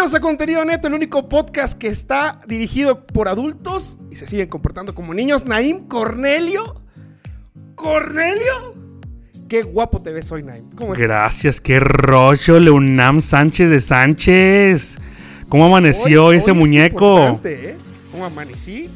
Bienvenidos 0.00 0.18
a 0.18 0.22
Contenido 0.22 0.64
Neto, 0.64 0.88
el 0.88 0.94
único 0.94 1.28
podcast 1.28 1.76
que 1.78 1.88
está 1.88 2.40
dirigido 2.46 3.04
por 3.04 3.28
adultos 3.28 3.98
y 4.10 4.16
se 4.16 4.26
siguen 4.26 4.48
comportando 4.48 4.94
como 4.94 5.12
niños. 5.12 5.44
Naim 5.44 5.88
Cornelio. 5.88 6.80
¿Cornelio? 7.74 8.74
Qué 9.46 9.60
guapo 9.62 10.00
te 10.00 10.10
ves 10.10 10.32
hoy, 10.32 10.42
Naim. 10.42 10.70
¿Cómo 10.70 10.94
estás? 10.94 11.06
Gracias, 11.06 11.60
qué 11.60 11.80
rollo, 11.80 12.58
Leonam 12.58 13.20
Sánchez 13.20 13.68
de 13.68 13.80
Sánchez. 13.82 14.96
¿Cómo 15.50 15.66
amaneció 15.66 16.24
Hoy- 16.24 16.38
ese 16.38 16.52
hoy 16.52 16.56
muñeco? 16.56 17.38
¿eh? 17.44 17.76
¿Cómo 18.10 18.24
amanecí? 18.24 18.88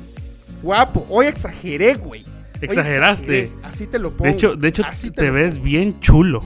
Guapo. 0.62 1.04
Hoy 1.10 1.26
exageré, 1.26 1.96
güey. 1.96 2.24
Exageraste. 2.62 3.40
exageré. 3.40 3.66
Así 3.68 3.86
te 3.86 3.98
lo 3.98 4.10
pongo. 4.12 4.24
De 4.24 4.30
hecho, 4.30 4.56
de 4.56 4.68
hecho 4.68 4.82
Así 4.86 5.10
te, 5.10 5.30
ves 5.30 5.56
pongo. 5.56 5.64
bien 5.66 6.00
chulo. 6.00 6.42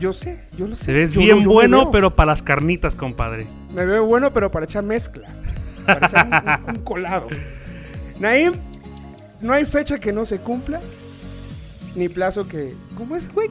Yo 0.00 0.12
sé, 0.12 0.42
yo 0.56 0.66
lo 0.66 0.76
sé. 0.76 0.86
Te 0.86 0.92
ves 0.92 1.12
Yo- 1.12 1.20
bien 1.20 1.40
yo 1.42 1.50
bueno, 1.50 1.90
pero 1.90 2.14
para 2.14 2.32
las 2.32 2.42
carnitas, 2.42 2.94
compadre. 2.94 3.46
Me 3.74 3.86
veo 3.86 4.04
bueno, 4.04 4.32
pero 4.32 4.50
para 4.50 4.64
echar 4.66 4.84
mezcla. 4.84 5.26
Para 5.86 6.06
echar 6.06 6.26
un, 6.26 6.68
un- 6.68 6.76
un 6.76 6.82
colado. 6.84 7.28
Naim, 8.18 8.52
no 9.40 9.52
hay 9.52 9.64
fecha 9.64 9.98
que 9.98 10.12
no 10.12 10.24
se 10.24 10.38
cumpla. 10.38 10.80
Ni 11.94 12.08
plazo 12.08 12.46
que. 12.46 12.74
¿Cómo 12.96 13.16
es, 13.16 13.32
güey? 13.32 13.50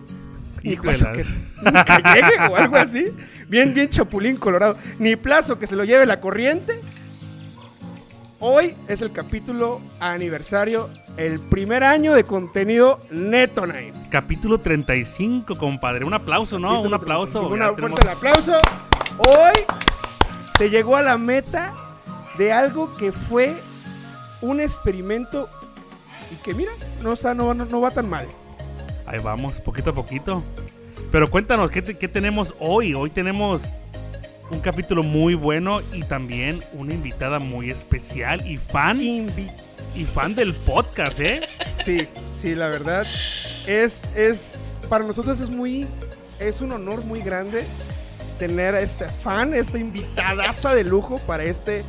Ni 0.64 0.74
Híjolas. 0.74 1.00
plazo 1.04 1.12
que 1.14 1.24
nunca 1.64 2.14
llegue 2.14 2.52
o 2.52 2.56
algo 2.56 2.76
así. 2.76 3.08
Bien, 3.48 3.74
bien 3.74 3.90
chapulín 3.90 4.38
colorado. 4.38 4.78
Ni 5.00 5.16
plazo 5.16 5.58
que 5.60 5.66
se 5.68 5.76
lo 5.76 5.84
lleve 5.84 6.06
la 6.06 6.20
corriente. 6.22 6.74
Hoy 8.40 8.76
es 8.88 9.02
el 9.02 9.12
capítulo 9.12 9.82
aniversario, 10.00 10.90
el 11.18 11.40
primer 11.40 11.84
año 11.84 12.14
de 12.14 12.24
contenido 12.26 13.00
neto, 13.10 13.66
Naim. 13.66 13.94
Capítulo 14.10 14.58
35, 14.60 15.56
compadre. 15.58 16.04
Un 16.06 16.14
aplauso, 16.14 16.60
¿no? 16.60 16.82
Un 16.82 16.94
aplauso. 16.94 17.40
35. 17.48 17.56
Ya 17.58 17.66
Una 17.70 17.76
tenemos- 17.76 18.00
fuerte 18.00 18.18
aplauso. 18.18 18.54
Hoy 19.20 19.54
se 20.58 20.70
llegó 20.70 20.98
a 20.98 21.02
la 21.02 21.18
meta 21.18 21.74
de 22.38 22.52
algo 22.52 22.94
que 22.98 23.12
fue 23.14 23.56
un 24.42 24.60
experimento 24.60 25.50
y 26.32 26.36
que 26.44 26.54
mira, 26.54 26.72
no, 27.02 27.14
está, 27.14 27.34
no, 27.34 27.54
no- 27.54 27.66
no 27.66 27.80
va 27.82 27.92
tan 27.92 28.10
mal. 28.10 28.28
Ahí 29.06 29.20
vamos, 29.20 29.54
poquito 29.62 29.92
a 29.92 29.96
poquito. 29.96 30.44
Pero 31.12 31.30
cuéntanos, 31.32 31.72
¿qué, 31.72 31.82
te- 31.82 31.98
qué 31.98 32.10
tenemos 32.10 32.54
hoy? 32.60 32.94
Hoy 32.94 33.10
tenemos 33.10 33.62
un 34.52 34.60
capítulo 34.60 35.04
muy 35.04 35.34
bueno 35.34 35.82
y 35.94 36.04
también 36.04 36.64
una 36.74 36.94
invitada 36.94 37.40
muy 37.40 37.72
especial 37.72 38.46
y 38.48 38.58
fan 38.58 39.00
Invi- 39.00 39.52
y 39.96 40.06
fan 40.06 40.36
del 40.36 40.54
podcast, 40.54 41.20
¿eh? 41.20 41.42
sí, 41.84 42.08
sí, 42.34 42.54
la 42.56 42.68
verdad 42.70 43.06
es, 43.66 44.02
es 44.16 44.66
para 44.90 45.04
nosotros 45.06 45.40
es 45.40 45.50
muy 45.50 45.88
es 46.40 46.62
un 46.62 46.72
honor 46.74 47.04
muy 47.06 47.22
grande 47.22 47.66
tener 48.38 48.76
a 48.76 48.82
este 48.82 49.06
fan, 49.06 49.54
esta 49.54 49.80
invitadaza 49.80 50.76
de 50.76 50.84
lujo 50.84 51.18
para 51.20 51.44
este 51.44 51.84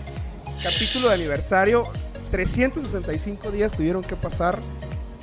capítulo 0.62 1.08
de 1.08 1.14
aniversario. 1.14 1.84
365 2.30 3.50
días 3.50 3.72
tuvieron 3.76 4.02
que 4.02 4.16
pasar 4.16 4.58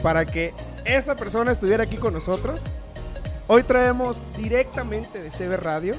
para 0.02 0.26
que 0.26 0.54
esta 0.86 1.16
persona 1.16 1.52
estuviera 1.54 1.84
aquí 1.84 1.96
con 1.98 2.14
nosotros. 2.14 2.62
Hoy 3.48 3.64
traemos 3.64 4.22
directamente 4.38 5.22
de 5.22 5.30
CB 5.30 5.58
Radio 5.62 5.96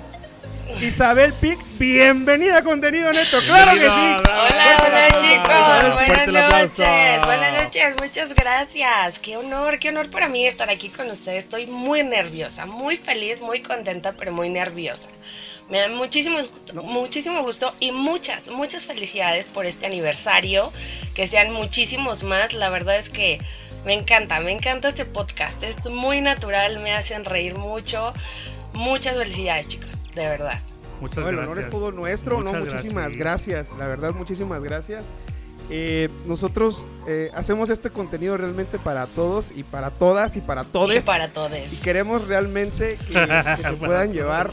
Isabel 0.80 1.32
Pic, 1.34 1.58
bienvenida 1.78 2.58
a 2.58 2.64
Contenido 2.64 3.12
Neto, 3.12 3.38
claro 3.46 3.72
que 3.72 3.84
sí. 3.84 3.88
Hola, 3.90 4.48
hola 4.50 4.76
aplauso, 4.76 5.18
chicos, 5.18 5.48
Isabel, 5.48 5.92
buenas 5.92 6.28
noches, 6.28 7.24
buenas 7.24 7.62
noches, 7.62 7.94
muchas 8.00 8.34
gracias. 8.34 9.18
Qué 9.18 9.36
honor, 9.36 9.78
qué 9.78 9.90
honor 9.90 10.10
para 10.10 10.28
mí 10.28 10.46
estar 10.46 10.70
aquí 10.70 10.88
con 10.88 11.10
ustedes. 11.10 11.44
Estoy 11.44 11.66
muy 11.66 12.02
nerviosa, 12.02 12.66
muy 12.66 12.96
feliz, 12.96 13.40
muy 13.40 13.62
contenta, 13.62 14.12
pero 14.12 14.32
muy 14.32 14.48
nerviosa. 14.48 15.08
Me 15.68 15.78
da 15.78 15.88
muchísimo, 15.88 16.38
muchísimo 16.82 17.42
gusto 17.42 17.74
y 17.80 17.92
muchas, 17.92 18.48
muchas 18.48 18.86
felicidades 18.86 19.48
por 19.48 19.66
este 19.66 19.86
aniversario. 19.86 20.72
Que 21.14 21.26
sean 21.26 21.52
muchísimos 21.52 22.22
más. 22.22 22.52
La 22.52 22.68
verdad 22.68 22.98
es 22.98 23.08
que 23.08 23.38
me 23.84 23.94
encanta, 23.94 24.40
me 24.40 24.52
encanta 24.52 24.88
este 24.88 25.04
podcast. 25.04 25.62
Es 25.62 25.84
muy 25.86 26.20
natural, 26.20 26.80
me 26.80 26.92
hacen 26.92 27.24
reír 27.24 27.56
mucho. 27.56 28.12
Muchas 28.74 29.16
felicidades, 29.16 29.68
chicos, 29.68 30.03
de 30.14 30.28
verdad. 30.28 30.60
Muchas 31.00 31.18
No, 31.24 31.28
el 31.30 31.36
gracias. 31.36 31.52
honor 31.52 31.64
es 31.64 31.70
todo 31.70 31.92
nuestro, 31.92 32.42
¿no? 32.42 32.52
Muchas 32.52 32.74
Muchísimas 32.74 33.14
gracias. 33.16 33.68
la 33.78 33.86
verdad, 33.86 34.12
muchísimas 34.14 34.62
gracias. 34.62 35.04
Eh, 35.70 36.10
nosotros 36.26 36.84
eh, 37.08 37.30
hacemos 37.34 37.70
este 37.70 37.88
contenido 37.90 38.36
realmente 38.36 38.78
para 38.78 39.06
todos 39.06 39.50
y 39.54 39.62
para 39.64 39.90
todas 39.90 40.36
y 40.36 40.40
para 40.40 40.62
Y 40.62 40.66
todes. 40.66 41.04
para 41.04 41.28
todos. 41.28 41.50
Y 41.72 41.76
queremos 41.78 42.28
realmente 42.28 42.96
que, 43.08 43.12
que 43.56 43.62
se 43.62 43.72
puedan 43.74 44.04
todos. 44.08 44.14
llevar, 44.14 44.50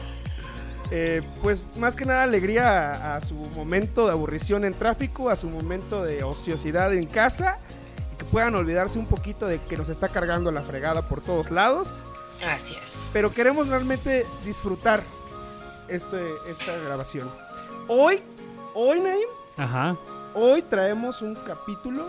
eh, 0.89 1.21
pues 1.41 1.71
más 1.77 1.95
que 1.95 2.05
nada 2.05 2.23
alegría 2.23 2.91
a, 2.93 3.15
a 3.17 3.21
su 3.21 3.35
momento 3.35 4.05
de 4.07 4.13
aburrición 4.13 4.63
en 4.65 4.73
tráfico, 4.73 5.29
a 5.29 5.35
su 5.35 5.49
momento 5.49 6.03
de 6.03 6.23
ociosidad 6.23 6.93
en 6.93 7.05
casa, 7.07 7.57
y 8.13 8.17
que 8.17 8.25
puedan 8.25 8.55
olvidarse 8.55 8.97
un 8.97 9.05
poquito 9.05 9.45
de 9.47 9.59
que 9.59 9.77
nos 9.77 9.89
está 9.89 10.07
cargando 10.09 10.49
la 10.51 10.63
fregada 10.63 11.07
por 11.07 11.21
todos 11.21 11.51
lados. 11.51 11.89
Así 12.49 12.73
es. 12.73 12.91
pero 13.13 13.31
queremos 13.31 13.67
realmente 13.67 14.25
disfrutar 14.45 15.03
este, 15.91 16.17
esta 16.47 16.77
grabación. 16.77 17.29
Hoy, 17.87 18.21
hoy, 18.73 18.99
Naim, 19.01 19.27
Ajá. 19.57 19.97
hoy 20.33 20.61
traemos 20.61 21.21
un 21.21 21.35
capítulo 21.35 22.07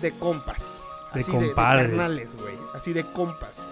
de 0.00 0.12
compas. 0.12 0.80
De 1.12 1.20
Así 1.20 1.30
compadres. 1.30 1.90
De, 1.90 1.96
carnales, 1.96 2.36
güey. 2.36 2.54
Así 2.74 2.92
de 2.92 3.02
compas. 3.04 3.62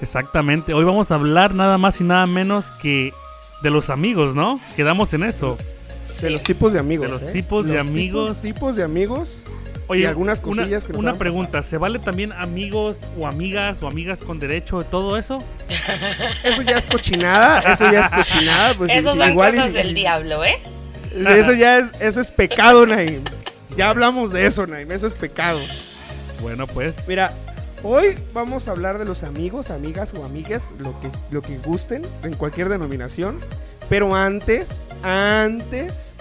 Exactamente. 0.00 0.74
Hoy 0.74 0.84
vamos 0.84 1.10
a 1.10 1.16
hablar 1.16 1.54
nada 1.54 1.78
más 1.78 2.00
y 2.00 2.04
nada 2.04 2.26
menos 2.26 2.70
que 2.82 3.12
de 3.62 3.70
los 3.70 3.90
amigos, 3.90 4.34
¿no? 4.34 4.60
Quedamos 4.76 5.12
en 5.14 5.24
eso. 5.24 5.58
De 6.20 6.30
los 6.30 6.42
tipos 6.42 6.72
de 6.72 6.78
amigos. 6.78 7.06
De 7.06 7.12
los 7.12 7.22
¿eh? 7.22 7.32
tipos 7.32 7.66
de 7.66 7.78
amigos. 7.78 8.28
Tipos, 8.28 8.42
tipos 8.42 8.76
de 8.76 8.84
amigos. 8.84 9.44
Oye, 9.88 10.02
Y 10.02 10.04
algunas 10.04 10.40
una- 10.40 10.56
cosillas 10.62 10.84
que 10.84 10.92
nos 10.92 11.02
Una 11.02 11.14
pregunta, 11.14 11.62
¿se 11.62 11.78
vale 11.78 11.98
también 11.98 12.32
amigos 12.32 12.98
o 13.18 13.26
amigas 13.26 13.82
o 13.82 13.88
amigas 13.88 14.18
con 14.20 14.38
derecho 14.38 14.78
de 14.78 14.84
todo 14.84 15.16
eso? 15.16 15.42
Eso 16.44 16.62
ya 16.62 16.76
es 16.78 16.86
cochinada. 16.86 17.60
Eso 17.72 17.90
ya 17.90 18.00
es 18.02 18.10
cochinada. 18.10 18.74
Pues, 18.76 18.92
Esas 18.92 19.16
son 19.16 19.30
igual 19.30 19.54
y- 19.54 19.56
cosas 19.56 19.72
del 19.72 19.94
diablo, 19.94 20.44
¿eh? 20.44 20.58
Eso 21.14 21.52
ya 21.54 21.78
es, 21.78 21.92
eso 22.00 22.20
es 22.20 22.30
pecado, 22.30 22.84
Naim. 22.86 23.22
Ya 23.76 23.88
hablamos 23.88 24.30
de 24.32 24.44
eso, 24.46 24.66
Naim. 24.66 24.92
Eso 24.92 25.06
es 25.06 25.14
pecado. 25.14 25.60
Bueno, 26.42 26.66
pues 26.66 26.96
Mira, 27.08 27.32
hoy 27.82 28.14
vamos 28.34 28.68
a 28.68 28.72
hablar 28.72 28.98
de 28.98 29.04
los 29.06 29.22
amigos, 29.22 29.70
amigas 29.70 30.12
o 30.14 30.24
amigas, 30.24 30.72
lo 30.78 30.98
que, 31.00 31.08
lo 31.30 31.40
que 31.40 31.56
gusten, 31.58 32.04
en 32.22 32.34
cualquier 32.34 32.68
denominación. 32.68 33.38
Pero 33.88 34.14
antes, 34.14 34.86
antes, 35.02 36.16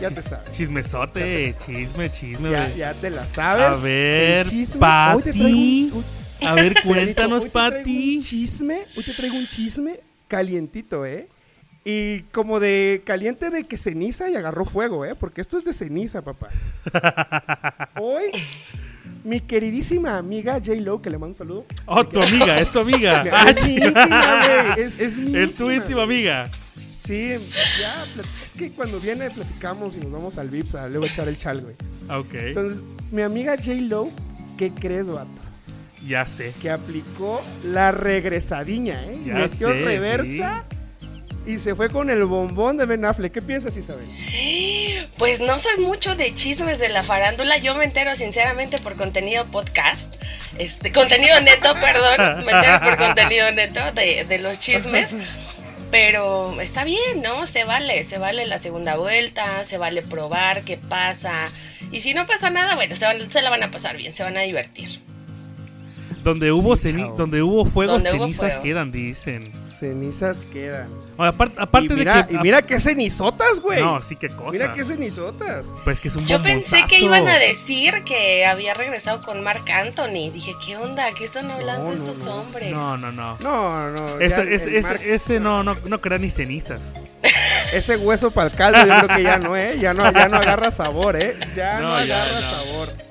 ya 0.00 0.10
te 0.10 0.22
sabes. 0.22 0.50
chismesote, 0.52 1.54
chisme, 1.64 2.10
chisme. 2.10 2.50
Ya, 2.50 2.64
güey. 2.66 2.76
ya 2.78 2.94
te 2.94 3.10
la 3.10 3.26
sabes. 3.26 3.78
A 3.78 3.82
ver, 3.82 4.46
Pati. 4.78 5.90
un- 5.92 6.04
A 6.46 6.54
ver, 6.54 6.74
cuéntanos, 6.84 7.44
hoy 7.44 7.50
Pati. 7.50 8.16
Un 8.16 8.22
chisme, 8.22 8.80
hoy 8.96 9.04
te 9.04 9.12
traigo 9.14 9.36
un 9.36 9.46
chisme 9.48 9.94
calientito, 10.28 11.06
¿eh? 11.06 11.28
Y 11.84 12.22
como 12.32 12.58
de 12.58 13.00
caliente 13.06 13.48
de 13.50 13.64
que 13.64 13.76
ceniza 13.76 14.28
y 14.28 14.34
agarró 14.34 14.64
fuego, 14.64 15.04
¿eh? 15.04 15.14
Porque 15.14 15.40
esto 15.40 15.56
es 15.56 15.64
de 15.64 15.72
ceniza, 15.72 16.20
papá. 16.22 16.48
Hoy, 18.00 18.24
mi 19.22 19.38
queridísima 19.40 20.18
amiga 20.18 20.54
J. 20.54 20.80
Lo, 20.80 21.00
que 21.00 21.10
le 21.10 21.18
mando 21.18 21.28
un 21.28 21.34
saludo. 21.36 21.64
Oh, 21.84 22.04
tu 22.04 22.20
amiga, 22.24 22.58
es 22.58 22.72
tu 22.72 22.80
amiga. 22.80 23.22
Es 23.48 23.64
mi 23.64 23.74
íntima, 23.76 24.42
güey. 24.74 24.84
Es, 24.84 24.98
es 24.98 25.16
mi 25.16 25.36
Es 25.38 25.54
tu 25.54 25.70
íntima 25.70 26.02
amiga. 26.02 26.50
Sí, 27.06 27.36
ya. 27.80 28.04
Es 28.44 28.52
que 28.52 28.70
cuando 28.72 28.98
viene 28.98 29.30
platicamos 29.30 29.96
y 29.96 30.00
nos 30.00 30.10
vamos 30.10 30.38
al 30.38 30.48
Vips 30.48 30.74
a 30.74 30.88
luego 30.88 31.06
echar 31.06 31.28
el 31.28 31.38
chal, 31.38 31.60
güey. 31.60 31.74
Ok, 32.08 32.34
Entonces, 32.34 32.82
mi 33.10 33.22
amiga 33.22 33.56
J. 33.56 33.74
Lo, 33.82 34.10
¿qué 34.58 34.70
crees, 34.72 35.06
vato? 35.06 35.30
ya 36.06 36.24
sé. 36.24 36.52
Que 36.62 36.70
aplicó 36.70 37.42
la 37.64 37.92
regresadiña, 37.92 39.02
¿eh? 39.04 39.18
Ya 39.24 39.34
Metió 39.34 39.68
sé, 39.72 39.80
reversa 39.82 40.64
y 41.46 41.58
se 41.58 41.74
fue 41.74 41.88
con 41.90 42.10
el 42.10 42.24
bombón 42.24 42.76
de 42.76 42.86
Ben 42.86 43.04
Affleck. 43.04 43.32
¿Qué 43.32 43.42
piensas, 43.42 43.76
Isabel? 43.76 44.06
Pues 45.16 45.40
no 45.40 45.58
soy 45.58 45.78
mucho 45.78 46.14
de 46.16 46.34
chismes 46.34 46.78
de 46.78 46.88
la 46.88 47.04
farándula. 47.04 47.56
Yo 47.58 47.74
me 47.74 47.84
entero 47.84 48.14
sinceramente 48.14 48.78
por 48.78 48.96
contenido 48.96 49.46
podcast. 49.46 50.12
Este, 50.58 50.90
contenido 50.90 51.40
neto, 51.42 51.74
perdón. 51.80 52.44
Me 52.44 52.52
entero 52.52 52.80
por 52.82 52.96
contenido 52.96 53.50
neto 53.52 53.80
de, 53.92 54.24
de 54.24 54.38
los 54.38 54.58
chismes. 54.58 55.14
Pero 55.98 56.60
está 56.60 56.84
bien, 56.84 57.22
¿no? 57.22 57.46
Se 57.46 57.64
vale, 57.64 58.04
se 58.04 58.18
vale 58.18 58.44
la 58.44 58.58
segunda 58.58 58.98
vuelta, 58.98 59.64
se 59.64 59.78
vale 59.78 60.02
probar 60.02 60.62
qué 60.62 60.76
pasa. 60.76 61.50
Y 61.90 62.00
si 62.00 62.12
no 62.12 62.26
pasa 62.26 62.50
nada, 62.50 62.74
bueno, 62.74 62.94
se, 62.94 63.40
la 63.40 63.48
van 63.48 63.62
a 63.62 63.70
pasar 63.70 63.96
bien, 63.96 64.14
se 64.14 64.22
van 64.22 64.36
a 64.36 64.42
divertir. 64.42 64.90
Donde 66.26 66.50
hubo, 66.50 66.74
Sí, 66.74 66.88
ceni- 66.88 67.06
chao. 67.06 67.16
donde 67.16 67.40
hubo 67.40 67.64
fuego, 67.64 67.92
Donde 67.92 68.10
hubo 68.12 68.24
cenizas 68.24 68.48
fuego. 68.54 68.62
quedan, 68.64 68.90
dicen. 68.90 69.52
Cenizas 69.64 70.38
quedan. 70.52 70.88
Aparte 71.16 71.94
y 71.94 71.96
mira, 71.96 72.22
de 72.22 72.26
que. 72.26 72.34
y 72.34 72.38
mira 72.38 72.62
qué 72.62 72.80
cenizotas, 72.80 73.60
güey. 73.60 73.80
No, 73.80 74.00
sí, 74.02 74.16
qué 74.16 74.26
cosa. 74.28 74.50
Mira 74.50 74.72
qué 74.72 74.84
cenizotas. 74.84 75.66
Pues 75.84 76.00
que 76.00 76.08
es 76.08 76.16
un 76.16 76.26
Yo 76.26 76.42
pensé 76.42 76.82
que 76.88 76.98
iban 76.98 77.28
a 77.28 77.38
decir 77.38 78.02
que 78.04 78.44
había 78.44 78.74
regresado 78.74 79.22
con 79.22 79.40
Mark 79.44 79.70
Anthony. 79.70 80.32
Dije, 80.32 80.52
¿qué 80.66 80.76
onda? 80.76 81.12
¿Qué 81.16 81.26
están 81.26 81.48
hablando 81.48 81.90
No, 81.92 81.96
no, 81.96 82.10
estos 82.10 82.24
no. 82.24 82.34
hombres? 82.40 82.72
No, 82.72 82.96
no, 82.96 83.12
no. 83.12 83.36
No, 83.38 83.90
no. 83.92 84.18
Ese, 84.18 84.36
ya 84.44 84.50
ese, 84.52 84.68
el 84.70 84.76
ese, 84.76 84.88
Mark- 84.88 85.00
ese 85.04 85.38
no, 85.40 85.62
no, 85.62 85.76
no 85.84 86.00
crea 86.00 86.18
ni 86.18 86.28
cenizas. 86.30 86.80
ese 87.72 87.96
hueso 87.96 88.32
para 88.32 88.50
el 88.50 88.56
caldo, 88.56 88.84
yo 88.84 89.06
creo 89.06 89.16
que 89.16 89.22
ya 89.22 89.38
no, 89.38 89.56
¿eh? 89.56 89.78
Ya 89.78 89.94
no, 89.94 90.10
ya 90.12 90.28
no 90.28 90.38
agarra 90.38 90.72
sabor, 90.72 91.14
¿eh? 91.14 91.36
Ya 91.54 91.78
no, 91.78 92.00
No, 92.00 92.04
ya 92.04 92.24
agarra 92.24 92.40
no. 92.40 92.50
sabor. 92.50 93.05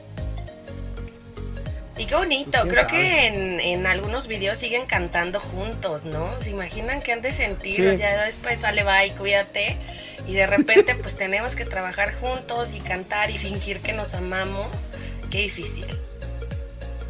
Y 1.98 2.06
qué 2.08 2.16
bonito, 2.16 2.52
Pues, 2.52 2.62
¿quién 2.64 2.70
creo 2.70 2.90
sabe? 2.90 2.92
que 3.02 3.28
en, 3.28 3.60
en 3.62 3.88
algunos 3.88 4.28
videos 4.28 4.58
siguen 4.58 4.86
cantando 4.86 5.40
juntos, 5.40 6.04
¿no? 6.04 6.30
¿Se 6.42 6.50
imaginan 6.50 7.02
qué 7.02 7.14
han 7.14 7.22
de 7.22 7.32
sentir? 7.32 7.76
Sí. 7.92 7.98
Sea, 7.98 8.26
después 8.26 8.60
sale, 8.62 8.84
va 8.84 9.06
y 9.06 9.12
cuídate. 9.12 9.78
Y 10.28 10.34
de 10.34 10.46
repente, 10.46 10.96
pues 10.96 11.16
tenemos 11.16 11.56
que 11.56 11.64
trabajar 11.66 12.14
juntos 12.16 12.74
y 12.74 12.80
cantar 12.80 13.30
y 13.32 13.38
fingir 13.38 13.80
que 13.80 13.94
nos 13.94 14.14
amamos. 14.14 14.68
Qué 15.32 15.40
difícil. 15.44 15.86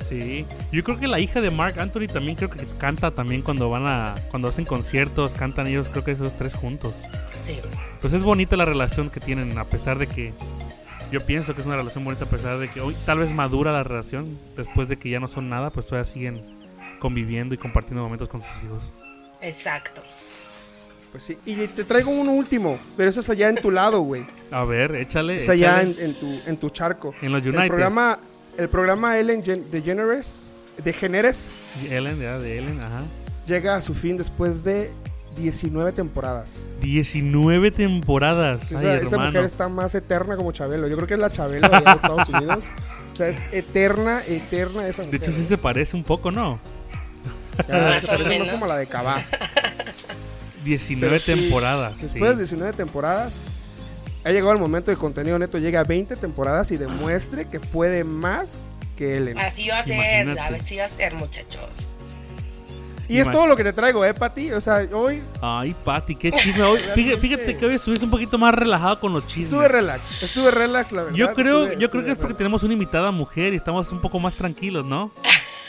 Sí, 0.07 0.45
yo 0.71 0.83
creo 0.83 0.99
que 0.99 1.07
la 1.07 1.19
hija 1.19 1.41
de 1.41 1.49
Mark 1.49 1.79
Anthony 1.79 2.05
también 2.07 2.35
creo 2.35 2.49
que 2.51 2.63
canta 2.77 3.09
también 3.09 3.41
cuando 3.41 3.71
van 3.71 3.87
a 3.87 4.13
cuando 4.29 4.47
hacen 4.49 4.63
conciertos, 4.65 5.33
cantan 5.33 5.65
ellos 5.65 5.89
creo 5.89 6.03
que 6.03 6.11
esos 6.11 6.37
tres 6.37 6.53
juntos. 6.53 6.93
Sí. 7.41 7.59
Pues 8.01 8.13
es 8.13 8.21
bonita 8.21 8.55
la 8.55 8.65
relación 8.65 9.09
que 9.09 9.19
tienen 9.19 9.57
a 9.57 9.65
pesar 9.65 9.97
de 9.97 10.05
que 10.05 10.31
yo 11.11 11.25
pienso 11.25 11.53
que 11.53 11.61
es 11.61 11.67
una 11.67 11.75
relación 11.77 12.03
bonita 12.03 12.25
a 12.25 12.29
pesar 12.29 12.57
de 12.59 12.69
que 12.69 12.81
hoy 12.81 12.95
tal 13.05 13.19
vez 13.19 13.31
madura 13.31 13.71
la 13.71 13.83
relación 13.83 14.37
después 14.57 14.87
de 14.89 14.97
que 14.97 15.09
ya 15.09 15.19
no 15.19 15.27
son 15.27 15.49
nada, 15.49 15.69
pues 15.69 15.85
todavía 15.87 16.11
siguen 16.11 16.45
conviviendo 16.99 17.53
y 17.53 17.57
compartiendo 17.57 18.03
momentos 18.03 18.29
con 18.29 18.41
sus 18.41 18.63
hijos. 18.63 18.81
Exacto. 19.41 20.01
Pues 21.11 21.23
sí. 21.23 21.37
Y 21.45 21.55
te 21.67 21.83
traigo 21.85 22.11
uno 22.11 22.31
último, 22.33 22.77
pero 22.97 23.09
ese 23.09 23.21
es 23.21 23.29
allá 23.29 23.47
en 23.49 23.55
tu 23.57 23.71
lado, 23.71 24.01
güey. 24.01 24.25
A 24.51 24.65
ver, 24.65 24.95
échale. 24.95 25.37
Es 25.37 25.47
allá 25.49 25.81
échale. 25.81 26.03
en, 26.03 26.09
en 26.11 26.19
tu, 26.19 26.49
en 26.49 26.57
tu 26.57 26.69
charco. 26.71 27.13
En 27.21 27.31
los 27.31 27.41
El 27.43 27.49
United. 27.49 27.67
programa, 27.67 28.19
el 28.57 28.67
programa 28.69 29.17
Ellen 29.17 29.43
Gen- 29.43 29.69
DeGeneres, 29.71 30.49
DeGeneres 30.83 31.53
Ellen, 31.89 32.19
ya, 32.19 32.37
de 32.39 32.57
Ellen, 32.57 32.81
ajá. 32.81 33.03
llega 33.47 33.77
a 33.77 33.81
su 33.81 33.93
fin 33.93 34.17
después 34.17 34.63
de 34.65 34.91
19 35.37 35.91
temporadas. 35.91 36.57
19 36.81 37.71
temporadas. 37.71 38.71
Esa, 38.71 38.79
Ay, 38.79 38.85
esa 38.97 39.15
hermano. 39.15 39.25
mujer 39.31 39.43
está 39.45 39.67
más 39.69 39.93
eterna 39.95 40.37
como 40.37 40.51
Chabelo. 40.51 40.87
Yo 40.87 40.95
creo 40.95 41.07
que 41.07 41.13
es 41.15 41.19
la 41.19 41.29
Chabelo 41.31 41.67
de 41.69 41.77
Estados 41.77 42.29
Unidos. 42.29 42.65
O 43.13 43.15
sea, 43.17 43.27
es 43.29 43.37
eterna, 43.51 44.21
eterna 44.27 44.87
esa 44.87 45.01
De 45.03 45.07
mujer. 45.07 45.21
hecho, 45.23 45.31
sí 45.31 45.43
se 45.43 45.57
parece 45.57 45.95
un 45.95 46.03
poco, 46.03 46.31
¿no? 46.31 46.59
Ya, 47.67 47.77
Más 47.79 48.01
se 48.01 48.07
parece 48.07 48.39
más 48.39 48.49
como 48.49 48.65
la 48.65 48.75
de 48.77 48.87
Cabá. 48.87 49.21
19 50.63 51.07
Pero 51.09 51.19
sí, 51.19 51.31
temporadas. 51.41 52.01
Después 52.01 52.37
de 52.37 52.45
sí. 52.45 52.55
19 52.55 52.73
temporadas, 52.73 53.41
ha 54.23 54.29
llegado 54.31 54.51
el 54.51 54.59
momento 54.59 54.91
de 54.91 54.97
contenido 54.97 55.37
neto. 55.39 55.57
Llega 55.59 55.81
a 55.81 55.83
20 55.83 56.15
temporadas 56.15 56.71
y 56.71 56.77
demuestre 56.77 57.45
que 57.45 57.59
puede 57.59 58.03
más 58.03 58.57
que 58.97 59.17
Ellen. 59.17 59.37
Así 59.37 59.67
va 59.69 59.79
a 59.79 59.85
ser, 59.85 60.37
así 60.39 60.77
va 60.77 60.85
a 60.85 60.89
ser, 60.89 61.13
muchachos. 61.13 61.87
Y 63.07 63.19
es 63.19 63.31
todo 63.31 63.45
lo 63.47 63.55
que 63.55 63.63
te 63.63 63.73
traigo, 63.73 64.03
¿eh, 64.03 64.13
Pati? 64.13 64.51
O 64.53 64.61
sea, 64.61 64.85
hoy 64.93 65.21
Ay, 65.41 65.75
Pati, 65.83 66.15
qué 66.15 66.31
chisme. 66.31 66.63
Hoy, 66.63 66.79
fíjate, 66.95 67.17
fíjate 67.17 67.57
que 67.57 67.65
hoy 67.65 67.75
estuviste 67.75 68.05
un 68.05 68.11
poquito 68.11 68.37
más 68.37 68.53
relajado 68.53 68.99
con 68.99 69.13
los 69.13 69.27
chismes. 69.27 69.45
estuve 69.45 69.67
relax. 69.67 70.23
Estuve 70.23 70.51
relax, 70.51 70.91
la 70.91 71.03
verdad. 71.03 71.15
Yo 71.17 71.33
creo, 71.33 71.65
estuve- 71.67 71.81
yo 71.81 71.89
creo 71.91 72.03
que 72.03 72.09
es 72.11 72.15
porque 72.15 72.27
relax. 72.29 72.37
tenemos 72.37 72.63
una 72.63 72.73
invitada 72.73 73.11
mujer 73.11 73.53
y 73.53 73.57
estamos 73.57 73.91
un 73.91 74.01
poco 74.01 74.19
más 74.19 74.35
tranquilos, 74.35 74.85
¿no? 74.85 75.11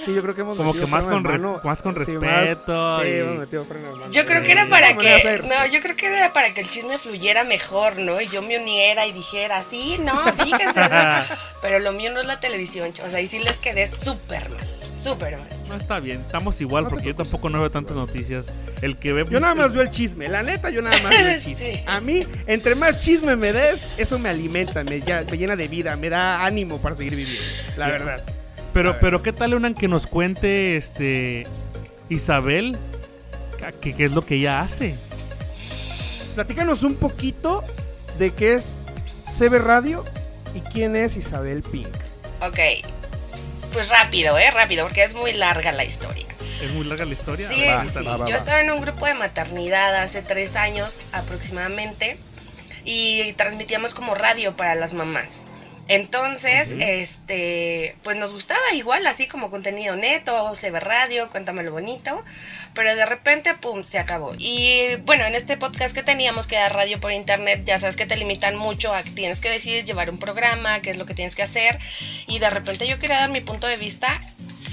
Sí, 0.04 0.14
yo 0.14 0.22
creo 0.22 0.34
que 0.36 0.42
hemos 0.42 0.56
como 0.56 0.68
metido 0.72 0.86
que 0.86 0.92
más 0.92 1.04
con 1.06 1.24
re- 1.24 1.38
más 1.64 1.82
con 1.82 1.94
Sí, 1.94 1.98
respeto 2.16 3.00
sí, 3.02 3.08
y- 3.08 3.12
hemos 3.16 3.38
metido 3.38 3.64
freno. 3.64 3.88
Yo 4.12 4.24
creo 4.24 4.40
Sí. 4.40 4.46
que 4.46 4.52
era 4.52 4.68
para 4.68 4.88
¿Cómo 4.90 5.02
le 5.02 5.12
vas 5.12 5.24
a 5.24 5.36
que, 5.42 5.48
no, 5.48 5.66
yo 5.66 5.80
creo 5.80 5.96
que 5.96 6.06
era 6.06 6.32
para 6.32 6.54
que 6.54 6.60
el 6.60 6.68
chisme 6.68 6.96
fluyera 6.98 7.42
mejor, 7.44 7.98
¿no? 7.98 8.20
Y 8.20 8.28
yo 8.28 8.40
me 8.40 8.56
uniera 8.58 9.06
y 9.06 9.12
dijera, 9.12 9.62
sí, 9.62 9.96
no, 9.98 10.22
fíjense. 10.36 10.80
¿no? 10.80 11.36
Pero 11.62 11.80
lo 11.80 11.92
mío 11.92 12.12
no 12.12 12.20
es 12.20 12.26
la 12.26 12.38
televisión, 12.38 12.92
chavos. 12.92 13.14
Ahí 13.14 13.26
sí 13.26 13.40
les 13.40 13.56
quedé 13.58 13.90
súper 13.90 14.48
mal, 14.50 14.68
súper 14.98 15.36
mal. 15.38 15.46
No 15.68 15.76
está 15.76 16.00
bien, 16.00 16.20
estamos 16.20 16.60
igual 16.60 16.84
No 16.84 16.90
porque 16.90 17.06
yo 17.06 17.16
tampoco 17.16 17.48
no 17.50 17.60
veo 17.60 17.70
tantas 17.70 17.96
noticias. 17.96 18.46
El 18.82 18.96
que 18.96 19.12
ve 19.12 19.24
Yo 19.30 19.40
nada 19.40 19.54
más 19.54 19.72
veo 19.72 19.82
el 19.82 19.90
chisme, 19.90 20.28
la 20.28 20.42
neta, 20.42 20.70
yo 20.70 20.82
nada 20.82 20.96
más 21.02 21.10
veo 21.10 21.28
el 21.28 21.40
chisme. 21.42 21.74
Sí. 21.76 21.82
A 21.86 22.00
mí, 22.00 22.26
entre 22.46 22.74
más 22.74 22.96
chisme 22.98 23.36
me 23.36 23.52
des, 23.52 23.86
eso 23.98 24.18
me 24.18 24.28
alimenta, 24.28 24.84
me, 24.84 25.00
ya- 25.00 25.24
me 25.30 25.36
llena 25.38 25.56
de 25.56 25.68
vida, 25.68 25.96
me 25.96 26.08
da 26.10 26.44
ánimo 26.44 26.78
para 26.78 26.96
seguir 26.96 27.14
viviendo, 27.16 27.42
la 27.76 27.86
Ya. 27.86 27.92
verdad. 27.92 28.22
Pero, 28.72 28.96
pero 29.00 29.22
qué 29.22 29.32
tal 29.32 29.54
una 29.54 29.72
que 29.74 29.88
nos 29.88 30.06
cuente 30.06 30.76
este 30.76 31.46
Isabel 32.10 32.76
qué 33.80 33.94
qué 33.94 34.04
es 34.04 34.12
lo 34.12 34.20
que 34.24 34.34
ella 34.36 34.60
hace. 34.60 34.94
Platícanos 36.34 36.82
un 36.82 36.96
poquito 36.96 37.64
de 38.18 38.30
qué 38.32 38.54
es 38.54 38.86
CB 39.38 39.58
Radio 39.58 40.04
y 40.54 40.60
quién 40.60 40.94
es 40.96 41.16
Isabel 41.16 41.62
Pink. 41.62 41.88
Ok, 42.42 42.58
pues 43.72 43.88
rápido, 43.90 44.38
¿eh? 44.38 44.50
Rápido, 44.50 44.84
porque 44.84 45.04
es 45.04 45.14
muy 45.14 45.32
larga 45.32 45.72
la 45.72 45.84
historia. 45.84 46.26
Es 46.62 46.70
muy 46.72 46.84
larga 46.86 47.04
la 47.04 47.12
historia. 47.12 47.48
Sí, 47.48 47.64
A 47.64 47.76
ver, 47.76 47.80
sí, 47.82 47.86
sí. 47.88 47.92
cuéntanos. 47.94 48.20
va, 48.20 48.24
va, 48.24 48.30
Yo 48.30 48.36
estaba 48.36 48.60
en 48.60 48.70
un 48.70 48.80
grupo 48.80 49.06
de 49.06 49.14
maternidad 49.14 49.94
hace 49.96 50.22
tres 50.22 50.56
años 50.56 51.00
aproximadamente 51.12 52.18
y 52.84 53.32
transmitíamos 53.34 53.94
como 53.94 54.14
radio 54.14 54.56
para 54.56 54.74
las 54.74 54.94
mamás. 54.94 55.40
Entonces, 55.88 56.74
este, 56.78 57.96
pues 58.02 58.16
nos 58.16 58.32
gustaba 58.32 58.72
igual, 58.74 59.06
así 59.06 59.28
como 59.28 59.50
contenido 59.50 59.94
neto, 59.94 60.54
se 60.56 60.70
ve 60.70 60.80
radio, 60.80 61.30
cuéntame 61.30 61.62
lo 61.62 61.70
bonito, 61.70 62.22
pero 62.74 62.94
de 62.96 63.06
repente, 63.06 63.54
pum, 63.54 63.84
se 63.84 63.98
acabó. 63.98 64.34
Y 64.36 64.96
bueno, 65.04 65.24
en 65.24 65.36
este 65.36 65.56
podcast 65.56 65.94
que 65.94 66.02
teníamos, 66.02 66.48
que 66.48 66.56
era 66.56 66.68
radio 66.68 66.98
por 66.98 67.12
internet, 67.12 67.62
ya 67.64 67.78
sabes 67.78 67.96
que 67.96 68.04
te 68.04 68.16
limitan 68.16 68.56
mucho 68.56 68.94
a 68.94 69.04
que 69.04 69.10
tienes 69.10 69.40
que 69.40 69.48
decidir 69.48 69.84
llevar 69.84 70.10
un 70.10 70.18
programa, 70.18 70.80
qué 70.80 70.90
es 70.90 70.96
lo 70.96 71.06
que 71.06 71.14
tienes 71.14 71.36
que 71.36 71.42
hacer, 71.42 71.78
y 72.26 72.40
de 72.40 72.50
repente 72.50 72.88
yo 72.88 72.98
quería 72.98 73.20
dar 73.20 73.30
mi 73.30 73.40
punto 73.40 73.68
de 73.68 73.76
vista 73.76 74.08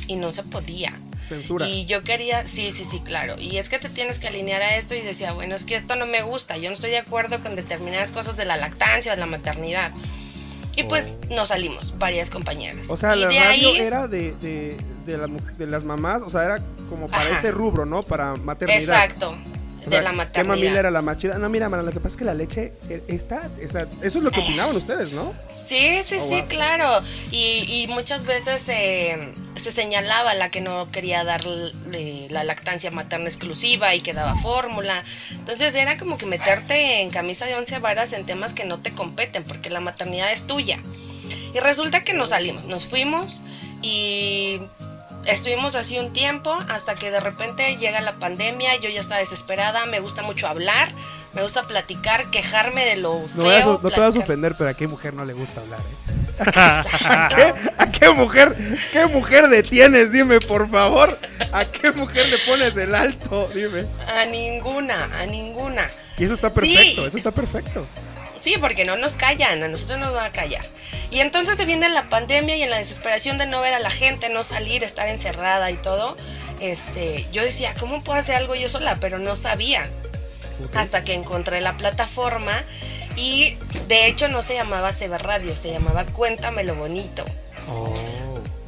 y 0.07 0.15
no 0.15 0.33
se 0.33 0.41
podía. 0.43 0.93
Censura. 1.23 1.67
Y 1.67 1.85
yo 1.85 2.01
quería, 2.01 2.47
sí, 2.47 2.71
sí, 2.73 2.85
sí, 2.89 2.99
claro. 2.99 3.39
Y 3.39 3.57
es 3.57 3.69
que 3.69 3.79
te 3.79 3.87
tienes 3.87 4.19
que 4.19 4.27
alinear 4.27 4.61
a 4.61 4.75
esto 4.75 4.95
y 4.95 5.01
decía, 5.01 5.31
bueno, 5.31 5.55
es 5.55 5.63
que 5.63 5.75
esto 5.75 5.95
no 5.95 6.05
me 6.05 6.21
gusta, 6.21 6.57
yo 6.57 6.69
no 6.69 6.73
estoy 6.73 6.89
de 6.89 6.97
acuerdo 6.97 7.41
con 7.41 7.55
determinadas 7.55 8.11
cosas 8.11 8.35
de 8.35 8.45
la 8.45 8.57
lactancia 8.57 9.13
o 9.13 9.15
de 9.15 9.19
la 9.21 9.27
maternidad. 9.27 9.91
Y 10.75 10.83
pues 10.85 11.07
nos 11.29 11.49
salimos, 11.49 11.97
varias 11.99 12.29
compañeras. 12.29 12.87
O 12.89 12.97
sea, 12.97 13.15
y 13.15 13.19
la 13.21 13.27
de 13.27 13.39
radio 13.39 13.69
ahí, 13.69 13.77
era 13.77 14.07
de, 14.07 14.33
de, 14.41 14.77
de, 15.05 15.17
la 15.17 15.27
muj- 15.27 15.55
de 15.55 15.67
las 15.67 15.83
mamás, 15.83 16.21
o 16.23 16.29
sea, 16.29 16.43
era 16.43 16.59
como 16.89 17.07
para 17.09 17.25
Ajá. 17.25 17.35
ese 17.35 17.51
rubro, 17.51 17.85
¿no? 17.85 18.01
Para 18.03 18.35
maternidad. 18.37 18.79
exacto, 18.81 19.35
de 19.85 19.89
sea, 19.91 20.01
la 20.01 20.09
¿Qué 20.11 20.15
maternidad. 20.17 20.55
mamila 20.55 20.79
era 20.79 20.91
la 20.91 21.01
más 21.01 21.17
chida? 21.17 21.37
No, 21.37 21.49
mira, 21.49 21.69
mana, 21.69 21.83
lo 21.83 21.91
que 21.91 21.99
pasa 21.99 22.09
es 22.09 22.17
que 22.17 22.25
la 22.25 22.33
leche 22.33 22.73
eh, 22.89 23.03
está, 23.07 23.49
esa- 23.59 23.87
eso 24.01 24.17
es 24.19 24.23
lo 24.23 24.31
que 24.31 24.39
Eh. 24.39 24.43
opinaban 24.43 24.75
ustedes, 24.75 25.13
¿no? 25.13 25.33
Sí, 25.67 26.01
sí, 26.03 26.17
Oh, 26.19 26.27
sí, 26.29 26.35
wow. 26.41 26.47
claro. 26.47 26.99
Y, 27.31 27.83
y 27.83 27.87
muchas 27.87 28.25
veces 28.25 28.63
eh, 28.67 29.33
se 29.55 29.71
señalaba 29.71 30.33
la 30.33 30.49
que 30.51 30.61
no 30.61 30.91
quería 30.91 31.23
dar 31.23 31.41
eh, 31.93 32.27
la 32.29 32.43
lactancia 32.43 32.91
materna 32.91 33.27
exclusiva 33.27 33.95
y 33.95 34.01
que 34.01 34.13
daba 34.13 34.35
fórmula. 34.35 35.03
Entonces 35.31 35.73
era 35.75 35.97
como 35.97 36.17
que 36.17 36.25
meterte 36.25 37.01
en 37.01 37.09
camisa 37.09 37.45
de 37.45 37.55
once 37.55 37.79
varas 37.79 38.13
en 38.13 38.25
temas 38.25 38.53
que 38.53 38.65
no 38.65 38.79
te 38.79 38.91
competen, 38.93 39.43
porque 39.43 39.69
la 39.69 39.79
maternidad 39.79 40.31
es 40.31 40.45
tuya. 40.45 40.79
Y 41.53 41.59
resulta 41.59 42.03
que 42.03 42.13
nos 42.13 42.29
salimos, 42.29 42.65
nos 42.65 42.87
fuimos 42.87 43.41
y 43.81 44.59
estuvimos 45.25 45.75
así 45.75 45.97
un 45.99 46.13
tiempo 46.13 46.53
hasta 46.69 46.95
que 46.95 47.11
de 47.11 47.19
repente 47.19 47.75
llega 47.77 48.01
la 48.01 48.13
pandemia, 48.15 48.75
yo 48.77 48.89
ya 48.89 48.99
estaba 48.99 49.19
desesperada, 49.19 49.85
me 49.85 49.99
gusta 49.99 50.21
mucho 50.23 50.47
hablar, 50.47 50.89
me 51.33 51.41
gusta 51.43 51.63
platicar, 51.63 52.29
quejarme 52.29 52.85
de 52.85 52.97
lo 52.97 53.19
No, 53.35 53.43
feo. 53.43 53.79
no 53.81 53.89
te 53.89 53.99
vas 53.99 54.15
a 54.15 54.19
ofender, 54.19 54.55
pero 54.57 54.69
a 54.69 54.73
qué 54.73 54.87
mujer 54.87 55.13
no 55.13 55.25
le 55.25 55.33
gusta 55.33 55.61
hablar, 55.61 55.79
¿eh? 55.79 56.13
¿A 56.45 57.27
qué, 57.35 57.53
a 57.77 57.91
qué 57.91 58.09
mujer, 58.09 58.55
qué 58.91 59.05
mujer 59.05 59.47
detienes? 59.49 60.11
Dime, 60.11 60.39
por 60.39 60.67
favor. 60.69 61.17
¿A 61.51 61.65
qué 61.65 61.91
mujer 61.91 62.27
le 62.29 62.37
pones 62.39 62.75
el 62.75 62.95
alto? 62.95 63.49
Dime. 63.53 63.85
A 64.07 64.25
ninguna, 64.25 65.09
a 65.19 65.25
ninguna. 65.27 65.89
Y 66.17 66.23
eso 66.25 66.33
está 66.33 66.51
perfecto, 66.51 67.01
Sí. 67.03 67.07
eso 67.07 67.17
está 67.17 67.31
perfecto. 67.31 67.85
Sí, 68.43 68.55
porque 68.59 68.83
no 68.83 68.97
nos 68.97 69.15
callan, 69.15 69.63
a 69.63 69.69
nosotros 69.69 69.99
nos 69.99 70.11
van 70.11 70.25
a 70.25 70.31
callar. 70.33 70.65
Y 71.11 71.21
entonces 71.21 71.55
se 71.55 71.63
viene 71.63 71.87
la 71.87 72.09
pandemia 72.09 72.57
y 72.57 72.63
en 72.63 72.71
la 72.71 72.77
desesperación 72.77 73.37
de 73.37 73.45
no 73.45 73.61
ver 73.61 73.73
a 73.73 73.79
la 73.79 73.89
gente, 73.89 74.27
no 74.27 74.43
salir, 74.43 74.83
estar 74.83 75.07
encerrada 75.07 75.71
y 75.71 75.77
todo, 75.77 76.17
este, 76.59 77.25
yo 77.31 77.41
decía, 77.41 77.73
¿cómo 77.79 78.03
puedo 78.03 78.19
hacer 78.19 78.35
algo 78.35 78.53
yo 78.55 78.67
sola? 78.67 78.97
Pero 78.99 79.17
no 79.17 79.37
sabía. 79.37 79.87
Hasta 80.75 81.05
que 81.05 81.13
encontré 81.13 81.61
la 81.61 81.77
plataforma 81.77 82.65
y 83.15 83.55
de 83.87 84.07
hecho 84.07 84.27
no 84.27 84.41
se 84.41 84.55
llamaba 84.55 84.91
CB 84.91 85.19
Radio, 85.19 85.55
se 85.55 85.71
llamaba 85.71 86.03
Cuéntame 86.03 86.65
lo 86.65 86.75
bonito. 86.75 87.23
Oh. 87.69 87.93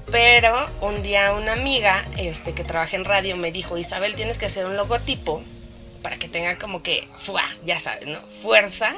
Pero 0.10 0.70
un 0.80 1.04
día 1.04 1.34
una 1.34 1.52
amiga 1.52 2.06
este, 2.18 2.54
que 2.54 2.64
trabaja 2.64 2.96
en 2.96 3.04
radio 3.04 3.36
me 3.36 3.52
dijo, 3.52 3.78
Isabel, 3.78 4.16
tienes 4.16 4.38
que 4.38 4.46
hacer 4.46 4.66
un 4.66 4.78
logotipo 4.78 5.44
para 6.02 6.16
que 6.16 6.30
tenga 6.30 6.58
como 6.58 6.82
que, 6.82 7.06
ya 7.66 7.80
sabes, 7.82 8.08
¿no? 8.08 8.20
Fuerza. 8.42 8.96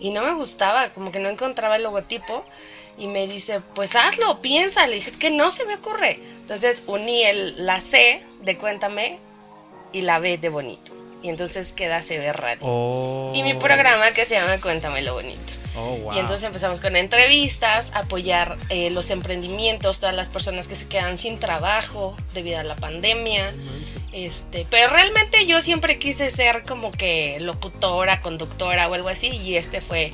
Y 0.00 0.10
no 0.10 0.22
me 0.22 0.34
gustaba, 0.34 0.90
como 0.90 1.12
que 1.12 1.18
no 1.18 1.28
encontraba 1.28 1.76
el 1.76 1.82
logotipo. 1.82 2.44
Y 2.96 3.06
me 3.06 3.28
dice, 3.28 3.60
pues 3.74 3.94
hazlo, 3.94 4.40
piensa. 4.40 4.86
Le 4.86 4.96
dije, 4.96 5.10
es 5.10 5.16
que 5.16 5.30
no 5.30 5.50
se 5.50 5.64
me 5.66 5.76
ocurre. 5.76 6.18
Entonces 6.40 6.82
uní 6.86 7.22
el, 7.22 7.66
la 7.66 7.80
C 7.80 8.22
de 8.40 8.56
Cuéntame 8.56 9.18
y 9.92 10.00
la 10.00 10.18
B 10.18 10.38
de 10.38 10.48
Bonito. 10.48 10.92
Y 11.22 11.28
entonces 11.28 11.72
queda 11.72 12.00
CB 12.00 12.32
Radio. 12.32 12.60
Oh. 12.62 13.32
Y 13.34 13.42
mi 13.42 13.54
programa 13.54 14.12
que 14.12 14.24
se 14.24 14.34
llama 14.34 14.60
Cuéntame 14.60 15.02
lo 15.02 15.14
Bonito. 15.14 15.52
Oh, 15.76 15.96
wow. 15.96 16.14
Y 16.14 16.18
entonces 16.18 16.44
empezamos 16.44 16.80
con 16.80 16.96
entrevistas, 16.96 17.92
apoyar 17.94 18.56
eh, 18.68 18.90
los 18.90 19.10
emprendimientos, 19.10 20.00
todas 20.00 20.14
las 20.14 20.28
personas 20.28 20.66
que 20.66 20.74
se 20.74 20.88
quedan 20.88 21.18
sin 21.18 21.38
trabajo 21.38 22.16
debido 22.34 22.58
a 22.58 22.64
la 22.64 22.74
pandemia. 22.76 23.52
Este, 24.24 24.66
pero 24.70 24.90
realmente 24.90 25.46
yo 25.46 25.60
siempre 25.60 25.98
quise 25.98 26.30
ser 26.30 26.62
como 26.64 26.90
que 26.90 27.38
locutora, 27.40 28.20
conductora 28.20 28.88
o 28.88 28.94
algo 28.94 29.08
así 29.08 29.28
y 29.28 29.56
este 29.56 29.80
fue 29.80 30.12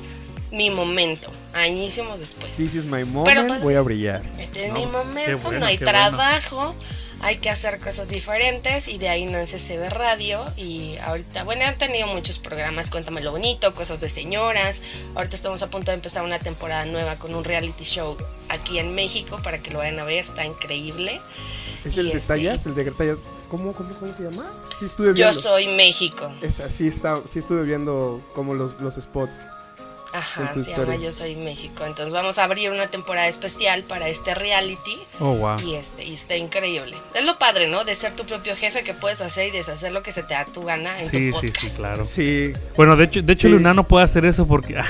mi 0.51 0.69
momento, 0.69 1.31
añísimos 1.53 2.19
después. 2.19 2.55
This 2.55 2.75
is 2.75 2.85
my 2.85 3.03
moment, 3.03 3.47
pues, 3.47 3.61
voy 3.61 3.75
a 3.75 3.81
brillar. 3.81 4.21
Este 4.37 4.65
es 4.67 4.73
No, 4.73 4.79
mi 4.79 4.85
momento, 4.85 5.39
bueno, 5.39 5.59
no 5.59 5.65
hay 5.65 5.77
bueno. 5.77 5.91
trabajo, 5.91 6.75
hay 7.21 7.37
que 7.37 7.49
hacer 7.49 7.79
cosas 7.79 8.07
diferentes 8.07 8.87
y 8.87 8.97
de 8.99 9.09
ahí 9.09 9.25
nace 9.25 9.57
CB 9.57 9.89
Radio 9.89 10.45
y 10.55 10.97
ahorita, 10.97 11.43
bueno, 11.43 11.65
han 11.65 11.77
tenido 11.77 12.07
muchos 12.07 12.37
programas, 12.37 12.89
Cuéntame 12.91 13.21
lo 13.21 13.31
bonito, 13.31 13.73
cosas 13.73 13.99
de 14.01 14.09
señoras, 14.09 14.81
ahorita 15.15 15.35
estamos 15.35 15.61
a 15.63 15.67
punto 15.67 15.91
de 15.91 15.95
empezar 15.95 16.23
una 16.23 16.39
temporada 16.39 16.85
nueva 16.85 17.15
con 17.15 17.33
un 17.33 17.43
reality 17.43 17.83
show 17.83 18.15
aquí 18.49 18.77
en 18.79 18.93
México 18.93 19.39
para 19.43 19.57
que 19.57 19.71
lo 19.71 19.79
vayan 19.79 19.99
a 19.99 20.03
ver, 20.03 20.19
está 20.19 20.45
increíble. 20.45 21.19
¿Es 21.85 21.97
el 21.97 22.09
de 22.09 22.17
este- 22.17 22.27
tallas? 22.27 22.65
¿El 22.65 22.75
de 22.75 22.91
tallas? 22.91 23.19
¿Cómo, 23.49 23.73
cómo, 23.73 23.89
cómo 23.99 24.13
se 24.13 24.23
llama? 24.23 24.51
Sí, 24.79 24.85
estuve 24.85 25.13
viendo. 25.13 25.31
Yo 25.31 25.39
soy 25.39 25.67
México. 25.67 26.31
Esa, 26.41 26.69
sí, 26.71 26.87
está, 26.87 27.21
sí 27.25 27.39
estuve 27.39 27.63
viendo 27.63 28.21
como 28.33 28.53
los, 28.53 28.79
los 28.81 28.95
spots. 28.95 29.37
Ajá, 30.13 30.43
en 30.43 30.51
tu 30.53 30.63
se 30.63 30.71
llama. 30.71 30.95
Yo 30.95 31.11
Soy 31.11 31.35
México. 31.35 31.83
Entonces 31.85 32.13
vamos 32.13 32.37
a 32.37 32.45
abrir 32.45 32.71
una 32.71 32.87
temporada 32.87 33.27
especial 33.27 33.83
para 33.83 34.07
este 34.07 34.33
reality 34.33 34.97
Oh, 35.19 35.35
wow. 35.35 35.59
y 35.59 35.75
este 35.75 36.05
y 36.05 36.13
está 36.13 36.37
increíble. 36.37 36.95
Es 37.13 37.25
lo 37.25 37.37
padre, 37.37 37.67
¿no? 37.67 37.83
De 37.83 37.95
ser 37.95 38.13
tu 38.15 38.23
propio 38.25 38.55
jefe 38.55 38.83
que 38.83 38.93
puedes 38.93 39.19
hacer 39.19 39.49
y 39.49 39.51
deshacer 39.51 39.91
lo 39.91 40.03
que 40.03 40.13
se 40.13 40.23
te 40.23 40.33
da 40.33 40.45
tu 40.45 40.61
gana 40.63 41.01
en 41.01 41.09
Sí, 41.09 41.31
tu 41.31 41.39
sí, 41.41 41.47
podcast. 41.47 41.67
sí, 41.67 41.75
claro. 41.75 42.03
Sí. 42.05 42.53
Bueno, 42.77 42.95
de 42.95 43.03
hecho, 43.03 43.21
de 43.23 43.33
hecho 43.33 43.47
Sí. 43.47 43.53
Luna 43.53 43.73
no 43.73 43.85
puede 43.89 44.05
hacer 44.05 44.23
eso 44.25 44.47
porque... 44.47 44.75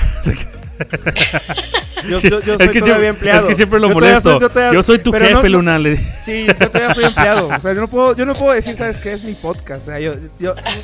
Yo, 2.08 2.16
es 2.16 2.22
soy 2.22 2.30
que 2.40 2.46
todavía 2.46 2.68
siempre- 2.80 3.08
empleado. 3.08 3.40
Es 3.40 3.44
que 3.46 3.54
siempre 3.54 3.80
lo 3.80 3.88
Yo 3.88 3.94
molesto. 3.94 4.30
soy- 4.32 4.40
Yo, 4.40 4.48
todavía- 4.50 4.82
soy 4.82 4.98
tu 4.98 5.12
jefe, 5.12 5.42
no- 5.44 5.48
Luna. 5.48 5.78
le- 5.78 5.96
Sí, 6.24 6.46
yo 6.46 6.54
todavía 6.56 6.94
soy 6.94 7.04
empleado. 7.12 7.48
O 7.48 7.60
sea, 7.60 7.72
yo 7.72 7.80
no 7.80 7.88
puedo, 7.88 8.16
yo 8.16 8.26
no 8.26 8.34
puedo 8.34 8.52
decir, 8.52 8.76
¿sabes 8.76 8.98
qué? 8.98 9.12
Es 9.12 9.22
mi 9.22 9.34
podcast. 9.34 9.82
O 9.88 9.90
sea, 9.90 10.00
yo, 10.00 10.14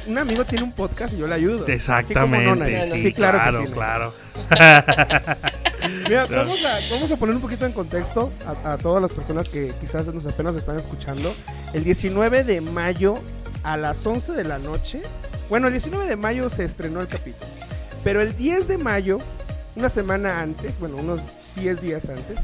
un 0.06 0.18
amigo 0.18 0.44
tiene 0.44 0.64
un 0.64 0.72
podcast 0.72 1.14
y 1.14 1.18
yo 1.18 1.26
le 1.26 1.34
ayudo. 1.34 1.64
Sí, 1.66 1.72
Así 1.72 1.86
como 2.14 2.36
Exactamente. 2.36 2.44
Nona. 2.46 2.86
no, 2.86 2.92
sí, 2.94 2.98
Sí, 3.00 3.12
claro, 3.12 3.38
claro, 3.38 3.60
que 3.60 3.66
sí. 3.66 3.72
claro. 3.72 4.14
Mira, 6.08 6.26
Claro. 6.26 6.44
vamos 6.48 6.64
a, 6.64 6.78
vamos 6.94 7.10
a 7.10 7.16
poner 7.16 7.34
un 7.34 7.40
poquito 7.42 7.66
en 7.66 7.72
contexto 7.72 8.32
a, 8.64 8.72
a 8.74 8.78
todas 8.78 9.02
las 9.02 9.12
personas 9.12 9.48
que 9.48 9.72
quizás 9.80 10.06
nos 10.12 10.26
apenas 10.26 10.54
están 10.56 10.78
escuchando. 10.78 11.34
El 11.72 11.84
19 11.84 12.44
de 12.44 12.60
mayo 12.60 13.18
a 13.64 13.76
las 13.76 14.04
11 14.06 14.32
de 14.32 14.44
la 14.44 14.58
noche. 14.58 15.02
Bueno, 15.48 15.66
el 15.66 15.72
19 15.72 16.06
de 16.06 16.16
mayo 16.16 16.48
se 16.48 16.64
estrenó 16.64 17.00
el 17.00 17.08
capítulo. 17.08 17.46
Pero 18.04 18.20
el 18.20 18.36
10 18.36 18.68
de 18.68 18.78
mayo, 18.78 19.18
una 19.76 19.88
semana 19.88 20.40
antes, 20.40 20.78
bueno, 20.78 20.96
unos 20.96 21.20
10 21.56 21.80
días 21.80 22.08
antes, 22.08 22.38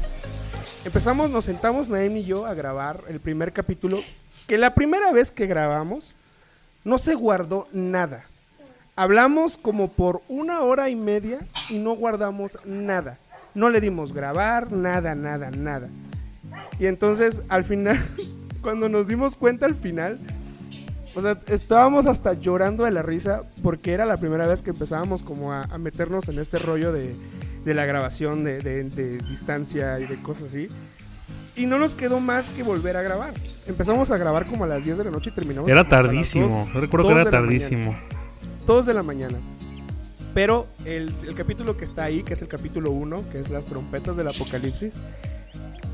empezamos, 0.85 1.29
nos 1.29 1.45
sentamos 1.45 1.89
Naem 1.89 2.17
y 2.17 2.23
yo 2.23 2.45
a 2.45 2.53
grabar 2.53 3.01
el 3.07 3.19
primer 3.19 3.51
capítulo. 3.51 3.99
Que 4.47 4.57
la 4.57 4.73
primera 4.73 5.11
vez 5.11 5.31
que 5.31 5.45
grabamos 5.45 6.15
no 6.83 6.97
se 6.97 7.13
guardó 7.13 7.67
nada. 7.71 8.25
Hablamos 8.95 9.57
como 9.57 9.89
por 9.89 10.21
una 10.27 10.61
hora 10.61 10.89
y 10.89 10.95
media 10.95 11.39
y 11.69 11.77
no 11.77 11.93
guardamos 11.93 12.57
nada. 12.65 13.19
No 13.53 13.69
le 13.69 13.79
dimos 13.79 14.11
grabar, 14.11 14.71
nada, 14.71 15.15
nada, 15.15 15.51
nada. 15.51 15.87
Y 16.79 16.87
entonces 16.87 17.41
al 17.49 17.63
final, 17.63 18.03
cuando 18.61 18.89
nos 18.89 19.07
dimos 19.07 19.35
cuenta 19.35 19.65
al 19.65 19.75
final, 19.75 20.19
o 21.15 21.21
sea, 21.21 21.37
estábamos 21.47 22.05
hasta 22.05 22.33
llorando 22.33 22.83
de 22.85 22.91
la 22.91 23.01
risa 23.01 23.41
porque 23.63 23.93
era 23.93 24.05
la 24.05 24.17
primera 24.17 24.45
vez 24.47 24.61
que 24.61 24.69
empezábamos 24.69 25.23
como 25.23 25.51
a, 25.53 25.63
a 25.63 25.77
meternos 25.77 26.27
en 26.29 26.39
este 26.39 26.59
rollo 26.59 26.91
de, 26.93 27.15
de 27.65 27.73
la 27.73 27.85
grabación 27.85 28.43
de, 28.43 28.59
de- 28.59 28.83
de 28.83 29.17
distancia 29.19 29.99
y 29.99 30.05
de 30.05 30.15
cosas 30.21 30.45
así. 30.45 30.67
Y 31.55 31.65
no 31.65 31.77
nos 31.79 31.95
quedó 31.95 32.19
más 32.19 32.49
que 32.51 32.63
volver 32.63 32.95
a 32.95 33.01
grabar. 33.01 33.33
Empezamos 33.67 34.11
a 34.11 34.17
grabar 34.17 34.45
como 34.45 34.63
a 34.63 34.67
las 34.67 34.85
10 34.85 34.97
de 34.99 35.03
la 35.03 35.11
noche 35.11 35.29
y 35.31 35.33
terminamos. 35.33 35.69
Era 35.69 35.87
tardísimo. 35.89 36.47
dos- 36.65 36.73
Yo 36.73 36.79
recuerdo 36.79 37.07
que 37.09 37.13
era 37.21 37.29
tardísimo. 37.29 37.97
2 38.65 38.85
de 38.85 38.93
la 38.93 39.03
mañana. 39.03 39.37
Pero 40.33 40.67
el, 40.85 41.11
el 41.27 41.35
capítulo 41.35 41.75
que 41.75 41.85
está 41.85 42.03
ahí, 42.03 42.23
que 42.23 42.33
es 42.33 42.41
el 42.41 42.47
capítulo 42.47 42.91
1, 42.91 43.23
que 43.31 43.39
es 43.41 43.49
las 43.49 43.65
trompetas 43.65 44.15
del 44.15 44.27
apocalipsis, 44.27 44.93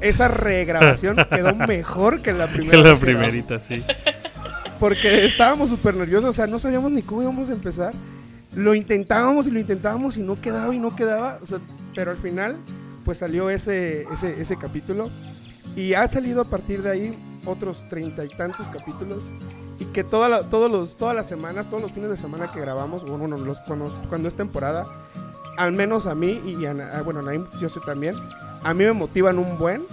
esa 0.01 0.27
regrabación 0.27 1.15
quedó 1.31 1.55
mejor 1.55 2.21
que 2.21 2.33
la 2.33 2.47
primera. 2.47 2.71
Que 2.71 2.77
la 2.89 2.93
que 2.95 2.99
primerita, 2.99 3.57
sí. 3.59 3.83
Porque 4.79 5.25
estábamos 5.25 5.69
súper 5.69 5.95
nerviosos, 5.95 6.29
o 6.29 6.33
sea, 6.33 6.47
no 6.47 6.59
sabíamos 6.59 6.91
ni 6.91 7.01
cómo 7.01 7.21
íbamos 7.21 7.49
a 7.49 7.53
empezar. 7.53 7.93
Lo 8.55 8.73
intentábamos 8.75 9.47
y 9.47 9.51
lo 9.51 9.59
intentábamos 9.59 10.17
y 10.17 10.21
no 10.21 10.39
quedaba 10.39 10.73
y 10.75 10.79
no 10.79 10.95
quedaba. 10.95 11.39
o 11.41 11.45
sea, 11.45 11.59
pero 11.93 12.11
al 12.11 12.17
final, 12.17 12.57
pues 13.05 13.19
salió 13.19 13.49
ese, 13.49 14.03
ese, 14.13 14.39
ese 14.41 14.57
capítulo. 14.57 15.09
Y 15.75 15.93
ha 15.93 16.07
salido 16.07 16.41
a 16.41 16.45
partir 16.45 16.81
de 16.83 16.89
ahí 16.91 17.19
otros 17.45 17.87
treinta 17.89 18.23
y 18.23 18.29
tantos 18.29 18.67
capítulos. 18.67 19.23
Y 19.79 19.85
que 19.85 20.03
toda 20.03 20.29
la- 20.29 20.43
todos 20.43 20.71
los, 20.71 20.95
todas 20.97 21.15
las 21.15 21.27
semanas, 21.27 21.67
todos 21.69 21.81
los 21.81 21.91
fines 21.91 22.09
de 22.09 22.17
semana 22.17 22.47
que 22.51 22.59
grabamos, 22.61 23.03
bueno, 23.09 23.35
los, 23.37 23.59
cuando, 23.61 23.93
cuando 24.09 24.27
es 24.29 24.35
temporada, 24.35 24.85
al 25.57 25.71
menos 25.73 26.05
a 26.07 26.15
mí 26.15 26.41
y 26.45 26.65
a- 26.65 27.01
bueno, 27.03 27.19
a 27.19 27.23
Naim, 27.23 27.45
yo 27.59 27.69
sé 27.69 27.79
también, 27.85 28.15
a 28.63 28.73
mí 28.73 28.83
me 28.85 28.93
motivan 28.93 29.37
un 29.37 29.57
buen 29.57 29.83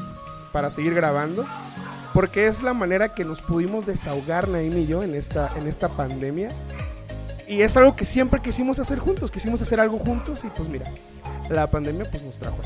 para 0.52 0.70
seguir 0.70 0.94
grabando. 0.94 1.44
Porque 2.12 2.47
es 2.47 2.62
la 2.62 2.75
manera 2.75 3.14
que 3.14 3.25
nos 3.25 3.40
pudimos 3.40 3.87
desahogar 3.87 4.49
Naim 4.49 4.76
y 4.76 4.87
yo 4.87 5.02
en 5.02 5.14
esta, 5.14 5.50
en 5.57 5.66
esta 5.66 5.88
pandemia. 5.88 6.50
Y 7.49 7.62
es 7.62 7.76
algo 7.76 7.97
que 7.97 8.04
siempre 8.04 8.40
quisimos 8.40 8.78
hacer 8.78 8.99
juntos, 8.99 9.31
quisimos 9.31 9.61
hacer 9.62 9.81
algo 9.81 9.99
juntos 9.99 10.45
y 10.45 10.49
pues 10.49 10.69
mira, 10.69 10.87
la 11.49 11.66
pandemia 11.69 12.07
pues 12.11 12.23
nos 12.23 12.38
trajo. 12.38 12.61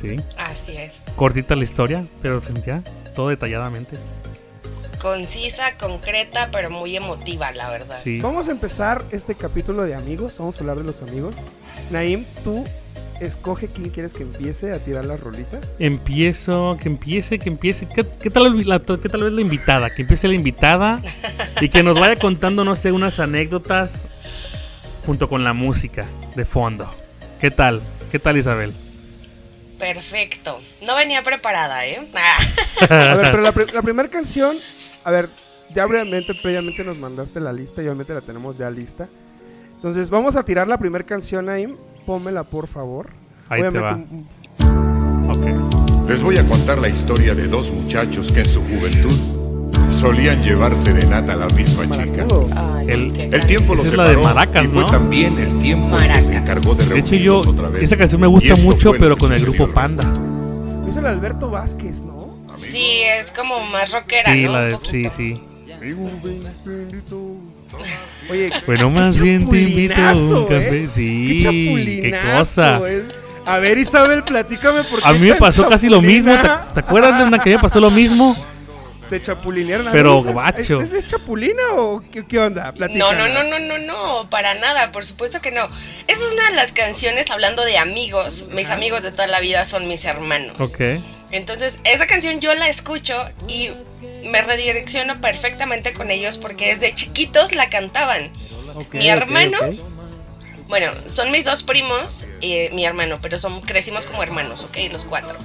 Sí. 0.00 0.16
Así 0.36 0.76
es. 0.76 1.02
Cortita 1.16 1.56
la 1.56 1.64
historia, 1.64 2.06
pero 2.22 2.40
sentía 2.40 2.82
todo 3.14 3.28
detalladamente. 3.28 3.96
Concisa, 5.00 5.76
concreta, 5.78 6.48
pero 6.52 6.70
muy 6.70 6.96
emotiva, 6.96 7.52
la 7.52 7.70
verdad. 7.70 8.00
Sí. 8.02 8.20
Vamos 8.20 8.48
a 8.48 8.52
empezar 8.52 9.04
este 9.12 9.34
capítulo 9.34 9.84
de 9.84 9.94
amigos, 9.94 10.38
vamos 10.38 10.56
a 10.56 10.60
hablar 10.60 10.76
de 10.76 10.84
los 10.84 11.02
amigos. 11.02 11.36
Naim, 11.90 12.24
tú 12.42 12.64
escoge 13.20 13.68
quién 13.68 13.90
quieres 13.90 14.14
que 14.14 14.22
empiece 14.22 14.72
a 14.72 14.78
tirar 14.78 15.04
las 15.04 15.20
rolitas. 15.20 15.60
Empiezo, 15.78 16.76
que 16.80 16.88
empiece, 16.88 17.38
que 17.38 17.48
empiece. 17.48 17.86
¿Qué, 17.88 18.04
qué 18.20 18.30
tal, 18.30 18.66
la, 18.66 18.78
qué 18.80 19.08
tal 19.08 19.24
vez 19.24 19.32
la 19.32 19.40
invitada? 19.40 19.90
Que 19.90 20.02
empiece 20.02 20.28
la 20.28 20.34
invitada 20.34 21.02
y 21.60 21.68
que 21.68 21.82
nos 21.82 21.98
vaya 21.98 22.16
contando, 22.16 22.64
no 22.64 22.76
sé, 22.76 22.92
unas 22.92 23.18
anécdotas 23.20 24.04
junto 25.06 25.28
con 25.28 25.44
la 25.44 25.52
música 25.52 26.06
de 26.36 26.44
fondo. 26.44 26.88
¿Qué 27.40 27.50
tal? 27.50 27.80
¿Qué 28.10 28.18
tal, 28.18 28.36
Isabel? 28.36 28.72
Perfecto. 29.78 30.60
No 30.86 30.96
venía 30.96 31.22
preparada, 31.22 31.86
¿eh? 31.86 32.00
A 32.90 33.14
ver, 33.14 33.30
pero 33.30 33.42
la, 33.42 33.52
pri- 33.52 33.72
la 33.72 33.82
primera 33.82 34.08
canción, 34.08 34.56
a 35.04 35.10
ver, 35.10 35.28
ya 35.74 35.86
brevemente, 35.86 36.34
previamente 36.34 36.82
nos 36.84 36.98
mandaste 36.98 37.38
la 37.40 37.52
lista 37.52 37.82
y 37.82 37.86
obviamente 37.86 38.12
la 38.14 38.20
tenemos 38.20 38.58
ya 38.58 38.70
lista. 38.70 39.08
Entonces 39.74 40.10
vamos 40.10 40.34
a 40.36 40.44
tirar 40.44 40.66
la 40.66 40.78
primera 40.78 41.04
canción, 41.04 41.46
Naim. 41.46 41.76
Pómela, 42.08 42.42
por 42.42 42.66
favor. 42.68 43.10
Ahí 43.50 43.60
te 43.70 43.78
va. 43.78 43.92
un- 43.96 44.26
un- 44.60 45.30
Ok. 45.30 46.08
Les 46.08 46.22
voy 46.22 46.38
a 46.38 46.46
contar 46.46 46.78
la 46.78 46.88
historia 46.88 47.34
de 47.34 47.48
dos 47.48 47.70
muchachos 47.70 48.32
que 48.32 48.40
en 48.40 48.48
su 48.48 48.62
juventud 48.62 49.12
solían 49.90 50.42
llevar 50.42 50.74
serenata 50.74 51.34
a 51.34 51.36
la 51.36 51.46
misma 51.48 51.84
chica. 51.84 52.26
Ay, 52.56 52.86
El- 52.88 53.34
El 53.34 53.44
tiempo 53.46 53.74
los 53.74 53.84
es 53.84 53.92
la 53.94 54.04
de 54.04 54.14
separó 54.16 54.22
Maracas, 54.34 54.64
y 54.64 54.68
fue 54.68 54.80
¿no? 54.84 54.90
también 54.90 55.38
el 55.38 55.58
tiempo 55.58 55.84
en 55.88 55.92
que 55.96 55.98
Maracas. 56.00 56.24
se 56.24 56.36
encargó 56.36 56.74
de 56.74 56.86
De 56.86 56.98
hecho, 56.98 57.14
yo, 57.14 57.36
otra 57.40 57.68
vez. 57.68 57.82
esa 57.82 57.98
canción 57.98 58.22
me 58.22 58.26
gusta 58.26 58.56
mucho, 58.56 58.92
pero 58.98 59.14
con 59.18 59.30
el 59.34 59.42
grupo 59.42 59.68
Panda. 59.68 60.04
Es 60.88 60.96
el 60.96 61.04
Alberto 61.04 61.50
Vázquez, 61.50 62.02
¿no? 62.04 62.26
Sí, 62.56 63.00
es 63.18 63.30
como 63.32 63.60
más 63.66 63.92
rockera, 63.92 64.32
Sí, 64.32 64.44
¿no? 64.44 64.52
la 64.52 64.60
Un 64.64 64.70
de, 64.70 64.78
sí, 64.90 65.10
sí. 65.14 65.42
Oye, 68.30 68.50
Bueno, 68.66 68.88
qué 68.88 69.00
más 69.00 69.18
bien 69.18 69.48
te 69.48 69.60
invito 69.60 69.94
a 69.94 70.12
un 70.14 70.44
café. 70.44 70.84
¿eh? 70.84 70.88
Sí, 70.92 71.38
qué 71.42 72.00
qué 72.02 72.20
cosa. 72.36 72.80
es. 72.88 73.04
A 73.46 73.58
ver, 73.58 73.78
Isabel, 73.78 74.24
platícame 74.24 74.84
por 74.84 75.00
qué 75.00 75.08
A 75.08 75.12
mí 75.12 75.30
me 75.30 75.34
pasó 75.36 75.66
casi 75.68 75.88
lo 75.88 76.02
mismo. 76.02 76.34
¿Te, 76.74 76.80
acuerdas 76.80 77.18
de 77.18 77.24
una 77.24 77.38
que 77.38 77.50
me 77.50 77.58
pasó 77.58 77.80
lo 77.80 77.90
mismo? 77.90 78.36
Te 79.08 79.22
chapulinearon. 79.22 79.88
A 79.88 79.92
Pero 79.92 80.22
gacho. 80.22 80.80
¿Es, 80.82 80.92
es 80.92 81.06
chapulina 81.06 81.62
o 81.76 82.02
qué, 82.12 82.26
qué 82.26 82.38
onda? 82.38 82.74
No, 82.76 83.12
no, 83.14 83.28
no, 83.28 83.42
no, 83.44 83.58
no, 83.58 83.78
no, 83.78 84.28
para 84.28 84.54
nada, 84.54 84.92
por 84.92 85.02
supuesto 85.02 85.40
que 85.40 85.50
no. 85.50 85.66
Esa 86.06 86.24
es 86.26 86.32
una 86.32 86.50
de 86.50 86.56
las 86.56 86.72
canciones 86.72 87.30
hablando 87.30 87.64
de 87.64 87.78
amigos. 87.78 88.44
Mis 88.50 88.68
amigos 88.68 89.02
de 89.02 89.12
toda 89.12 89.26
la 89.28 89.40
vida 89.40 89.64
son 89.64 89.88
mis 89.88 90.04
hermanos. 90.04 90.52
Ok. 90.58 91.00
Entonces, 91.30 91.78
esa 91.84 92.06
canción 92.06 92.40
yo 92.40 92.54
la 92.54 92.68
escucho 92.68 93.14
y 93.46 93.70
me 94.28 94.42
redirecciono 94.42 95.20
perfectamente 95.20 95.92
con 95.92 96.10
ellos 96.10 96.38
porque 96.38 96.68
desde 96.68 96.94
chiquitos 96.94 97.54
la 97.54 97.70
cantaban. 97.70 98.30
Mi 98.92 99.08
hermano. 99.08 99.58
Bueno, 100.68 100.92
son 101.08 101.30
mis 101.30 101.46
dos 101.46 101.62
primos 101.62 102.26
y 102.42 102.68
mi 102.72 102.84
hermano, 102.84 103.18
pero 103.22 103.38
son, 103.38 103.62
crecimos 103.62 104.04
como 104.04 104.22
hermanos, 104.22 104.64
¿ok? 104.64 104.76
Los 104.92 105.06
cuatro. 105.06 105.38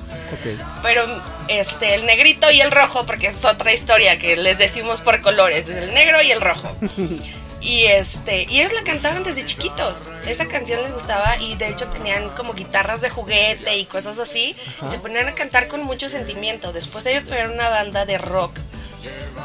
Pero 0.81 1.05
este, 1.47 1.95
el 1.95 2.05
negrito 2.05 2.51
y 2.51 2.59
el 2.59 2.71
rojo, 2.71 3.05
porque 3.05 3.27
es 3.27 3.45
otra 3.45 3.73
historia 3.73 4.17
que 4.17 4.35
les 4.35 4.57
decimos 4.57 4.99
por 4.99 5.21
colores, 5.21 5.69
es 5.69 5.77
el 5.77 5.93
negro 5.93 6.21
y 6.21 6.31
el 6.31 6.41
rojo. 6.41 6.75
Y 7.63 7.85
este, 7.85 8.43
y 8.49 8.59
ellos 8.59 8.73
la 8.73 8.83
cantaban 8.83 9.23
desde 9.23 9.45
chiquitos. 9.45 10.09
Esa 10.27 10.47
canción 10.47 10.83
les 10.83 10.91
gustaba 10.91 11.37
y 11.37 11.55
de 11.55 11.69
hecho 11.69 11.87
tenían 11.87 12.27
como 12.35 12.53
guitarras 12.53 12.99
de 12.99 13.09
juguete 13.09 13.77
y 13.77 13.85
cosas 13.85 14.19
así. 14.19 14.53
Y 14.85 14.89
se 14.89 14.99
ponían 14.99 15.29
a 15.29 15.33
cantar 15.33 15.69
con 15.69 15.81
mucho 15.81 16.09
sentimiento. 16.09 16.73
Después 16.73 17.05
ellos 17.05 17.23
tuvieron 17.23 17.53
una 17.53 17.69
banda 17.69 18.05
de 18.05 18.17
rock. 18.17 18.59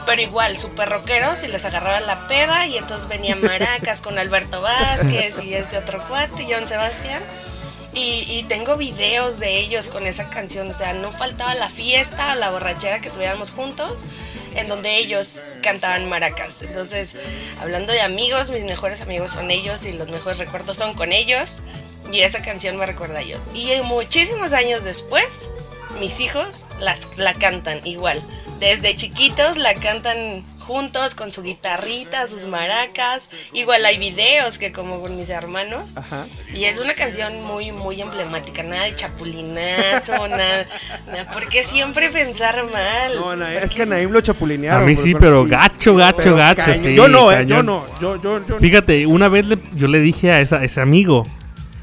Pero 0.07 0.23
igual, 0.23 0.57
súper 0.57 0.89
rockeros 0.89 1.43
y 1.43 1.49
les 1.49 1.65
agarraban 1.65 2.07
la 2.07 2.27
peda 2.29 2.67
y 2.67 2.79
entonces 2.79 3.09
venían 3.09 3.43
maracas 3.43 4.01
con 4.01 4.19
Alberto 4.19 4.63
Vázquez 4.63 5.37
y 5.43 5.55
este 5.55 5.77
otro 5.77 6.03
cuate, 6.09 6.47
John 6.49 6.67
Sebastián. 6.67 7.23
Y, 8.01 8.45
tengo 8.49 8.77
videos 8.77 9.41
de 9.41 9.59
ellos 9.59 9.89
con 9.89 10.07
esa 10.07 10.31
canción, 10.31 10.71
o 10.71 10.75
sea, 10.75 10.93
no 10.93 11.11
faltaba 11.11 11.57
la 11.57 11.69
fiesta 11.69 12.33
o 12.33 12.37
la 12.37 12.51
borrachera 12.51 13.01
que 13.01 13.11
tuviéramos 13.11 13.51
juntos, 13.51 14.05
en 14.55 14.69
donde 14.69 14.99
ellos 14.99 15.33
cantaban 15.63 16.09
maracas. 16.09 16.63
Entonces, 16.63 17.17
hablando 17.61 17.93
de 17.93 18.01
amigos, 18.01 18.51
mis 18.51 18.63
mejores 18.63 19.01
amigos 19.01 19.33
son 19.33 19.51
ellos 19.51 19.85
y 19.85 19.93
los 19.93 20.09
mejores 20.11 20.39
recuerdos 20.39 20.77
son 20.77 20.95
con 20.95 21.13
ellos. 21.13 21.59
Y 22.13 22.21
esa 22.21 22.41
canción 22.41 22.77
me 22.77 22.87
recuerda 22.87 23.19
a 23.19 23.23
ellos. 23.23 23.41
Y 23.53 23.69
muchísimos 23.83 24.53
años 24.53 24.85
después, 24.85 25.51
mis 25.99 26.21
hijos 26.21 26.67
las, 26.79 27.09
la 27.17 27.35
cantan 27.35 27.85
igual. 27.85 28.23
Desde 28.61 28.97
chiquitos 28.97 29.57
la 29.57 29.75
cantan 29.75 30.43
juntos 30.59 31.15
con 31.15 31.31
su 31.33 31.43
guitarrita, 31.43 32.27
sus 32.27 32.47
maracas. 32.47 33.31
Igual 33.53 33.85
hay 33.87 33.99
videos 33.99 34.59
que 34.59 34.73
como 34.73 35.01
con 35.01 35.17
mis 35.17 35.31
hermanos. 35.31 35.97
Ajá. 35.97 36.27
Y 36.53 36.65
es 36.65 36.79
una 36.81 36.95
canción 36.95 37.43
muy, 37.43 37.73
muy 37.73 38.01
emblemática. 38.03 38.63
Nada 38.63 38.85
de 38.85 38.95
chapulinazo, 38.95 40.29
nada, 40.29 40.67
nada. 41.07 41.31
¿Por 41.33 41.49
qué 41.49 41.63
siempre 41.65 42.11
pensar 42.11 42.65
mal? 42.71 43.15
No, 43.17 43.31
Ana, 43.31 43.55
es 43.55 43.61
Porque 43.61 43.77
que 43.77 43.83
a 43.83 43.87
Naim 43.87 44.11
lo 44.11 44.21
chapulinearon. 44.21 44.83
A 44.83 44.87
mí 44.87 44.97
sí, 44.97 45.15
pero 45.15 45.45
gacho, 45.47 45.95
gacho, 45.95 46.17
pero 46.19 46.37
gacho, 46.37 46.75
sí, 46.75 46.95
Yo 46.95 47.09
no, 47.09 47.33
eh, 47.33 47.47
yo 47.47 47.63
no. 47.63 47.87
Yo, 48.01 48.21
yo, 48.21 48.45
yo. 48.47 48.59
Fíjate, 48.59 49.07
una 49.07 49.29
vez 49.29 49.47
le- 49.47 49.59
yo 49.75 49.87
le 49.87 50.01
dije 50.01 50.33
a, 50.33 50.41
esa, 50.41 50.57
a 50.57 50.65
ese 50.65 50.81
amigo, 50.81 51.25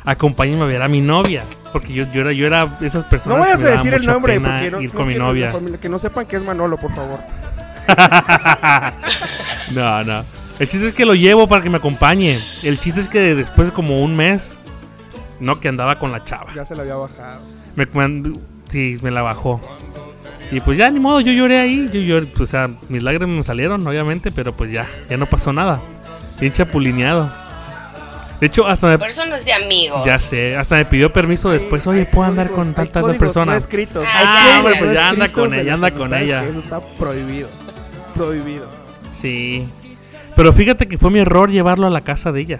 acompáñame 0.03 0.61
a 0.63 0.65
ver 0.65 0.81
a 0.81 0.87
mi 0.87 1.01
novia. 1.01 1.43
Porque 1.75 1.91
yo, 1.91 2.05
yo 2.13 2.21
era, 2.21 2.31
yo 2.31 2.47
era 2.47 2.77
esas 2.79 3.03
personas 3.03 3.37
No 3.37 3.43
vayas 3.43 3.61
a 3.65 3.67
decir 3.71 3.93
el 3.93 4.05
nombre 4.05 4.39
porque 4.39 4.71
no, 4.71 4.81
ir 4.81 4.93
no 4.93 4.97
con 4.97 5.07
mi 5.09 5.15
novia. 5.15 5.51
no, 5.51 5.77
que 5.77 5.89
no 5.89 5.99
sepan 5.99 6.25
que 6.25 6.37
es 6.37 6.43
Manolo, 6.45 6.77
por 6.77 6.95
favor. 6.95 7.19
no, 9.73 10.01
no. 10.05 10.23
El 10.57 10.67
chiste 10.69 10.87
es 10.87 10.93
que 10.93 11.05
lo 11.05 11.15
llevo 11.15 11.49
para 11.49 11.61
que 11.61 11.69
me 11.69 11.75
acompañe. 11.75 12.41
El 12.63 12.79
chiste 12.79 13.01
es 13.01 13.09
que 13.09 13.35
después 13.35 13.67
de 13.67 13.73
como 13.73 14.01
un 14.01 14.15
mes, 14.15 14.57
no 15.41 15.59
que 15.59 15.67
andaba 15.67 15.99
con 15.99 16.13
la 16.13 16.23
chava. 16.23 16.53
Ya 16.55 16.63
se 16.63 16.75
la 16.77 16.83
había 16.83 16.95
bajado. 16.95 17.41
Me, 17.75 17.85
me- 17.87 18.39
sí, 18.69 18.97
me 19.01 19.11
la 19.11 19.21
bajó. 19.21 19.59
Y 20.51 20.61
pues 20.61 20.77
ya, 20.77 20.89
ni 20.89 21.01
modo, 21.01 21.19
yo 21.19 21.33
lloré 21.33 21.59
ahí. 21.59 21.89
Yo 21.91 21.99
lloré, 21.99 22.27
pues, 22.27 22.39
o 22.39 22.51
sea, 22.51 22.69
mis 22.87 23.03
lágrimas 23.03 23.35
me 23.35 23.43
salieron, 23.43 23.85
obviamente, 23.85 24.31
pero 24.31 24.53
pues 24.53 24.71
ya, 24.71 24.87
ya 25.09 25.17
no 25.17 25.25
pasó 25.25 25.51
nada. 25.51 25.81
Bien 26.39 26.53
chapulineado. 26.53 27.29
De 28.39 28.47
hecho, 28.47 28.67
hasta 28.67 28.87
me, 28.87 28.97
Por 28.99 29.07
eso 29.07 29.25
no 29.25 29.35
es 29.35 29.45
de 29.45 29.53
amigos. 29.53 30.05
ya 30.05 30.19
sé, 30.19 30.55
hasta 30.57 30.75
me 30.75 30.85
pidió 30.85 31.11
permiso 31.11 31.49
después. 31.49 31.87
Oye, 31.87 32.05
¿puedo 32.05 32.27
andar 32.27 32.49
con 32.49 32.73
tal, 32.73 32.85
hay 32.85 32.91
tal 32.91 33.03
códigos 33.03 33.19
persona? 33.19 33.53
No 33.53 33.57
escritos. 33.57 34.05
Ah, 34.07 34.57
hombre, 34.59 34.73
no 34.73 34.79
pues 34.79 34.93
ya 34.93 35.09
anda 35.09 35.31
con 35.31 35.53
ella, 35.53 35.73
anda 35.75 35.91
con 35.91 36.13
ella. 36.13 36.43
Eso 36.43 36.59
está 36.59 36.79
prohibido. 36.79 37.49
Prohibido. 38.13 38.67
Sí. 39.13 39.67
Pero 40.35 40.51
fíjate 40.51 40.87
que 40.87 40.97
fue 40.97 41.11
mi 41.11 41.19
error 41.19 41.49
llevarlo 41.49 41.87
a 41.87 41.89
la 41.89 42.01
casa 42.01 42.31
de 42.31 42.41
ella. 42.41 42.59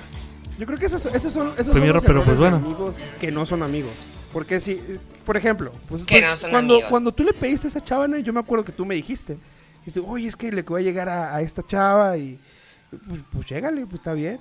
Yo 0.58 0.66
creo 0.66 0.80
que 0.80 0.86
esos, 0.86 1.06
esos 1.08 1.34
son, 1.34 1.52
esos 1.58 1.74
son 1.74 1.88
los 1.88 2.04
pero, 2.06 2.24
pues, 2.24 2.38
bueno. 2.38 2.58
amigos 2.58 2.98
que 3.20 3.32
no 3.32 3.46
son 3.46 3.62
amigos. 3.62 3.92
Porque 4.32 4.62
si, 4.62 4.82
por 5.26 5.36
ejemplo, 5.36 5.72
pues, 5.90 6.04
Que 6.04 6.16
pues, 6.16 6.30
no 6.30 6.36
son 6.38 6.52
cuando, 6.52 6.74
amigos. 6.76 6.90
cuando 6.90 7.12
tú 7.14 7.24
le 7.24 7.34
pediste 7.34 7.68
a 7.68 7.70
esa 7.70 7.84
chava, 7.84 8.08
¿no? 8.08 8.18
yo 8.18 8.32
me 8.32 8.40
acuerdo 8.40 8.64
que 8.64 8.72
tú 8.72 8.86
me 8.86 8.96
dijiste, 8.96 9.38
dijiste, 9.80 10.00
oye, 10.00 10.28
es 10.30 10.36
que 10.38 10.52
le 10.52 10.62
voy 10.62 10.82
a 10.82 10.86
llegar 10.86 11.10
a, 11.10 11.36
a 11.36 11.42
esta 11.42 11.62
chava 11.66 12.16
y 12.18 12.40
pues, 13.08 13.22
pues 13.34 13.48
llégale, 13.50 13.82
pues 13.82 13.96
está 13.96 14.14
bien. 14.14 14.40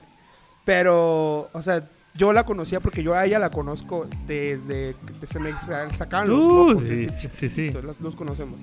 Pero, 0.65 1.49
o 1.53 1.63
sea, 1.63 1.83
yo 2.15 2.33
la 2.33 2.45
conocía 2.45 2.81
porque 2.81 3.03
yo 3.03 3.15
a 3.15 3.25
ella 3.27 3.39
la 3.39 3.51
conozco 3.51 4.07
desde 4.27 4.95
que 5.21 5.27
se 5.27 5.39
me 5.41 5.53
sa- 5.59 5.93
sacaban 5.93 6.29
los 6.29 6.45
Uh, 6.45 6.49
mocos. 6.69 6.83
sí, 6.85 7.07
desde 7.07 7.49
sí. 7.49 7.71
Los, 7.71 8.01
los 8.01 8.15
conocemos. 8.15 8.61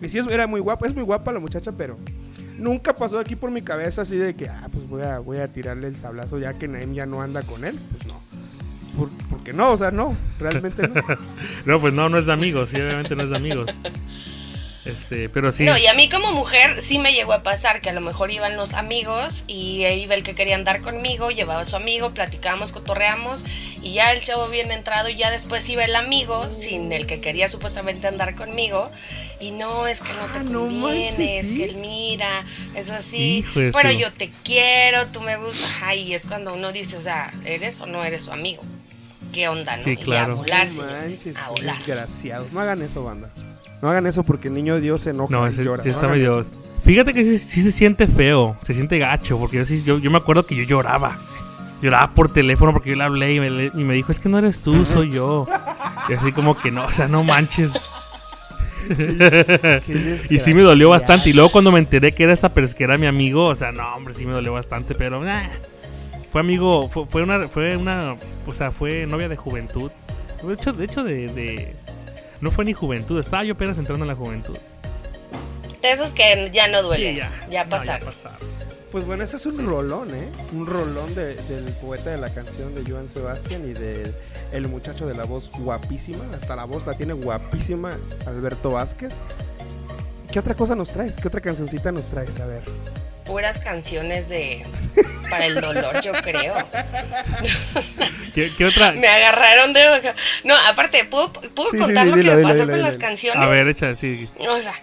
Y 0.00 0.08
sí, 0.08 0.18
era 0.30 0.46
muy 0.46 0.60
guapa, 0.60 0.86
es 0.86 0.94
muy 0.94 1.04
guapa 1.04 1.32
la 1.32 1.38
muchacha, 1.40 1.72
pero 1.72 1.96
nunca 2.58 2.94
pasó 2.94 3.18
aquí 3.18 3.36
por 3.36 3.50
mi 3.50 3.62
cabeza 3.62 4.02
así 4.02 4.16
de 4.16 4.34
que, 4.34 4.48
ah, 4.48 4.68
pues 4.72 4.88
voy 4.88 5.02
a, 5.02 5.18
voy 5.20 5.38
a 5.38 5.48
tirarle 5.48 5.86
el 5.88 5.96
sablazo 5.96 6.38
ya 6.38 6.52
que 6.54 6.68
Naim 6.68 6.92
ya 6.94 7.06
no 7.06 7.22
anda 7.22 7.42
con 7.42 7.64
él. 7.64 7.78
Pues 7.92 8.06
no. 8.06 8.20
Por, 8.98 9.10
porque 9.30 9.52
no, 9.52 9.72
o 9.72 9.76
sea, 9.78 9.90
no, 9.90 10.16
realmente 10.40 10.88
no. 10.88 10.94
No, 11.66 11.80
pues 11.80 11.92
no, 11.94 12.08
no 12.08 12.18
es 12.18 12.26
de 12.26 12.32
amigos, 12.32 12.70
sí, 12.70 12.76
obviamente 12.76 13.14
no 13.14 13.22
es 13.24 13.30
de 13.30 13.36
amigos. 13.36 13.70
Este, 14.86 15.28
pero 15.28 15.50
sí. 15.50 15.64
No, 15.64 15.76
y 15.76 15.86
a 15.86 15.94
mí 15.94 16.08
como 16.08 16.30
mujer 16.32 16.80
sí 16.82 16.98
me 16.98 17.12
llegó 17.12 17.32
a 17.32 17.42
pasar 17.42 17.80
que 17.80 17.90
a 17.90 17.92
lo 17.92 18.00
mejor 18.00 18.30
iban 18.30 18.56
los 18.56 18.72
amigos 18.74 19.42
y 19.46 19.84
ahí 19.84 20.02
iba 20.04 20.14
el 20.14 20.22
que 20.22 20.34
quería 20.34 20.54
andar 20.54 20.80
conmigo, 20.80 21.30
llevaba 21.30 21.62
a 21.62 21.64
su 21.64 21.74
amigo, 21.76 22.12
platicábamos, 22.12 22.70
cotorreamos 22.72 23.44
y 23.82 23.94
ya 23.94 24.12
el 24.12 24.22
chavo 24.22 24.48
bien 24.48 24.70
entrado 24.70 25.08
y 25.08 25.16
ya 25.16 25.30
después 25.30 25.68
iba 25.68 25.84
el 25.84 25.96
amigo 25.96 26.52
sin 26.52 26.92
el 26.92 27.06
que 27.06 27.20
quería 27.20 27.48
supuestamente 27.48 28.06
andar 28.06 28.36
conmigo 28.36 28.90
y 29.40 29.50
no, 29.50 29.86
es 29.86 30.00
que 30.00 30.12
no 30.12 30.26
te 30.32 30.38
Ah, 30.38 30.42
no 30.44 30.60
conviene, 30.60 31.08
manches, 31.10 31.18
es 31.44 31.48
¿sí? 31.50 31.56
que 31.56 31.64
él 31.64 31.76
mira, 31.76 32.44
es 32.74 32.88
así, 32.88 33.38
Hijo 33.38 33.60
pero 33.72 33.90
yo 33.90 34.12
te 34.12 34.30
quiero, 34.44 35.06
tú 35.08 35.20
me 35.20 35.36
gustas, 35.36 35.70
ay, 35.82 36.14
es 36.14 36.26
cuando 36.26 36.54
uno 36.54 36.72
dice, 36.72 36.96
o 36.96 37.00
sea, 37.02 37.32
¿eres 37.44 37.80
o 37.80 37.86
no 37.86 38.04
eres 38.04 38.24
su 38.24 38.32
amigo? 38.32 38.62
¿Qué 39.32 39.48
onda, 39.48 39.76
no? 39.76 39.82
Sí, 39.84 39.90
Y 39.90 39.96
claro. 39.96 40.32
a 40.32 40.36
volar, 40.36 40.66
No 40.68 40.72
señores, 40.72 41.36
a 41.42 41.48
volar. 41.50 41.76
desgraciados. 41.76 42.52
No 42.52 42.60
hagan 42.60 42.80
eso, 42.80 43.02
banda. 43.02 43.28
No 43.82 43.90
hagan 43.90 44.06
eso 44.06 44.22
porque 44.22 44.48
el 44.48 44.54
niño 44.54 44.80
Dios 44.80 45.02
se 45.02 45.10
enoja 45.10 45.32
No, 45.34 45.46
y 45.46 45.50
ese- 45.50 45.64
llora. 45.64 45.82
sí 45.82 45.88
No 45.90 45.94
está 45.94 46.08
medio. 46.08 46.44
Fíjate 46.84 47.12
que 47.14 47.24
sí, 47.24 47.36
sí 47.38 47.62
se 47.62 47.72
siente 47.72 48.06
feo, 48.06 48.56
se 48.62 48.72
siente 48.72 48.98
gacho, 48.98 49.38
porque 49.38 49.56
yo, 49.58 49.66
sí, 49.66 49.82
yo, 49.84 49.98
yo 49.98 50.10
me 50.10 50.18
acuerdo 50.18 50.46
que 50.46 50.54
yo 50.54 50.62
lloraba. 50.62 51.18
Lloraba 51.82 52.10
por 52.12 52.32
teléfono 52.32 52.72
porque 52.72 52.90
yo 52.90 52.96
le 52.96 53.04
hablé 53.04 53.34
y 53.34 53.40
me, 53.40 53.70
y 53.74 53.84
me 53.84 53.94
dijo, 53.94 54.12
es 54.12 54.20
que 54.20 54.28
no 54.28 54.38
eres 54.38 54.58
tú, 54.60 54.84
soy 54.84 55.10
yo. 55.10 55.46
Y 56.08 56.14
así 56.14 56.32
como 56.32 56.56
que 56.56 56.70
no, 56.70 56.84
o 56.86 56.90
sea, 56.90 57.08
no 57.08 57.22
manches. 57.24 57.72
Qué 58.88 60.20
Y 60.30 60.38
sí 60.38 60.54
me 60.54 60.62
dolió 60.62 60.88
bastante. 60.90 61.30
Y 61.30 61.32
luego 61.32 61.50
cuando 61.50 61.72
me 61.72 61.78
enteré 61.78 62.12
que 62.12 62.24
era 62.24 62.32
esta, 62.32 62.50
que 62.52 62.84
era 62.84 62.96
mi 62.96 63.06
amigo, 63.06 63.46
o 63.46 63.54
sea, 63.54 63.72
no, 63.72 63.94
hombre, 63.94 64.14
sí 64.14 64.24
me 64.24 64.32
dolió 64.32 64.52
bastante, 64.52 64.94
pero 64.94 65.20
nah. 65.22 65.42
fue 66.30 66.40
amigo, 66.40 66.88
fue, 66.88 67.06
fue 67.06 67.22
una, 67.22 67.48
fue 67.48 67.76
una, 67.76 68.16
o 68.46 68.52
sea, 68.52 68.70
fue 68.70 69.06
novia 69.06 69.28
de 69.28 69.36
juventud. 69.36 69.90
De 70.46 70.54
hecho, 70.54 70.72
de 70.72 70.84
hecho, 70.84 71.02
de, 71.02 71.26
de- 71.28 71.76
no 72.40 72.50
fue 72.50 72.64
ni 72.64 72.72
juventud, 72.72 73.18
estaba 73.18 73.44
yo 73.44 73.54
apenas 73.54 73.78
entrando 73.78 74.04
en 74.04 74.08
la 74.08 74.14
juventud. 74.14 74.56
De 75.82 75.90
esos 75.92 76.12
que 76.12 76.50
ya 76.52 76.68
no 76.68 76.82
duelen, 76.82 77.16
Sí, 77.16 77.22
ya, 77.50 77.64
No, 77.64 77.70
pasaron. 77.70 78.08
pasaron. 78.08 78.38
Pues 78.92 79.04
bueno, 79.04 79.24
ese 79.24 79.36
es 79.36 79.46
un 79.46 79.66
rolón, 79.66 80.14
¿eh? 80.14 80.28
Un 80.52 80.66
rolón 80.66 81.14
de- 81.14 81.34
del 81.34 81.64
poeta 81.74 82.10
de 82.10 82.16
la 82.18 82.30
canción 82.32 82.74
de 82.74 82.88
Joan 82.90 83.08
Sebastián 83.08 83.62
y 83.68 83.72
del 83.72 84.14
el 84.52 84.68
muchacho 84.68 85.06
de 85.06 85.14
la 85.14 85.24
voz 85.24 85.50
guapísima. 85.58 86.24
Hasta 86.34 86.56
la 86.56 86.64
voz 86.64 86.86
la 86.86 86.94
tiene 86.94 87.12
guapísima 87.12 87.96
Alberto 88.26 88.70
Vázquez. 88.70 89.18
¿Qué 90.32 90.38
otra 90.38 90.54
cosa 90.54 90.74
nos 90.74 90.92
traes? 90.92 91.16
¿Qué 91.16 91.28
otra 91.28 91.40
cancioncita 91.40 91.92
nos 91.92 92.08
traes? 92.08 92.40
A 92.40 92.46
ver. 92.46 92.62
puras 93.26 93.58
canciones 93.58 94.28
de 94.28 94.64
para 95.28 95.46
el 95.46 95.56
dolor, 95.60 96.00
yo 96.00 96.12
creo. 96.22 96.54
¿Qué, 98.36 98.52
qué 98.56 98.66
otra? 98.66 98.92
Me 98.92 99.08
agarraron 99.08 99.72
de 99.72 100.14
No, 100.44 100.54
aparte, 100.68 101.06
¿puedo, 101.06 101.32
puedo 101.32 101.70
Sí, 101.70 101.78
sí, 101.78 101.82
contar 101.82 102.04
sí, 102.04 102.10
lo 102.10 102.16
dilo, 102.16 102.30
que 102.32 102.34
me 102.34 102.36
dilo, 102.42 102.48
pasó 102.50 102.60
dilo, 102.60 102.66
con 102.66 102.76
dilo. 102.76 102.88
las 102.88 102.98
canciones? 102.98 103.42
A 103.42 103.46
ver, 103.46 103.66
echa, 103.66 103.96
sí. 103.96 104.28
O 104.38 104.60
sea, 104.60 104.74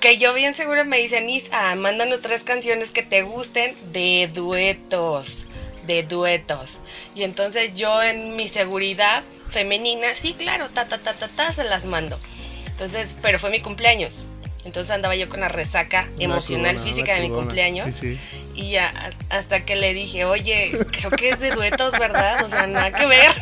que 0.00 0.16
yo 0.16 0.32
bien 0.32 0.54
seguro 0.54 0.84
me 0.86 0.96
dicen, 0.96 1.28
Isa, 1.28 1.74
mándanos 1.74 2.22
tres 2.22 2.42
canciones 2.42 2.90
que 2.90 3.02
te 3.02 3.20
gusten 3.20 3.76
de 3.92 4.30
duetos, 4.32 5.44
de 5.86 6.04
duetos. 6.04 6.80
Y 7.14 7.24
entonces 7.24 7.74
yo 7.74 8.02
en 8.02 8.34
mi 8.34 8.48
seguridad 8.48 9.22
femenina, 9.50 10.14
sí, 10.14 10.32
claro, 10.32 10.70
ta, 10.70 10.86
ta, 10.86 10.96
ta, 10.96 11.12
ta, 11.12 11.28
ta, 11.28 11.52
se 11.52 11.64
las 11.64 11.84
mando. 11.84 12.18
Entonces, 12.66 13.14
pero 13.20 13.38
fue 13.38 13.50
mi 13.50 13.60
cumpleaños. 13.60 14.24
Entonces 14.64 14.90
andaba 14.92 15.16
yo 15.16 15.28
con 15.28 15.40
la 15.40 15.48
resaca 15.48 16.08
Una 16.14 16.24
emocional 16.24 16.78
física 16.78 17.14
de 17.14 17.22
mi 17.22 17.30
cumpleaños. 17.30 17.94
Sí, 17.94 18.16
sí. 18.16 18.20
Y 18.54 18.70
ya, 18.70 18.92
hasta 19.28 19.64
que 19.64 19.76
le 19.76 19.92
dije, 19.92 20.24
oye, 20.24 20.78
creo 20.92 21.10
que 21.10 21.30
es 21.30 21.40
de 21.40 21.50
duetos, 21.50 21.98
¿verdad? 21.98 22.44
O 22.44 22.48
sea, 22.48 22.66
nada 22.66 22.92
que 22.92 23.06
ver. 23.06 23.32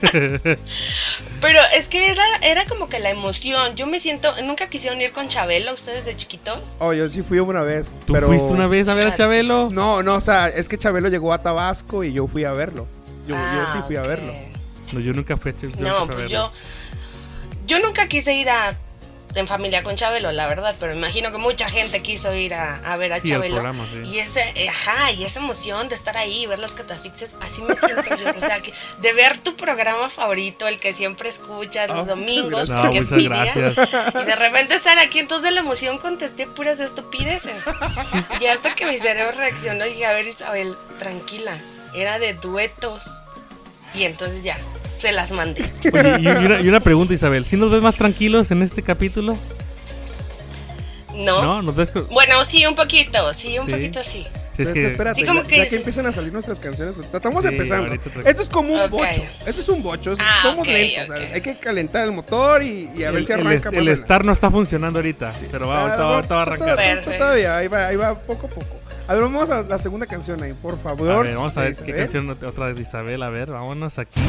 Pero 1.40 1.58
es 1.74 1.88
que 1.88 2.10
era, 2.10 2.24
era 2.42 2.64
como 2.66 2.88
que 2.88 2.98
la 2.98 3.10
emoción. 3.10 3.76
Yo 3.76 3.86
me 3.86 3.98
siento, 3.98 4.34
nunca 4.42 4.68
quisieron 4.68 5.00
ir 5.00 5.12
con 5.12 5.28
Chabelo, 5.28 5.72
ustedes 5.72 6.04
de 6.04 6.16
chiquitos. 6.16 6.76
Oh, 6.80 6.92
yo 6.92 7.08
sí 7.08 7.22
fui 7.22 7.38
una 7.38 7.62
vez. 7.62 7.92
¿Tú 8.06 8.12
pero... 8.12 8.26
fuiste 8.26 8.48
una 8.52 8.66
vez 8.66 8.88
a 8.88 8.94
ver 8.94 9.08
a 9.08 9.14
Chabelo? 9.14 9.70
No, 9.70 10.02
no, 10.02 10.16
o 10.16 10.20
sea, 10.20 10.48
es 10.48 10.68
que 10.68 10.76
Chabelo 10.76 11.08
llegó 11.08 11.32
a 11.32 11.38
Tabasco 11.42 12.04
y 12.04 12.12
yo 12.12 12.26
fui 12.26 12.44
a 12.44 12.52
verlo. 12.52 12.86
Yo, 13.26 13.34
yo 13.34 13.40
Ah, 13.40 13.70
sí 13.72 13.78
fui 13.86 13.96
a 13.96 14.02
verlo. 14.02 14.32
No, 14.92 15.00
yo 15.00 15.12
nunca 15.12 15.36
fui 15.36 15.52
a 15.52 15.56
Chabelo. 15.56 15.80
No, 15.80 16.06
pues 16.06 16.30
yo, 16.30 16.52
yo 17.66 17.78
nunca 17.80 18.06
quise 18.06 18.34
ir 18.34 18.50
a 18.50 18.74
en 19.40 19.48
familia 19.48 19.82
con 19.82 19.96
Chabelo, 19.96 20.32
la 20.32 20.46
verdad, 20.46 20.74
pero 20.80 20.92
imagino 20.94 21.30
que 21.32 21.38
mucha 21.38 21.68
gente 21.68 22.02
quiso 22.02 22.34
ir 22.34 22.54
a, 22.54 22.76
a 22.84 22.96
ver 22.96 23.12
a 23.12 23.20
Sí, 23.20 23.28
Chabelo. 23.28 23.54
programa, 23.56 23.84
sí. 23.92 24.00
Y 24.08 24.18
ese, 24.18 24.52
eh, 24.54 24.68
ajá, 24.68 25.10
y 25.12 25.24
esa 25.24 25.40
emoción 25.40 25.88
de 25.88 25.94
estar 25.94 26.16
ahí, 26.16 26.46
ver 26.46 26.58
las 26.58 26.72
catafixias, 26.72 27.34
así 27.40 27.62
me 27.62 27.74
siento 27.76 28.02
yo. 28.16 28.30
O 28.36 28.40
sea, 28.40 28.60
que 28.60 28.72
de 28.98 29.12
ver 29.12 29.38
tu 29.38 29.56
programa 29.56 30.08
favorito, 30.10 30.66
el 30.68 30.78
que 30.80 30.92
siempre 30.92 31.28
escuchas 31.28 31.88
los 31.88 32.02
Ah, 32.02 32.04
domingos, 32.04 32.68
No, 32.68 32.82
porque 32.82 32.98
es 32.98 33.10
mi 33.10 33.28
día, 33.28 33.46
y 34.20 34.24
de 34.24 34.36
repente 34.36 34.74
estar 34.74 34.98
aquí, 34.98 35.18
entonces 35.18 35.44
de 35.44 35.50
la 35.52 35.60
emoción 35.60 35.98
contesté 35.98 36.46
puras 36.46 36.80
estupideces. 36.80 37.62
Y 38.40 38.46
hasta 38.46 38.74
que 38.74 38.86
mi 38.86 38.98
cerebro 38.98 39.32
reaccionó, 39.36 39.84
dije, 39.84 40.06
a 40.06 40.12
ver 40.12 40.26
Isabel, 40.26 40.76
tranquila, 40.98 41.56
era 41.94 42.18
de 42.18 42.34
duetos. 42.34 43.04
Y 43.94 44.04
entonces 44.04 44.42
ya, 44.42 44.58
se 45.06 45.12
las 45.12 45.30
mandé. 45.30 45.62
Oye, 45.92 46.16
y, 46.20 46.26
una, 46.26 46.60
y 46.60 46.68
una 46.68 46.80
pregunta, 46.80 47.14
Isabel. 47.14 47.46
¿Sí 47.46 47.56
nos 47.56 47.70
ves 47.70 47.80
más 47.82 47.94
tranquilos 47.94 48.50
en 48.50 48.62
este 48.62 48.82
capítulo? 48.82 49.38
No. 51.14 51.42
¿No? 51.42 51.62
¿Nos 51.62 51.76
ves 51.76 51.90
con- 51.92 52.08
Bueno, 52.08 52.44
sí, 52.44 52.66
un 52.66 52.74
poquito, 52.74 53.32
sí, 53.32 53.58
un 53.58 53.66
Sí. 53.66 53.72
poquito 53.72 54.02
sí. 54.02 54.26
Sí, 54.56 54.62
es 54.62 54.72
que... 54.72 54.86
espérate, 54.86 55.20
Sí, 55.20 55.26
como 55.26 55.42
ya, 55.42 55.48
que 55.48 55.56
ya 55.58 55.62
es- 55.64 55.70
que 55.70 55.76
empiezan 55.76 56.06
a 56.06 56.12
salir 56.12 56.32
nuestras 56.32 56.58
canciones, 56.58 56.96
estamos 56.98 57.42
Sí, 57.44 57.48
empezando. 57.50 57.92
Esto 58.24 58.42
es 58.42 58.48
como 58.48 58.72
un 58.74 58.80
Ok. 58.80 58.90
bocho. 58.90 59.22
Esto 59.46 59.60
es 59.60 59.68
un 59.68 59.82
bocho. 59.82 60.12
es- 60.12 60.18
Ah, 60.20 60.40
somos 60.42 60.66
ok, 60.66 60.72
lentos. 60.72 61.10
o 61.10 61.16
sea, 61.18 61.34
hay 61.34 61.40
que 61.40 61.56
calentar 61.58 62.04
el 62.04 62.12
motor 62.12 62.62
y, 62.62 62.90
y 62.96 63.04
a 63.04 63.10
ver 63.10 63.20
el, 63.20 63.26
si 63.26 63.32
el 63.32 63.40
arranca 63.40 63.68
el 63.68 63.74
adelante. 63.76 63.92
Star 64.02 64.24
no 64.24 64.32
está 64.32 64.50
funcionando 64.50 64.98
ahorita, 64.98 65.32
pero 65.52 65.68
va, 65.68 65.76
Ah, 65.76 65.82
ahorita, 65.82 66.02
va- 66.04 66.14
ahorita 66.16 66.34
va 66.34 66.40
a 66.40 66.42
arrancar. 66.42 66.68
todavía- 66.70 66.94
Perfecto. 66.96 67.18
Todavía, 67.18 67.56
ahí 67.58 67.68
va, 67.68 67.86
ahí 67.86 67.96
va 67.96 68.14
poco 68.18 68.46
a 68.46 68.50
poco. 68.50 68.76
A 69.08 69.12
ver, 69.14 69.22
vamos 69.22 69.50
a 69.50 69.62
la 69.62 69.78
segunda 69.78 70.06
canción 70.06 70.42
ahí, 70.42 70.52
por 70.54 70.82
favor. 70.82 71.10
A 71.12 71.18
ver, 71.22 71.34
vamos 71.36 71.56
a 71.56 71.60
ver 71.62 71.72
Isabel. 71.72 71.92
qué 71.92 71.98
canción 72.00 72.30
otra 72.30 72.72
de 72.72 72.80
Isabel. 72.80 73.22
A 73.22 73.30
ver, 73.30 73.50
vámonos 73.50 73.98
aquí. 73.98 74.20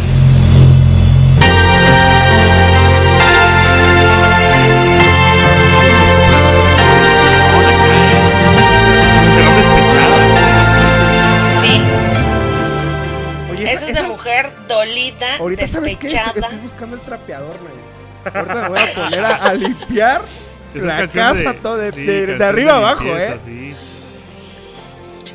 Dolida, 14.67 15.37
ahorita 15.37 15.67
sabes 15.67 15.97
qué, 15.97 16.07
estoy, 16.07 16.21
despechada. 16.25 16.57
buscando 16.61 16.95
el 16.95 17.01
trapeador, 17.01 17.55
Nay. 17.61 18.33
Ahorita 18.33 18.61
me 18.61 18.69
voy 18.69 18.79
a 18.79 18.93
poner 19.03 19.25
a, 19.25 19.35
a 19.35 19.53
limpiar 19.53 20.21
la 20.73 21.07
casa 21.07 21.53
de- 21.53 21.59
todo 21.59 21.77
de, 21.77 21.91
sí, 21.91 22.01
de- 22.01 22.13
de 22.13 22.27
canción 22.27 22.49
arriba 22.49 22.75
abajo, 22.75 23.03
limpieza, 23.05 23.35
¿eh? 23.35 23.39
sí. 23.43 23.75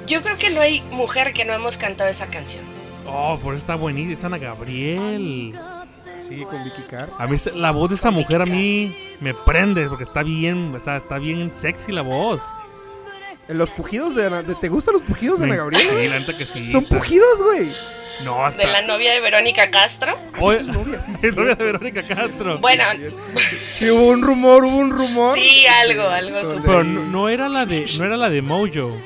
Yo 0.06 0.22
creo 0.22 0.36
que 0.36 0.50
no 0.50 0.60
hay 0.60 0.80
mujer 0.90 1.32
que 1.32 1.44
no 1.44 1.52
hemos 1.54 1.76
cantado 1.76 2.10
esa 2.10 2.26
canción. 2.26 2.64
Oh, 3.06 3.38
por 3.42 3.54
eso 3.54 3.62
está 3.62 3.74
buenísima. 3.76 4.12
Está 4.12 4.26
Ana 4.26 4.38
Gabriel. 4.38 5.58
Sí, 6.20 6.42
con 6.44 6.62
Vicky 6.64 6.82
Carr. 6.82 7.08
A 7.18 7.26
mí 7.26 7.36
la 7.56 7.70
voz 7.72 7.90
de 7.90 7.96
esa 7.96 8.10
mujer 8.10 8.42
a 8.42 8.46
mí 8.46 8.96
me 9.20 9.34
prende 9.34 9.88
porque 9.88 10.04
está 10.04 10.22
bien, 10.22 10.72
o 10.74 10.78
sea, 10.78 10.96
está 10.98 11.18
bien 11.18 11.52
sexy 11.52 11.92
la 11.92 12.02
voz. 12.02 12.40
Los 13.48 13.70
pujidos 13.70 14.14
de, 14.14 14.26
Ana- 14.26 14.42
de- 14.42 14.54
¿Te 14.54 14.68
gustan 14.68 14.94
los 14.94 15.02
pujidos 15.02 15.40
de 15.40 15.46
Ana 15.46 15.56
Gabriel? 15.56 15.82
Sí, 15.82 16.08
la 16.32 16.38
que 16.38 16.46
sí. 16.46 16.70
Son 16.70 16.84
pujidos, 16.84 17.42
güey. 17.42 17.74
No, 18.24 18.44
hasta. 18.44 18.66
De 18.66 18.72
la 18.72 18.82
novia 18.82 19.12
de 19.12 19.20
Verónica 19.20 19.70
Castro. 19.70 20.18
Así 20.32 20.44
Oye, 20.44 20.58
es 20.58 20.66
su 20.66 20.72
novia, 20.72 21.00
sí, 21.00 21.12
es 21.12 21.20
cierto, 21.20 21.40
novia 21.40 21.54
de 21.54 21.64
sí, 21.64 21.64
Verónica 21.64 22.02
sí, 22.02 22.14
Castro. 22.14 22.58
Bueno, 22.58 22.84
Sí, 23.76 23.90
hubo 23.90 24.08
un 24.08 24.22
rumor, 24.22 24.64
hubo 24.64 24.76
un 24.76 24.90
rumor. 24.90 25.36
Sí, 25.36 25.66
algo, 25.66 26.08
algo 26.08 26.40
súper. 26.42 26.62
Pero 26.62 26.84
no, 26.84 27.04
no 27.04 27.28
era 27.28 27.48
la 27.48 27.66
de, 27.66 27.86
no 27.98 28.04
era 28.04 28.16
la 28.16 28.30
de 28.30 28.42
Mojo. 28.42 28.96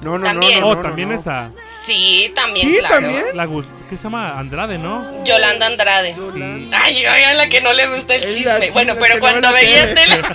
No, 0.00 0.18
no, 0.18 0.24
También. 0.24 0.60
no, 0.60 0.68
oh, 0.68 0.74
no, 0.74 0.76
no, 0.76 0.88
también 0.88 1.10
no. 1.10 1.14
esa. 1.14 1.50
Sí, 1.84 2.32
también, 2.34 2.66
Sí, 2.66 2.78
claro. 2.78 2.94
también. 2.94 3.24
La 3.34 3.46
¿qué 3.90 3.96
se 3.96 4.04
llama? 4.04 4.38
Andrade, 4.38 4.78
¿no? 4.78 5.24
Yolanda 5.24 5.66
Andrade. 5.66 6.14
Sí. 6.32 6.68
Ay, 6.72 7.04
ay, 7.04 7.24
a 7.24 7.34
la 7.34 7.48
que 7.48 7.60
no 7.60 7.72
le 7.72 7.86
gusta 7.88 8.14
el 8.14 8.22
chisme. 8.22 8.44
la 8.44 8.58
Bueno, 8.72 8.92
chisme 8.94 8.94
pero 9.00 9.14
no 9.16 9.20
cuando 9.20 9.48
le 9.52 9.54
veías 9.54 9.94
tele. 9.94 10.22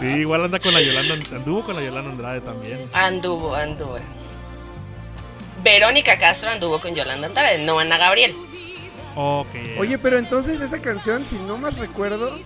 Sí, 0.00 0.06
igual 0.06 0.44
anda 0.44 0.58
con 0.60 0.72
la 0.72 0.80
Yolanda, 0.80 1.14
anduvo 1.36 1.64
con 1.64 1.74
la 1.76 1.82
Yolanda 1.82 2.10
Andrade 2.10 2.40
también. 2.40 2.80
Anduvo, 2.92 3.54
anduvo. 3.54 3.98
Verónica 5.72 6.18
Castro 6.18 6.50
anduvo 6.50 6.80
con 6.80 6.94
Yolanda 6.94 7.26
Andrade, 7.28 7.58
no 7.58 7.78
Ana 7.78 7.98
Gabriel. 7.98 8.34
Ok. 9.14 9.48
Oye, 9.78 9.98
pero 9.98 10.18
entonces 10.18 10.60
esa 10.60 10.80
canción, 10.80 11.24
si 11.24 11.36
no 11.36 11.58
más 11.58 11.76
recuerdo, 11.76 12.38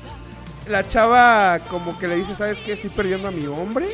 la 0.66 0.86
chava 0.88 1.58
como 1.68 1.98
que 1.98 2.08
le 2.08 2.16
dice, 2.16 2.34
¿sabes 2.34 2.60
qué? 2.60 2.72
Estoy 2.72 2.90
perdiendo 2.90 3.28
a 3.28 3.30
mi 3.30 3.46
hombre. 3.46 3.86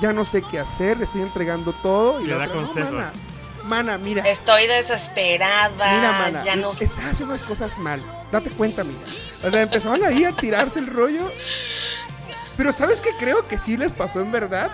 Ya 0.00 0.12
no 0.12 0.24
sé 0.24 0.42
qué 0.50 0.58
hacer, 0.58 0.98
le 0.98 1.04
estoy 1.04 1.22
entregando 1.22 1.72
todo. 1.72 2.20
Y 2.20 2.24
Le 2.26 2.32
la 2.32 2.38
da 2.38 2.44
otra, 2.46 2.56
"No, 2.60 2.66
consejos. 2.66 2.92
mana, 2.92 3.12
mana, 3.64 3.98
mira. 3.98 4.22
Estoy 4.28 4.66
desesperada. 4.66 5.92
Mira, 5.92 6.12
mana, 6.12 6.44
ya 6.44 6.56
no 6.56 6.74
sé. 6.74 6.84
estás 6.84 7.04
haciendo 7.04 7.34
las 7.36 7.44
cosas 7.44 7.78
mal. 7.78 8.02
Date 8.32 8.50
cuenta, 8.50 8.82
mira. 8.82 8.98
O 9.44 9.50
sea, 9.50 9.62
empezaron 9.62 10.02
ahí 10.04 10.24
a 10.24 10.32
tirarse 10.32 10.80
el 10.80 10.88
rollo. 10.88 11.30
Pero 12.56 12.72
¿sabes 12.72 13.00
qué? 13.00 13.10
Creo 13.18 13.46
que 13.46 13.56
sí 13.58 13.76
les 13.76 13.92
pasó 13.92 14.20
en 14.20 14.32
verdad. 14.32 14.70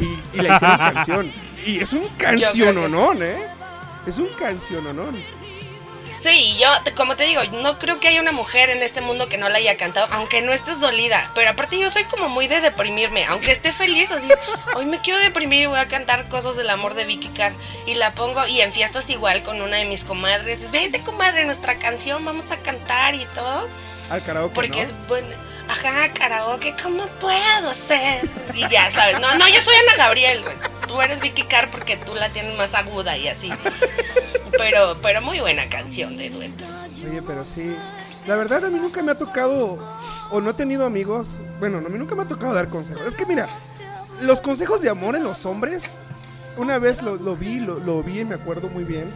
Y, 0.00 0.04
y 0.38 0.42
la 0.42 0.56
hicieron 0.56 0.76
canción. 0.94 1.32
Y 1.64 1.80
es 1.80 1.92
un 1.92 2.08
canciononón, 2.16 3.22
¿eh? 3.22 3.46
Es 4.06 4.18
un 4.18 4.28
canciononón. 4.28 5.22
Sí, 6.22 6.56
yo, 6.60 6.68
como 6.94 7.16
te 7.16 7.24
digo, 7.24 7.42
no 7.62 7.80
creo 7.80 7.98
que 7.98 8.06
haya 8.06 8.20
una 8.20 8.30
mujer 8.30 8.70
en 8.70 8.80
este 8.80 9.00
mundo 9.00 9.28
que 9.28 9.38
no 9.38 9.48
la 9.48 9.58
haya 9.58 9.76
cantado, 9.76 10.06
aunque 10.12 10.40
no 10.40 10.52
estés 10.52 10.78
dolida. 10.78 11.32
Pero 11.34 11.50
aparte 11.50 11.76
yo 11.80 11.90
soy 11.90 12.04
como 12.04 12.28
muy 12.28 12.46
de 12.46 12.60
deprimirme, 12.60 13.24
aunque 13.24 13.50
esté 13.50 13.72
feliz, 13.72 14.12
así, 14.12 14.28
hoy 14.76 14.86
me 14.86 15.00
quiero 15.00 15.18
deprimir 15.18 15.62
y 15.62 15.66
voy 15.66 15.80
a 15.80 15.88
cantar 15.88 16.28
cosas 16.28 16.56
del 16.56 16.70
amor 16.70 16.94
de 16.94 17.06
Vicky 17.06 17.26
Carr. 17.30 17.52
Y 17.86 17.94
la 17.94 18.12
pongo, 18.12 18.46
y 18.46 18.60
en 18.60 18.72
fiestas 18.72 19.10
igual 19.10 19.42
con 19.42 19.60
una 19.60 19.78
de 19.78 19.84
mis 19.84 20.04
comadres, 20.04 20.70
vente 20.70 21.00
comadre, 21.02 21.44
nuestra 21.44 21.76
canción, 21.80 22.24
vamos 22.24 22.52
a 22.52 22.56
cantar 22.58 23.16
y 23.16 23.24
todo. 23.34 23.68
Al 24.08 24.22
karaoke, 24.22 24.54
Porque 24.54 24.78
¿no? 24.78 24.82
es 24.84 25.08
bueno. 25.08 25.51
Ajá, 25.72 26.12
karaoke, 26.12 26.74
¿cómo 26.82 27.06
puedo 27.18 27.72
ser? 27.72 28.28
Y 28.54 28.68
ya 28.68 28.90
sabes, 28.90 29.18
no, 29.20 29.34
no, 29.36 29.48
yo 29.48 29.60
soy 29.62 29.74
Ana 29.74 29.96
Gabriel, 29.96 30.42
güey. 30.42 30.54
Tú 30.86 31.00
eres 31.00 31.18
Vicky 31.20 31.44
Carr 31.44 31.70
porque 31.70 31.96
tú 31.96 32.14
la 32.14 32.28
tienes 32.28 32.56
más 32.58 32.74
aguda 32.74 33.16
y 33.16 33.28
así. 33.28 33.50
Pero, 34.58 34.98
pero 35.00 35.22
muy 35.22 35.40
buena 35.40 35.66
canción 35.70 36.18
de 36.18 36.28
dueto. 36.28 36.64
Oye, 37.08 37.22
pero 37.22 37.42
sí. 37.46 37.74
La 38.26 38.36
verdad, 38.36 38.66
a 38.66 38.70
mí 38.70 38.78
nunca 38.78 39.02
me 39.02 39.12
ha 39.12 39.14
tocado, 39.14 39.78
o 40.30 40.40
no 40.42 40.50
he 40.50 40.54
tenido 40.54 40.84
amigos. 40.84 41.40
Bueno, 41.58 41.80
no, 41.80 41.86
a 41.86 41.90
mí 41.90 41.98
nunca 41.98 42.14
me 42.14 42.22
ha 42.22 42.28
tocado 42.28 42.52
dar 42.52 42.68
consejos. 42.68 43.06
Es 43.06 43.16
que 43.16 43.24
mira, 43.24 43.48
los 44.20 44.42
consejos 44.42 44.82
de 44.82 44.90
amor 44.90 45.16
en 45.16 45.24
los 45.24 45.46
hombres, 45.46 45.94
una 46.58 46.78
vez 46.78 47.00
lo, 47.00 47.16
vi, 47.34 47.60
lo, 47.60 48.02
vi, 48.02 48.24
me 48.24 48.34
acuerdo 48.34 48.68
muy 48.68 48.84
bien, 48.84 49.10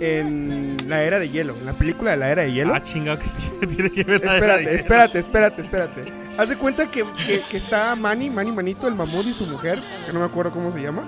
en 0.00 0.76
La 0.88 1.02
Era 1.04 1.18
de 1.18 1.28
Hielo, 1.28 1.54
en 1.56 1.66
la 1.66 1.74
película 1.74 2.10
de 2.12 2.16
La 2.16 2.30
Era 2.30 2.42
de 2.42 2.52
Hielo. 2.52 2.74
Ah, 2.74 2.82
chingado, 2.82 3.18
que 3.18 3.66
tiene 3.66 3.90
que 3.90 4.02
ver 4.04 4.24
la 4.24 4.36
era 4.36 4.56
Espérate, 4.56 4.64
de- 4.70 4.76
espérate, 4.76 5.18
espérate, 5.18 5.60
espérate. 5.62 6.04
Haz 6.38 6.48
de 6.48 6.56
cuenta 6.56 6.90
que, 6.90 7.04
que- 7.26 7.42
que 7.50 7.56
está 7.58 7.94
Manny, 7.96 8.30
Manny 8.30 8.50
Manito, 8.52 8.88
el 8.88 8.94
mamut 8.94 9.26
y 9.26 9.32
su 9.32 9.46
mujer, 9.46 9.78
que 10.06 10.12
no 10.12 10.20
me 10.20 10.26
acuerdo 10.26 10.50
cómo 10.52 10.70
se 10.70 10.80
llama. 10.82 11.04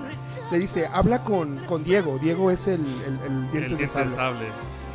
Le 0.51 0.59
dice, 0.59 0.87
habla 0.91 1.23
con, 1.23 1.57
con 1.65 1.83
Diego. 1.83 2.19
Diego 2.19 2.51
es 2.51 2.67
el, 2.67 2.81
el, 2.81 3.19
el 3.25 3.51
dientes 3.51 3.55
El 3.55 3.77
diente 3.77 4.05
de 4.09 4.15
sable. 4.15 4.45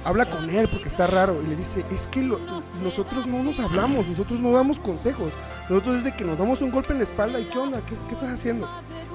Habla 0.05 0.27
con 0.27 0.49
él 0.51 0.69
porque 0.71 0.89
está 0.89 1.07
raro 1.07 1.41
y 1.43 1.47
le 1.49 1.57
dice, 1.57 1.85
es 1.91 2.07
que 2.09 2.23
lo- 2.23 2.41
nosotros 2.83 3.27
no 3.27 3.43
nos 3.43 3.59
hablamos, 3.61 4.07
nosotros 4.07 4.41
no 4.41 4.53
damos 4.53 4.79
consejos, 4.79 5.33
nosotros 5.69 6.03
desde 6.03 6.17
que 6.17 6.25
nos 6.25 6.39
damos 6.39 6.63
un 6.63 6.71
golpe 6.71 6.93
en 6.93 6.99
la 6.99 7.05
espalda 7.05 7.39
y 7.41 7.45
qué 7.47 7.59
onda, 7.59 7.81
qué, 7.89 7.95
qué 8.09 8.15
estás 8.15 8.33
haciendo. 8.33 8.69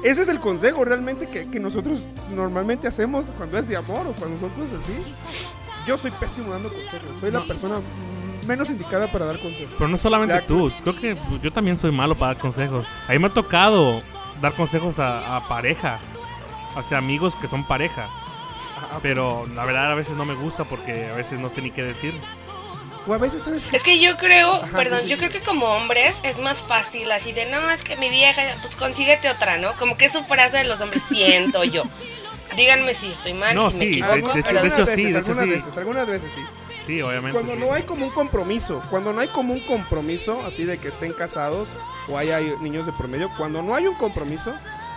Ese 0.04 0.22
es 0.24 0.28
el 0.30 0.40
consejo 0.40 0.84
realmente 0.86 1.28
que, 1.28 1.50
que 1.50 1.60
nosotros 1.60 2.08
normalmente 2.30 2.88
hacemos 2.88 3.28
cuando 3.38 3.58
es 3.58 3.68
de 3.68 3.78
amor 3.78 4.06
o 4.08 4.12
cuando 4.14 4.38
son 4.40 4.50
cosas 4.52 4.80
así. 4.82 4.94
Yo 5.88 5.98
soy 5.98 6.12
pésimo 6.12 6.52
dando 6.52 6.70
consejos, 6.70 7.10
soy 7.20 7.32
la 7.32 7.40
No. 7.40 7.46
persona 7.48 7.76
mm, 7.80 8.48
menos 8.48 8.70
indicada 8.70 9.12
para 9.12 9.26
dar 9.26 9.40
consejos. 9.40 9.74
Pero 9.78 9.90
no 9.90 9.98
solamente 9.98 10.36
Ya, 10.36 10.46
tú, 10.46 10.72
creo 10.84 10.96
que 10.96 11.18
yo 11.42 11.52
también 11.52 11.78
soy 11.78 11.92
malo 11.92 12.16
para 12.16 12.34
dar 12.34 12.42
consejos. 12.42 12.86
A 13.08 13.12
mí 13.14 13.20
me 13.20 13.28
ha 13.28 13.34
tocado 13.34 14.02
dar 14.42 14.54
consejos 14.56 15.00
a, 15.00 15.36
a 15.38 15.48
pareja, 15.48 16.00
sea, 16.88 16.98
amigos 17.00 17.36
que 17.36 17.48
son 17.48 17.66
pareja. 17.66 18.10
Pero 19.02 19.46
la 19.56 19.66
verdad 19.66 19.92
a 19.92 19.96
veces 19.96 20.16
no 20.16 20.26
me 20.26 20.36
gusta 20.36 20.64
porque 20.64 21.06
a 21.12 21.16
veces 21.16 21.40
no 21.40 21.50
sé 21.50 21.62
ni 21.62 21.72
qué 21.72 21.84
decir. 21.84 22.14
O 23.06 23.14
a 23.14 23.18
veces, 23.18 23.44
¿sabes 23.44 23.66
qué? 23.66 23.76
Es 23.76 23.84
que 23.84 24.00
yo 24.00 24.16
creo, 24.18 24.54
Ajá, 24.54 24.78
perdón, 24.78 25.00
sí, 25.00 25.04
sí, 25.06 25.10
yo 25.12 25.18
creo 25.18 25.30
que 25.30 25.42
como 25.42 25.66
hombres 25.66 26.16
es 26.24 26.38
más 26.40 26.64
fácil 26.64 27.12
así 27.12 27.34
de, 27.34 27.46
no, 27.48 27.70
es 27.70 27.84
que 27.84 27.98
mi 27.98 28.10
vieja, 28.10 28.42
pues 28.62 28.78
consíguete 28.78 29.30
otra, 29.30 29.58
¿no? 29.58 29.74
Como 29.74 29.98
que 29.98 30.06
es 30.06 30.14
su 30.14 30.24
frase 30.24 30.58
de 30.58 30.64
los 30.64 30.80
hombres, 30.80 31.04
siento 31.10 31.66
yo. 31.66 31.84
Díganme 32.56 32.94
si 32.94 33.12
estoy 33.12 33.34
mal, 33.34 33.56
No, 33.56 33.72
si 33.72 33.78
me 33.78 33.80
sí, 33.86 33.86
de- 34.02 34.08
equivoco, 34.08 34.34
de 34.34 34.40
hecho- 34.40 34.48
pero 34.48 34.62
de 34.62 34.68
hecho 34.68 34.76
algunas 34.78 34.96
sí, 34.96 35.04
veces, 35.04 35.14
de 35.14 35.20
hecho 35.20 35.32
algunas 35.32 35.44
sí. 35.44 35.50
veces, 35.50 35.78
algunas 35.78 36.08
veces 36.08 36.34
sí. 36.34 36.42
Sí, 36.88 37.02
obviamente. 37.02 37.32
Cuando 37.34 37.54
sí. 37.54 37.60
no 37.60 37.74
hay 37.74 37.84
como 37.84 38.06
un 38.06 38.12
compromiso, 38.12 38.82
cuando 38.90 39.12
no 39.12 39.22
hay 39.22 39.28
como 39.30 39.54
un 39.54 39.62
compromiso, 39.62 40.42
así 40.46 40.64
de 40.64 40.78
que 40.78 40.90
estén 40.90 41.12
casados 41.14 41.70
o 42.08 42.18
haya 42.18 42.40
niños 42.62 42.86
de 42.86 42.92
promedio, 42.94 43.30
cuando 43.38 43.62
no 43.64 43.74
hay 43.76 43.88
un 43.88 43.96
compromiso, 43.96 44.54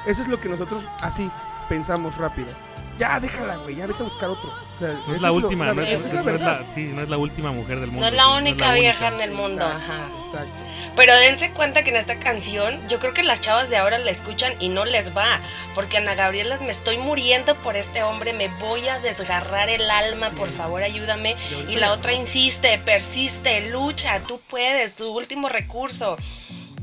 eso 0.07 0.23
es 0.23 0.29
lo 0.29 0.39
que 0.41 0.49
nosotros 0.49 0.85
así 1.01 1.29
pensamos 1.69 2.17
rápido. 2.19 2.49
Ya, 2.99 3.21
déjala, 3.21 3.57
güey, 3.57 3.77
ya 3.77 3.87
vete 3.87 4.01
a 4.01 4.05
buscar 4.05 4.31
otro. 4.31 4.49
O 4.49 4.79
sea, 4.79 4.89
No 5.07 5.15
es 5.15 5.21
la 5.21 5.29
lo- 5.29 5.35
última, 5.35 5.67
no, 5.67 5.77
Sí, 5.77 5.85
es, 5.87 6.13
no 6.13 6.33
la, 6.39 6.63
sí, 6.75 6.85
no 6.85 7.03
es 7.03 7.09
la 7.11 7.19
última 7.19 7.53
mujer 7.53 7.81
del 7.81 7.89
mundo. 7.91 8.01
no 8.03 8.09
es 8.09 8.15
la 8.15 8.29
única 8.29 8.73
vieja 8.73 9.09
en 9.09 9.21
el 9.21 9.33
mundo, 9.33 9.65
Exacto, 9.67 9.93
ajá. 9.93 10.09
Exacto. 10.25 10.51
Pero 10.97 11.15
dense 11.17 11.51
cuenta 11.51 11.83
que 11.85 11.91
en 11.91 11.97
esta 11.97 12.19
canción, 12.19 12.81
yo 12.89 12.99
creo 12.99 13.13
que 13.13 13.23
las 13.23 13.43
chavas 13.43 13.69
de 13.69 13.77
ahora 13.77 13.99
la 13.99 14.11
escuchan 14.11 14.55
y 14.61 14.71
no 14.71 14.87
les 14.87 15.15
va. 15.15 15.41
Porque 15.75 15.99
Ana 15.99 16.15
Gabriela, 16.15 16.57
me 16.59 16.71
estoy 16.71 16.97
muriendo 16.97 17.55
por 17.57 17.77
este 17.77 18.03
hombre, 18.03 18.33
me 18.33 18.49
voy 18.61 18.89
a 18.89 18.99
desgarrar 19.01 19.69
el 19.69 19.91
alma, 19.91 20.31
por 20.31 20.49
favor 20.49 20.83
ayúdame. 20.83 21.37
Y 21.69 21.77
la 21.77 21.93
otra 21.93 22.13
no. 22.13 22.19
insiste, 22.19 22.79
persiste, 22.79 23.69
lucha, 23.71 24.21
tú 24.27 24.41
puedes, 24.49 24.95
tu 24.95 25.11
último 25.15 25.51
recurso. 25.51 26.17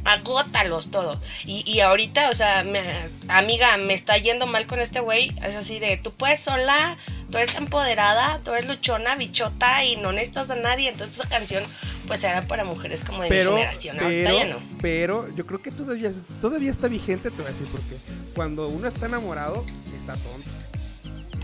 Agótalos 0.06 0.92
todo. 0.92 1.20
Y, 1.46 1.64
y 1.70 1.80
ahorita, 1.80 2.30
o 2.30 2.34
sea, 2.34 2.64
me- 2.64 2.84
amiga, 3.30 3.78
me 3.78 3.94
está 3.94 4.18
yendo 4.18 4.46
mal 4.48 4.68
con 4.68 4.80
este 4.80 5.00
güey. 5.00 5.32
Es 5.44 5.56
así 5.56 5.80
de, 5.80 5.98
tú 5.98 6.12
puedes 6.14 6.40
sola, 6.42 6.98
tú 7.32 7.38
eres 7.38 7.56
empoderada, 7.56 8.40
tú 8.44 8.52
eres 8.52 8.66
luchona, 8.68 9.16
bichota 9.16 9.84
y 9.86 9.96
no 9.96 10.12
necesitas 10.12 10.50
a 10.50 10.56
nadie. 10.56 10.90
Entonces 10.90 11.20
esa 11.20 11.30
canción, 11.30 11.64
pues 12.08 12.24
era 12.24 12.42
para 12.44 12.64
mujeres 12.64 13.04
como 13.04 13.24
de 13.24 13.30
Pero, 13.30 13.52
mi 13.52 13.58
generación. 13.58 14.00
Ahorita 14.00 14.30
pero, 14.30 14.38
ya 14.38 14.46
no. 14.46 14.60
pero 14.82 15.36
yo 15.36 15.46
creo 15.46 15.62
que 15.62 15.72
todavía, 15.72 16.12
todavía 16.42 16.72
está 16.72 16.88
vigente, 16.88 17.32
te 17.32 17.38
voy 17.42 17.46
a 17.46 17.54
decir 17.54 17.68
por 17.68 17.82
qué. 17.82 17.96
Cuando 18.36 18.68
uno 18.68 18.88
está 18.88 19.06
enamorado, 19.06 19.66
está 19.98 20.14
tonto. 20.14 20.50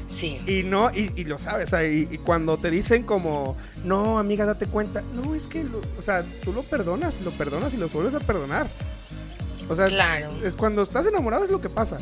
Sí. 0.10 0.42
Y 0.48 0.64
no, 0.64 0.90
y, 0.92 1.12
y 1.16 1.24
lo 1.26 1.38
sabes, 1.38 1.66
o 1.66 1.70
sea, 1.78 1.88
y, 1.88 2.08
y 2.10 2.18
cuando 2.18 2.58
te 2.58 2.72
dicen 2.72 3.04
como, 3.04 3.56
no, 3.86 4.18
amiga, 4.20 4.46
date 4.46 4.66
cuenta, 4.66 5.04
no, 5.14 5.36
es 5.36 5.48
que, 5.48 5.64
lo- 5.64 5.82
o 5.98 6.02
sea, 6.02 6.24
tú 6.44 6.52
lo 6.52 6.64
perdonas, 6.64 7.22
lo 7.22 7.32
perdonas 7.32 7.74
y 7.74 7.78
lo 7.78 7.88
vuelves 7.90 8.16
a 8.16 8.20
perdonar. 8.20 8.68
O 9.70 9.76
sea, 9.76 9.86
Claro. 9.86 10.32
es 10.44 10.56
cuando 10.56 10.82
estás 10.82 11.06
enamorado 11.06 11.46
es 11.46 11.52
lo 11.52 11.62
que 11.62 11.70
pasa. 11.70 12.00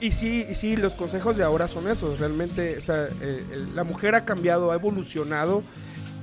Y 0.00 0.12
sí, 0.12 0.46
y 0.48 0.54
sí, 0.54 0.76
los 0.76 0.92
consejos 0.92 1.36
de 1.36 1.42
ahora 1.42 1.66
son 1.66 1.88
esos. 1.88 2.20
Realmente, 2.20 2.76
o 2.78 2.80
sea, 2.80 3.08
eh, 3.20 3.42
el- 3.52 3.74
la 3.74 3.82
mujer 3.84 4.14
ha 4.14 4.24
cambiado, 4.24 4.70
ha 4.70 4.74
evolucionado 4.74 5.62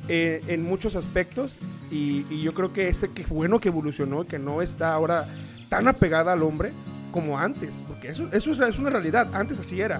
eh, 0.08 0.42
en 0.48 0.64
muchos 0.64 0.96
aspectos. 0.96 1.58
Y, 1.90 2.26
y 2.30 2.42
yo 2.42 2.54
creo 2.54 2.72
que 2.74 2.88
ese 2.88 3.12
que 3.12 3.24
bueno 3.24 3.60
que 3.60 3.70
evolucionó, 3.70 4.26
que 4.26 4.40
no 4.40 4.62
está 4.62 4.94
ahora 4.94 5.26
tan 5.70 5.88
apegada 5.88 6.34
al 6.34 6.44
hombre 6.44 6.72
como 7.12 7.38
antes. 7.38 7.72
Porque 7.88 8.10
eso, 8.10 8.28
eso 8.32 8.52
es, 8.52 8.60
es 8.60 8.80
una 8.80 8.90
realidad. 8.90 9.30
Antes 9.34 9.60
así 9.60 9.80
era. 9.82 10.00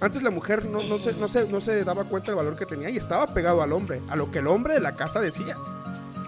Antes 0.00 0.22
la 0.22 0.30
mujer 0.30 0.64
no, 0.66 0.82
no, 0.82 0.98
se, 0.98 1.12
no, 1.12 1.28
se, 1.28 1.46
no 1.46 1.60
se 1.60 1.84
daba 1.84 2.04
cuenta 2.04 2.30
del 2.32 2.36
valor 2.36 2.56
que 2.56 2.64
tenía 2.64 2.88
y 2.88 2.96
estaba 2.96 3.26
pegado 3.26 3.62
al 3.62 3.72
hombre, 3.72 4.00
a 4.08 4.16
lo 4.16 4.30
que 4.30 4.38
el 4.38 4.46
hombre 4.46 4.74
de 4.74 4.80
la 4.80 4.92
casa 4.92 5.20
decía. 5.20 5.56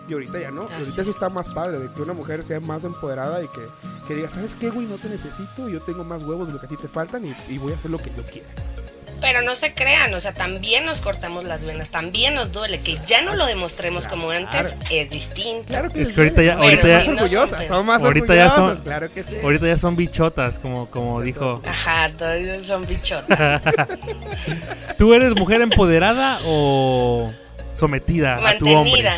Y 0.08 0.12
ahorita 0.12 0.38
ya 0.38 0.50
no. 0.50 0.62
Ahorita 0.62 1.02
eso 1.02 1.10
está 1.10 1.28
más 1.30 1.48
padre, 1.48 1.78
de 1.78 1.88
que 1.88 2.02
una 2.02 2.12
mujer 2.12 2.44
sea 2.44 2.60
más 2.60 2.84
empoderada 2.84 3.42
y 3.42 3.48
que, 3.48 3.66
que 4.06 4.16
diga, 4.16 4.28
¿sabes 4.28 4.56
qué, 4.56 4.68
güey? 4.68 4.86
No 4.86 4.96
te 4.96 5.08
necesito, 5.08 5.68
yo 5.68 5.80
tengo 5.80 6.04
más 6.04 6.22
huevos 6.22 6.48
de 6.48 6.54
lo 6.54 6.60
que 6.60 6.66
a 6.66 6.68
ti 6.68 6.76
te 6.76 6.88
faltan 6.88 7.24
y, 7.24 7.34
y 7.48 7.58
voy 7.58 7.72
a 7.72 7.76
hacer 7.76 7.90
lo 7.90 7.98
que 7.98 8.10
yo 8.14 8.22
quiera. 8.24 8.48
Pero 9.22 9.40
no 9.40 9.54
se 9.54 9.72
crean, 9.72 10.12
o 10.12 10.20
sea, 10.20 10.32
también 10.32 10.84
nos 10.84 11.00
cortamos 11.00 11.44
las 11.44 11.64
venas, 11.64 11.88
también 11.90 12.34
nos 12.34 12.52
duele. 12.52 12.80
Que 12.80 12.98
ya 13.06 13.22
no 13.22 13.34
lo 13.36 13.46
demostremos 13.46 14.06
como 14.08 14.30
antes 14.30 14.74
es 14.90 15.08
distinto. 15.08 15.64
Claro 15.68 15.90
que 15.90 16.02
Es 16.02 16.12
que 16.12 16.20
ahorita 16.20 16.42
ya- 16.42 16.54
ahorita 16.56 16.88
ya- 16.88 17.02
son 17.02 17.14
más 17.14 17.22
orgullosas, 17.22 17.66
son 17.68 17.86
más 17.86 18.02
Ahorita 18.04 18.34
ya 18.34 18.46
orgullosas, 18.48 18.76
son- 18.78 18.84
claro 18.84 19.12
que 19.12 19.22
sí. 19.22 19.36
Ahorita 19.42 19.66
ya 19.68 19.78
son 19.78 19.96
bichotas, 19.96 20.58
como, 20.58 20.90
como 20.90 21.20
dijo. 21.22 21.62
Ajá, 21.66 22.10
todos 22.18 22.66
son 22.66 22.86
bichotas. 22.86 23.62
¿Tú 24.98 25.14
eres 25.14 25.34
mujer 25.36 25.62
empoderada 25.62 26.40
o 26.44 27.32
sometida 27.74 28.34
a 28.46 28.58
tu 28.58 28.68
hombre? 28.68 29.02
Mantenida. 29.02 29.16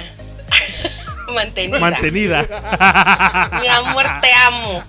Mantenida. 1.79 1.79
Mantenida. 1.81 3.51
Mi 3.61 3.67
amor, 3.69 4.05
te 4.21 4.31
amo. 4.47 4.85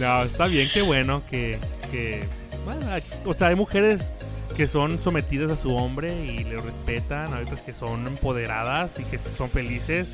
no, 0.00 0.24
está 0.24 0.46
bien, 0.46 0.68
qué 0.72 0.82
bueno 0.82 1.22
que, 1.30 1.58
que 1.90 2.24
bueno, 2.66 2.84
o 3.24 3.32
sea, 3.32 3.46
hay 3.46 3.54
mujeres 3.54 4.10
que 4.56 4.66
son 4.66 5.00
sometidas 5.00 5.52
a 5.52 5.56
su 5.56 5.74
hombre 5.74 6.12
y 6.24 6.44
le 6.44 6.60
respetan, 6.60 7.32
hay 7.32 7.44
otras 7.44 7.62
que 7.62 7.72
son 7.72 8.06
empoderadas 8.06 8.98
y 8.98 9.04
que 9.04 9.18
son 9.18 9.48
felices. 9.48 10.08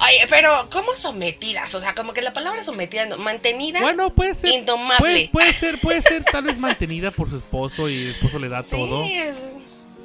Oye, 0.00 0.26
pero 0.30 0.68
¿cómo 0.72 0.94
sometidas? 0.94 1.74
O 1.74 1.80
sea, 1.80 1.94
como 1.94 2.12
que 2.12 2.22
la 2.22 2.32
palabra 2.32 2.62
sometida, 2.62 3.06
no, 3.06 3.18
mantenida. 3.18 3.80
Bueno, 3.80 4.10
puede 4.10 4.34
ser. 4.34 4.50
Indomable. 4.50 4.98
Puede, 4.98 5.28
puede 5.28 5.52
ser, 5.52 5.80
puede 5.80 6.02
ser 6.02 6.24
tal 6.24 6.44
vez 6.44 6.56
mantenida 6.56 7.10
por 7.10 7.28
su 7.28 7.36
esposo 7.36 7.88
y 7.88 8.04
el 8.04 8.10
esposo 8.10 8.38
le 8.38 8.48
da 8.48 8.62
todo. 8.62 9.04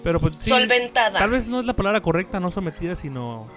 Pero 0.03 0.19
pues 0.19 0.33
sí, 0.39 0.49
solventada. 0.49 1.19
Tal 1.19 1.29
vez 1.29 1.47
no 1.47 1.59
es 1.59 1.65
la 1.65 1.73
palabra 1.73 2.01
correcta, 2.01 2.39
no 2.39 2.51
sometida, 2.51 2.95
sino 2.95 3.49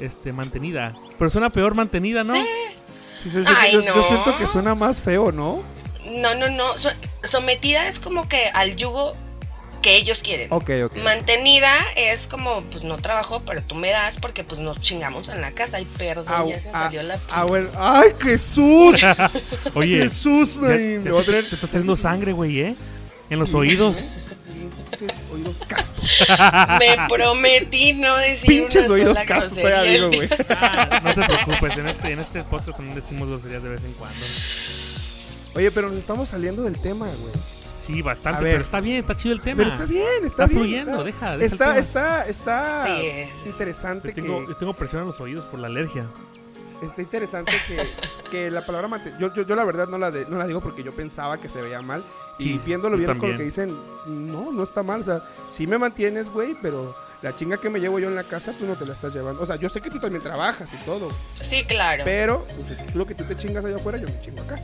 este 0.00 0.32
mantenida. 0.32 0.94
Pero 1.16 1.30
suena 1.30 1.48
peor 1.50 1.74
mantenida, 1.74 2.24
¿no? 2.24 2.34
Sí, 2.34 3.30
sí, 3.30 3.30
sí, 3.30 3.38
Ay, 3.46 3.72
yo, 3.72 3.82
yo 3.82 3.94
no. 3.94 4.02
siento 4.02 4.36
que 4.36 4.46
suena 4.46 4.74
más 4.74 5.00
feo, 5.00 5.32
¿no? 5.32 5.62
No, 6.10 6.34
no, 6.34 6.48
no. 6.48 6.76
so- 6.78 6.90
sometida 7.24 7.86
es 7.88 7.98
como 7.98 8.28
que 8.28 8.48
al 8.48 8.76
yugo 8.76 9.14
que 9.82 9.94
ellos 9.96 10.22
quieren. 10.22 10.52
Ok, 10.52 10.70
ok. 10.86 10.96
Mantenida 11.04 11.72
es 11.94 12.26
como, 12.26 12.62
pues 12.64 12.82
no 12.82 12.96
trabajo, 12.96 13.40
pero 13.46 13.62
tú 13.62 13.74
me 13.76 13.90
das 13.90 14.18
porque 14.18 14.42
pues 14.42 14.60
nos 14.60 14.80
chingamos 14.80 15.28
en 15.28 15.40
la 15.40 15.52
casa. 15.52 15.80
Y 15.80 15.84
perdón, 15.84 16.24
Ah, 16.28 16.44
ya 16.48 16.60
se 16.60 16.68
ah, 16.70 16.72
salió 16.72 17.02
la... 17.04 17.18
ah, 17.30 17.44
bueno. 17.44 17.70
¡Ay, 17.78 18.10
Jesús! 18.20 18.96
Oye, 19.74 20.02
Jesús, 20.02 20.54
ya- 20.56 20.60
voy 21.10 21.20
a 21.20 21.24
te, 21.24 21.26
tener 21.26 21.48
te 21.48 21.54
está 21.54 21.66
saliendo 21.68 21.94
sangre, 21.96 22.32
güey, 22.32 22.60
¿eh? 22.60 22.74
En 23.30 23.38
los 23.38 23.54
oídos. 23.54 23.96
pinches 24.98 25.16
oídos 25.32 25.62
castos. 25.68 26.24
Me 26.80 27.06
prometí 27.08 27.92
no 27.92 28.16
decir 28.16 28.48
Pinches 28.48 28.86
una 28.86 28.94
oídos 28.94 29.18
castos, 29.26 29.58
todavía 29.60 29.92
digo, 29.92 30.08
güey. 30.10 30.28
Ah, 30.50 31.00
no 31.04 31.14
te 31.14 31.22
preocupes, 31.22 31.78
en 31.78 31.88
este, 31.88 32.12
en 32.12 32.18
este 32.20 32.42
podcast 32.42 32.76
también 32.76 32.94
decimos 32.96 33.28
groserías 33.28 33.62
de 33.62 33.68
vez 33.68 33.84
en 33.84 33.92
cuando. 33.92 34.24
Oye, 35.54 35.70
pero 35.70 35.88
nos 35.88 35.98
estamos 35.98 36.28
saliendo 36.28 36.62
del 36.62 36.78
tema, 36.80 37.06
güey. 37.06 37.32
Sí, 37.84 38.02
bastante, 38.02 38.42
pero 38.42 38.64
está 38.64 38.80
bien, 38.80 38.98
está 38.98 39.16
chido 39.16 39.34
el 39.34 39.40
tema. 39.40 39.58
Pero 39.58 39.70
está 39.70 39.86
bien, 39.86 40.04
está, 40.16 40.26
Está 40.26 40.46
bien. 40.46 40.58
fluyendo, 40.58 41.04
deja, 41.04 41.26
deja 41.30 41.34
el 41.36 41.42
está, 41.42 41.64
tema. 41.66 41.78
está, 41.78 42.26
está 42.28 42.86
Sí, 42.86 43.06
es- 43.06 43.46
interesante 43.46 44.08
Yo 44.08 44.14
tengo, 44.14 44.40
que 44.46 44.52
yo 44.52 44.56
tengo 44.58 44.72
presión 44.74 45.02
en 45.02 45.08
los 45.08 45.20
oídos 45.20 45.46
por 45.46 45.58
la 45.58 45.68
alergia. 45.68 46.06
está 46.82 47.00
interesante 47.00 47.52
que, 47.66 47.78
que 48.30 48.50
la 48.50 48.64
palabra 48.66 48.88
mante- 48.88 49.14
yo, 49.18 49.32
yo, 49.34 49.46
yo 49.46 49.56
la 49.56 49.64
verdad 49.64 49.88
no 49.88 49.96
la, 49.96 50.10
de- 50.10 50.26
no 50.26 50.36
la 50.36 50.46
digo 50.46 50.60
porque 50.60 50.82
yo 50.82 50.92
pensaba 50.94 51.38
que 51.38 51.48
se 51.48 51.62
veía 51.62 51.80
mal 51.80 52.04
y 52.38 52.58
viéndolo 52.58 52.96
bien 52.98 53.18
con 53.18 53.32
lo 53.32 53.36
que 53.38 53.42
dicen 53.44 53.74
no 54.06 54.52
no 54.52 54.62
está 54.62 54.84
mal 54.84 55.00
o 55.00 55.04
sea 55.04 55.22
sí 55.52 55.66
me 55.66 55.76
mantienes 55.76 56.30
güey 56.30 56.54
pero 56.62 56.94
la 57.20 57.34
chinga 57.34 57.56
que 57.56 57.68
me 57.68 57.80
llevo 57.80 57.98
yo 57.98 58.06
en 58.08 58.14
la 58.14 58.22
casa 58.22 58.52
tú 58.56 58.64
no 58.64 58.76
te 58.76 58.86
la 58.86 58.92
estás 58.92 59.12
llevando 59.12 59.42
o 59.42 59.46
sea 59.46 59.56
yo 59.56 59.68
sé 59.68 59.80
que 59.80 59.90
tú 59.90 59.98
también 59.98 60.22
trabajas 60.22 60.68
y 60.72 60.76
todo 60.84 61.10
Sí, 61.42 61.64
claro. 61.64 62.04
pero 62.04 62.44
pues, 62.44 62.94
lo 62.94 63.04
que 63.06 63.16
tú 63.16 63.24
te 63.24 63.36
chingas 63.36 63.64
allá 63.64 63.74
afuera 63.74 63.98
yo 63.98 64.06
me 64.06 64.20
chingo 64.20 64.40
acá 64.42 64.62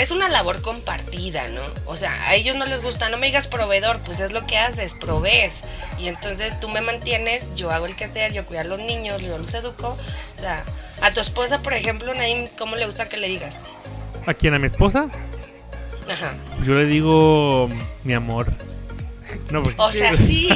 Es 0.00 0.10
una 0.10 0.30
labor 0.30 0.62
compartida, 0.62 1.48
¿no? 1.48 1.60
O 1.84 1.94
sea, 1.94 2.26
a 2.26 2.34
ellos 2.34 2.56
no 2.56 2.64
les 2.64 2.80
gusta, 2.80 3.10
no 3.10 3.18
me 3.18 3.26
digas 3.26 3.46
proveedor, 3.46 4.00
pues 4.00 4.20
es 4.20 4.32
lo 4.32 4.46
que 4.46 4.56
haces, 4.56 4.94
provees. 4.94 5.60
Y 5.98 6.08
entonces 6.08 6.58
tú 6.58 6.70
me 6.70 6.80
mantienes, 6.80 7.44
yo 7.54 7.70
hago 7.70 7.84
el 7.84 7.94
quehacer, 7.94 8.32
yo 8.32 8.46
cuido 8.46 8.62
a 8.62 8.64
los 8.64 8.80
niños, 8.80 9.20
yo 9.20 9.36
los 9.36 9.52
educo. 9.52 9.98
O 10.38 10.40
sea, 10.40 10.64
a 11.02 11.12
tu 11.12 11.20
esposa, 11.20 11.60
por 11.60 11.74
ejemplo, 11.74 12.14
Naim, 12.14 12.48
¿cómo 12.56 12.76
le 12.76 12.86
gusta 12.86 13.10
que 13.10 13.18
le 13.18 13.28
digas? 13.28 13.60
¿A 14.24 14.32
quién? 14.32 14.54
¿A 14.54 14.58
mi 14.58 14.68
esposa? 14.68 15.10
Ajá. 16.08 16.32
Yo 16.64 16.76
le 16.76 16.86
digo 16.86 17.68
mi 18.02 18.14
amor. 18.14 18.50
No, 19.50 19.62
porque- 19.62 19.80
O 19.80 19.92
sea, 19.92 20.14
sí. 20.16 20.48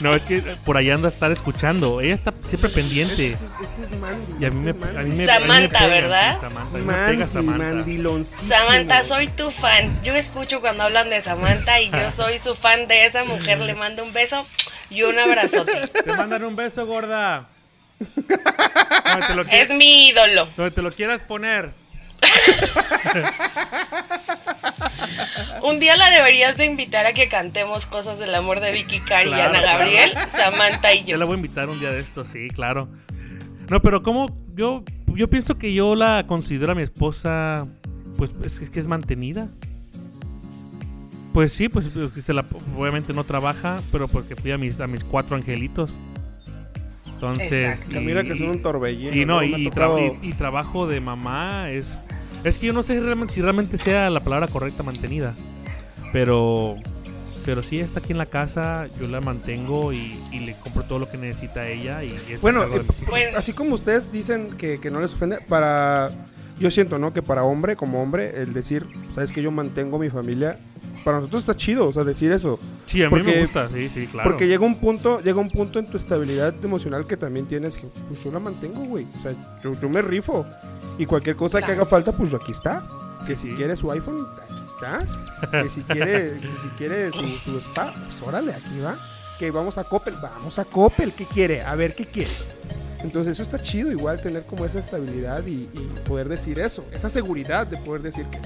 no, 0.00 0.14
es 0.14 0.22
que 0.22 0.40
por 0.64 0.76
allá 0.76 0.94
anda 0.94 1.08
a 1.08 1.12
estar 1.12 1.30
escuchando. 1.32 2.00
Ella 2.00 2.14
está 2.14 2.32
siempre 2.44 2.70
pendiente. 2.70 3.28
este, 3.28 3.44
es- 3.44 3.52
este 3.60 3.84
es 3.84 4.00
Mandy 4.00 4.26
Y 4.40 4.44
a 4.44 4.50
mí 4.50 4.60
me, 4.60 4.70
este 4.70 4.90
es 4.90 4.96
a 4.96 5.00
mí 5.02 5.14
me, 5.16 5.26
Samantha, 5.26 5.34
a 5.34 5.40
mí 5.40 5.48
me 5.58 5.68
pega, 5.68 5.86
¿verdad? 5.88 6.34
sí, 6.34 6.40
Samantha, 6.40 6.78
mí 6.78 6.84
me 6.84 6.92
pega 6.92 7.06
Mandy, 7.08 7.26
Samantha. 7.32 7.64
mandiloncísimo. 7.74 8.52
Samantha, 8.52 9.04
soy 9.04 9.28
tu 9.28 9.50
fan. 9.50 10.02
Yo 10.02 10.14
escucho 10.14 10.60
cuando 10.60 10.84
hablan 10.84 11.10
de 11.10 11.20
Samantha 11.20 11.80
y 11.80 11.90
yo 11.90 12.10
soy 12.16 12.38
su 12.38 12.54
fan 12.54 12.86
de 12.88 13.06
esa 13.06 13.24
mujer. 13.24 13.60
Le 13.60 13.74
mando 13.74 14.02
un 14.04 14.12
beso 14.12 14.46
y 14.90 15.02
un 15.02 15.18
abrazote. 15.18 15.86
Te 15.88 16.12
mandan 16.12 16.44
un 16.44 16.56
beso, 16.56 16.86
gorda. 16.86 17.46
Lo, 19.34 19.42
Es 19.42 19.70
mi 19.74 20.08
ídolo. 20.08 20.48
donde 20.56 20.70
te 20.70 20.82
lo 20.82 20.92
quieras 20.92 21.20
poner. 21.22 21.70
Un 25.62 25.80
día 25.80 25.96
la 25.96 26.10
deberías 26.10 26.56
de 26.56 26.64
invitar 26.66 27.06
a 27.06 27.12
que 27.12 27.28
cantemos 27.28 27.86
cosas 27.86 28.18
del 28.18 28.34
amor 28.34 28.60
de 28.60 28.72
Vicky 28.72 29.00
Cari 29.00 29.28
y 29.28 29.32
Claro, 29.32 29.50
Ana 29.50 29.60
claro. 29.60 29.78
Gabriel, 29.80 30.12
Samantha 30.28 30.94
y 30.94 31.00
Yo 31.02 31.06
yo. 31.10 31.16
la 31.18 31.24
voy 31.24 31.34
a 31.34 31.36
invitar 31.36 31.68
un 31.68 31.80
día 31.80 31.92
de 31.92 32.00
esto, 32.00 32.24
sí, 32.24 32.48
claro. 32.48 32.88
No, 33.68 33.80
pero 33.82 34.02
como 34.02 34.26
yo 34.54 34.82
yo 35.14 35.28
pienso 35.28 35.58
que 35.58 35.74
yo 35.74 35.94
la 35.96 36.24
considero 36.26 36.72
a 36.72 36.74
mi 36.74 36.82
esposa 36.82 37.66
pues 38.16 38.30
es 38.44 38.58
que- 38.58 38.64
es 38.64 38.70
que 38.70 38.80
es 38.80 38.86
mantenida. 38.88 39.48
Pues 41.32 41.52
sí, 41.52 41.68
pues 41.68 41.88
pues, 41.88 42.12
que 42.12 42.22
se 42.22 42.32
la, 42.34 42.44
obviamente 42.76 43.12
no 43.12 43.22
trabaja, 43.24 43.80
pero 43.92 44.08
porque 44.08 44.34
fui 44.34 44.50
a 44.50 44.58
mis 44.58 44.80
a 44.80 44.86
mis 44.86 45.04
cuatro 45.04 45.36
angelitos. 45.36 45.90
Entonces, 47.14 47.86
y- 47.90 47.98
mira 47.98 48.22
que 48.24 48.36
son 48.36 48.48
un 48.48 48.62
torbellino 48.62 49.14
y 49.14 49.24
no, 49.26 49.42
y, 49.42 49.54
y 49.54 49.70
tra- 49.70 50.18
y- 50.22 50.28
y 50.28 50.32
trabajo 50.32 50.86
de 50.86 51.00
mamá 51.00 51.70
es. 51.70 51.96
Es 52.44 52.58
que 52.58 52.66
yo 52.66 52.72
no 52.72 52.82
sé 52.82 52.98
realmente, 53.00 53.34
si 53.34 53.42
realmente 53.42 53.78
sea 53.78 54.08
la 54.10 54.20
palabra 54.20 54.48
correcta 54.48 54.82
mantenida. 54.82 55.34
Pero. 56.12 56.76
Pero 57.44 57.62
sí 57.62 57.80
está 57.80 58.00
aquí 58.00 58.12
en 58.12 58.18
la 58.18 58.26
casa, 58.26 58.86
yo 59.00 59.08
la 59.08 59.22
mantengo 59.22 59.94
y, 59.94 60.18
y 60.30 60.40
le 60.40 60.54
compro 60.56 60.82
todo 60.84 60.98
lo 60.98 61.10
que 61.10 61.16
necesita 61.16 61.66
ella. 61.66 62.04
Y 62.04 62.14
Bueno, 62.42 62.64
eh. 62.64 62.82
Bueno. 63.08 63.38
así 63.38 63.54
como 63.54 63.74
ustedes 63.74 64.12
dicen 64.12 64.50
que, 64.58 64.78
que 64.78 64.90
no 64.90 65.00
les 65.00 65.14
ofende, 65.14 65.38
para. 65.48 66.10
Yo 66.58 66.70
siento, 66.70 66.98
¿no? 66.98 67.14
Que 67.14 67.22
para 67.22 67.42
hombre, 67.42 67.76
como 67.76 68.02
hombre, 68.02 68.42
el 68.42 68.52
decir, 68.52 68.86
sabes 69.14 69.32
que 69.32 69.40
yo 69.40 69.50
mantengo 69.50 69.98
mi 69.98 70.10
familia, 70.10 70.58
para 71.04 71.16
nosotros 71.16 71.42
está 71.42 71.56
chido, 71.56 71.86
o 71.86 71.92
sea, 71.92 72.04
decir 72.04 72.30
eso. 72.30 72.60
Sí, 72.90 73.02
a 73.02 73.10
mí 73.10 73.22
me 73.22 73.40
gusta, 73.42 73.68
sí, 73.68 73.88
sí, 73.88 74.06
claro. 74.06 74.30
Porque 74.30 74.46
llega 74.46 74.64
un 74.64 74.76
punto, 74.76 75.20
llega 75.20 75.40
un 75.40 75.50
punto 75.50 75.78
en 75.78 75.86
tu 75.86 75.96
estabilidad 75.96 76.54
emocional 76.64 77.06
que 77.06 77.16
también 77.16 77.46
tienes 77.46 77.76
que, 77.76 77.86
pues 78.08 78.22
yo 78.24 78.30
la 78.30 78.40
mantengo, 78.40 78.80
güey. 78.84 79.06
O 79.18 79.22
sea, 79.22 79.32
yo, 79.62 79.72
yo 79.80 79.88
me 79.88 80.02
rifo. 80.02 80.46
Y 80.98 81.06
cualquier 81.06 81.36
cosa 81.36 81.62
que 81.62 81.72
haga 81.72 81.86
falta, 81.86 82.12
pues 82.12 82.32
aquí 82.34 82.52
está. 82.52 82.84
Que 83.26 83.36
si 83.36 83.48
Sí. 83.48 83.54
quiere 83.54 83.76
su 83.76 83.90
iPhone, 83.92 84.26
aquí 84.42 84.60
está. 84.66 85.62
Que 85.62 85.68
si 85.68 85.80
quiere, 85.82 86.38
que 86.40 86.48
si 86.48 86.68
quiere 86.78 87.10
su, 87.12 87.22
su 87.44 87.58
spa, 87.60 87.92
pues 87.94 88.20
órale, 88.22 88.52
aquí 88.52 88.80
va. 88.84 88.96
Que 89.38 89.50
vamos 89.50 89.78
a 89.78 89.84
Coppel, 89.84 90.14
vamos 90.20 90.58
a 90.58 90.64
Coppel, 90.64 91.12
¿qué 91.12 91.24
quiere? 91.24 91.62
A 91.62 91.74
ver, 91.74 91.94
¿qué 91.94 92.04
quiere? 92.06 92.30
Entonces 93.02 93.32
eso 93.32 93.42
está 93.42 93.62
chido, 93.62 93.90
igual 93.90 94.20
tener 94.20 94.44
como 94.44 94.66
esa 94.66 94.78
estabilidad 94.78 95.46
y, 95.46 95.68
y 95.72 95.90
poder 96.06 96.28
decir 96.28 96.58
eso, 96.58 96.84
esa 96.92 97.08
seguridad 97.08 97.66
de 97.66 97.78
poder 97.78 98.02
decir 98.02 98.26
que 98.26 98.38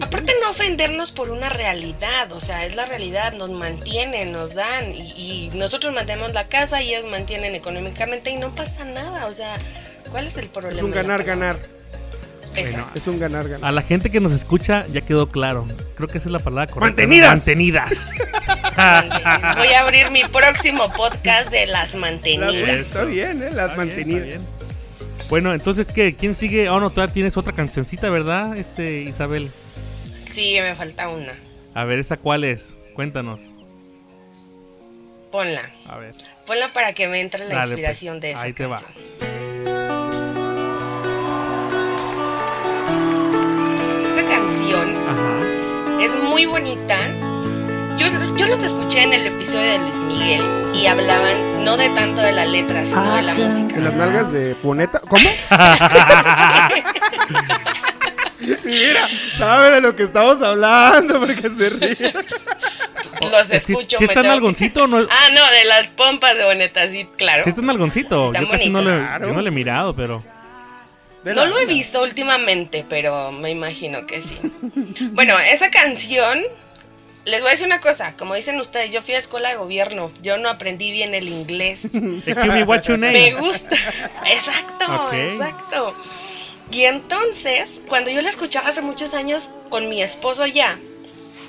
Aparte 0.00 0.32
no 0.42 0.50
ofendernos 0.50 1.12
por 1.12 1.30
una 1.30 1.48
realidad, 1.48 2.30
o 2.32 2.40
sea, 2.40 2.64
es 2.66 2.74
la 2.76 2.86
realidad, 2.86 3.32
nos 3.32 3.50
mantienen, 3.50 4.32
nos 4.32 4.54
dan 4.54 4.92
y, 4.92 5.12
y 5.16 5.50
nosotros 5.54 5.92
mantenemos 5.92 6.32
la 6.32 6.46
casa 6.48 6.82
y 6.82 6.94
ellos 6.94 7.10
mantienen 7.10 7.54
económicamente 7.54 8.30
y 8.30 8.36
no 8.36 8.54
pasa 8.54 8.84
nada, 8.84 9.26
o 9.26 9.32
sea, 9.32 9.56
¿cuál 10.10 10.26
es 10.26 10.36
el 10.36 10.48
problema? 10.48 10.76
Es 10.76 10.82
un 10.82 10.90
de 10.90 10.96
la 10.96 11.02
ganar-ganar. 11.02 11.58
Exacto. 12.54 12.90
Es 12.98 13.06
un 13.06 13.18
ganar-ganar. 13.18 13.66
A 13.66 13.72
la 13.72 13.80
gente 13.80 14.10
que 14.10 14.20
nos 14.20 14.32
escucha 14.32 14.86
ya 14.88 15.00
quedó 15.00 15.26
claro. 15.30 15.66
Creo 15.96 16.06
que 16.08 16.18
esa 16.18 16.28
es 16.28 16.32
la 16.32 16.38
palabra 16.38 16.66
correcta. 16.66 16.86
Mantenidas. 17.02 17.30
Mantenidas. 17.30 18.10
Voy 19.56 19.68
a 19.68 19.80
abrir 19.80 20.10
mi 20.10 20.22
próximo 20.24 20.92
podcast 20.92 21.50
de 21.50 21.66
las 21.66 21.94
La- 21.94 22.00
mantenidas. 22.00 22.70
está 22.80 23.04
bien, 23.04 23.42
¿eh? 23.42 23.50
Las 23.52 23.70
Está 23.70 23.74
bien, 23.74 23.76
mantenidas. 23.76 24.26
está 24.28 24.38
bien. 24.38 24.61
Bueno, 25.32 25.54
entonces, 25.54 25.90
¿qué? 25.90 26.14
¿Quién 26.14 26.34
sigue? 26.34 26.68
Oh, 26.68 26.78
no, 26.78 26.90
todavía 26.90 27.14
tienes 27.14 27.38
otra 27.38 27.54
cancioncita, 27.54 28.10
¿verdad, 28.10 28.54
este 28.54 29.00
Isabel? 29.00 29.50
Sí, 30.30 30.58
me 30.60 30.74
falta 30.74 31.08
una. 31.08 31.32
A 31.72 31.84
ver, 31.84 32.00
¿esa 32.00 32.18
cuál 32.18 32.44
es? 32.44 32.74
Cuéntanos. 32.94 33.40
Ponla. 35.30 35.70
A 35.86 35.96
ver. 36.00 36.14
Ponla 36.46 36.74
para 36.74 36.92
que 36.92 37.08
me 37.08 37.22
entre 37.22 37.46
la 37.46 37.54
Dale, 37.54 37.68
inspiración 37.68 38.16
pues. 38.16 38.20
de 38.20 38.30
esa 38.32 38.42
Ahí 38.42 38.52
te 38.52 38.66
va. 38.66 38.74
canción. 38.76 38.92
Esa 44.12 44.28
canción 44.28 44.96
Ajá. 45.08 46.04
es 46.04 46.14
muy 46.14 46.44
bonita. 46.44 46.98
Yo, 47.98 48.06
yo 48.36 48.46
los 48.46 48.62
escuché 48.62 49.02
en 49.02 49.12
el 49.12 49.26
episodio 49.26 49.72
de 49.72 49.78
Luis 49.78 49.94
Miguel 49.96 50.42
y 50.74 50.86
hablaban 50.86 51.64
no 51.64 51.76
de 51.76 51.88
tanto 51.90 52.20
de 52.20 52.32
la 52.32 52.44
letra, 52.44 52.84
sino 52.84 53.14
de 53.16 53.22
la 53.22 53.32
¿En 53.32 53.44
las 53.44 53.54
música. 53.54 53.80
nalgas 53.96 54.32
de 54.32 54.54
Boneta? 54.62 55.00
¿Cómo? 55.00 55.28
Mira, 58.64 59.08
sabe 59.38 59.70
de 59.72 59.80
lo 59.80 59.94
que 59.94 60.02
estamos 60.04 60.42
hablando 60.42 61.20
porque 61.20 61.48
se 61.50 61.70
ríe. 61.70 61.96
Los 63.30 63.46
¿Sí- 63.46 63.56
escucho. 63.56 63.98
¿Sí 63.98 64.04
me 64.06 64.12
está 64.14 64.20
en 64.20 64.26
algoncito 64.32 64.84
o 64.84 64.86
no? 64.88 64.98
Ah, 65.10 65.28
no, 65.32 65.50
de 65.56 65.64
las 65.66 65.88
pompas 65.90 66.36
de 66.36 66.44
boneta, 66.44 66.88
sí, 66.88 67.06
claro. 67.16 67.44
Sí 67.44 67.50
está 67.50 67.60
en 67.62 67.70
algoncito. 67.70 68.26
Está 68.26 68.40
Yo 68.40 68.48
casi 68.48 68.68
no, 68.68 68.82
le, 68.82 68.96
Claro. 68.98 69.28
yo 69.28 69.34
no 69.34 69.42
le 69.42 69.48
he 69.48 69.52
mirado, 69.52 69.94
pero... 69.94 70.24
De 71.22 71.32
No 71.34 71.46
lo 71.46 71.56
he 71.58 71.66
visto 71.66 72.02
últimamente, 72.02 72.84
pero 72.88 73.30
me 73.30 73.50
imagino 73.50 74.04
que 74.08 74.20
sí. 74.22 74.36
Bueno, 75.12 75.38
esa 75.38 75.70
canción, 75.70 76.40
les 77.24 77.40
voy 77.40 77.48
a 77.48 77.50
decir 77.52 77.66
una 77.66 77.80
cosa, 77.80 78.14
como 78.16 78.34
dicen 78.34 78.58
ustedes, 78.60 78.92
yo 78.92 79.02
fui 79.02 79.14
a 79.14 79.18
escuela 79.18 79.50
de 79.50 79.56
gobierno, 79.56 80.10
yo 80.22 80.38
no 80.38 80.48
aprendí 80.48 80.90
bien 80.90 81.14
el 81.14 81.28
inglés. 81.28 81.82
Me, 83.12 83.32
gusta. 83.40 83.76
Exacto, 84.26 84.84
exacto. 85.32 85.94
Y 86.70 86.84
entonces, 86.84 87.80
cuando 87.88 88.10
yo 88.10 88.22
la 88.22 88.28
escuchaba 88.30 88.68
hace 88.68 88.80
muchos 88.82 89.14
años 89.14 89.50
con 89.68 89.88
mi 89.88 90.00
esposo 90.02 90.46
ya, 90.46 90.78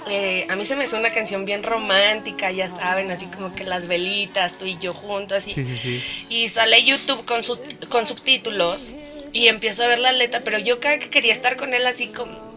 eh, 0.09 0.45
a 0.49 0.55
mí 0.57 0.65
se 0.65 0.75
me 0.75 0.83
hizo 0.83 0.97
una 0.97 1.11
canción 1.13 1.45
bien 1.45 1.63
romántica, 1.63 2.51
ya 2.51 2.67
saben, 2.67 3.09
así 3.09 3.27
como 3.27 3.55
que 3.55 3.63
las 3.63 3.87
velitas, 3.87 4.57
tú 4.57 4.65
y 4.65 4.77
yo 4.77 4.93
juntos, 4.93 5.37
así. 5.37 5.53
Sí, 5.53 5.63
sí, 5.63 5.77
sí. 5.77 6.25
Y 6.29 6.49
sale 6.49 6.83
YouTube 6.83 7.23
con, 7.25 7.41
su- 7.43 7.59
con 7.89 8.05
subtítulos 8.05 8.91
y 9.31 9.47
empiezo 9.47 9.83
a 9.83 9.87
ver 9.87 9.99
la 9.99 10.11
letra, 10.11 10.41
pero 10.43 10.59
yo 10.59 10.79
cada 10.81 10.99
que 10.99 11.09
quería 11.09 11.31
estar 11.31 11.55
con 11.55 11.73
él 11.73 11.87
así 11.87 12.07
como, 12.07 12.52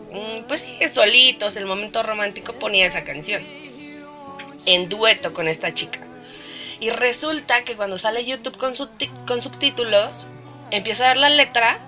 pues 0.49 0.63
sí, 0.63 0.89
solitos, 0.89 1.57
el 1.57 1.67
momento 1.67 2.03
romántico 2.03 2.53
ponía 2.55 2.87
esa 2.87 3.05
canción 3.05 3.43
en 4.67 4.89
dueto 4.89 5.33
con 5.33 5.49
esta 5.49 5.73
chica. 5.73 6.01
Y 6.81 6.91
resulta 6.91 7.63
que 7.65 7.77
cuando 7.77 7.97
sale 7.99 8.25
YouTube 8.25 8.57
con, 8.59 8.75
con 9.27 9.41
subtítulos, 9.41 10.27
empiezo 10.71 11.05
a 11.05 11.09
ver 11.09 11.17
la 11.17 11.31
letra 11.31 11.79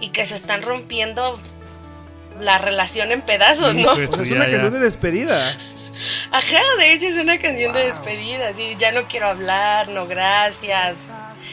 y 0.00 0.10
que 0.10 0.24
se 0.26 0.36
están 0.36 0.62
rompiendo 0.62 1.40
la 2.40 2.58
relación 2.58 3.10
en 3.10 3.22
pedazos, 3.22 3.74
¿no? 3.74 3.94
Pues, 3.94 4.20
es 4.20 4.30
una 4.30 4.46
ya. 4.46 4.52
canción 4.52 4.72
de 4.72 4.78
despedida. 4.78 5.56
Ajá, 6.30 6.62
de 6.78 6.92
hecho 6.92 7.06
es 7.06 7.16
una 7.16 7.38
canción 7.38 7.72
de 7.72 7.86
despedida, 7.86 8.48
así, 8.48 8.76
ya 8.78 8.92
no 8.92 9.08
quiero 9.08 9.26
hablar, 9.26 9.88
no 9.88 10.06
gracias. 10.06 10.94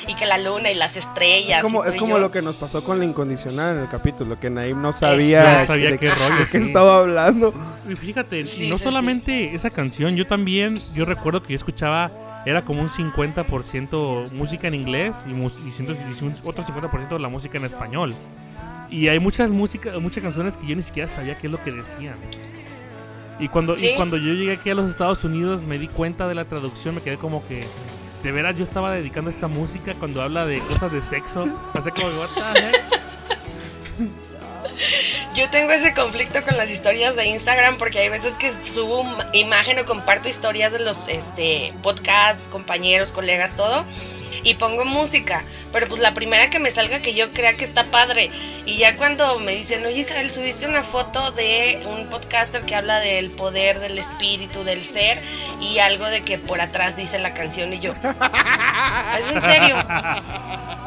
Y 0.07 0.13
que 0.15 0.25
la 0.25 0.37
luna 0.37 0.69
y 0.71 0.75
las 0.75 0.95
estrellas. 0.97 1.57
Es 1.57 1.63
como, 1.63 1.83
es 1.83 1.95
como 1.95 2.15
yo. 2.15 2.19
lo 2.19 2.31
que 2.31 2.41
nos 2.41 2.55
pasó 2.57 2.83
con 2.83 2.99
la 2.99 3.05
incondicional 3.05 3.75
en 3.77 3.81
el 3.83 3.89
capítulo, 3.89 4.39
que 4.39 4.49
Naim 4.49 4.81
no 4.81 4.91
sabía, 4.93 5.59
No 5.61 5.65
sabía 5.65 5.89
de, 5.91 5.97
qué 5.97 6.11
rollo, 6.13 6.35
de 6.39 6.45
qué 6.45 6.61
sí. 6.61 6.67
estaba 6.67 6.99
hablando. 6.99 7.53
Y 7.89 7.95
fíjate, 7.95 8.45
Sí, 8.45 8.69
no 8.69 8.77
sí, 8.77 8.83
solamente 8.83 9.55
esa 9.55 9.69
canción, 9.71 10.15
yo 10.15 10.27
también, 10.27 10.81
yo 10.93 11.05
recuerdo 11.05 11.41
que 11.41 11.53
yo 11.53 11.57
escuchaba, 11.57 12.11
era 12.45 12.63
como 12.63 12.81
un 12.81 12.89
50% 12.89 14.31
música 14.33 14.67
en 14.67 14.75
inglés 14.75 15.15
y, 15.27 15.31
y 15.67 15.71
ciento- 15.71 15.93
y 15.93 16.23
un- 16.23 16.35
otro 16.45 16.63
50% 16.63 17.15
de 17.15 17.19
la 17.19 17.27
música 17.29 17.57
en 17.57 17.65
español. 17.65 18.13
Y 18.91 19.07
hay 19.07 19.19
muchas 19.19 19.49
músicas, 19.49 19.99
muchas 19.99 20.21
canciones 20.23 20.55
que 20.57 20.67
yo 20.67 20.75
ni 20.75 20.83
siquiera 20.83 21.09
sabía 21.09 21.35
qué 21.35 21.47
es 21.47 21.51
lo 21.51 21.61
que 21.63 21.71
decían. 21.71 22.15
Y 23.39 23.47
cuando, 23.49 23.75
Sí. 23.75 23.89
y 23.89 23.95
cuando 23.95 24.17
yo 24.17 24.31
llegué 24.33 24.53
aquí 24.53 24.69
a 24.69 24.75
los 24.75 24.89
Estados 24.89 25.23
Unidos 25.23 25.65
me 25.65 25.77
di 25.77 25.87
cuenta 25.87 26.27
de 26.27 26.35
la 26.35 26.45
traducción, 26.45 26.95
me 26.95 27.01
quedé 27.01 27.17
como 27.17 27.45
que... 27.47 27.65
De 28.25 28.31
veras 28.31 28.55
yo 28.55 28.63
estaba 28.63 28.91
dedicando 28.91 29.29
esta 29.29 29.47
música 29.47 29.93
cuando 29.93 30.19
habla 30.19 30.47
de 30.47 30.57
cosas 30.61 30.91
de 30.91 30.99
sexo. 30.99 31.47
Así 31.75 31.91
como, 31.91 32.07
what? 32.19 32.29
Yo 35.35 35.47
tengo 35.51 35.71
ese 35.71 35.93
conflicto 35.93 36.41
con 36.41 36.57
las 36.57 36.71
historias 36.71 37.15
de 37.15 37.27
Instagram 37.27 37.77
porque 37.77 37.99
hay 37.99 38.09
veces 38.09 38.33
que 38.33 38.51
subo 38.51 39.05
imagen 39.33 39.77
o 39.77 39.85
comparto 39.85 40.27
historias 40.27 40.73
de 40.73 40.79
los 40.79 41.07
este, 41.07 41.71
podcasts, 41.83 42.47
compañeros, 42.47 43.11
colegas, 43.11 43.55
todo. 43.55 43.85
Y 44.43 44.55
pongo 44.55 44.85
música, 44.85 45.43
pero 45.71 45.87
pues 45.87 46.01
la 46.01 46.13
primera 46.13 46.49
que 46.49 46.59
me 46.59 46.71
salga 46.71 46.99
que 46.99 47.13
yo 47.13 47.31
crea 47.33 47.55
que 47.55 47.65
está 47.65 47.85
padre. 47.85 48.31
Y 48.65 48.77
ya 48.77 48.97
cuando 48.97 49.39
me 49.39 49.53
dicen, 49.53 49.85
oye 49.85 49.99
Isabel, 49.99 50.31
subiste 50.31 50.67
una 50.67 50.83
foto 50.83 51.31
de 51.31 51.83
un 51.85 52.07
podcaster 52.07 52.63
que 52.63 52.75
habla 52.75 52.99
del 52.99 53.31
poder, 53.31 53.79
del 53.79 53.97
espíritu, 53.97 54.63
del 54.63 54.83
ser, 54.83 55.21
y 55.61 55.79
algo 55.79 56.05
de 56.05 56.23
que 56.23 56.37
por 56.37 56.61
atrás 56.61 56.95
dice 56.95 57.19
la 57.19 57.33
canción 57.33 57.73
y 57.73 57.79
yo, 57.79 57.93
¿es 59.19 59.31
en 59.31 59.41
serio? 59.41 59.85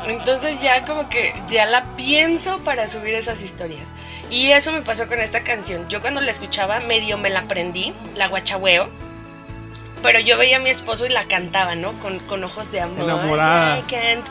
Entonces 0.07 0.61
ya 0.61 0.85
como 0.85 1.09
que 1.09 1.35
ya 1.51 1.67
la 1.67 1.85
pienso 1.97 2.59
para 2.65 2.89
subir 2.89 3.15
esas 3.15 3.43
historias. 3.43 3.89
Y 4.31 4.51
eso 4.51 4.73
me 4.73 4.83
pasó 4.83 5.07
con 5.07 5.21
esta 5.21 5.43
canción. 5.43 5.89
Yo 5.89 6.01
cuando 6.01 6.21
la 6.21 6.31
escuchaba 6.31 6.81
medio 6.81 7.19
me 7.19 7.31
la 7.31 7.41
aprendí, 7.41 7.95
la 8.15 8.29
guachahueo. 8.29 9.08
Pero 10.03 10.21
yo 10.21 10.39
veía 10.39 10.59
a 10.59 10.61
mi 10.61 10.71
esposo 10.71 11.07
y 11.07 11.09
la 11.09 11.25
cantaba, 11.25 11.75
¿no? 11.75 11.93
Con, 11.95 12.19
con 12.21 12.45
ojos 12.45 12.71
de 12.71 12.81
amor. 12.81 13.05
Enamorada. 13.05 13.79
I 13.79 13.83
tell. 13.83 14.23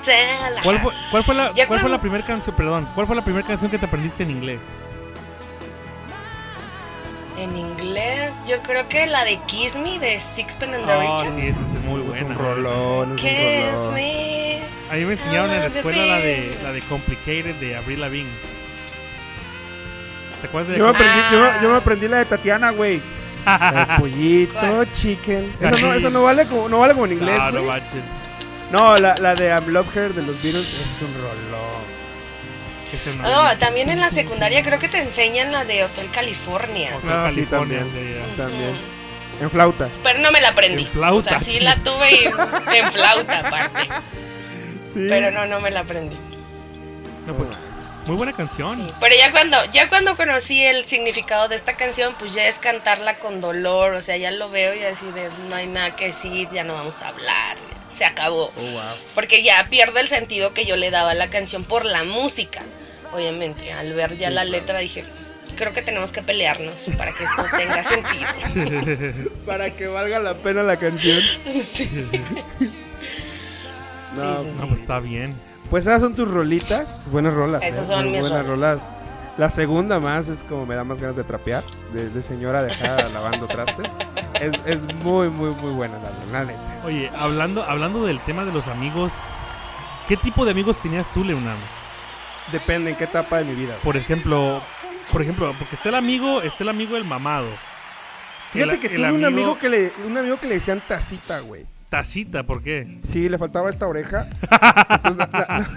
¿Cuál 0.63 0.79
fue, 0.79 0.93
cuál 1.11 1.23
fue 1.23 1.35
la, 1.35 1.47
Ya 1.53 1.67
cuál 1.67 1.79
fue 1.79 1.89
cuando- 1.89 1.89
la 1.97 2.01
primera 2.01 2.25
canción, 2.25 2.55
perdón, 2.55 2.87
cuál 2.95 3.05
fue 3.07 3.15
la 3.15 3.23
primera 3.23 3.45
canción 3.45 3.69
que 3.69 3.77
te 3.77 3.85
aprendiste 3.85 4.23
en 4.23 4.31
inglés? 4.31 4.63
En 7.37 7.55
inglés, 7.55 8.31
yo 8.47 8.59
creo 8.63 8.87
que 8.89 9.05
la 9.05 9.23
de 9.23 9.37
Kiss 9.45 9.75
Me 9.75 9.99
de 9.99 10.19
Sixpence 10.19 10.75
and 10.75 10.85
the 10.87 10.93
Oh, 10.93 11.01
Riches. 11.01 11.35
sí, 11.35 11.47
esa 11.47 11.59
es 11.59 11.83
muy 11.85 12.01
Es 12.01 12.07
buena. 12.07 12.25
un 12.25 12.33
rolón, 12.33 13.03
es 13.03 13.23
un 13.23 13.29
Kiss 13.29 13.71
rolón. 13.73 13.93
me. 13.93 14.59
A 14.89 14.93
mí 14.95 15.05
me 15.05 15.11
enseñaron 15.13 15.51
en 15.51 15.59
la 15.59 15.65
Ah, 15.65 15.67
escuela 15.67 16.05
la 16.05 16.17
de, 16.17 16.57
la 16.63 16.71
de 16.71 16.81
Complicated 16.81 17.55
de 17.55 17.75
Avril 17.75 18.01
Lavigne. 18.01 18.29
¿Te 20.41 20.47
acuerdas 20.47 20.71
de 20.71 20.77
Yo 20.79 20.85
me, 20.85 20.89
aprendí, 20.91 21.19
yo, 21.31 21.39
me- 21.39 21.47
Ah. 21.47 21.59
yo 21.61 21.69
me 21.69 21.75
aprendí 21.77 22.07
la 22.07 22.17
de 22.17 22.25
Tatiana, 22.25 22.71
güey. 22.71 23.01
El 23.47 23.99
pollito, 23.99 24.85
chicken. 24.93 25.53
Eso 25.61 25.87
no, 25.87 25.93
eso 25.93 26.09
no 26.09 26.23
vale 26.23 26.45
como, 26.45 26.67
no 26.69 26.79
vale 26.79 26.93
como 26.93 27.05
en 27.05 27.13
inglés, 27.13 27.37
No, 27.39 27.45
no 27.45 27.51
güey. 27.51 27.65
manches. 27.67 28.03
No, 28.71 28.97
la, 28.97 29.15
la 29.17 29.33
de 29.35 29.47
I'm 29.47 29.67
Love 29.69 29.95
Her 29.95 30.13
de 30.13 30.23
los 30.23 30.41
Beatles 30.43 30.67
es 30.73 31.01
un 31.01 31.13
rolón. 31.13 31.87
Ese 32.93 33.13
no. 33.15 33.23
No, 33.23 33.57
también 33.57 33.89
en 33.89 33.99
la 33.99 34.11
secundaria 34.11 34.63
creo 34.63 34.79
que 34.79 34.87
te 34.89 34.99
enseñan 35.01 35.51
la 35.51 35.65
de 35.65 35.83
Hotel 35.85 36.09
California. 36.11 36.95
Hotel 36.95 37.09
Ah, 37.11 37.27
sí, 37.29 37.35
California, 37.45 37.79
también. 37.79 38.35
También. 38.37 38.71
En 39.41 39.49
flauta. 39.51 39.87
Pero 40.03 40.19
no 40.19 40.31
me 40.31 40.41
la 40.41 40.49
aprendí. 40.49 40.83
En 40.83 40.89
flauta, 40.89 41.19
O 41.19 41.23
sea, 41.23 41.39
sí 41.39 41.51
sí. 41.53 41.59
la 41.59 41.75
tuve 41.77 42.11
y 42.11 42.25
en 42.25 42.91
flauta 42.91 43.39
aparte. 43.39 43.89
Sí. 44.93 45.05
Pero 45.07 45.31
no, 45.31 45.45
no 45.45 45.59
me 45.59 45.69
la 45.71 45.81
aprendí. 45.81 46.17
No, 47.27 47.33
pues, 47.35 47.49
muy 48.07 48.17
buena 48.17 48.33
canción. 48.33 48.75
Sí, 48.77 48.93
Pero 48.99 49.15
ya 49.15 49.31
cuando, 49.31 49.57
ya 49.71 49.89
cuando 49.89 50.15
conocí 50.17 50.63
el 50.63 50.85
significado 50.85 51.47
de 51.47 51.55
esta 51.55 51.75
canción, 51.77 52.15
pues 52.19 52.33
ya 52.33 52.47
es 52.47 52.59
cantarla 52.59 53.19
con 53.19 53.41
dolor. 53.41 53.93
O 53.93 54.01
sea, 54.01 54.17
ya 54.17 54.31
lo 54.31 54.49
veo 54.49 54.73
y 54.75 54.83
así 54.83 55.05
de 55.11 55.29
no 55.49 55.55
hay 55.55 55.67
nada 55.67 55.95
que 55.95 56.05
decir, 56.07 56.47
ya 56.51 56.63
no 56.63 56.73
vamos 56.73 57.01
a 57.01 57.09
hablar. 57.09 57.57
Se 57.93 58.05
acabó. 58.05 58.51
Oh, 58.55 58.61
wow. 58.61 58.81
Porque 59.15 59.41
ya 59.43 59.67
pierde 59.69 59.99
el 60.01 60.07
sentido 60.07 60.53
que 60.53 60.65
yo 60.65 60.75
le 60.75 60.91
daba 60.91 61.11
a 61.11 61.15
la 61.15 61.29
canción 61.29 61.63
por 61.63 61.85
la 61.85 62.03
música. 62.03 62.61
Obviamente, 63.13 63.71
al 63.73 63.93
ver 63.93 64.15
ya 64.17 64.29
Sí, 64.29 64.33
la 64.35 64.41
claro. 64.41 64.49
letra 64.49 64.79
dije, 64.79 65.03
creo 65.55 65.73
que 65.73 65.81
tenemos 65.81 66.11
que 66.11 66.21
pelearnos 66.21 66.75
para 66.97 67.13
que 67.13 67.23
esto 67.23 67.43
tenga 67.55 67.81
sentido. 67.83 68.27
Para 69.45 69.71
que 69.75 69.87
valga 69.87 70.19
la 70.19 70.33
pena 70.35 70.61
la 70.63 70.77
canción. 70.77 71.21
Sí. 71.63 71.89
No, 74.15 74.43
Sí, 74.43 74.49
No, 74.59 74.67
pues 74.67 74.81
está 74.81 74.99
bien. 74.99 75.35
Pues 75.69 75.85
esas 75.85 76.01
son 76.01 76.15
tus 76.15 76.29
rolitas. 76.29 77.01
Buenas 77.07 77.33
rolas. 77.33 77.63
Esas 77.63 77.85
eh, 77.89 77.93
son 77.93 78.11
mis 78.11 78.21
buenas 78.21 78.45
rolas. 78.47 78.81
rolas. 78.83 78.91
La 79.37 79.49
segunda 79.49 79.99
más 79.99 80.29
es 80.29 80.41
como 80.43 80.65
me 80.65 80.73
da 80.75 80.83
más 80.83 80.99
ganas 80.99 81.15
de 81.15 81.23
trapear. 81.23 81.63
De, 81.93 82.09
de 82.09 82.23
señora 82.23 82.63
dejada 82.63 83.07
lavando 83.13 83.47
trastes. 83.47 83.91
Es, 84.41 84.53
es 84.65 84.93
muy, 85.03 85.29
muy, 85.29 85.51
muy 85.51 85.71
buena 85.73 85.95
la, 85.99 86.11
la 86.39 86.45
neta. 86.45 86.81
Oye, 86.85 87.11
hablando, 87.17 87.63
hablando 87.63 88.05
del 88.05 88.19
tema 88.21 88.45
de 88.45 88.51
los 88.53 88.67
amigos, 88.67 89.11
¿qué 90.07 90.15
tipo 90.17 90.45
de 90.45 90.51
amigos 90.51 90.77
tenías 90.81 91.11
tú, 91.11 91.23
Leonardo? 91.23 91.59
Depende 92.51 92.91
en 92.91 92.95
qué 92.95 93.03
etapa 93.03 93.39
de 93.39 93.45
mi 93.45 93.53
vida. 93.55 93.75
Por 93.83 93.97
ejemplo, 93.97 94.61
por 95.11 95.21
ejemplo, 95.21 95.53
porque 95.59 95.75
está 95.75 95.89
el 95.89 95.95
amigo, 95.95 96.41
está 96.41 96.63
el 96.63 96.69
amigo 96.69 96.95
del 96.95 97.03
mamado. 97.03 97.47
Fíjate 98.53 98.73
El- 98.75 98.79
que 98.79 98.87
el 98.87 98.95
tuve 98.95 99.11
un 99.11 99.25
amigo 99.25 99.59
que 99.59 99.69
le, 99.69 99.93
un 100.05 100.17
amigo 100.17 100.37
que 100.37 100.47
le 100.47 100.55
decían 100.55 100.81
tacita, 100.87 101.39
güey. 101.39 101.65
Tacita, 101.89 102.43
¿por 102.43 102.61
qué? 102.63 102.97
Sí, 103.01 103.29
le 103.29 103.37
faltaba 103.37 103.69
esta 103.69 103.87
oreja. 103.87 104.27
Entonces, 104.89 105.17
la- 105.31 105.67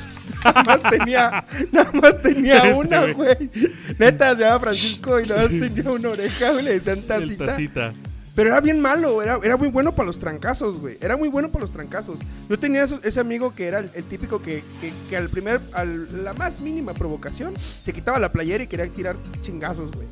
nada 0.44 0.62
más 0.64 0.82
tenía, 0.90 1.44
nada 1.72 1.90
más 1.92 2.20
tenía 2.22 2.56
Este, 2.58 2.74
una, 2.74 3.12
güey. 3.12 3.50
Neta, 3.98 4.34
se 4.34 4.42
llama 4.42 4.58
Francisco 4.61 5.20
y 5.20 5.26
nada 5.26 5.42
más 5.42 5.50
tenía 5.50 5.90
una 5.90 6.08
oreja, 6.08 6.50
güey, 6.50 6.64
le 6.64 6.72
decían 6.74 7.02
tacita. 7.02 7.46
tacita. 7.46 7.92
Pero 8.34 8.50
era 8.50 8.61
bien 8.61 8.80
malo, 8.80 9.22
era, 9.22 9.38
era 9.42 9.56
muy 9.56 9.68
bueno 9.68 9.94
para 9.94 10.06
los 10.06 10.18
trancazos, 10.18 10.78
güey. 10.80 10.96
Era 11.00 11.16
muy 11.16 11.28
bueno 11.28 11.48
para 11.50 11.61
los 11.62 11.72
trancazos. 11.72 12.20
Yo 12.48 12.58
tenía 12.58 12.84
ese 12.84 13.20
amigo 13.20 13.54
que 13.54 13.66
era 13.66 13.80
el, 13.80 13.90
el 13.94 14.04
típico 14.04 14.40
que, 14.42 14.62
que, 14.80 14.92
que 15.08 15.16
al 15.16 15.28
primer, 15.28 15.61
a 15.74 15.84
la 15.84 16.32
más 16.32 16.61
mínima 16.61 16.94
provocación, 16.94 17.54
se 17.80 17.92
quitaba 17.92 18.18
la 18.18 18.32
playera 18.32 18.64
y 18.64 18.66
quería 18.66 18.88
tirar 18.88 19.16
chingazos, 19.42 19.90
güey. 19.92 20.08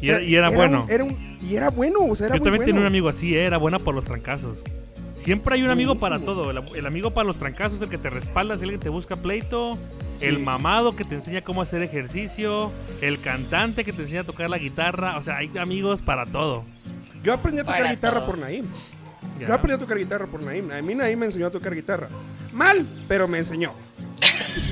Y 0.00 0.10
era, 0.10 0.22
y 0.22 0.34
era 0.34 0.48
un- 0.50 0.56
bueno. 0.56 0.86
era 0.88 1.04
un- 1.04 1.38
y 1.40 1.56
era 1.56 1.70
bueno, 1.70 2.00
o 2.04 2.16
sea, 2.16 2.26
era 2.26 2.36
Yo 2.36 2.40
muy 2.40 2.46
también 2.46 2.58
bueno. 2.60 2.66
tenía 2.66 2.80
un 2.80 2.86
amigo 2.86 3.08
así, 3.08 3.34
eh, 3.36 3.44
era 3.44 3.58
buena 3.58 3.78
por 3.78 3.94
los 3.94 4.04
trancazos. 4.04 4.58
Siempre 5.22 5.56
hay 5.56 5.62
un 5.62 5.70
amigo 5.70 5.96
para 5.96 6.18
todo. 6.18 6.50
El, 6.50 6.62
el 6.76 6.86
amigo 6.86 7.10
para 7.12 7.26
los 7.26 7.36
trancazos, 7.36 7.80
el 7.82 7.88
que 7.88 7.98
te 7.98 8.08
respalda, 8.10 8.54
es 8.54 8.62
el 8.62 8.70
que 8.70 8.78
te 8.78 8.88
busca 8.88 9.16
pleito. 9.16 9.76
Sí. 10.16 10.26
El 10.26 10.38
mamado 10.40 10.96
que 10.96 11.04
te 11.04 11.14
enseña 11.16 11.42
cómo 11.42 11.62
hacer 11.62 11.82
ejercicio. 11.82 12.70
El 13.00 13.20
cantante 13.20 13.84
que 13.84 13.92
te 13.92 14.02
enseña 14.02 14.20
a 14.22 14.24
tocar 14.24 14.48
la 14.50 14.58
guitarra. 14.58 15.16
O 15.18 15.22
sea, 15.22 15.36
hay 15.38 15.50
amigos 15.58 16.00
para 16.02 16.24
todo. 16.26 16.64
Yo 17.22 17.34
aprendí 17.34 17.60
a 17.60 17.64
tocar 17.64 17.78
Para 17.80 17.90
guitarra 17.90 18.18
todo. 18.20 18.26
por 18.26 18.38
Naim. 18.38 18.64
Ya. 19.40 19.48
Yo 19.48 19.54
aprendí 19.54 19.74
a 19.74 19.78
tocar 19.78 19.98
guitarra 19.98 20.26
por 20.26 20.42
Naim. 20.42 20.70
A 20.70 20.80
mí 20.82 20.94
Naim 20.94 21.18
me 21.18 21.26
enseñó 21.26 21.46
a 21.46 21.50
tocar 21.50 21.74
guitarra. 21.74 22.08
Mal, 22.52 22.84
pero 23.06 23.28
me 23.28 23.38
enseñó. 23.38 23.72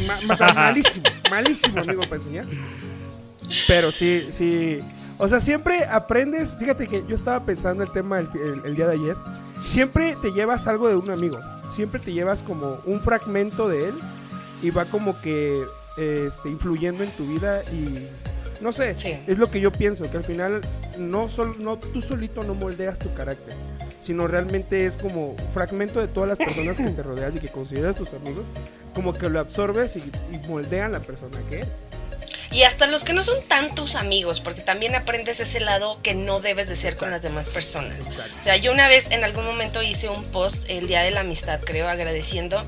Ma- 0.06 0.18
ma- 0.26 0.34
o 0.34 0.36
sea, 0.36 0.52
malísimo, 0.54 1.04
malísimo 1.30 1.80
amigo 1.80 2.00
para 2.02 2.16
enseñar. 2.16 2.46
Pero 3.68 3.92
sí, 3.92 4.26
sí. 4.30 4.80
O 5.18 5.28
sea, 5.28 5.40
siempre 5.40 5.84
aprendes. 5.84 6.56
Fíjate 6.56 6.86
que 6.88 7.02
yo 7.08 7.14
estaba 7.14 7.44
pensando 7.44 7.82
el 7.82 7.90
tema 7.92 8.18
el, 8.18 8.28
el- 8.34 8.62
el 8.64 8.74
día 8.76 8.86
de 8.86 8.94
ayer. 8.94 9.16
Siempre 9.68 10.16
te 10.22 10.32
llevas 10.32 10.66
algo 10.66 10.88
de 10.88 10.96
un 10.96 11.10
amigo. 11.10 11.38
Siempre 11.70 12.00
te 12.00 12.12
llevas 12.12 12.42
como 12.42 12.78
un 12.86 13.00
fragmento 13.00 13.68
de 13.68 13.88
él 13.88 13.94
y 14.62 14.70
va 14.70 14.84
como 14.84 15.20
que 15.20 15.62
este, 15.98 16.48
influyendo 16.48 17.02
en 17.04 17.10
tu 17.10 17.26
vida 17.26 17.62
y 17.72 18.06
no 18.60 18.72
sé, 18.72 18.96
Sí. 18.96 19.12
es 19.26 19.38
lo 19.38 19.50
que 19.50 19.60
yo 19.60 19.70
pienso, 19.70 20.10
que 20.10 20.16
al 20.16 20.24
final 20.24 20.62
no, 20.98 21.28
sol, 21.28 21.56
no 21.58 21.76
tú 21.76 22.00
solito 22.00 22.42
no 22.42 22.54
moldeas 22.54 22.98
tu 22.98 23.12
carácter, 23.12 23.54
sino 24.00 24.26
realmente 24.26 24.86
es 24.86 24.96
como 24.96 25.30
un 25.32 25.38
fragmento 25.52 26.00
de 26.00 26.08
todas 26.08 26.28
las 26.30 26.38
personas 26.38 26.78
que 26.78 26.84
te 26.88 27.02
rodeas 27.02 27.34
y 27.36 27.38
que 27.40 27.48
consideras 27.50 27.96
tus 27.96 28.14
amigos, 28.14 28.44
como 28.94 29.12
que 29.12 29.28
lo 29.28 29.40
absorbes 29.40 29.96
y, 29.96 30.00
y 30.32 30.38
moldean 30.48 30.92
la 30.92 31.00
persona 31.00 31.36
que 31.50 31.56
eres. 31.58 31.68
Y 32.50 32.62
hasta 32.62 32.86
los 32.86 33.04
que 33.04 33.12
no 33.12 33.22
son 33.22 33.42
tantos 33.46 33.94
amigos, 33.94 34.40
porque 34.40 34.60
también 34.60 34.94
aprendes 34.94 35.40
ese 35.40 35.60
lado 35.60 35.98
que 36.02 36.14
no 36.14 36.40
debes 36.40 36.68
de 36.68 36.76
ser 36.76 36.96
con 36.96 37.10
las 37.10 37.22
demás 37.22 37.48
personas. 37.48 37.98
Exacto. 38.06 38.36
O 38.38 38.42
sea, 38.42 38.56
yo 38.56 38.72
una 38.72 38.88
vez 38.88 39.10
en 39.10 39.24
algún 39.24 39.44
momento 39.44 39.82
hice 39.82 40.08
un 40.08 40.24
post 40.24 40.64
el 40.68 40.86
Día 40.86 41.02
de 41.02 41.10
la 41.10 41.20
Amistad, 41.20 41.60
creo, 41.60 41.88
agradeciendo 41.88 42.62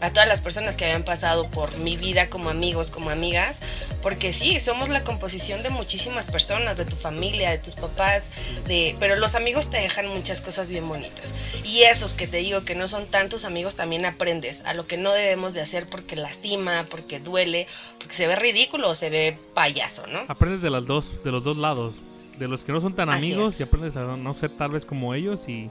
a 0.00 0.10
todas 0.10 0.28
las 0.28 0.40
personas 0.40 0.76
que 0.76 0.84
habían 0.84 1.02
pasado 1.02 1.48
por 1.50 1.76
mi 1.78 1.96
vida 1.96 2.28
como 2.28 2.50
amigos, 2.50 2.90
como 2.90 3.10
amigas, 3.10 3.60
porque 4.02 4.32
sí, 4.32 4.58
somos 4.60 4.88
la 4.88 5.04
composición 5.04 5.62
de 5.62 5.70
muchísimas 5.70 6.30
personas, 6.30 6.76
de 6.76 6.84
tu 6.84 6.96
familia, 6.96 7.50
de 7.50 7.58
tus 7.58 7.74
papás, 7.74 8.28
de, 8.66 8.96
pero 8.98 9.16
los 9.16 9.34
amigos 9.34 9.70
te 9.70 9.78
dejan 9.78 10.08
muchas 10.08 10.40
cosas 10.40 10.68
bien 10.68 10.88
bonitas. 10.88 11.34
Y 11.64 11.82
esos 11.82 12.14
que 12.14 12.26
te 12.26 12.38
digo 12.38 12.64
que 12.64 12.74
no 12.74 12.88
son 12.88 13.06
tantos 13.06 13.44
amigos, 13.44 13.76
también 13.76 14.06
aprendes 14.06 14.62
a 14.64 14.74
lo 14.74 14.86
que 14.86 14.96
no 14.96 15.12
debemos 15.12 15.52
de 15.54 15.60
hacer 15.60 15.86
porque 15.86 16.16
lastima, 16.16 16.86
porque 16.90 17.20
duele, 17.20 17.66
porque 17.98 18.14
se 18.14 18.26
ve 18.26 18.36
ridículo 18.36 18.90
o 18.90 18.94
se 18.94 19.10
ve 19.10 19.38
payaso, 19.54 20.06
¿no? 20.06 20.20
Aprendes 20.28 20.62
de 20.62 20.70
las 20.70 20.86
dos, 20.86 21.22
de 21.24 21.30
los 21.30 21.44
dos 21.44 21.56
lados. 21.56 21.94
De 22.38 22.48
los 22.48 22.62
que 22.62 22.72
no 22.72 22.80
son 22.80 22.94
tan 22.94 23.12
amigos 23.12 23.60
y 23.60 23.64
aprendes 23.64 23.96
a 23.96 24.16
no 24.16 24.32
ser 24.32 24.48
tal 24.48 24.70
vez 24.70 24.86
como 24.86 25.12
ellos 25.12 25.46
y 25.46 25.70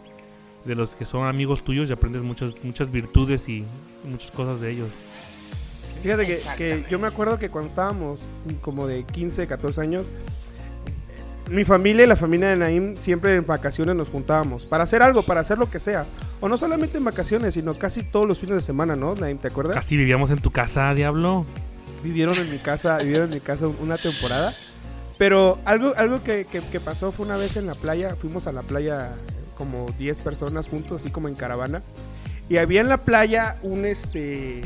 de 0.66 0.76
los 0.76 0.92
que 0.92 1.04
son 1.04 1.26
amigos 1.26 1.64
tuyos 1.64 1.90
y 1.90 1.94
aprendes 1.94 2.22
muchas 2.22 2.52
muchas 2.64 2.92
virtudes 2.92 3.50
y 3.50 3.66
muchas 4.06 4.32
cosas 4.32 4.60
de 4.62 4.72
ellos. 4.72 4.90
Fíjate 6.04 6.26
que, 6.28 6.38
yo 6.90 6.98
me 7.00 7.08
acuerdo 7.08 7.38
que 7.40 7.50
cuando 7.50 7.70
estábamos 7.70 8.24
como 8.62 8.88
de 8.88 9.04
15, 9.04 9.48
14 9.48 9.82
años, 9.82 10.08
mi 11.50 11.64
familia 11.64 12.04
y 12.06 12.08
la 12.08 12.16
familia 12.16 12.50
de 12.50 12.56
Naim 12.56 12.96
siempre 12.98 13.36
en 13.36 13.46
vacaciones 13.46 13.96
nos 13.96 14.10
juntábamos 14.10 14.66
para 14.66 14.84
hacer 14.84 15.02
algo, 15.02 15.24
para 15.24 15.42
hacer 15.42 15.58
lo 15.58 15.70
que 15.70 15.80
sea. 15.80 16.06
O 16.42 16.48
no 16.48 16.58
solamente 16.58 16.98
en 17.00 17.04
vacaciones, 17.06 17.56
sino 17.56 17.74
casi 17.74 18.04
todos 18.04 18.28
los 18.28 18.40
fines 18.40 18.56
de 18.56 18.62
semana, 18.62 18.96
¿no, 18.96 19.16
Naim? 19.16 19.38
¿Te 19.40 19.48
acuerdas? 19.48 19.76
Casi 19.76 19.98
vivíamos 19.98 20.30
en 20.32 20.40
tu 20.40 20.52
casa, 20.52 20.94
diablo. 20.94 21.46
Vivieron 22.04 22.38
en 22.38 22.50
mi 22.52 22.60
casa, 22.60 22.98
vivieron 23.00 23.28
en 23.30 23.34
mi 23.36 23.40
casa 23.42 23.68
una 23.68 23.98
temporada. 23.98 24.54
Pero 25.18 25.58
algo, 25.66 25.94
algo 25.98 26.24
que, 26.24 26.46
que- 26.46 26.62
que 26.62 26.80
pasó 26.80 27.12
fue 27.12 27.26
una 27.26 27.36
vez 27.36 27.58
en 27.58 27.66
la 27.66 27.76
playa, 27.76 28.16
fuimos 28.16 28.48
a 28.48 28.54
la 28.54 28.62
playa 28.62 29.10
como 29.58 29.88
10 29.98 30.20
personas 30.20 30.68
juntos, 30.68 31.02
así 31.02 31.10
como 31.10 31.28
en 31.28 31.36
caravana. 31.36 31.82
Y 32.50 32.58
había 32.58 32.82
en 32.82 32.90
la 32.90 32.98
playa 32.98 33.58
un 33.62 33.86
este 33.86 34.62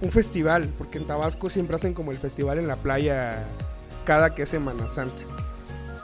un 0.00 0.10
festival, 0.10 0.68
porque 0.78 0.98
en 0.98 1.06
Tabasco 1.06 1.50
siempre 1.50 1.76
hacen 1.76 1.94
como 1.94 2.10
el 2.10 2.18
festival 2.18 2.58
en 2.58 2.66
la 2.66 2.76
playa 2.76 3.46
cada 4.04 4.34
que 4.34 4.42
es 4.42 4.48
Semana 4.48 4.88
Santa. 4.88 5.22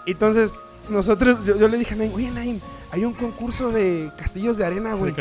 Entonces, 0.07 0.55
nosotros, 0.91 1.45
yo, 1.45 1.57
yo 1.57 1.69
le 1.69 1.79
dije 1.79 1.95
a 1.95 1.97
Naim, 1.97 2.15
oye 2.15 2.31
Naim, 2.31 2.61
hay 2.93 3.05
un 3.05 3.13
concurso 3.13 3.71
de 3.71 4.11
castillos 4.17 4.57
de 4.57 4.65
arena, 4.65 4.95
güey. 4.95 5.15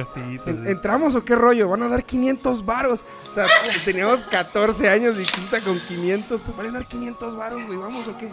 ¿Entramos 0.66 1.16
o 1.16 1.26
qué 1.26 1.36
rollo? 1.36 1.68
Van 1.68 1.84
a 1.84 1.88
dar 1.88 2.04
500 2.04 2.64
varos. 2.64 3.04
O 3.32 3.34
sea, 3.34 3.48
teníamos 3.86 4.24
14 4.24 4.90
años 4.90 5.20
y 5.20 5.26
quinta 5.26 5.62
con 5.62 5.80
500. 5.80 6.42
Pues 6.42 6.58
van 6.58 6.68
a 6.68 6.72
dar 6.72 6.86
500 6.86 7.36
varos, 7.36 7.66
güey. 7.66 7.78
¿Vamos 7.78 8.08
o 8.08 8.18
qué? 8.18 8.32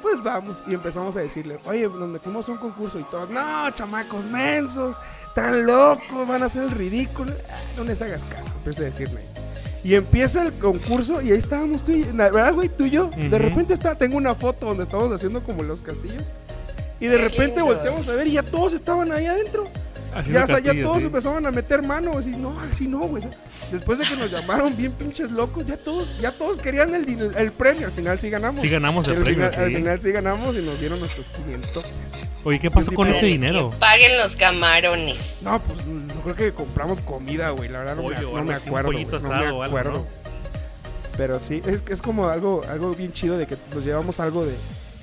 Pues 0.00 0.22
vamos. 0.22 0.62
Y 0.66 0.74
empezamos 0.74 1.16
a 1.16 1.20
decirle, 1.20 1.58
oye, 1.64 1.82
nos 1.88 2.08
metimos 2.08 2.48
a 2.48 2.52
un 2.52 2.58
concurso 2.58 2.98
y 2.98 3.04
todos, 3.04 3.28
no, 3.30 3.70
chamacos 3.72 4.24
mensos, 4.26 4.96
tan 5.34 5.66
locos, 5.66 6.26
van 6.28 6.42
a 6.42 6.46
hacer 6.46 6.64
el 6.64 6.70
ridículo. 6.70 7.32
Ah, 7.50 7.56
No 7.76 7.84
les 7.84 8.00
hagas 8.02 8.24
caso, 8.24 8.54
empecé 8.56 8.82
a 8.82 8.84
decirle. 8.86 9.20
Y 9.84 9.94
empieza 9.94 10.42
el 10.42 10.52
concurso 10.52 11.20
y 11.22 11.32
ahí 11.32 11.38
estábamos 11.38 11.84
tú 11.84 11.90
y, 11.92 12.04
la 12.12 12.30
¿verdad, 12.30 12.54
güey? 12.54 12.68
Tú 12.68 12.84
y 12.84 12.90
yo. 12.90 13.10
De 13.16 13.36
repente 13.38 13.74
está, 13.74 13.96
tengo 13.96 14.16
una 14.16 14.34
foto 14.34 14.66
donde 14.66 14.84
estamos 14.84 15.10
haciendo 15.12 15.40
como 15.42 15.62
los 15.64 15.82
castillos. 15.82 16.22
Y 17.00 17.06
de 17.06 17.16
Qué 17.16 17.22
repente 17.22 17.56
lindo. 17.60 17.64
volteamos 17.66 18.08
a 18.08 18.12
ver 18.14 18.28
y 18.28 18.32
ya 18.32 18.44
todos 18.44 18.72
estaban 18.74 19.10
ahí 19.10 19.26
adentro. 19.26 19.68
Haciendo 20.14 20.38
Ya, 20.38 20.44
o 20.44 20.46
sea, 20.46 20.58
ya 20.60 20.82
todos 20.82 20.98
sí. 21.00 21.06
empezaban 21.06 21.46
a 21.46 21.50
meter 21.50 21.82
mano, 21.82 22.16
así, 22.16 22.30
no, 22.30 22.54
así 22.60 22.86
no, 22.86 23.00
güey. 23.00 23.24
Después 23.72 23.98
de 23.98 24.04
que 24.04 24.14
nos 24.16 24.30
llamaron 24.30 24.76
bien 24.76 24.92
pinches 24.92 25.32
locos, 25.32 25.64
ya 25.66 25.76
todos, 25.78 26.16
ya 26.20 26.30
todos 26.30 26.58
querían 26.60 26.94
el, 26.94 27.50
premio. 27.52 27.86
Al 27.86 27.92
final 27.92 28.20
sí 28.20 28.30
ganamos. 28.30 28.60
Sí 28.60 28.68
ganamos 28.68 29.08
el 29.08 29.16
Al 29.16 29.22
premio, 29.24 29.48
final, 29.50 29.64
al 29.64 29.70
sí. 29.70 29.76
final 29.76 30.00
sí 30.00 30.12
ganamos 30.12 30.56
y 30.56 30.60
nos 30.60 30.78
dieron 30.78 31.00
nuestros 31.00 31.28
500. 31.30 31.84
Oye, 32.44 32.58
¿qué 32.58 32.70
pasó 32.70 32.92
con 32.92 33.08
ese 33.08 33.26
dinero? 33.26 33.70
Que 33.70 33.76
paguen 33.76 34.18
los 34.18 34.36
camarones. 34.36 35.34
No, 35.42 35.60
pues 35.60 35.78
yo 35.86 36.20
creo 36.22 36.34
que 36.34 36.52
compramos 36.52 37.00
comida, 37.00 37.50
güey. 37.50 37.68
La 37.68 37.80
verdad 37.80 37.96
no, 37.96 38.02
me, 38.02 38.14
Pollo 38.14 38.42
no 38.42 38.52
acuerdo. 38.52 38.92
güey, 38.92 39.04
no 39.04 39.20
me 39.28 39.34
algo, 39.34 39.62
acuerdo. 39.62 39.92
¿no? 39.92 40.06
Pero 41.16 41.40
sí, 41.40 41.62
es, 41.66 41.84
es 41.88 42.02
como 42.02 42.28
algo, 42.28 42.62
algo 42.68 42.94
bien 42.94 43.12
chido 43.12 43.36
de 43.36 43.46
que 43.46 43.56
nos 43.74 43.84
llevamos 43.84 44.18
algo 44.18 44.44
de 44.44 44.54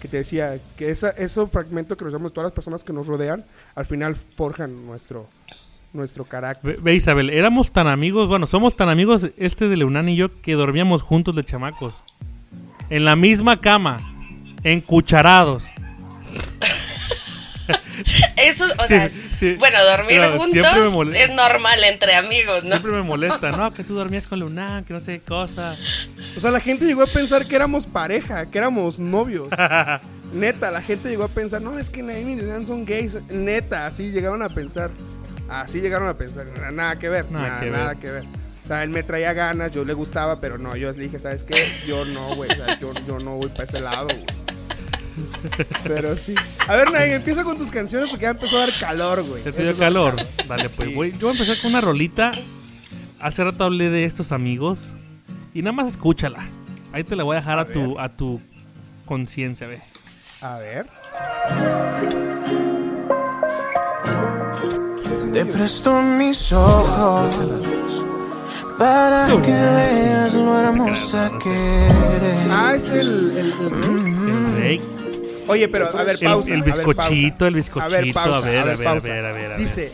que 0.02 0.08
te 0.08 0.18
decía 0.18 0.58
que 0.78 0.90
esa, 0.90 1.10
ese 1.12 1.46
fragmento 1.48 1.96
que 1.96 2.04
nos 2.04 2.12
llevamos 2.12 2.34
todas 2.34 2.48
las 2.48 2.54
personas 2.54 2.84
que 2.84 2.94
nos 2.94 3.08
rodean, 3.08 3.46
al 3.76 3.86
final 3.86 4.16
forjan 4.16 4.86
nuestro, 4.86 5.28
nuestro 5.94 6.26
carácter. 6.26 6.76
Ve, 6.76 6.82
ve, 6.82 6.96
Isabel, 6.96 7.30
éramos 7.30 7.72
tan 7.72 7.88
amigos, 7.88 8.28
bueno, 8.28 8.48
somos 8.48 8.76
tan 8.76 8.90
amigos 8.90 9.28
este 9.38 9.68
de 9.68 9.78
Leunán 9.78 10.10
y 10.10 10.16
yo 10.16 10.28
que 10.42 10.54
dormíamos 10.54 11.02
juntos 11.04 11.36
de 11.36 11.44
chamacos. 11.44 11.96
En 12.90 13.06
la 13.06 13.16
misma 13.16 13.62
cama, 13.62 13.98
encucharados. 14.64 15.66
Eso, 18.38 18.66
o 18.66 18.82
Sí, 18.84 18.88
sea, 18.88 19.10
sí. 19.38 19.56
bueno, 19.60 19.84
dormir 19.84 20.18
Pero 20.20 20.32
juntos 20.38 20.52
siempre 20.52 20.80
me 20.82 20.90
molesta. 20.90 21.24
es 21.24 21.30
normal 21.32 21.84
entre 21.84 22.16
amigos, 22.16 22.64
¿no? 22.64 22.70
Siempre 22.72 22.92
me 22.92 23.02
molesta, 23.02 23.52
¿no? 23.52 23.74
Que 23.74 23.84
tú 23.84 23.96
dormías 23.96 24.28
con 24.28 24.40
Leunán, 24.40 24.84
que 24.86 24.94
no 24.94 25.00
sé 25.00 25.20
qué 25.20 25.26
cosa. 25.26 25.76
O 26.36 26.40
sea, 26.40 26.52
la 26.52 26.60
gente 26.60 26.86
llegó 26.86 27.04
a 27.04 27.08
pensar 27.08 27.46
que 27.48 27.56
éramos 27.56 27.86
pareja, 27.88 28.46
que 28.50 28.58
éramos 28.58 29.00
novios. 29.00 29.50
Neta, 30.34 30.70
la 30.72 30.82
gente 30.82 31.10
llegó 31.10 31.24
a 31.24 31.28
pensar, 31.30 31.62
no, 31.62 31.78
es 31.80 31.90
que 31.90 32.04
Naomi 32.04 32.34
y 32.34 32.36
Leonard 32.38 32.68
son 32.68 32.86
gays. 32.86 33.16
Neta, 33.30 33.86
así 33.88 34.12
llegaron 34.12 34.42
a 34.44 34.50
pensar. 34.50 34.92
Así 35.50 35.82
llegaron 35.82 36.08
a 36.08 36.14
pensar. 36.14 36.46
Nada, 36.56 36.72
nada 36.72 37.00
que 37.00 37.10
ver, 37.10 37.32
Nada 37.32 37.48
nada, 37.48 37.60
que 37.62 37.70
nada 37.72 37.88
ver. 37.90 37.98
que 37.98 38.12
ver. 38.12 38.24
O 38.64 38.68
sea, 38.68 38.84
él 38.84 38.92
me 38.92 39.02
traía 39.02 39.34
ganas, 39.34 39.72
yo 39.72 39.84
le 39.84 39.94
gustaba, 39.94 40.40
pero 40.40 40.60
no, 40.60 40.76
yo 40.76 40.92
le 40.92 41.00
dije, 41.00 41.20
¿sabes 41.20 41.44
qué? 41.44 41.56
Yo 41.88 42.06
no, 42.06 42.36
güey. 42.36 42.52
O 42.52 42.54
sea, 42.56 42.80
yo, 42.80 42.94
yo 43.08 43.18
no 43.18 43.32
voy 43.36 43.50
para 43.50 43.64
ese 43.64 43.80
lado, 43.80 44.06
güey. 44.06 44.24
Pero 45.84 46.16
sí. 46.18 46.36
A 46.68 46.76
ver, 46.76 46.92
Naim, 46.92 47.14
empieza 47.14 47.44
con 47.44 47.58
tus 47.58 47.70
canciones 47.72 48.10
porque 48.10 48.24
ya 48.24 48.32
empezó 48.32 48.58
a 48.58 48.62
dar 48.62 48.70
calor, 48.80 49.24
güey. 49.24 49.44
¿Te 49.44 49.52
Ya 49.52 49.58
dio 49.58 49.70
a 49.70 49.74
dar 49.74 49.80
calor? 49.80 50.16
Dale, 50.48 50.70
pues, 50.70 50.90
Sí. 50.90 50.96
güey. 50.96 51.12
Yo 51.14 51.28
voy 51.28 51.30
a 51.30 51.32
empezar 51.34 51.58
con 51.62 51.72
una 51.72 51.82
rolita. 51.82 52.32
Hace 53.20 53.44
rato 53.44 53.64
hablé 53.66 53.90
de 53.90 54.06
estos 54.06 54.32
amigos. 54.32 54.94
Y 55.54 55.62
nada 55.62 55.72
más 55.74 55.88
escúchala. 55.88 56.46
Ahí 56.92 57.04
te 57.04 57.16
la 57.16 57.24
voy 57.24 57.36
a 57.38 57.40
dejar 57.40 57.60
a, 57.60 57.66
tu, 57.66 58.00
a 58.00 58.10
tu 58.10 58.42
conciencia, 59.06 59.68
ve. 59.68 59.82
A 60.42 60.58
ver. 60.58 60.86
Te 65.34 65.46
presto 65.46 66.02
mis 66.02 66.52
ojos 66.52 67.30
para 68.78 69.28
que 69.44 69.52
veas 69.52 70.34
lo 70.34 70.58
hermosa 70.60 71.30
que 71.42 71.86
eres. 72.16 72.38
Ah, 72.50 72.74
es 72.76 72.88
el. 72.90 73.38
el- 73.38 73.38
el- 73.38 74.56
Rey. 74.56 74.82
Oye, 75.50 75.68
pero 75.68 75.90
a 75.98 76.04
ver, 76.04 76.16
El- 76.20 76.28
pausa. 76.28 76.54
el 76.54 76.62
bizcochito, 76.64 77.46
el 77.48 77.56
bizcochito, 77.56 77.86
A 77.86 77.88
ver, 78.02 78.14
pausa, 78.14 78.38
a 78.38 78.42
ver, 78.42 78.58
a 78.60 78.64
ver, 78.76 78.88
a 78.88 78.94
ver, 78.94 79.26
a 79.26 79.32
ver, 79.32 79.46
a 79.46 79.50
ver. 79.50 79.58
Dice, 79.58 79.92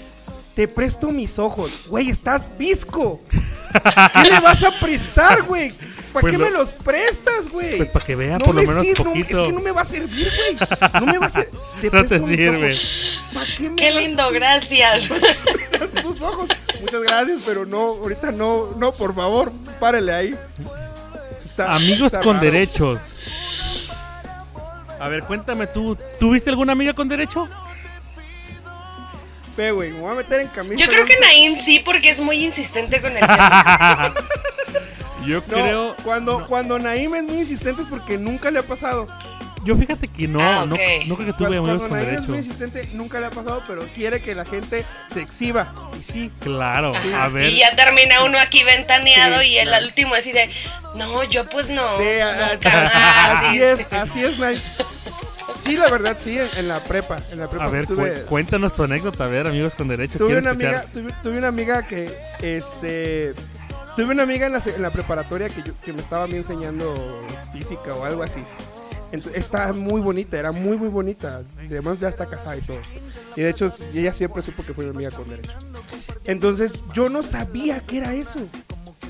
te 0.56 0.68
presto 0.68 1.10
mis 1.12 1.38
ojos. 1.40 1.72
Güey, 1.88 2.10
estás 2.10 2.52
visco. 2.58 3.20
¿Qué 4.24 4.30
le 4.30 4.40
vas 4.40 4.64
a 4.64 4.72
prestar, 4.80 5.44
güey? 5.44 5.72
¿Para 6.14 6.22
Pues 6.22 6.32
qué 6.32 6.38
lo- 6.38 6.46
me 6.46 6.52
los 6.52 6.74
prestas, 6.74 7.50
güey? 7.50 7.76
Pues 7.78 7.90
para 7.90 8.06
que 8.06 8.16
vea 8.16 8.38
no 8.38 8.46
por 8.46 8.56
lo 8.56 8.62
me 8.62 8.68
menos 8.68 8.84
sir- 8.84 8.98
no, 9.00 9.04
poquito. 9.12 9.42
es 9.42 9.48
que 9.48 9.52
no 9.54 9.60
me 9.60 9.72
va 9.72 9.82
a 9.82 9.86
servir, 9.86 10.32
güey. 10.32 10.70
No 11.02 11.06
me 11.08 11.18
va 11.18 11.26
a 11.26 11.30
servir. 11.30 11.54
No 11.92 12.06
te 12.06 12.20
sirve. 12.24 12.78
¿Para 13.34 13.46
qué 13.58 13.70
me 13.70 13.76
Qué 13.76 13.92
lindo, 13.92 14.32
gracias. 14.32 15.10
tus 16.02 16.22
ojos? 16.22 16.48
Muchas 16.80 17.02
gracias, 17.02 17.42
pero 17.46 17.66
no, 17.66 17.80
ahorita 17.88 18.32
no, 18.32 18.72
no, 18.78 18.94
por 18.94 19.14
favor, 19.14 19.52
párele 19.80 20.14
ahí. 20.14 20.36
Está- 21.44 21.74
Amigos 21.76 22.14
está 22.14 22.22
con 22.22 22.36
raro. 22.38 22.46
derechos. 22.46 23.00
A 25.06 25.08
ver, 25.08 25.24
cuéntame 25.24 25.68
tú, 25.68 25.96
¿tuviste 26.20 26.50
alguna 26.50 26.72
amiga 26.72 26.94
con 26.94 27.08
derecho? 27.08 27.48
Ve, 29.56 29.72
güey, 29.72 29.92
me 29.92 30.00
voy 30.02 30.12
a 30.12 30.16
meter 30.16 30.40
en 30.42 30.48
camisa. 30.48 30.76
Yo 30.84 30.90
creo 30.90 31.06
que. 31.06 31.14
Naim 31.20 31.56
sí, 31.56 31.80
porque 31.86 32.10
es 32.10 32.20
muy 32.20 32.44
insistente 32.44 33.00
con 33.00 33.12
el 33.16 33.20
tema. 33.26 34.14
Yo 35.26 35.36
No, 35.40 35.44
creo. 35.46 35.96
cuando, 36.04 36.46
cuando 36.48 36.78
Naim 36.80 37.16
es 37.16 37.24
muy 37.24 37.38
insistente 37.40 37.84
es 37.84 37.88
porque 37.88 38.18
nunca 38.18 38.50
le 38.52 38.60
ha 38.60 38.64
pasado. 38.64 39.08
Yo 39.64 39.76
fíjate 39.76 40.08
que 40.08 40.28
no, 40.28 40.42
Ah, 40.42 40.66
no, 40.68 40.76
ok. 40.76 40.82
no 41.08 41.16
creo 41.16 41.28
que 41.28 41.34
tuve 41.34 41.48
Cuando, 41.58 41.58
amigos 41.72 41.82
con 41.88 41.92
Naim 41.92 42.02
es 42.04 42.12
derecho. 42.12 42.30
muy 42.30 42.38
insistente, 42.40 42.90
nunca 42.94 43.20
le 43.20 43.26
ha 43.28 43.32
pasado, 43.32 43.64
pero 43.66 43.82
quiere 43.96 44.22
que 44.22 44.36
la 44.36 44.46
gente 44.46 44.86
se 45.12 45.22
exhiba. 45.22 45.74
Y 46.00 46.04
sí, 46.04 46.32
Claro, 46.42 46.94
Ajá, 46.96 47.24
a 47.24 47.30
ver. 47.30 47.50
Sí, 47.50 47.58
ya 47.60 47.76
termina 47.76 48.24
uno 48.26 48.38
aquí 48.40 48.64
ventaneado 48.64 49.42
Sí, 49.42 49.48
y 49.52 49.58
el 49.58 49.68
claro. 49.70 49.86
último 49.86 50.14
así 50.16 50.32
de, 50.34 50.50
no, 50.96 51.24
yo 51.24 51.46
pues 51.46 51.70
no. 51.70 51.98
Sí, 51.98 52.04
nunca 52.52 52.82
a- 52.82 52.84
más". 52.84 53.46
así 53.46 53.62
es, 53.64 53.94
así 53.94 54.24
es, 54.24 54.38
Nay. 54.38 54.62
Sí, 55.64 55.76
la 55.78 55.90
verdad, 55.90 56.18
sí, 56.20 56.38
en, 56.38 56.48
en 56.58 56.68
la 56.68 56.84
prepa. 56.84 57.20
En 57.32 57.40
la 57.40 57.50
prepa 57.50 57.66
A 57.66 57.70
ver, 57.70 57.88
tuve, 57.88 58.22
cu- 58.24 58.28
cuéntanos 58.30 58.74
tu 58.76 58.84
anécdota, 58.84 59.26
a 59.26 59.28
ver, 59.28 59.48
amigos 59.48 59.74
con 59.76 59.88
derecho. 59.88 60.18
tuve 60.18 60.38
una 60.38 60.52
escuchar. 60.52 60.76
amiga, 60.76 60.86
tuve, 60.94 61.14
tuve 61.24 61.38
una 61.38 61.48
amiga 61.48 61.88
que, 61.88 62.14
este, 62.42 63.34
tuve 63.96 64.06
una 64.14 64.24
amiga 64.24 64.46
en 64.46 64.54
la, 64.54 64.60
se- 64.60 64.76
en 64.76 64.82
la 64.82 64.92
preparatoria 64.92 65.50
que, 65.50 65.64
yo- 65.64 65.74
que 65.84 65.94
me 65.94 66.02
estaba 66.02 66.26
a 66.26 66.28
mí 66.28 66.36
enseñando 66.36 66.94
física 67.52 67.94
o 67.96 68.04
algo 68.06 68.24
así. 68.24 68.42
Entonces, 69.12 69.40
estaba 69.42 69.72
muy 69.72 70.02
bonita, 70.02 70.38
era 70.38 70.52
muy, 70.52 70.78
muy 70.78 70.90
bonita. 70.90 71.42
Además, 71.60 72.00
ya 72.00 72.10
está 72.10 72.26
casada 72.26 72.58
y 72.58 72.62
todo. 72.62 72.80
Y 73.36 73.42
de 73.42 73.50
hecho, 73.50 73.70
ella 73.94 74.14
siempre 74.14 74.42
supo 74.42 74.64
que 74.64 74.74
fue 74.74 74.84
mi 74.86 74.90
amiga 74.92 75.12
con 75.12 75.28
derecho. 75.30 75.54
Entonces, 76.26 76.74
yo 76.94 77.08
no 77.10 77.24
sabía 77.24 77.80
qué 77.82 78.00
era 78.00 78.14
eso. 78.14 78.40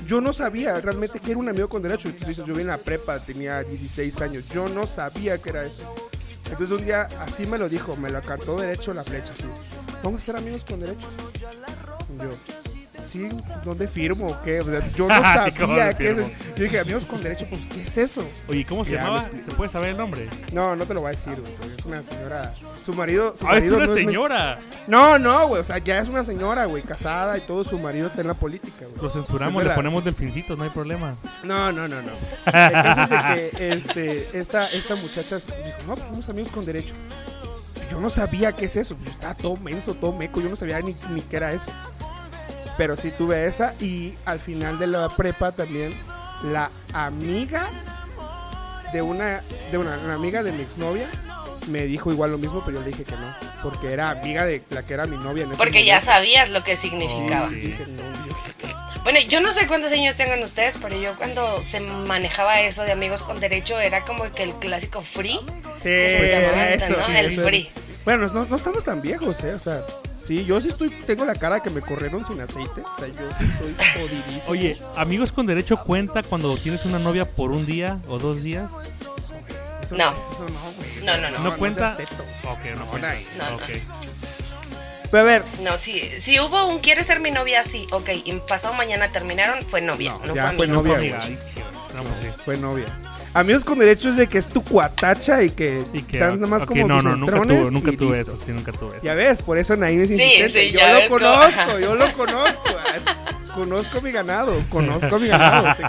Yo 0.06 0.20
no 0.20 0.32
sabía 0.32 0.78
realmente 0.80 1.18
que 1.18 1.30
era 1.32 1.40
un 1.40 1.48
amigo 1.48 1.68
con 1.68 1.82
derecho. 1.82 2.08
Entonces, 2.08 2.36
yo 2.36 2.54
vi 2.54 2.60
en 2.60 2.68
la 2.68 2.78
prepa, 2.78 3.18
tenía 3.24 3.62
16 3.62 4.20
años. 4.20 4.44
Yo 4.54 4.68
no 4.68 4.86
sabía 4.86 5.38
que 5.38 5.48
era 5.50 5.64
eso. 5.64 5.82
Entonces, 6.50 6.78
un 6.78 6.84
día 6.84 7.08
así 7.20 7.46
me 7.46 7.58
lo 7.58 7.68
dijo, 7.68 7.96
me 7.96 8.10
lo 8.10 8.22
cantó 8.22 8.56
derecho 8.56 8.92
la 8.94 9.02
flecha. 9.02 9.32
Así. 9.32 9.44
Vamos 10.02 10.22
a 10.22 10.24
ser 10.24 10.36
amigos 10.36 10.64
con 10.64 10.80
derecho. 10.80 11.08
Yo, 12.18 12.30
sí, 13.06 13.28
¿dónde 13.64 13.86
firmo? 13.88 14.26
o 14.26 14.42
¿Qué? 14.42 14.60
O 14.60 14.64
sea, 14.64 14.86
yo 14.94 15.08
no 15.08 15.14
Ay, 15.14 15.52
¿cómo 15.52 15.76
sabía 15.76 15.94
qué 15.96 16.10
es. 16.10 16.16
Yo 16.18 16.62
dije, 16.64 16.80
amigos 16.80 17.06
con 17.06 17.22
derecho, 17.22 17.46
pues, 17.48 17.62
¿qué 17.68 17.82
es 17.82 17.96
eso? 17.96 18.28
Oye, 18.48 18.64
¿cómo 18.64 18.84
se 18.84 18.92
Ya, 18.92 18.98
llamaba? 19.02 19.22
¿Se 19.22 19.52
puede 19.56 19.70
saber 19.70 19.90
el 19.90 19.96
nombre? 19.96 20.28
No, 20.52 20.76
no 20.76 20.84
te 20.84 20.92
lo 20.94 21.00
voy 21.00 21.08
a 21.08 21.10
decir, 21.12 21.32
güey. 21.40 21.74
Es 21.78 21.84
una 21.86 22.02
señora. 22.02 22.52
Su 22.84 22.92
marido. 22.94 23.34
Su 23.36 23.46
Ah, 23.46 23.56
es 23.56 23.64
marido 23.64 23.76
una 23.76 23.86
no 23.86 23.94
señora. 23.94 24.58
no, 24.88 25.18
no, 25.18 25.48
güey. 25.48 25.60
O 25.60 25.64
sea, 25.64 25.78
ya 25.78 25.98
es 25.98 26.08
una 26.08 26.24
señora, 26.24 26.66
güey, 26.66 26.82
casada 26.82 27.38
y 27.38 27.40
todo. 27.42 27.64
Su 27.64 27.78
marido 27.78 28.08
está 28.08 28.20
en 28.20 28.28
la 28.28 28.34
política, 28.34 28.86
güey. 28.86 29.00
Lo 29.02 29.10
censuramos, 29.10 29.62
Es 29.62 29.68
le 29.68 29.74
ponemos 29.74 30.04
delfincitos, 30.04 30.58
no 30.58 30.64
hay 30.64 30.70
problema. 30.70 31.14
No, 31.44 31.72
no, 31.72 31.86
no, 31.88 32.02
no. 32.02 32.12
Entonces, 32.46 33.18
que 33.34 33.68
este, 33.70 34.38
esta, 34.38 34.66
esta 34.70 34.96
muchacha 34.96 35.36
dijo, 35.36 35.78
no, 35.86 35.94
pues 35.94 36.08
somos 36.08 36.28
amigos 36.28 36.50
con 36.52 36.64
derecho. 36.66 36.94
Yo 37.90 38.00
no 38.00 38.10
sabía 38.10 38.52
qué 38.52 38.66
es 38.66 38.76
eso. 38.76 38.96
Yo 39.04 39.10
estaba 39.10 39.34
todo 39.34 39.56
menso, 39.58 39.94
todo 39.94 40.12
meco. 40.12 40.40
Yo 40.40 40.48
no 40.48 40.56
sabía 40.56 40.80
ni, 40.80 40.94
ni 41.10 41.20
qué 41.22 41.36
era 41.36 41.52
eso. 41.52 41.70
Pero 42.76 42.96
sí 42.96 43.10
tuve 43.10 43.46
esa. 43.46 43.74
Y 43.80 44.14
al 44.24 44.40
final 44.40 44.78
de 44.78 44.86
la 44.86 45.08
prepa 45.08 45.52
también, 45.52 45.94
la 46.42 46.70
amiga 46.92 47.68
de 48.92 49.02
una, 49.02 49.40
de 49.70 49.78
una, 49.78 49.98
una 49.98 50.14
amiga 50.14 50.42
de 50.42 50.52
mi 50.52 50.62
exnovia 50.62 51.06
me 51.68 51.84
dijo 51.86 52.12
igual 52.12 52.30
lo 52.30 52.38
mismo, 52.38 52.62
pero 52.64 52.78
yo 52.78 52.84
le 52.84 52.90
dije 52.90 53.04
que 53.04 53.12
no. 53.16 53.34
Porque 53.62 53.92
era 53.92 54.10
amiga 54.10 54.44
de 54.46 54.62
la 54.70 54.84
que 54.84 54.94
era 54.94 55.06
mi 55.06 55.16
novia 55.16 55.44
en 55.44 55.50
ese 55.50 55.58
Porque 55.58 55.84
ya 55.84 55.98
sabías 56.00 56.48
lo 56.50 56.62
que 56.62 56.76
significaba. 56.76 57.46
Oh, 57.46 57.50
sí. 57.50 57.56
Dije, 57.56 57.84
no, 57.88 58.26
yo- 58.26 59.02
Bueno, 59.02 59.20
yo 59.20 59.40
no 59.40 59.52
sé 59.52 59.66
cuántos 59.66 59.90
años 59.92 60.16
tengan 60.16 60.42
ustedes, 60.42 60.76
pero 60.80 61.00
yo 61.00 61.16
cuando 61.16 61.62
se 61.62 61.80
manejaba 61.80 62.60
eso 62.60 62.82
de 62.82 62.92
amigos 62.92 63.22
con 63.22 63.40
derecho 63.40 63.78
era 63.80 64.02
como 64.02 64.30
que 64.32 64.42
el 64.44 64.52
clásico 64.54 65.00
free. 65.02 65.40
Sí, 65.78 65.82
que 65.88 66.08
se 66.10 66.28
llamaba 66.40 66.62
era 66.66 66.72
antes, 66.74 66.90
eso, 66.90 66.98
¿no? 67.00 67.06
sí, 67.06 67.12
El 67.16 67.26
eso. 67.26 67.42
free. 67.44 67.70
Bueno, 68.06 68.28
no, 68.28 68.46
no 68.46 68.54
estamos 68.56 68.84
tan 68.84 69.02
viejos, 69.02 69.42
¿eh? 69.42 69.52
O 69.54 69.58
sea, 69.58 69.82
sí, 70.14 70.44
yo 70.44 70.60
sí 70.60 70.68
estoy, 70.68 70.90
tengo 70.90 71.24
la 71.24 71.34
cara 71.34 71.60
que 71.60 71.70
me 71.70 71.80
corrieron 71.80 72.24
sin 72.24 72.40
aceite. 72.40 72.80
O 72.80 72.98
sea, 73.00 73.08
yo 73.08 73.28
sí 73.36 73.44
estoy 73.44 73.74
jodidísimo. 74.00 74.42
Oye, 74.46 74.78
amigos 74.96 75.32
con 75.32 75.44
derecho 75.44 75.76
cuenta 75.76 76.22
cuando 76.22 76.56
tienes 76.56 76.84
una 76.84 77.00
novia 77.00 77.24
por 77.24 77.50
un 77.50 77.66
día 77.66 77.98
o 78.08 78.18
dos 78.20 78.44
días. 78.44 78.70
Eso 79.82 79.96
no. 79.96 80.12
Eso 80.12 80.46
no, 80.48 80.72
güey. 80.76 81.04
No, 81.04 81.16
no, 81.18 81.30
no. 81.30 81.38
¿No, 81.50 81.56
cuenta? 81.58 81.96
teto. 81.96 82.22
Ok, 82.44 82.58
no, 82.74 82.76
No, 82.76 82.86
cuenta. 82.86 83.12
no, 83.38 83.50
no. 83.50 83.56
Ok. 83.56 83.62
Pero 85.10 85.20
a 85.20 85.24
ver, 85.24 85.44
No, 85.62 85.76
si, 85.78 86.00
si 86.20 86.38
hubo 86.40 86.66
un 86.66 86.78
quiere 86.78 87.02
ser 87.02 87.18
mi 87.18 87.32
novia, 87.32 87.64
sí, 87.64 87.86
ok. 87.90 88.08
Y 88.24 88.32
pasado 88.34 88.72
mañana 88.74 89.10
terminaron, 89.10 89.64
fue 89.64 89.80
novia, 89.80 90.12
No, 90.12 90.26
no, 90.26 90.34
ya 90.36 90.52
fue 90.52 90.66
amigo. 90.66 90.82
novia, 90.82 91.20
fue 91.20 91.36
sí. 91.36 91.36
fue 92.44 92.56
novia. 92.56 92.86
Amigos 93.38 93.64
con 93.64 93.78
derechos 93.78 94.16
de 94.16 94.26
que 94.28 94.38
es 94.38 94.48
tu 94.48 94.62
cuatacha 94.64 95.42
y 95.42 95.50
que, 95.50 95.84
Y 95.92 96.02
que, 96.02 96.18
dan 96.18 96.36
nada 96.36 96.46
más 96.46 96.62
ok, 96.62 96.68
como 96.68 96.88
no, 96.88 97.02
no, 97.02 97.16
nunca 97.16 97.42
tuve, 97.42 97.70
nunca 97.70 97.92
tuve 97.92 98.18
listo. 98.18 98.32
eso, 98.32 98.42
sí, 98.46 98.52
nunca 98.52 98.72
tuve 98.72 98.96
eso. 98.96 99.02
Ya 99.04 99.14
ves, 99.14 99.42
por 99.42 99.58
eso 99.58 99.76
Naim 99.76 100.00
es 100.00 100.10
insistente. 100.10 100.48
sí, 100.58 100.72
yo 100.72 100.78
ya 100.80 101.00
lo 101.02 101.08
conozco, 101.08 101.78
yo 101.78 101.94
lo 101.94 102.12
conozco. 102.14 102.70
Conozco 103.54 104.00
mi 104.00 104.10
ganado, 104.10 104.58
conozco 104.70 105.18
mi 105.18 105.28
ganado. 105.28 105.74
sé 105.74 105.82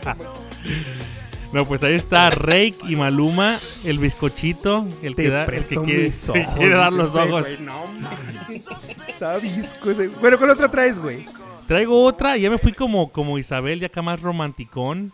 No, 1.54 1.64
pues 1.66 1.82
ahí 1.84 1.96
está 1.96 2.30
Rake 2.30 2.76
y 2.90 2.96
Maluma, 2.98 3.60
el 3.86 4.00
bizcochito, 4.00 4.86
el 5.02 5.16
que, 5.16 5.30
da, 5.30 5.46
el 5.46 5.68
que 5.68 5.76
quiere, 5.78 6.04
mis 6.04 6.30
que 6.34 6.42
ojos. 6.42 6.56
quiere 6.58 6.76
dar 6.76 6.92
los 6.92 7.10
ese 7.10 7.20
ojos. 7.20 7.42
güey. 7.44 7.58
No 7.60 7.88
mames. 7.88 8.66
Está 9.08 9.38
visco 9.38 9.92
ese. 9.92 10.10
Bueno, 10.10 10.38
¿cuál 10.38 10.50
otra 10.52 10.70
traes, 10.70 11.00
güey? 11.00 11.26
Traigo 11.68 12.04
otra, 12.04 12.36
ya 12.38 12.50
me 12.50 12.58
fui 12.58 12.74
como, 12.74 13.12
como 13.12 13.38
Isabel, 13.38 13.80
ya 13.80 13.88
acá 13.88 14.02
más 14.02 14.22
romanticón. 14.22 15.14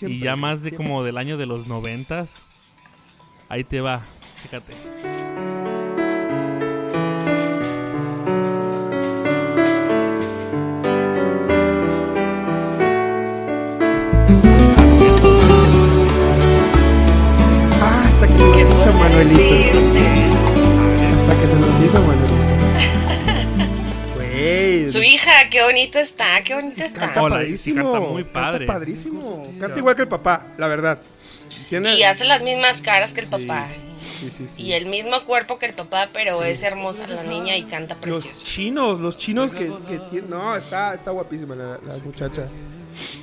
Siempre, 0.00 0.16
y 0.16 0.20
ya 0.20 0.34
más 0.34 0.62
de 0.62 0.70
siempre. 0.70 0.86
como 0.88 1.04
del 1.04 1.18
año 1.18 1.36
de 1.36 1.44
los 1.44 1.66
noventas. 1.66 2.40
Ahí 3.50 3.64
te 3.64 3.82
va, 3.82 4.00
fíjate. 4.36 4.72
Ah, 17.82 18.04
hasta 18.06 18.26
que 18.26 18.34
hizo 18.34 18.92
Manuelito. 18.94 19.89
Güey. 24.82 24.92
Su 24.92 25.02
hija, 25.02 25.30
qué 25.50 25.62
bonita 25.62 26.00
está, 26.00 26.42
qué 26.44 26.54
bonita 26.54 26.84
está. 26.84 27.00
Canta 27.00 27.22
Hola, 27.22 27.36
padrísimo. 27.36 27.92
canta 27.92 28.08
muy 28.08 28.24
padre. 28.24 28.66
Canta 28.66 28.72
padrísimo. 28.80 29.52
Canta 29.60 29.78
igual 29.78 29.96
que 29.96 30.02
el 30.02 30.08
papá, 30.08 30.46
la 30.58 30.66
verdad. 30.68 31.00
Tiene- 31.68 31.94
Y 31.96 32.02
hace 32.02 32.24
las 32.24 32.42
mismas 32.42 32.80
caras 32.82 33.12
que 33.12 33.20
el 33.20 33.26
Sí, 33.26 33.32
papá. 33.32 33.66
Sí, 34.18 34.30
sí, 34.30 34.46
sí. 34.48 34.62
Y 34.62 34.72
el 34.72 34.86
mismo 34.86 35.24
cuerpo 35.24 35.58
que 35.58 35.66
el 35.66 35.72
papá, 35.74 36.08
pero 36.12 36.38
Sí. 36.38 36.44
es 36.48 36.62
hermosa 36.62 37.06
la 37.06 37.22
niña 37.22 37.56
y 37.56 37.62
canta 37.64 37.96
Los 38.04 38.24
precioso. 38.24 38.44
chinos, 38.44 39.00
los 39.00 39.16
chinos 39.16 39.52
que, 39.52 39.72
que 39.88 39.98
tienen. 40.10 40.30
No, 40.30 40.54
está, 40.56 40.94
está 40.94 41.10
guapísima 41.12 41.54
la, 41.54 41.78
la 41.78 41.96
muchacha. 42.04 42.46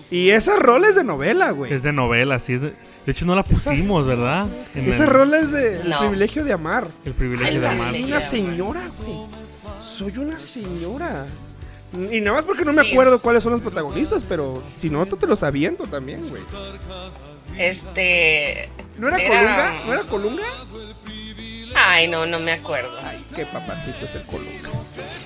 Y 0.09 0.29
esa 0.29 0.55
rola 0.55 0.87
es 0.87 0.95
de 0.95 1.03
novela, 1.03 1.51
güey. 1.51 1.71
Es 1.73 1.83
de 1.83 1.91
novela, 1.91 2.39
sí. 2.39 2.53
Es 2.53 2.61
de, 2.61 2.69
de 3.05 3.11
hecho, 3.11 3.25
no 3.25 3.35
la 3.35 3.43
pusimos, 3.43 4.07
¿verdad? 4.07 4.47
En 4.73 4.89
Esa 4.89 5.03
el- 5.03 5.09
rola 5.09 5.39
es 5.39 5.51
de 5.51 5.81
El 5.81 5.93
privilegio 5.99 6.43
de 6.45 6.53
amar. 6.53 6.87
El 7.05 7.13
privilegio 7.13 7.59
de 7.61 7.67
amar. 7.67 7.91
Soy 7.91 8.03
una 8.05 8.21
señora, 8.21 8.81
güey. 9.03 9.17
Soy 9.81 10.17
una 10.17 10.39
señora. 10.39 11.25
Y 11.93 12.19
nada 12.21 12.37
más 12.37 12.45
porque 12.45 12.65
no 12.65 12.73
me 12.73 12.83
Sí. 12.83 12.91
acuerdo 12.91 13.21
cuáles 13.21 13.43
son 13.43 13.53
los 13.53 13.61
protagonistas, 13.61 14.23
pero 14.23 14.61
si 14.77 14.89
no, 14.89 15.05
te 15.17 15.25
los 15.27 15.41
aviento 15.43 15.85
también, 15.85 16.27
güey. 16.29 16.43
Este. 17.57 18.69
¿No 18.97 19.07
era, 19.07 19.17
Era- 19.17 19.27
Colunga? 19.29 19.73
¿No 19.85 19.93
era 19.93 20.03
Colunga? 20.03 20.43
Ay, 21.79 22.07
no, 22.07 22.25
no 22.25 22.39
me 22.39 22.53
acuerdo. 22.53 22.97
Ay, 23.03 23.23
qué 23.35 23.45
papacito 23.45 24.05
es 24.05 24.15
el 24.15 24.23
Colunga. 24.23 24.69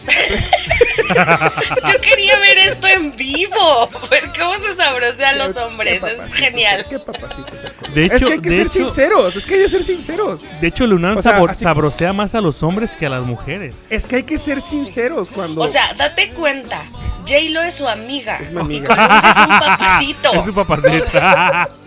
Yo 1.93 2.01
quería 2.01 2.37
ver 2.39 2.57
esto 2.57 2.87
en 2.87 3.15
vivo. 3.15 3.89
Ver 4.09 4.31
cómo 4.37 4.53
se 4.55 4.75
sabrosean 4.75 5.37
los 5.37 5.55
hombres. 5.57 5.99
qué 6.01 6.11
Es 6.11 6.33
genial. 6.33 6.85
Qué 6.89 6.99
papacito 6.99 7.47
es 7.55 7.63
el 7.63 7.71
Colunga. 7.73 7.95
De 7.95 8.05
es 8.05 8.11
hecho- 8.13 8.27
que 8.27 8.33
hay 8.33 8.39
que 8.41 8.51
ser 8.51 8.61
hecho- 8.61 8.69
sinceros, 8.69 9.35
es 9.35 9.45
que 9.45 9.53
hay 9.55 9.61
que 9.61 9.69
ser 9.69 9.83
sinceros. 9.83 10.41
De 10.59 10.67
hecho, 10.67 10.85
Lunan 10.87 11.17
O 11.17 11.21
sea, 11.21 11.33
sabor- 11.33 11.51
así- 11.51 11.63
sabrosea 11.63 12.13
más 12.13 12.35
a 12.35 12.41
los 12.41 12.61
hombres 12.63 12.91
que 12.97 13.05
a 13.05 13.09
las 13.09 13.23
mujeres. 13.23 13.85
Es 13.89 14.05
que 14.05 14.17
hay 14.17 14.23
que 14.23 14.37
ser 14.37 14.61
sinceros 14.61 15.29
cuando... 15.29 15.61
O 15.61 15.67
sea, 15.67 15.93
date 15.93 16.29
cuenta. 16.31 16.83
J-Lo 17.27 17.61
es 17.61 17.75
su 17.75 17.87
amiga. 17.87 18.37
Es 18.41 18.49
mi 18.51 18.57
Y 18.57 18.59
amiga. 18.61 18.93
Es 18.93 19.37
un 19.37 19.59
papacito. 19.59 20.33
es 20.33 20.45
su 20.45 20.53
papacito. 20.53 21.11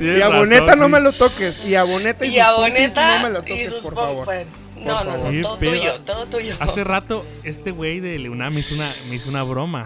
y 0.00 0.20
a 0.20 0.28
Boneta 0.28 0.76
no 0.76 0.88
me 0.88 1.00
lo 1.00 1.12
toques. 1.12 1.64
Y 1.64 1.74
a 1.74 1.84
Boneta 1.84 2.24
y, 2.26 2.34
Y 2.34 2.38
a 2.38 2.48
sus 2.48 2.56
pompis 2.56 2.72
Boneta 2.74 3.16
no 3.18 3.28
me 3.28 3.32
lo 3.34 3.38
y 3.40 3.42
toques, 3.42 3.82
por 3.82 3.94
favor. 3.94 4.28
No, 4.76 5.04
no, 5.04 5.12
favor. 5.12 5.32
no, 5.32 5.42
todo 5.42 5.56
tuyo, 5.56 6.00
todo 6.04 6.26
tuyo. 6.26 6.54
Hace 6.60 6.84
rato, 6.84 7.24
este 7.44 7.70
güey 7.70 8.00
de 8.00 8.18
Leunam 8.18 8.54
me 8.54 8.60
hizo 8.60 8.74
una, 8.74 8.94
me 9.08 9.16
hizo 9.16 9.28
una 9.28 9.42
broma. 9.42 9.84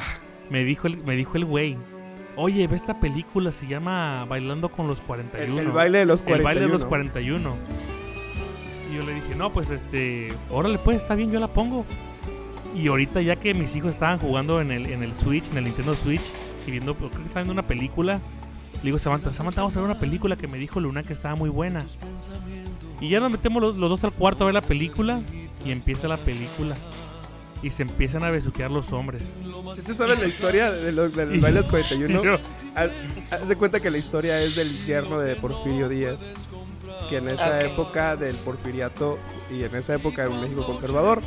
Me 0.49 0.65
dijo 0.65 0.89
el, 0.89 0.97
me 0.99 1.15
dijo 1.15 1.37
el 1.37 1.45
güey. 1.45 1.77
oye, 2.37 2.67
ve 2.67 2.75
esta 2.75 2.99
película, 2.99 3.53
se 3.53 3.69
llama 3.69 4.25
Bailando 4.25 4.69
con 4.69 4.89
los 4.89 4.99
El, 4.99 5.05
41. 5.05 5.61
el 5.61 5.69
baile 5.69 5.99
de 5.99 6.05
los 6.07 6.21
El 6.21 6.27
41. 6.27 6.45
baile 6.45 6.61
de 6.63 6.69
los 6.69 6.85
41. 6.85 7.57
Y 8.91 8.97
yo 8.97 9.03
le 9.05 9.15
dije, 9.15 9.35
no, 9.37 9.51
pues 9.53 9.71
este, 9.71 10.33
órale, 10.51 10.79
pues 10.79 10.97
está 10.97 11.15
bien, 11.15 11.31
yo 11.31 11.39
la 11.39 11.49
pongo. 11.49 11.87
Y 12.75 12.89
ahorita 12.89 13.21
ya 13.21 13.37
que 13.37 13.55
mis 13.55 13.75
hijos 13.77 13.91
estaban 13.91 14.19
jugando 14.19 14.61
en 14.61 14.73
el, 14.73 14.87
en 14.87 15.03
el 15.05 15.15
Switch, 15.15 15.45
en 15.53 15.59
el 15.59 15.65
Nintendo 15.65 15.95
Switch, 15.95 16.23
y 16.67 16.71
viendo, 16.73 16.95
creo 16.97 17.11
que 17.11 17.17
estaban 17.19 17.45
viendo 17.45 17.53
una 17.53 17.67
película, 17.67 18.21
le 18.83 18.87
digo, 18.87 18.99
Samantha, 18.99 19.33
Samantha, 19.33 19.61
vamos 19.63 19.77
a 19.77 19.81
ver 19.81 19.91
una 19.91 19.99
película 20.01 20.37
que 20.37 20.47
me 20.49 20.59
dijo 20.59 20.81
Luna 20.81 21.03
que 21.03 21.13
estaba 21.13 21.35
muy 21.35 21.51
buena. 21.51 21.85
Y 23.01 23.09
ya 23.11 23.21
nos 23.21 23.31
metemos 23.31 23.63
los, 23.63 23.77
los 23.77 23.91
dos 23.91 24.05
al 24.05 24.13
cuarto 24.13 24.45
a 24.45 24.47
ver 24.47 24.55
la 24.55 24.63
película, 24.63 25.21
y 25.65 25.71
empieza 25.71 26.09
la 26.09 26.17
película. 26.19 26.77
Y 27.63 27.71
se 27.71 27.83
empiezan 27.83 28.25
a 28.25 28.31
besuquear 28.31 28.71
los 28.71 28.91
hombres. 28.93 29.23
Si 29.75 29.83
te 29.83 29.93
sabes 29.95 30.19
la 30.19 30.27
historia 30.27 30.71
de 30.71 30.93
los, 30.93 31.15
de 31.15 31.27
los 31.53 31.69
41, 31.69 32.09
y 32.23 32.25
yo- 32.25 32.39
haz, 32.75 32.91
haz 33.31 33.49
de 33.49 33.57
cuenta 33.57 33.81
que 33.81 33.91
la 33.91 33.99
historia 33.99 34.41
es 34.43 34.57
del 34.57 34.85
yerno 34.87 35.19
de 35.19 35.37
Porfirio 35.37 35.89
Díaz. 35.89 36.27
Que 37.11 37.17
en 37.19 37.29
esa 37.29 37.49
Ok. 37.59 37.65
época 37.65 38.17
del 38.17 38.37
porfiriato 38.37 39.19
y 39.53 39.65
en 39.65 39.75
esa 39.75 39.95
época 39.95 40.23
era 40.23 40.31
un 40.31 40.41
México 40.41 40.65
conservador. 40.65 41.21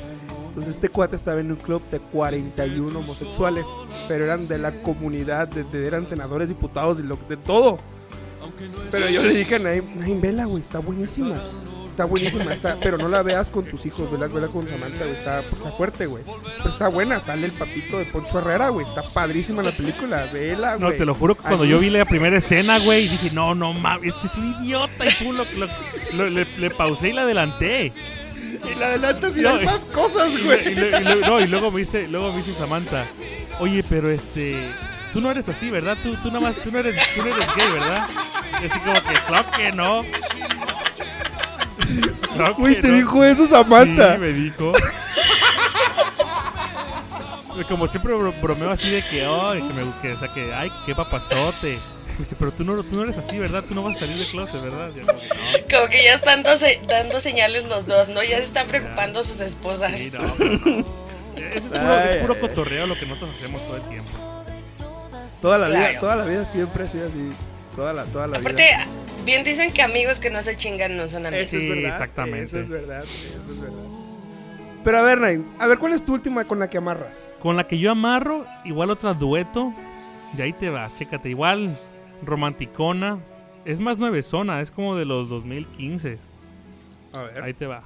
Entonces 0.54 0.76
este 0.76 0.90
cuate 0.90 1.16
estaba 1.16 1.40
en 1.40 1.50
un 1.52 1.58
club 1.58 1.82
de 1.90 2.00
41 2.00 3.00
homosexuales, 3.00 3.66
pero 4.08 4.24
eran 4.26 4.48
de 4.48 4.60
la 4.60 4.72
comunidad, 4.72 5.48
de, 5.48 5.64
de- 5.64 5.88
eran 5.88 6.06
senadores, 6.06 6.48
diputados 6.50 7.00
y 7.00 7.04
lo, 7.04 7.18
de 7.28 7.38
todo. 7.38 7.80
Pero 8.92 9.10
yo 9.10 9.24
le 9.24 9.34
dije 9.34 9.56
a 9.56 9.60
Naim, 9.60 9.84
Naim, 9.96 10.22
vela, 10.22 10.46
güey, 10.46 10.62
está 10.62 10.80
buenísima. 10.80 11.36
Está 11.88 12.06
buenísima, 12.06 12.52
está, 12.52 12.78
pero 12.82 12.98
no 12.98 13.08
la 13.08 13.22
veas 13.22 13.52
con 13.52 13.66
tus 13.66 13.86
hijos, 13.86 14.12
vela, 14.12 14.26
vela 14.28 14.48
con 14.48 14.68
Samantha, 14.68 15.04
güey, 15.06 15.14
está, 15.14 15.40
está 15.42 15.72
fuerte, 15.72 16.08
güey. 16.08 16.24
Pero 16.58 16.70
está 16.70 16.88
buena, 16.88 17.20
sale 17.22 17.46
el 17.46 17.52
papito 17.52 18.00
de 18.00 18.06
Poncho 18.06 18.40
Herrera, 18.40 18.70
güey, 18.70 18.86
está 18.88 19.04
padrísima 19.04 19.62
la 19.62 19.72
película, 19.72 20.28
vela, 20.34 20.78
No, 20.80 20.88
güey. 20.88 20.98
te 20.98 21.06
lo 21.06 21.14
juro 21.14 21.36
que 21.36 21.42
cuando 21.44 21.64
Ay, 21.66 21.70
yo 21.70 21.78
vi 21.80 21.92
la 21.92 22.06
primera 22.06 22.38
escena, 22.38 22.80
güey, 22.80 23.10
dije, 23.10 23.30
no, 23.32 23.54
no 23.54 23.74
mames, 23.74 24.14
este 24.16 24.26
es 24.28 24.36
un 24.36 24.56
idiota. 24.64 25.06
Y 25.06 25.24
pum, 25.24 25.36
lo, 25.36 25.46
lo- 25.56 25.68
lo- 26.14 26.30
le, 26.32 26.48
le 26.58 26.70
pausé 26.72 27.10
y 27.10 27.14
la 27.14 27.24
adelanté. 27.24 27.94
Y 28.72 28.76
la 28.76 28.86
adelantas 28.88 29.38
y 29.38 29.42
No, 29.42 29.56
hay 29.56 29.66
más 29.66 29.86
cosas, 29.86 30.32
Y, 30.34 30.42
güey. 30.44 30.68
y 30.70 30.72
y 30.72 30.76
le- 30.76 31.16
no, 31.22 31.40
y 31.40 31.48
luego 31.48 31.70
me 31.72 31.80
dice, 31.82 32.08
luego 32.08 32.32
me 32.32 32.42
dice 32.44 32.54
Samantha, 32.58 33.06
oye, 33.60 33.84
pero 33.88 34.10
este, 34.10 34.70
tú 35.12 35.20
no 35.22 35.30
eres 35.32 35.48
así, 35.50 35.70
¿verdad? 35.70 35.98
Tú, 36.02 36.16
tú 36.18 36.30
nada 36.30 36.40
más, 36.40 36.56
tú 36.56 36.72
no 36.72 36.80
eres, 36.80 36.96
tú 37.16 37.22
no 37.24 37.36
eres 37.36 37.48
gay, 37.56 37.72
¿verdad? 37.72 38.08
Y 38.62 38.66
así 38.66 38.80
como 38.80 38.94
que, 38.94 39.14
claro 39.28 39.46
que 39.56 39.72
no. 39.72 40.02
Claro 42.36 42.56
Güey, 42.58 42.76
que 42.76 42.82
te 42.82 42.88
no. 42.88 42.96
dijo 42.96 43.24
eso 43.24 43.46
Samantha. 43.46 44.14
Sí, 44.14 44.20
me 44.20 44.30
dijo. 44.30 44.74
Como 47.70 47.86
siempre 47.88 48.14
bro- 48.16 48.34
bromeo 48.42 48.72
así 48.72 48.90
de 48.90 49.02
que, 49.04 49.24
ay, 49.26 49.62
que 49.62 49.74
me 49.74 49.84
que, 50.02 50.14
o 50.14 50.20
sea, 50.20 50.34
que, 50.34 50.52
ay, 50.54 50.72
qué 50.88 50.96
papazote. 50.96 51.80
Me 52.14 52.20
dice, 52.20 52.36
pero 52.38 52.52
tú 52.52 52.64
no, 52.64 52.82
tú 52.84 52.96
no 52.96 53.04
eres 53.04 53.18
así, 53.18 53.38
¿verdad? 53.40 53.64
Tú 53.68 53.74
no 53.74 53.84
vas 53.84 53.96
a 53.98 54.00
salir 54.02 54.18
de 54.18 54.26
closet, 54.28 54.62
¿verdad? 54.62 54.90
Yo 54.96 55.06
como 55.06 55.20
que, 55.20 55.28
no, 55.30 55.78
Como 55.78 55.90
que 55.90 56.04
ya 56.04 56.14
están 56.14 56.44
dando, 56.44 56.58
se- 56.58 56.80
dando 56.88 57.20
señales 57.20 57.66
los 57.68 57.88
dos, 57.88 58.10
¿no? 58.10 58.22
Ya 58.24 58.38
se 58.38 58.44
están 58.46 58.68
preocupando 58.68 59.24
sus 59.24 59.42
esposas. 59.42 59.92
sí, 60.00 60.12
no, 60.14 60.34
pero 60.38 60.52
no. 60.60 61.04
Es 61.36 61.62
puro, 61.64 61.94
Ay, 61.94 62.10
es 62.10 62.16
puro 62.18 62.34
ay, 62.34 62.40
ay. 62.42 62.48
cotorreo 62.50 62.86
lo 62.88 62.96
que 62.98 63.06
nosotros 63.06 63.36
hacemos 63.36 63.62
todo 63.66 63.78
el 63.78 63.82
tiempo. 63.90 64.10
Toda 65.42 65.58
la 65.58 65.68
vida, 65.70 66.00
toda 66.00 66.16
la 66.16 66.26
vida 66.26 66.46
siempre 66.46 66.84
ha 66.84 66.90
sido 66.90 67.08
así. 67.08 67.34
Toda 67.76 67.92
la, 67.94 68.06
toda 68.06 68.28
la 68.28 68.38
Aparte, 68.38 68.64
vida. 68.64 68.86
bien 69.26 69.44
dicen 69.44 69.72
que 69.74 69.82
amigos 69.82 70.20
que 70.20 70.30
no 70.30 70.42
se 70.42 70.56
chingan 70.56 70.96
no 70.96 71.10
son 71.10 71.26
amigos. 71.26 71.48
Eso 71.48 71.58
es 71.58 71.64
Sí, 71.64 71.70
verdad. 71.70 71.90
exactamente. 71.94 72.44
Eso 72.46 72.60
es 72.60 72.70
verdad, 72.70 73.04
eso 73.04 73.52
es 73.52 73.60
verdad. 73.60 73.78
Pero 74.84 74.98
a 75.00 75.02
ver, 75.02 75.18
Nain, 75.20 75.50
a 75.60 75.68
ver, 75.68 75.80
¿cuál 75.80 75.94
es 75.94 76.06
tu 76.06 76.14
última 76.14 76.46
con 76.46 76.60
la 76.60 76.70
que 76.70 76.78
amarras? 76.78 77.36
Con 77.40 77.58
la 77.58 77.66
que 77.68 77.78
yo 77.80 77.90
amarro, 77.92 78.46
igual 78.64 78.90
otra 78.92 79.14
dueto. 79.14 79.74
Y 80.38 80.42
ahí 80.42 80.54
te 80.54 80.70
va, 80.70 80.92
chécate. 80.96 81.30
Igual, 81.30 81.78
romanticona. 82.26 83.20
Es 83.66 83.80
más 83.80 83.98
nuevezona, 83.98 84.60
es 84.62 84.72
como 84.72 84.96
de 84.96 85.06
los 85.06 85.30
2015. 85.30 86.18
A 87.14 87.22
ver. 87.22 87.44
Ahí 87.44 87.54
te 87.54 87.66
va. 87.68 87.82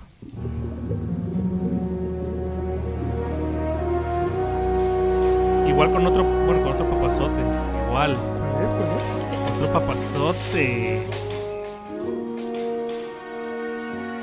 Igual 5.67 5.91
con 5.91 6.05
otro, 6.07 6.23
bueno, 6.23 6.63
con 6.63 6.71
otro 6.73 6.89
papazote. 6.89 7.41
Igual, 7.87 8.15
¿Cuál 8.15 8.65
es? 8.65 8.73
¿Cuál 8.73 8.89
es? 9.01 9.55
otro 9.55 9.73
papazote. 9.73 11.03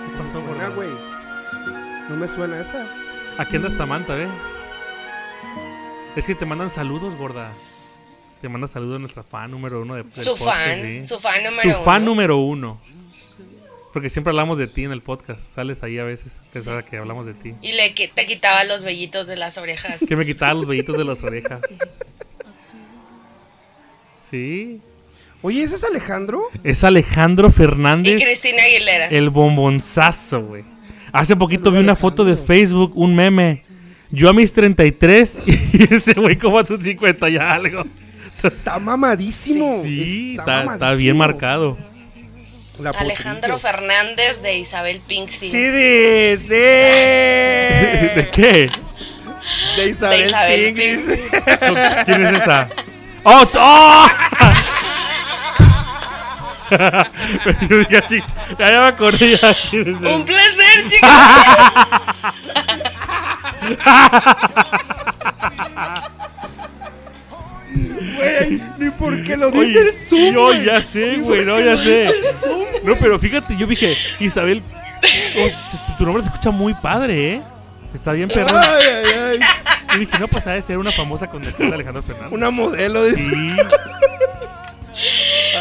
¿Qué 0.06 0.18
pasó, 0.18 0.32
Suena, 0.32 0.48
gorda? 0.48 0.68
güey. 0.70 0.88
No 2.08 2.16
me 2.16 2.28
suena 2.28 2.60
esa. 2.60 2.86
Aquí 3.38 3.56
anda 3.56 3.70
Samantha, 3.70 4.14
ve. 4.14 4.28
Es 6.16 6.26
que 6.26 6.34
te 6.34 6.46
mandan 6.46 6.70
saludos, 6.70 7.14
gorda. 7.16 7.52
Te 8.44 8.50
manda 8.50 8.68
saludos 8.68 9.00
nuestra 9.00 9.22
fan 9.22 9.50
número 9.50 9.80
uno 9.80 9.94
de 9.94 10.02
Su 10.10 10.36
podcast, 10.36 10.44
fan, 10.44 10.82
sí. 10.82 11.06
su 11.08 11.18
fan 11.18 11.42
Tu 11.42 11.50
número 11.50 11.82
fan 11.82 12.02
uno. 12.02 12.10
número 12.10 12.36
uno. 12.36 12.78
Porque 13.90 14.10
siempre 14.10 14.32
hablamos 14.32 14.58
de 14.58 14.66
ti 14.66 14.84
en 14.84 14.92
el 14.92 15.00
podcast. 15.00 15.40
Sales 15.54 15.82
ahí 15.82 15.98
a 15.98 16.04
veces, 16.04 16.40
que 16.52 16.60
sabe 16.60 16.84
que 16.84 16.98
hablamos 16.98 17.24
de 17.24 17.32
ti. 17.32 17.54
Y 17.62 17.72
le 17.72 17.94
qui- 17.94 18.10
te 18.14 18.26
quitaba 18.26 18.64
los 18.64 18.82
vellitos 18.84 19.26
de 19.26 19.36
las 19.38 19.56
orejas. 19.56 20.04
Que 20.06 20.14
me 20.14 20.26
quitaba 20.26 20.52
los 20.52 20.66
vellitos 20.66 20.98
de 20.98 21.04
las 21.04 21.22
orejas. 21.22 21.62
Sí. 24.30 24.80
Oye, 25.40 25.62
¿ese 25.62 25.76
es 25.76 25.84
Alejandro? 25.84 26.42
Es 26.64 26.84
Alejandro 26.84 27.48
Y 27.48 27.52
Fernández, 27.52 28.22
Cristina 28.22 28.62
Aguilera. 28.64 29.06
el 29.08 29.30
bombonzazo, 29.30 30.42
güey. 30.42 30.64
Hace 31.12 31.34
poquito 31.36 31.70
vi 31.70 31.78
una 31.78 31.96
foto 31.96 32.24
de 32.24 32.36
Facebook, 32.36 32.92
un 32.94 33.14
meme. 33.14 33.62
Yo 34.10 34.28
a 34.28 34.34
mis 34.34 34.52
33 34.52 35.38
y 35.46 35.94
ese 35.94 36.12
güey 36.14 36.36
como 36.36 36.58
a 36.58 36.66
sus 36.66 36.80
50 36.82 37.30
y 37.30 37.36
algo. 37.38 37.84
Está 38.44 38.78
mamadísimo. 38.78 39.80
Sí, 39.82 40.36
está, 40.38 40.42
está 40.60 40.64
mamadísimo. 40.64 40.96
bien 40.98 41.16
marcado. 41.16 41.78
La 42.80 42.90
Alejandro. 42.90 43.58
Fernández 43.58 44.42
de 44.42 44.58
Isabel 44.58 45.00
Pinkston. 45.06 45.48
Sí, 45.48 45.58
de, 45.62 46.36
sí. 46.40 46.54
¿De 48.20 48.28
qué? 48.32 48.70
De 49.76 49.86
Isabel, 49.90 50.20
De 50.22 50.26
Isabel 50.26 50.74
Pink, 50.74 50.76
dice. 50.76 51.28
¿Quién 52.04 52.26
es 52.26 52.32
esa? 52.42 52.68
¡Oh! 53.24 53.46
¡Oh! 53.54 54.08
Yo 57.68 57.78
dije, 57.78 57.96
"Ah, 57.98 58.06
chi- 58.08 58.22
ya, 58.58 58.70
ya 58.70 58.80
me 58.80 58.86
acordé 58.88 59.36
ya 59.36 59.54
Un 60.14 60.24
placer, 60.24 60.86
chicos. 60.88 61.10
Güey, 67.74 68.62
ni 68.78 68.90
porque 68.90 69.36
lo 69.36 69.50
dice 69.50 69.78
Oye, 69.78 69.88
el 69.88 69.92
Zoom. 69.92 70.32
yo 70.32 70.52
ya 70.62 70.80
sé, 70.80 71.16
güey, 71.16 71.44
no, 71.44 71.60
ya 71.60 71.76
sé. 71.76 72.02
dice 72.02 72.14
Zoom. 72.40 72.64
No, 72.84 72.96
pero 72.96 73.18
fíjate, 73.18 73.56
yo 73.56 73.66
dije, 73.66 73.96
Isabel, 74.20 74.62
oh, 75.38 75.96
tu, 75.98 76.04
nombre 76.04 76.22
se 76.22 76.28
escucha 76.28 76.50
muy 76.50 76.74
padre, 76.74 77.34
¿eh? 77.34 77.42
Está 77.92 78.12
bien 78.12 78.28
perrón. 78.28 78.60
Ay, 78.62 78.82
ay, 78.88 79.12
ay. 79.32 79.38
Y 79.94 79.98
dije, 80.00 80.18
no, 80.18 80.28
pues 80.28 80.46
ha 80.46 80.52
de 80.52 80.62
ser 80.62 80.78
una 80.78 80.90
famosa 80.90 81.28
conductora 81.28 81.68
de 81.68 81.74
Alejandro 81.74 82.02
Fernández. 82.02 82.32
Una 82.32 82.50
modelo 82.50 83.02
de 83.02 83.16
Sí, 83.16 83.56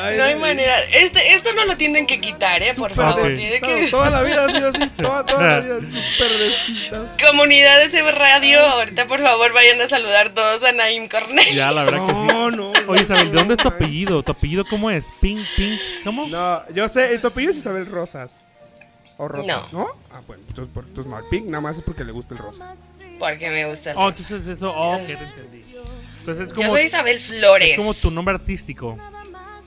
Ay, 0.03 0.17
No 0.17 0.23
hay 0.23 0.33
ay, 0.33 0.39
manera. 0.39 0.81
Este, 0.93 1.33
esto 1.33 1.53
no 1.53 1.65
lo 1.65 1.77
tienen 1.77 2.05
que 2.05 2.19
quitar, 2.19 2.61
¿eh? 2.61 2.73
Por 2.75 2.91
favor. 2.93 3.33
Tiene 3.33 3.59
que... 3.61 3.87
Toda 3.89 4.09
la 4.09 4.21
vida 4.23 4.45
ha 4.45 4.49
sido 4.51 4.69
así. 4.69 4.89
Toda, 4.97 5.25
toda 5.25 5.43
la 5.43 5.59
vida 5.61 5.75
súper. 5.79 7.27
Comunidad 7.27 7.79
de 7.79 7.89
CB 7.89 8.11
Radio, 8.11 8.59
ahorita 8.59 9.05
por 9.07 9.19
favor 9.21 9.53
vayan 9.53 9.79
a 9.81 9.87
saludar 9.87 10.33
todos 10.33 10.63
a 10.63 10.71
Naim 10.71 11.07
Cornell. 11.07 11.53
ya, 11.55 11.71
la 11.71 11.83
verdad 11.83 12.05
que 12.07 12.13
sí. 12.13 12.19
No, 12.27 12.51
no. 12.51 12.73
Oye, 12.87 13.03
Isabel, 13.03 13.31
¿de 13.31 13.37
dónde 13.37 13.53
es 13.53 13.57
tu 13.59 13.69
no, 13.69 13.75
apellido? 13.75 14.23
¿Tu 14.23 14.31
apellido 14.31 14.65
cómo 14.65 14.91
es? 14.91 15.05
Pink, 15.21 15.39
Pink, 15.55 15.79
¿cómo? 16.03 16.27
No, 16.27 16.63
yo 16.73 16.87
sé, 16.87 17.17
tu 17.19 17.27
apellido 17.27 17.51
es 17.51 17.57
Isabel 17.59 17.85
Rosas. 17.85 18.39
O 19.17 19.27
Rosa, 19.27 19.63
No. 19.71 19.79
¿no? 19.79 19.87
Ah, 20.11 20.21
bueno, 20.27 20.43
entonces, 20.49 20.73
por- 20.73 20.85
entonces 20.85 21.09
no, 21.09 21.19
el 21.19 21.25
pink 21.29 21.45
nada 21.45 21.61
más 21.61 21.77
es 21.77 21.83
porque 21.83 22.03
le 22.03 22.11
gusta 22.11 22.33
el 22.33 22.39
rosa. 22.39 22.75
Porque 23.19 23.49
me 23.51 23.65
gusta. 23.67 23.91
el 23.91 23.97
Oh, 23.97 24.09
rosa. 24.09 24.23
entonces 24.23 24.57
eso, 24.57 24.73
oh, 24.75 24.97
que 25.05 25.15
te 25.15 25.23
entendí. 25.23 25.63
Entonces 26.19 26.45
es 26.47 26.49
Yo 26.49 26.55
como, 26.55 26.69
soy 26.71 26.81
Isabel 26.83 27.19
Flores. 27.19 27.69
es 27.71 27.77
como 27.77 27.93
tu 27.93 28.09
nombre 28.09 28.33
artístico. 28.35 28.97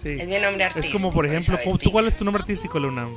Sí. 0.01 0.11
Es 0.21 0.29
mi 0.29 0.39
nombre 0.39 0.65
Es 0.65 0.71
artístico. 0.71 0.93
como, 0.99 1.11
por 1.13 1.25
ejemplo, 1.27 1.55
Isabel 1.55 1.65
¿cómo- 1.65 1.79
¿tú 1.79 1.91
cuál 1.91 2.07
es 2.07 2.17
tu 2.17 2.25
nombre 2.25 2.43
artístico, 2.43 2.79
Luna? 2.79 3.09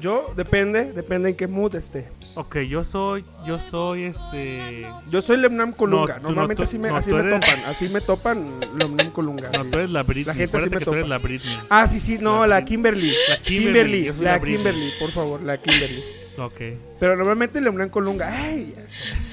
Yo, 0.00 0.32
depende, 0.36 0.90
depende 0.92 1.28
en 1.28 1.36
qué 1.36 1.46
mood 1.46 1.74
esté. 1.74 2.08
Ok, 2.34 2.60
yo 2.60 2.82
soy, 2.82 3.22
yo 3.46 3.60
soy 3.60 4.04
este... 4.04 4.86
Yo 5.10 5.20
soy 5.20 5.36
Lemnam 5.36 5.72
Colunga. 5.72 6.16
No, 6.16 6.28
Normalmente 6.30 6.54
no, 6.54 6.56
tú- 6.56 6.62
así 6.70 6.78
me, 6.78 6.88
no, 6.88 6.96
así 6.96 7.12
me 7.12 7.20
eres- 7.20 7.40
topan. 7.40 7.58
Así 7.66 7.88
me 7.90 8.00
topan 8.00 8.60
Lemnam 8.78 9.10
Colunga. 9.10 9.50
No, 9.52 9.62
sí. 9.64 9.70
tú 9.70 9.78
eres 9.78 9.90
la 9.90 10.02
Britney. 10.02 10.24
La 10.24 10.34
gente 10.34 10.56
así 10.56 10.70
me 10.70 10.78
que 10.78 10.84
tú 10.86 10.92
eres 10.92 11.04
topa. 11.04 11.08
la 11.10 11.18
Britney. 11.18 11.58
Ah, 11.68 11.86
sí, 11.86 12.00
sí, 12.00 12.18
no, 12.18 12.40
La 12.46 12.60
la 12.60 12.64
Kimberly. 12.64 13.12
La 13.28 13.36
Kimberly, 13.36 13.64
Kimberly, 13.66 14.04
yo 14.04 14.14
soy 14.14 14.24
la 14.24 14.32
la 14.32 14.38
Britney. 14.38 14.56
Kimberly, 14.64 14.92
por 14.98 15.12
favor, 15.12 15.42
la 15.42 15.58
Kimberly. 15.60 16.02
Ok. 16.38 16.60
Pero 16.98 17.14
normalmente 17.16 17.60
Lemnam 17.60 17.90
Colunga. 17.90 18.28
Ay, 18.34 18.74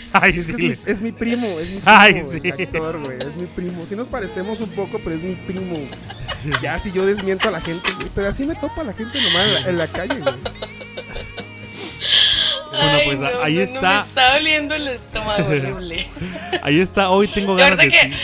Ay, 0.13 0.33
es, 0.37 0.47
sí. 0.47 0.53
es, 0.53 0.59
mi, 0.59 0.77
es 0.85 1.01
mi 1.01 1.11
primo, 1.11 1.47
es 1.59 1.69
mi 1.69 1.77
primo. 1.79 1.81
Ay, 1.85 2.21
güey, 2.21 2.41
sí. 2.41 2.49
actor, 2.63 2.99
güey, 2.99 3.17
es 3.21 3.35
mi 3.35 3.45
primo. 3.47 3.85
Sí 3.85 3.95
nos 3.95 4.07
parecemos 4.07 4.59
un 4.61 4.69
poco, 4.71 4.99
pero 5.03 5.15
es 5.15 5.21
mi 5.23 5.35
primo. 5.35 5.77
Ya, 6.61 6.79
si 6.79 6.91
yo 6.91 7.05
desmiento 7.05 7.47
a 7.49 7.51
la 7.51 7.61
gente, 7.61 7.91
güey. 7.93 8.07
Pero 8.15 8.27
así 8.29 8.43
me 8.45 8.55
topa 8.55 8.83
la 8.83 8.93
gente 8.93 9.19
nomás 9.21 9.45
en 9.47 9.53
la, 9.53 9.69
en 9.69 9.77
la 9.77 9.87
calle, 9.87 10.19
güey. 10.19 10.35
Bueno, 12.71 12.83
Ay, 12.93 13.01
pues, 13.05 13.19
no, 13.19 13.27
ahí 13.43 13.55
no, 13.55 13.61
está. 13.61 13.81
No, 13.81 13.95
me 13.95 14.01
está 14.07 14.33
doliendo 14.33 14.75
el 14.75 14.87
estómago 14.87 15.45
horrible. 15.47 16.07
Ahí 16.61 16.79
está, 16.79 17.09
hoy 17.09 17.27
tengo 17.27 17.55
ganas 17.55 17.79
ahorita 17.79 17.97
de 17.97 18.09
que- 18.09 18.15
ti. 18.15 18.21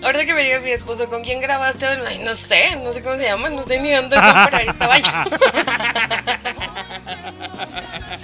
Ahorita 0.00 0.26
que 0.26 0.34
me 0.34 0.44
diga 0.44 0.60
mi 0.60 0.70
esposo, 0.70 1.08
¿con 1.08 1.24
quién 1.24 1.40
grabaste? 1.40 1.84
Ay, 1.86 2.20
no 2.20 2.36
sé, 2.36 2.76
no 2.84 2.92
sé 2.92 3.02
cómo 3.02 3.16
se 3.16 3.24
llama, 3.24 3.48
no 3.50 3.64
sé 3.64 3.80
ni 3.80 3.90
dónde 3.90 4.14
está, 4.14 4.44
pero 4.48 4.56
ahí 4.58 4.68
estaba 4.68 4.98
yo. 5.00 5.10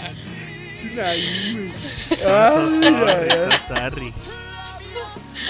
Güey. 0.95 1.73
Ay. 2.27 4.15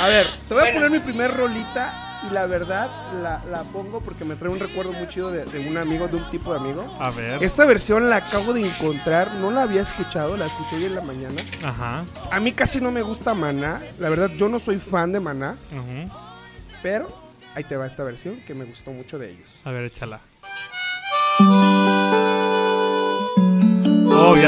A 0.00 0.08
ver, 0.08 0.26
te 0.48 0.54
voy 0.54 0.68
a 0.68 0.72
poner 0.72 0.90
mi 0.90 0.98
primer 0.98 1.36
rolita 1.36 2.20
y 2.28 2.32
la 2.32 2.46
verdad 2.46 2.88
la, 3.22 3.42
la 3.50 3.62
pongo 3.64 4.00
porque 4.00 4.24
me 4.24 4.34
trae 4.34 4.50
un 4.50 4.58
recuerdo 4.58 4.92
muy 4.92 5.08
chido 5.08 5.30
de, 5.30 5.44
de 5.44 5.68
un 5.68 5.76
amigo, 5.76 6.08
de 6.08 6.16
un 6.16 6.30
tipo 6.30 6.52
de 6.52 6.58
amigo. 6.58 6.96
A 6.98 7.10
ver. 7.10 7.42
Esta 7.42 7.64
versión 7.64 8.08
la 8.10 8.16
acabo 8.16 8.52
de 8.52 8.66
encontrar, 8.66 9.32
no 9.34 9.50
la 9.50 9.62
había 9.62 9.82
escuchado, 9.82 10.36
la 10.36 10.46
escuché 10.46 10.76
hoy 10.76 10.84
en 10.86 10.94
la 10.94 11.00
mañana. 11.02 11.42
Ajá. 11.62 12.04
A 12.30 12.40
mí 12.40 12.52
casi 12.52 12.80
no 12.80 12.90
me 12.90 13.02
gusta 13.02 13.34
Maná, 13.34 13.80
la 13.98 14.08
verdad 14.08 14.30
yo 14.36 14.48
no 14.48 14.58
soy 14.58 14.78
fan 14.78 15.12
de 15.12 15.20
Maná, 15.20 15.56
pero 16.82 17.08
ahí 17.54 17.64
te 17.64 17.76
va 17.76 17.86
esta 17.86 18.02
versión 18.04 18.40
que 18.46 18.54
me 18.54 18.64
gustó 18.64 18.90
mucho 18.90 19.18
de 19.18 19.30
ellos. 19.30 19.60
A 19.64 19.70
ver, 19.70 19.84
échala. 19.84 20.20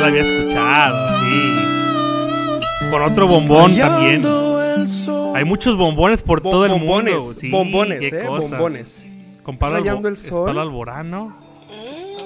La 0.07 0.13
había 0.13 0.23
escuchado, 0.23 1.15
sí. 1.19 2.91
Con 2.91 3.03
otro 3.03 3.27
bombón 3.27 3.77
también. 3.77 4.23
Hay 5.35 5.45
muchos 5.45 5.77
bombones 5.77 6.23
por 6.23 6.41
Bo- 6.43 6.51
todo 6.51 6.65
el 6.65 6.73
bombones, 6.73 7.17
mundo. 7.17 7.35
Sí, 7.41 7.51
bombones, 7.51 7.99
qué 8.01 8.09
eh, 8.09 8.25
cosa. 8.27 8.41
bombones. 8.57 8.95
Con 9.43 9.57
Pablo, 9.59 9.79
Rayando 9.79 10.09
Albo- 10.09 10.09
el 10.09 10.17
sol. 10.17 10.47
Pablo 10.47 10.61
Alborano. 10.63 11.37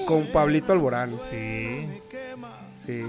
Con 0.05 0.25
Pablito 0.27 0.73
Alborán. 0.73 1.11
Sí. 1.31 1.87
Sí. 2.85 3.01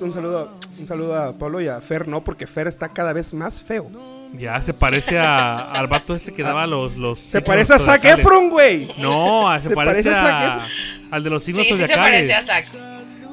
Un, 0.00 0.12
saludo, 0.12 0.52
un 0.78 0.86
saludo 0.86 1.16
a 1.16 1.32
Pablo 1.36 1.60
y 1.60 1.68
a 1.68 1.80
Fer, 1.80 2.08
no, 2.08 2.22
porque 2.22 2.46
Fer 2.46 2.66
está 2.68 2.88
cada 2.88 3.12
vez 3.12 3.32
más 3.34 3.60
feo. 3.62 3.88
Ya 4.32 4.60
se 4.62 4.74
parece 4.74 5.18
a, 5.18 5.58
al 5.72 5.86
vato 5.86 6.14
este 6.14 6.32
que 6.34 6.42
daba 6.42 6.66
los. 6.66 6.96
los 6.96 7.18
Se 7.20 7.40
parece 7.40 7.74
a 7.74 7.78
Zac 7.78 8.00
zodiacales. 8.02 8.18
Efron, 8.24 8.50
güey. 8.50 8.92
No, 8.98 9.48
se, 9.60 9.68
¿Se 9.68 9.74
parece, 9.74 10.10
parece 10.10 10.10
a 10.10 10.14
Zac 10.14 10.32
a, 10.34 10.68
al 11.10 11.24
de 11.24 11.30
los 11.30 11.44
signos 11.44 11.62
Sí, 11.66 11.72
sí 11.72 11.78
se 11.78 11.82
zodiacales. 11.86 12.30
parece 12.30 12.34
a 12.34 12.42
Zack. 12.42 12.66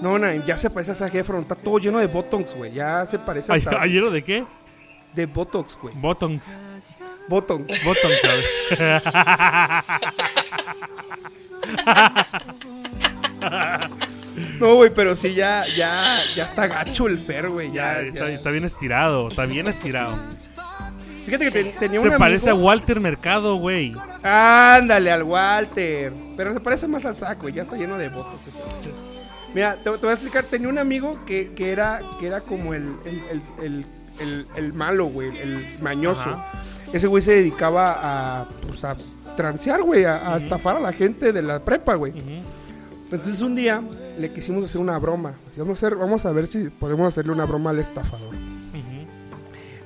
No, 0.01 0.19
no, 0.19 0.31
ya 0.45 0.57
se 0.57 0.69
parece 0.69 0.91
a 0.91 0.95
Zac 0.95 1.13
Efron. 1.15 1.41
Está 1.41 1.55
todo 1.55 1.79
lleno 1.79 1.99
de 1.99 2.07
botox, 2.07 2.53
güey. 2.55 2.71
Ya 2.73 3.05
se 3.05 3.17
parece 3.19 3.51
Ay, 3.51 3.59
hasta 3.65 3.81
¿Ayer 3.81 4.03
de 4.09 4.23
qué? 4.23 4.45
de 5.13 5.25
botox, 5.25 5.77
güey. 5.81 5.95
Bottoms. 5.97 6.57
Botox. 7.27 7.83
Bottoms, 7.83 8.15
¿sabes? 8.21 8.45
No, 14.59 14.75
güey, 14.75 14.89
pero 14.93 15.15
sí, 15.15 15.33
ya, 15.33 15.63
ya, 15.77 16.17
ya 16.35 16.45
está 16.45 16.67
gacho 16.67 17.07
el 17.07 17.17
Fer, 17.19 17.49
güey. 17.49 17.71
Ya, 17.71 17.93
Ya, 17.95 17.99
está, 18.01 18.19
ya. 18.29 18.35
está 18.35 18.49
bien 18.51 18.65
estirado, 18.65 19.29
está 19.29 19.45
bien 19.45 19.67
estirado. 19.67 20.15
Fíjate 21.25 21.45
que 21.45 21.51
te- 21.51 21.63
tenía 21.79 21.99
un 22.01 22.11
Se 22.11 22.17
parece 22.17 22.49
a 22.51 22.53
Walter 22.55 22.99
Mercado, 22.99 23.55
güey. 23.55 23.95
Ándale, 24.23 25.11
al 25.11 25.23
Walter. 25.23 26.13
Pero 26.37 26.53
se 26.53 26.59
parece 26.59 26.87
más 26.87 27.05
al 27.05 27.15
saco, 27.15 27.49
ya 27.49 27.63
está 27.63 27.75
lleno 27.77 27.97
de 27.97 28.09
botox. 28.09 28.47
ese. 28.47 28.59
Mira, 29.55 29.75
te, 29.77 29.89
te 29.89 29.97
voy 29.97 30.09
a 30.09 30.13
explicar. 30.13 30.43
Tenía 30.45 30.67
un 30.69 30.77
amigo 30.77 31.17
que, 31.25 31.49
que 31.55 31.71
era, 31.71 31.99
que 32.19 32.27
era 32.27 32.41
como 32.41 32.73
el, 32.75 32.93
el, 33.63 33.85
el, 34.19 34.45
el- 34.55 34.73
malo, 34.73 35.05
güey, 35.07 35.29
el 35.39 35.77
mañoso. 35.81 36.29
Ajá. 36.29 36.63
Ese 36.93 37.07
güey 37.07 37.23
se 37.23 37.31
dedicaba 37.31 37.95
a, 38.41 38.45
pues, 38.67 38.83
a 38.83 38.95
transear, 39.35 39.81
güey, 39.81 40.05
a, 40.05 40.33
a 40.33 40.37
estafar 40.37 40.75
a 40.77 40.79
la 40.79 40.93
gente 40.93 41.33
de 41.33 41.41
la 41.41 41.59
prepa, 41.63 41.95
güey. 41.95 42.13
Entonces 43.11 43.41
un 43.41 43.55
día 43.55 43.81
le 44.19 44.29
quisimos 44.31 44.63
hacer 44.65 44.79
una 44.81 44.97
broma. 44.99 45.33
Vamos 45.57 45.81
a, 45.83 45.87
hacer, 45.87 45.97
vamos 45.97 46.25
a 46.25 46.31
ver 46.31 46.47
si 46.47 46.69
podemos 46.69 47.07
hacerle 47.07 47.31
una 47.31 47.45
broma 47.45 47.69
al 47.71 47.79
estafador. 47.79 48.35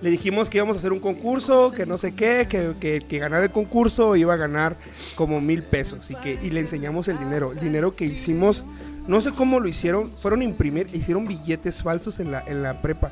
Le 0.01 0.09
dijimos 0.09 0.49
que 0.49 0.57
íbamos 0.59 0.77
a 0.77 0.79
hacer 0.79 0.93
un 0.93 0.99
concurso, 1.01 1.71
que 1.71 1.85
no 1.85 1.97
sé 1.97 2.15
qué, 2.15 2.47
que, 2.49 2.71
que, 2.79 3.01
que 3.01 3.19
ganar 3.19 3.43
el 3.43 3.51
concurso 3.51 4.15
iba 4.15 4.33
a 4.33 4.37
ganar 4.37 4.77
como 5.15 5.41
mil 5.41 5.61
pesos. 5.61 6.09
Y, 6.09 6.15
que, 6.15 6.39
y 6.41 6.51
le 6.51 6.61
enseñamos 6.61 7.09
el 7.09 7.19
dinero. 7.19 7.51
El 7.51 7.59
dinero 7.59 7.93
que 7.95 8.05
hicimos, 8.05 8.63
no 9.09 9.21
sé 9.21 9.31
cómo 9.31 9.59
lo 9.59 9.67
hicieron, 9.67 10.11
fueron 10.21 10.41
a 10.41 10.43
imprimir, 10.43 10.87
hicieron 10.93 11.25
billetes 11.25 11.81
falsos 11.81 12.19
en 12.19 12.29
la, 12.29 12.43
en 12.45 12.61
la 12.61 12.79
prepa. 12.79 13.09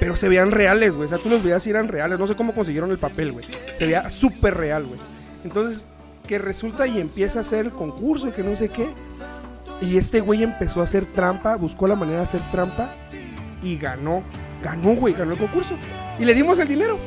Pero 0.00 0.16
se 0.16 0.28
veían 0.28 0.50
reales, 0.50 0.96
güey. 0.96 1.06
O 1.06 1.08
sea, 1.08 1.18
tú 1.18 1.28
los 1.28 1.44
veías 1.44 1.64
y 1.68 1.70
eran 1.70 1.86
reales. 1.86 2.18
No 2.18 2.26
sé 2.26 2.34
cómo 2.34 2.52
consiguieron 2.52 2.90
el 2.90 2.98
papel, 2.98 3.30
güey. 3.30 3.44
Se 3.76 3.84
veía 3.84 4.10
súper 4.10 4.56
real, 4.56 4.86
güey. 4.86 4.98
Entonces, 5.44 5.86
que 6.26 6.40
resulta 6.40 6.88
y 6.88 7.00
empieza 7.00 7.38
a 7.38 7.42
hacer 7.42 7.66
el 7.66 7.70
concurso, 7.70 8.34
que 8.34 8.42
no 8.42 8.56
sé 8.56 8.70
qué. 8.70 8.88
Y 9.80 9.98
este 9.98 10.18
güey 10.18 10.42
empezó 10.42 10.80
a 10.80 10.84
hacer 10.84 11.06
trampa, 11.06 11.54
buscó 11.54 11.86
la 11.86 11.94
manera 11.94 12.18
de 12.18 12.24
hacer 12.24 12.40
trampa 12.50 12.90
y 13.62 13.76
ganó. 13.76 14.24
Ganó, 14.64 14.96
güey, 14.96 15.14
ganó 15.14 15.30
el 15.30 15.38
concurso. 15.38 15.76
Y 16.18 16.24
le 16.24 16.34
dimos 16.34 16.58
el 16.58 16.66
dinero. 16.66 16.98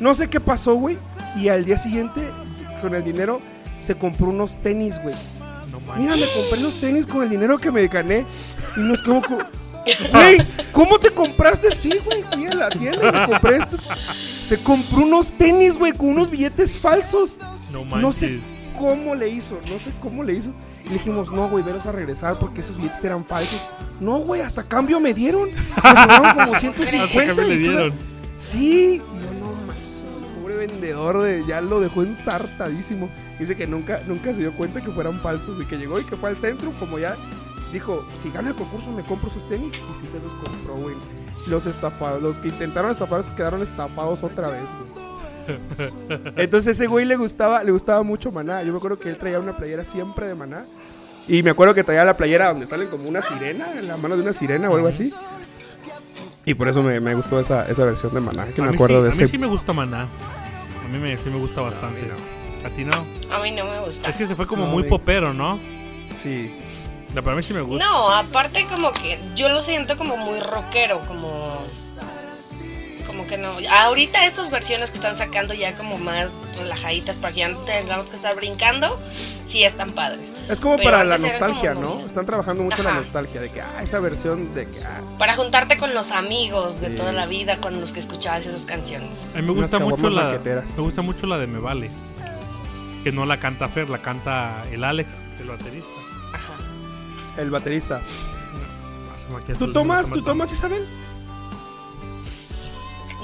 No 0.00 0.12
sé 0.12 0.26
qué 0.26 0.40
pasó, 0.40 0.74
güey. 0.74 0.98
Y 1.36 1.50
al 1.50 1.64
día 1.64 1.78
siguiente, 1.78 2.20
con 2.82 2.96
el 2.96 3.04
dinero, 3.04 3.40
se 3.80 3.94
compró 3.94 4.26
unos 4.26 4.58
tenis, 4.58 5.00
güey. 5.00 5.14
No 5.96 6.02
Mira, 6.02 6.16
me 6.16 6.32
compré 6.32 6.60
los 6.60 6.78
tenis 6.78 7.06
con 7.06 7.22
el 7.22 7.28
dinero 7.28 7.58
que 7.58 7.70
me 7.70 7.86
gané. 7.88 8.26
Y 8.76 8.80
nos 8.80 9.02
quedó 9.02 9.22
como... 9.22 9.38
Güey, 10.12 10.38
¿cómo 10.72 10.98
te 10.98 11.10
compraste? 11.10 11.70
Sí, 11.74 11.90
güey, 12.04 12.22
fui 12.32 12.46
a 12.46 12.54
la 12.54 12.68
tienda 12.68 13.08
y 13.08 13.12
me 13.12 13.26
compré 13.26 13.56
esto. 13.56 13.78
Se 14.42 14.62
compró 14.62 14.98
unos 14.98 15.32
tenis, 15.32 15.78
güey, 15.78 15.92
con 15.92 16.08
unos 16.08 16.30
billetes 16.30 16.76
falsos. 16.76 17.38
No 17.72 17.84
manches. 17.84 18.02
No 18.02 18.12
sé 18.12 18.40
cómo 18.78 19.14
le 19.14 19.28
hizo, 19.28 19.58
no 19.70 19.78
sé 19.78 19.90
cómo 20.00 20.22
le 20.24 20.34
hizo. 20.34 20.50
Y 20.84 20.88
le 20.88 20.94
dijimos, 20.94 21.32
no, 21.32 21.48
güey, 21.48 21.64
veros 21.64 21.86
a 21.86 21.92
regresar 21.92 22.36
porque 22.38 22.60
esos 22.60 22.76
billetes 22.76 23.02
eran 23.02 23.24
falsos. 23.24 23.60
No, 24.00 24.18
güey, 24.18 24.42
hasta 24.42 24.62
cambio 24.62 25.00
me 25.00 25.14
dieron. 25.14 25.48
Me 25.50 26.00
sobraron 26.00 26.34
como 26.34 26.42
Hasta 26.54 26.60
150. 26.60 27.34
que 27.34 27.34
me 27.34 27.48
le 27.48 27.56
dieron. 27.56 27.92
Sí, 28.36 28.94
y 28.94 28.98
yo 28.98 29.32
no 29.40 29.52
manches, 29.66 30.02
el 30.18 30.40
pobre 30.42 30.56
vendedor 30.56 31.22
de, 31.22 31.44
ya 31.46 31.60
lo 31.60 31.80
dejó 31.80 32.02
ensartadísimo. 32.02 33.08
Dice 33.38 33.56
que 33.56 33.66
nunca, 33.66 34.00
nunca 34.06 34.32
se 34.34 34.40
dio 34.40 34.52
cuenta 34.52 34.80
que 34.80 34.90
fueran 34.90 35.18
falsos 35.20 35.60
y 35.60 35.64
que 35.64 35.76
llegó 35.76 36.00
y 36.00 36.04
que 36.04 36.16
fue 36.16 36.30
al 36.30 36.36
centro, 36.36 36.70
como 36.80 36.98
ya 36.98 37.16
dijo, 37.72 38.04
si 38.22 38.30
gano 38.30 38.48
el 38.48 38.54
concurso 38.54 38.90
me 38.90 39.02
compro 39.02 39.30
sus 39.30 39.48
tenis. 39.48 39.72
Y 39.74 40.00
sí 40.00 40.08
se 40.10 40.18
los 40.20 40.32
compró, 40.32 40.74
güey. 40.74 40.94
Los 41.48 41.66
estafados, 41.66 42.20
los 42.22 42.36
que 42.38 42.48
intentaron 42.48 42.90
estafar 42.90 43.22
se 43.22 43.32
quedaron 43.34 43.62
estafados 43.62 44.22
otra 44.22 44.48
vez, 44.48 44.64
güey. 44.78 45.08
Entonces 46.36 46.72
ese 46.76 46.86
güey 46.88 47.04
le 47.06 47.16
gustaba, 47.16 47.62
le 47.64 47.70
gustaba 47.70 48.02
mucho 48.02 48.30
Maná. 48.30 48.62
Yo 48.62 48.72
me 48.72 48.78
acuerdo 48.78 48.98
que 48.98 49.08
él 49.08 49.16
traía 49.16 49.38
una 49.40 49.56
playera 49.56 49.84
siempre 49.84 50.26
de 50.26 50.34
Maná. 50.34 50.66
Y 51.26 51.42
me 51.42 51.50
acuerdo 51.50 51.74
que 51.74 51.84
traía 51.84 52.04
la 52.04 52.16
playera 52.16 52.50
donde 52.50 52.66
salen 52.66 52.88
como 52.88 53.08
una 53.08 53.22
sirena, 53.22 53.72
en 53.78 53.86
la 53.86 53.96
mano 53.96 54.16
de 54.16 54.22
una 54.22 54.32
sirena 54.32 54.70
o 54.70 54.76
algo 54.76 54.88
así. 54.88 55.12
Y 56.44 56.54
por 56.54 56.68
eso 56.68 56.82
me, 56.82 57.00
me 57.00 57.14
gustó 57.14 57.38
esa, 57.38 57.68
esa 57.68 57.84
versión 57.84 58.12
de 58.14 58.20
Maná, 58.20 58.46
que 58.46 58.60
a 58.60 58.64
me 58.64 58.70
mí 58.70 58.74
acuerdo 58.76 58.96
sí, 58.96 59.02
de 59.02 59.08
a 59.08 59.14
mí 59.14 59.16
ese. 59.24 59.28
sí 59.28 59.38
me 59.38 59.46
gusta 59.46 59.72
Maná. 59.74 60.02
A 60.02 60.88
mí 60.90 60.98
me, 60.98 61.16
sí 61.16 61.28
me 61.30 61.36
gusta 61.38 61.60
bastante. 61.60 62.00
¿A 62.64 62.70
ti 62.70 62.84
no? 62.84 63.04
A 63.32 63.38
mí 63.40 63.50
no 63.52 63.64
me 63.64 63.80
gusta. 63.80 64.10
Es 64.10 64.16
que 64.16 64.26
se 64.26 64.34
fue 64.34 64.46
como 64.46 64.64
No, 64.64 64.70
muy 64.70 64.82
popero, 64.84 65.32
¿no? 65.34 65.58
Sí. 66.16 66.50
La 67.14 67.22
para 67.22 67.36
mí 67.36 67.42
sí 67.42 67.54
me 67.54 67.62
gusta. 67.62 67.84
No, 67.84 68.10
aparte 68.10 68.66
como 68.66 68.92
que 68.92 69.18
yo 69.34 69.48
lo 69.48 69.60
siento 69.62 69.96
como 69.96 70.16
muy 70.16 70.40
rockero, 70.40 71.00
como 71.06 71.56
como 73.06 73.26
que 73.26 73.38
no. 73.38 73.56
Ahorita 73.70 74.26
estas 74.26 74.50
versiones 74.50 74.90
que 74.90 74.96
están 74.98 75.16
sacando 75.16 75.54
ya 75.54 75.74
como 75.74 75.96
más 75.96 76.34
relajaditas 76.58 77.18
para 77.18 77.32
que 77.32 77.40
ya 77.40 77.48
no 77.48 77.56
tengamos 77.60 78.10
que 78.10 78.16
estar 78.16 78.36
brincando, 78.36 79.00
sí 79.46 79.64
están 79.64 79.92
padres. 79.92 80.30
Es 80.50 80.60
como 80.60 80.76
Pero 80.76 80.90
para 80.90 81.04
la 81.04 81.16
nostalgia, 81.16 81.72
¿no? 81.72 82.00
Están 82.04 82.26
trabajando 82.26 82.62
mucho 82.62 82.82
la 82.82 82.92
nostalgia 82.92 83.40
de 83.40 83.48
que, 83.50 83.62
ah, 83.62 83.82
esa 83.82 83.98
versión 84.00 84.54
de 84.54 84.66
que, 84.66 84.84
ah, 84.84 85.00
Para 85.18 85.34
juntarte 85.34 85.78
con 85.78 85.94
los 85.94 86.12
amigos 86.12 86.82
de 86.82 86.88
Sí. 86.88 86.96
toda 86.96 87.12
la 87.12 87.24
vida 87.24 87.56
con 87.56 87.80
los 87.80 87.94
que 87.94 88.00
escuchabas 88.00 88.44
esas 88.44 88.66
canciones. 88.66 89.30
A 89.34 89.38
mí 89.38 89.42
me 89.42 89.52
Unas 89.52 89.70
gusta 89.72 89.78
mucho 89.78 90.10
la 90.10 90.38
me 90.76 90.82
gusta 90.82 91.00
mucho 91.00 91.26
la 91.26 91.38
de 91.38 91.46
Me 91.46 91.60
Vale. 91.60 91.90
Que 93.04 93.12
no 93.12 93.24
la 93.26 93.38
canta 93.38 93.68
Fer, 93.68 93.88
la 93.88 93.98
canta 93.98 94.64
el 94.72 94.84
Alex, 94.84 95.08
el 95.40 95.46
baterista. 95.48 95.88
Ajá. 96.34 97.40
el 97.42 97.50
baterista. 97.50 98.00
¿Tú 99.58 99.72
tomas, 99.72 100.08
tú 100.08 100.22
tomas, 100.22 100.52
Isabel? 100.52 100.82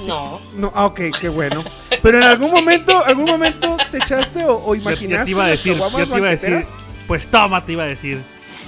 No. 0.05 0.39
No, 0.55 0.71
ah, 0.75 0.85
ok, 0.85 0.99
qué 1.19 1.29
bueno. 1.29 1.63
Pero 2.01 2.17
en 2.19 2.23
algún 2.23 2.51
momento, 2.57 3.03
algún 3.05 3.25
momento 3.25 3.77
te 3.91 3.97
echaste 3.97 4.43
o, 4.45 4.75
imaginaste 4.75 5.07
ya 5.09 5.23
te 5.25 5.31
iba 5.31 5.45
a 5.45 5.47
decir, 5.47 5.73
ya 5.73 5.79
caguamas 5.79 6.09
te 6.09 6.17
iba 6.17 6.27
a 6.27 6.31
decir. 6.31 6.49
banqueteras? 6.51 6.83
Pues 7.07 7.27
toma, 7.31 7.65
te 7.65 7.71
iba 7.73 7.83
a 7.83 7.87
decir. 7.87 8.21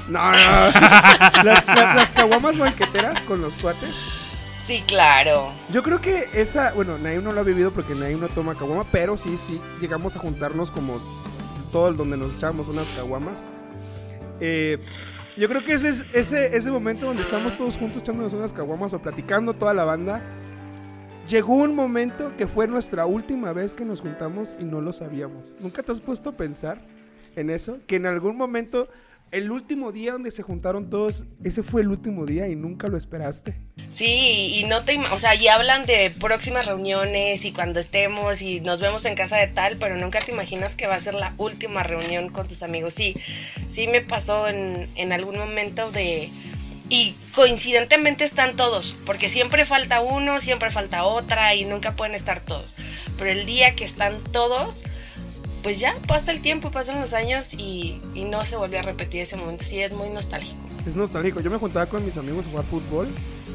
No, 0.10 0.20
no, 0.32 0.38
no. 0.38 0.72
las, 1.44 1.66
las- 1.66 1.96
las 1.96 2.12
caguamas 2.12 2.58
banqueteras 2.58 3.22
con 3.22 3.42
los 3.42 3.54
cuates. 3.56 3.96
Sí, 4.68 4.84
claro. 4.86 5.54
Yo 5.72 5.82
creo 5.82 6.02
que 6.02 6.28
esa, 6.34 6.74
bueno, 6.74 6.98
Naim 6.98 7.24
no 7.24 7.32
lo 7.32 7.40
ha 7.40 7.44
vivido 7.44 7.72
porque 7.72 7.96
Naim 7.96 8.20
no 8.20 8.28
toma 8.28 8.54
caguama, 8.54 8.86
pero 8.92 9.16
sí, 9.16 9.38
sí, 9.38 9.62
llegamos 9.80 10.18
a 10.18 10.20
juntarnos 10.20 10.72
como 10.72 11.00
todo 11.72 11.88
el 11.88 11.96
donde 11.96 12.18
nos 12.18 12.36
echábamos 12.36 12.68
unas 12.68 12.86
caguamas. 12.90 13.46
Eh, 14.42 14.78
yo 15.38 15.48
creo 15.48 15.64
que 15.64 15.72
ese 15.72 15.88
es 15.88 16.04
ese, 16.14 16.58
ese 16.58 16.70
momento 16.70 17.06
donde 17.06 17.24
estamos 17.24 17.58
todos 17.58 17.78
juntos 17.78 18.02
echándonos 18.02 18.34
unas 18.34 18.52
caguamas 18.52 18.92
o 18.92 19.00
platicando 19.00 19.54
toda 19.54 19.74
la 19.74 19.86
banda. 19.86 20.22
Llegó 21.30 21.56
un 21.56 21.74
momento 21.74 22.36
que 22.36 22.46
fue 22.46 22.68
nuestra 22.68 23.06
última 23.06 23.54
vez 23.54 23.74
que 23.74 23.86
nos 23.86 24.02
juntamos 24.02 24.54
y 24.60 24.66
no 24.66 24.82
lo 24.82 24.92
sabíamos. 24.92 25.56
¿Nunca 25.62 25.82
te 25.82 25.94
has 25.94 26.02
puesto 26.02 26.32
a 26.32 26.34
pensar 26.34 26.82
en 27.38 27.52
eso? 27.52 27.80
Que 27.88 27.96
en 27.96 28.06
algún 28.06 28.36
momento 28.36 28.90
el 29.32 29.52
último 29.52 29.92
día 29.92 30.14
donde 30.14 30.32
se 30.32 30.44
juntaron 30.44 30.90
todos, 30.90 31.26
ese 31.44 31.64
fue 31.64 31.82
el 31.82 31.90
último 31.90 32.26
día 32.26 32.48
y 32.48 32.56
nunca 32.56 32.88
lo 32.88 32.98
esperaste. 32.98 33.60
Sí, 33.94 34.54
y 34.56 34.64
no 34.66 34.86
te, 34.86 34.98
o 35.12 35.20
sea, 35.20 35.36
y 35.36 35.48
hablan 35.48 35.86
de 35.86 36.12
próximas 36.20 36.68
reuniones 36.68 37.44
y 37.46 37.52
cuando 37.52 37.80
estemos 37.80 38.42
y 38.42 38.60
nos 38.62 38.80
vemos 38.80 39.06
en 39.06 39.16
casa 39.16 39.38
de 39.38 39.48
tal, 39.48 39.78
pero 39.78 39.98
nunca 39.98 40.20
te 40.20 40.32
imaginas 40.32 40.76
que 40.76 40.88
va 40.88 40.96
a 40.96 41.00
ser 41.00 41.14
la 41.14 41.34
última 41.38 41.84
reunión 41.84 42.30
con 42.30 42.48
tus 42.48 42.64
amigos. 42.64 42.94
Sí, 42.94 43.16
sí 43.68 43.88
me 43.88 44.02
pasó 44.02 44.48
en, 44.48 44.90
en 44.96 45.14
algún 45.14 45.38
momento 45.38 45.92
de... 45.92 46.30
Y 46.90 47.16
coincidentemente 47.36 48.24
están 48.24 48.56
todos, 48.56 48.96
porque 49.06 49.28
siempre 49.28 49.66
falta 49.66 50.00
uno, 50.00 50.40
siempre 50.40 50.70
falta 50.70 51.04
otra 51.04 51.54
y 51.54 51.66
nunca 51.66 51.98
pueden 51.98 52.16
estar 52.16 52.40
todos. 52.40 52.76
Pero 53.18 53.30
el 53.30 53.46
día 53.46 53.76
que 53.76 53.84
están 53.84 54.24
todos, 54.32 54.86
pues 55.68 55.82
ya 55.82 55.98
pasa 56.08 56.32
el 56.32 56.40
tiempo, 56.42 56.72
pasan 56.72 57.02
los 57.02 57.12
años 57.12 57.50
y, 57.54 58.02
y 58.14 58.24
no 58.24 58.46
se 58.46 58.56
volvió 58.56 58.80
a 58.80 58.84
repetir 58.84 59.20
ese 59.24 59.36
momento. 59.36 59.66
Sí, 59.66 59.82
es 59.82 59.92
muy 59.92 60.08
nostálgico. 60.08 60.56
Es 60.88 60.96
nostálgico. 60.96 61.42
Yo 61.42 61.52
me 61.52 61.58
juntaba 61.58 61.86
con 61.88 62.06
mis 62.06 62.16
amigos 62.16 62.46
a 62.46 62.50
jugar 62.52 62.64
fútbol. 62.64 63.10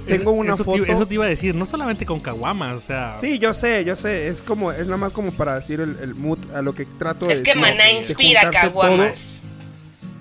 Es- 0.07 0.19
Tengo 0.19 0.33
una 0.33 0.53
eso 0.53 0.63
foto. 0.63 0.85
Te, 0.85 0.93
eso 0.93 1.07
te 1.07 1.15
iba 1.15 1.25
a 1.25 1.29
decir, 1.29 1.55
no 1.55 1.65
solamente 1.65 2.05
con 2.05 2.21
caguamas, 2.21 2.75
o 2.75 2.81
sea. 2.83 3.17
Sí, 3.19 3.39
yo 3.39 3.55
sé, 3.55 3.87
yo 3.87 3.97
sé. 3.97 4.29
Es 4.29 4.43
como, 4.43 4.73
es 4.73 4.85
nada 4.85 4.99
más 4.99 5.13
como 5.15 5.33
para 5.33 5.55
decir 5.55 5.81
el, 5.81 5.97
el 6.03 6.15
mood 6.15 6.39
a 6.55 6.61
lo 6.61 6.75
que 6.75 6.85
trato 6.85 7.25
de 7.25 7.33
Es 7.33 7.39
que 7.41 7.55
decir, 7.55 7.63
Maná 7.63 7.85
de 7.85 7.93
inspira 7.95 8.51
caguamas. 8.51 9.41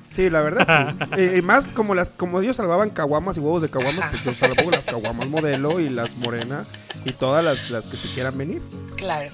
Sí, 0.09 0.29
la 0.29 0.39
verdad, 0.39 0.95
sí. 0.97 1.05
Eh, 1.17 1.35
y 1.39 1.41
más 1.41 1.73
como 1.73 1.93
las, 1.93 2.09
como 2.09 2.39
ellos 2.39 2.55
salvaban 2.55 2.89
caguamas 2.91 3.35
y 3.35 3.41
huevos 3.41 3.63
de 3.63 3.69
caguamas, 3.69 4.11
pues 4.11 4.23
yo 4.23 4.33
salvo 4.33 4.71
las 4.71 4.85
caguamas 4.85 5.27
modelo 5.27 5.81
y 5.81 5.89
las 5.89 6.15
morenas 6.15 6.67
y 7.03 7.11
todas 7.11 7.43
las, 7.43 7.69
las 7.69 7.87
que 7.87 7.97
se 7.97 8.07
quieran 8.11 8.37
venir. 8.37 8.61
Claro. 8.95 9.29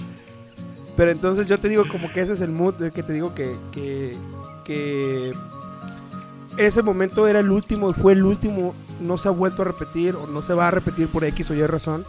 Pero 0.98 1.12
entonces 1.12 1.48
yo 1.48 1.60
te 1.60 1.70
digo 1.70 1.84
como 1.88 2.12
que 2.12 2.22
ese 2.22 2.34
es 2.34 2.42
el 2.42 2.50
mood 2.50 2.92
que 2.92 3.04
te 3.04 3.14
digo 3.14 3.36
que, 3.36 3.56
que, 4.66 5.32
ese 6.58 6.82
momento 6.82 7.28
era 7.28 7.40
el 7.40 7.52
último, 7.52 7.94
fue 7.94 8.14
el 8.14 8.26
último, 8.26 8.74
no 9.00 9.20
se 9.20 9.28
ha 9.28 9.32
vuelto 9.32 9.62
a 9.62 9.66
repetir 9.66 10.16
o 10.16 10.26
no 10.26 10.42
se 10.42 10.56
va 10.56 10.68
a 10.68 10.72
repetir 10.72 11.08
por 11.08 11.24
X 11.24 11.52
o 11.52 11.54
Y 11.54 11.66
razón. 11.68 12.04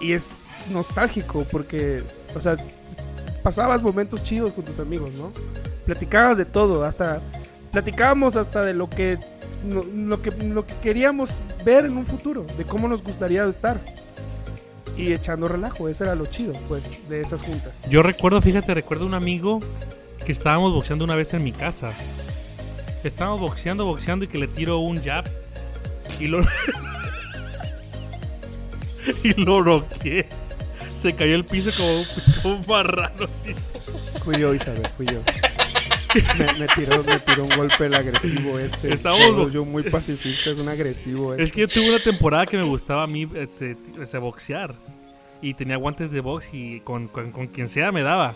Y 0.00 0.12
es 0.12 0.48
nostálgico 0.70 1.46
porque, 1.52 2.02
o 2.34 2.40
sea, 2.40 2.56
pasabas 3.44 3.80
momentos 3.80 4.24
chidos 4.24 4.52
con 4.52 4.64
tus 4.64 4.80
amigos, 4.80 5.14
¿no? 5.14 5.30
Platicabas 5.86 6.36
de 6.36 6.46
todo, 6.46 6.84
hasta 6.84 7.20
platicábamos 7.70 8.34
hasta 8.34 8.62
de 8.62 8.74
lo 8.74 8.90
que 8.90 9.18
lo 9.64 10.20
que 10.20 10.30
lo 10.32 10.66
que 10.66 10.74
queríamos 10.82 11.40
ver 11.64 11.84
en 11.84 11.96
un 11.96 12.06
futuro, 12.06 12.44
de 12.58 12.64
cómo 12.64 12.88
nos 12.88 13.04
gustaría 13.04 13.44
estar. 13.44 13.78
Y 14.96 15.12
echando 15.12 15.48
relajo, 15.48 15.88
eso 15.88 16.04
era 16.04 16.14
lo 16.14 16.26
chido, 16.26 16.52
pues, 16.68 17.08
de 17.08 17.20
esas 17.20 17.42
juntas. 17.42 17.74
Yo 17.88 18.02
recuerdo, 18.02 18.40
fíjate, 18.40 18.74
recuerdo 18.74 19.06
un 19.06 19.14
amigo 19.14 19.60
que 20.24 20.32
estábamos 20.32 20.72
boxeando 20.72 21.04
una 21.04 21.14
vez 21.14 21.34
en 21.34 21.42
mi 21.42 21.52
casa. 21.52 21.92
Estábamos 23.02 23.40
boxeando, 23.40 23.84
boxeando 23.84 24.24
y 24.24 24.28
que 24.28 24.38
le 24.38 24.48
tiro 24.48 24.78
un 24.78 25.02
jab 25.02 25.24
y 26.20 26.26
lo. 26.28 26.40
y 29.22 29.34
lo 29.34 29.62
roqué. 29.62 30.26
Se 30.94 31.14
cayó 31.14 31.34
al 31.34 31.44
piso 31.44 31.70
como 31.76 32.00
un, 32.00 32.06
como 32.42 32.54
un 32.56 32.64
marrano 32.66 33.24
así. 33.24 33.54
Fui 34.24 34.38
yo, 34.38 34.54
Isabel, 34.54 34.88
fui 34.96 35.06
yo. 35.06 35.20
Me, 36.38 36.58
me 36.60 36.66
tiró, 36.68 37.02
me 37.04 37.18
tiró 37.20 37.44
un 37.44 37.56
golpe 37.56 37.86
el 37.86 37.94
agresivo 37.94 38.58
este. 38.58 38.92
Estábamos- 38.94 39.28
Yo, 39.28 39.50
yo 39.50 39.64
muy 39.64 39.82
pacifista, 39.82 40.50
es 40.50 40.58
un 40.58 40.68
agresivo 40.68 41.32
este. 41.32 41.42
Es 41.44 41.52
que 41.52 41.62
yo 41.62 41.68
tuve 41.68 41.88
una 41.90 41.98
temporada 41.98 42.46
que 42.46 42.56
me 42.56 42.64
gustaba 42.64 43.02
a 43.02 43.06
mí 43.06 43.28
este, 43.34 43.76
este, 44.00 44.18
boxear. 44.18 44.74
Y 45.42 45.54
tenía 45.54 45.76
guantes 45.76 46.10
de 46.10 46.20
box 46.20 46.48
y 46.52 46.80
con, 46.80 47.08
con, 47.08 47.30
con 47.30 47.46
quien 47.48 47.68
sea 47.68 47.92
me 47.92 48.02
daba. 48.02 48.34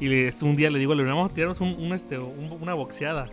Y 0.00 0.08
le- 0.08 0.34
un 0.42 0.56
día 0.56 0.70
le 0.70 0.78
digo, 0.78 0.94
le 0.94 1.04
vamos 1.04 1.30
a 1.30 1.34
tirarnos 1.34 1.60
un, 1.60 1.74
un, 1.78 1.92
este, 1.92 2.18
un- 2.18 2.50
una 2.60 2.74
boxeada. 2.74 3.28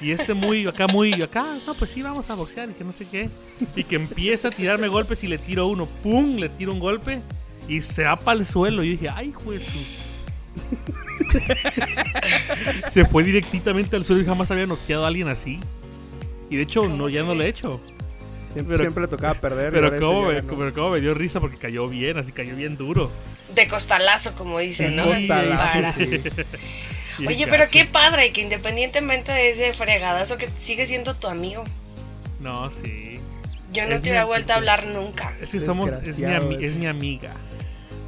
Y 0.00 0.12
este 0.12 0.34
muy, 0.34 0.66
acá 0.66 0.86
muy, 0.86 1.20
acá, 1.20 1.58
no, 1.66 1.74
pues 1.74 1.90
sí, 1.90 2.00
vamos 2.02 2.30
a 2.30 2.34
boxear 2.34 2.70
y 2.70 2.74
que 2.74 2.84
no 2.84 2.92
sé 2.92 3.06
qué. 3.10 3.28
Y 3.74 3.82
que 3.84 3.96
empieza 3.96 4.48
a 4.48 4.50
tirarme 4.50 4.86
golpes 4.88 5.24
y 5.24 5.28
le 5.28 5.38
tiro 5.38 5.66
uno, 5.66 5.86
¡pum! 5.86 6.36
Le 6.36 6.48
tiro 6.48 6.72
un 6.72 6.78
golpe 6.78 7.20
y 7.68 7.80
se 7.80 8.04
va 8.04 8.14
para 8.16 8.38
el 8.38 8.46
suelo. 8.46 8.84
Y 8.84 8.86
yo 8.86 8.92
dije, 8.92 9.08
¡ay, 9.08 9.32
juez! 9.32 9.62
se 12.90 13.04
fue 13.04 13.24
directamente 13.24 13.96
al 13.96 14.04
suelo 14.04 14.22
y 14.22 14.26
jamás 14.26 14.50
había 14.50 14.66
noqueado 14.66 15.04
a 15.04 15.08
alguien 15.08 15.28
así. 15.28 15.60
Y 16.50 16.56
de 16.56 16.62
hecho, 16.62 16.84
no, 16.88 17.08
ya 17.08 17.22
no 17.22 17.34
lo 17.34 17.42
he 17.42 17.48
hecho. 17.48 17.80
siempre, 18.52 18.76
pero- 18.76 18.84
siempre 18.84 19.02
le 19.02 19.08
tocaba 19.08 19.34
perder. 19.34 19.72
Pero 19.72 19.98
cómo, 20.00 20.22
me, 20.28 20.42
pero 20.42 20.74
cómo 20.74 20.90
me 20.90 21.00
dio 21.00 21.14
risa 21.14 21.40
porque 21.40 21.56
cayó 21.56 21.88
bien, 21.88 22.18
así 22.18 22.32
cayó 22.32 22.54
bien 22.56 22.76
duro. 22.76 23.10
De 23.54 23.66
costalazo, 23.66 24.34
como 24.34 24.58
dicen, 24.58 24.96
¿no? 24.96 25.04
Costalazo, 25.06 25.92
sí. 25.98 26.04
Oye, 27.26 27.44
gacho. 27.44 27.50
pero 27.50 27.68
qué 27.70 27.84
padre 27.84 28.32
que 28.32 28.40
independientemente 28.40 29.30
de 29.30 29.50
ese 29.50 29.72
fregadazo 29.72 30.36
que 30.36 30.48
sigue 30.58 30.84
siendo 30.86 31.14
tu 31.14 31.28
amigo. 31.28 31.62
No, 32.40 32.70
sí. 32.70 33.20
Yo 33.72 33.86
no 33.86 33.94
Es 33.96 34.02
te 34.02 34.10
mi- 34.10 34.16
había 34.16 34.24
vuelto 34.26 34.52
a 34.52 34.56
hablar 34.56 34.86
nunca. 34.86 35.32
Es 35.40 35.50
que 35.50 35.60
somos, 35.60 35.90
es 35.92 36.18
mi, 36.18 36.64
es 36.64 36.74
mi 36.74 36.86
amiga. 36.86 37.30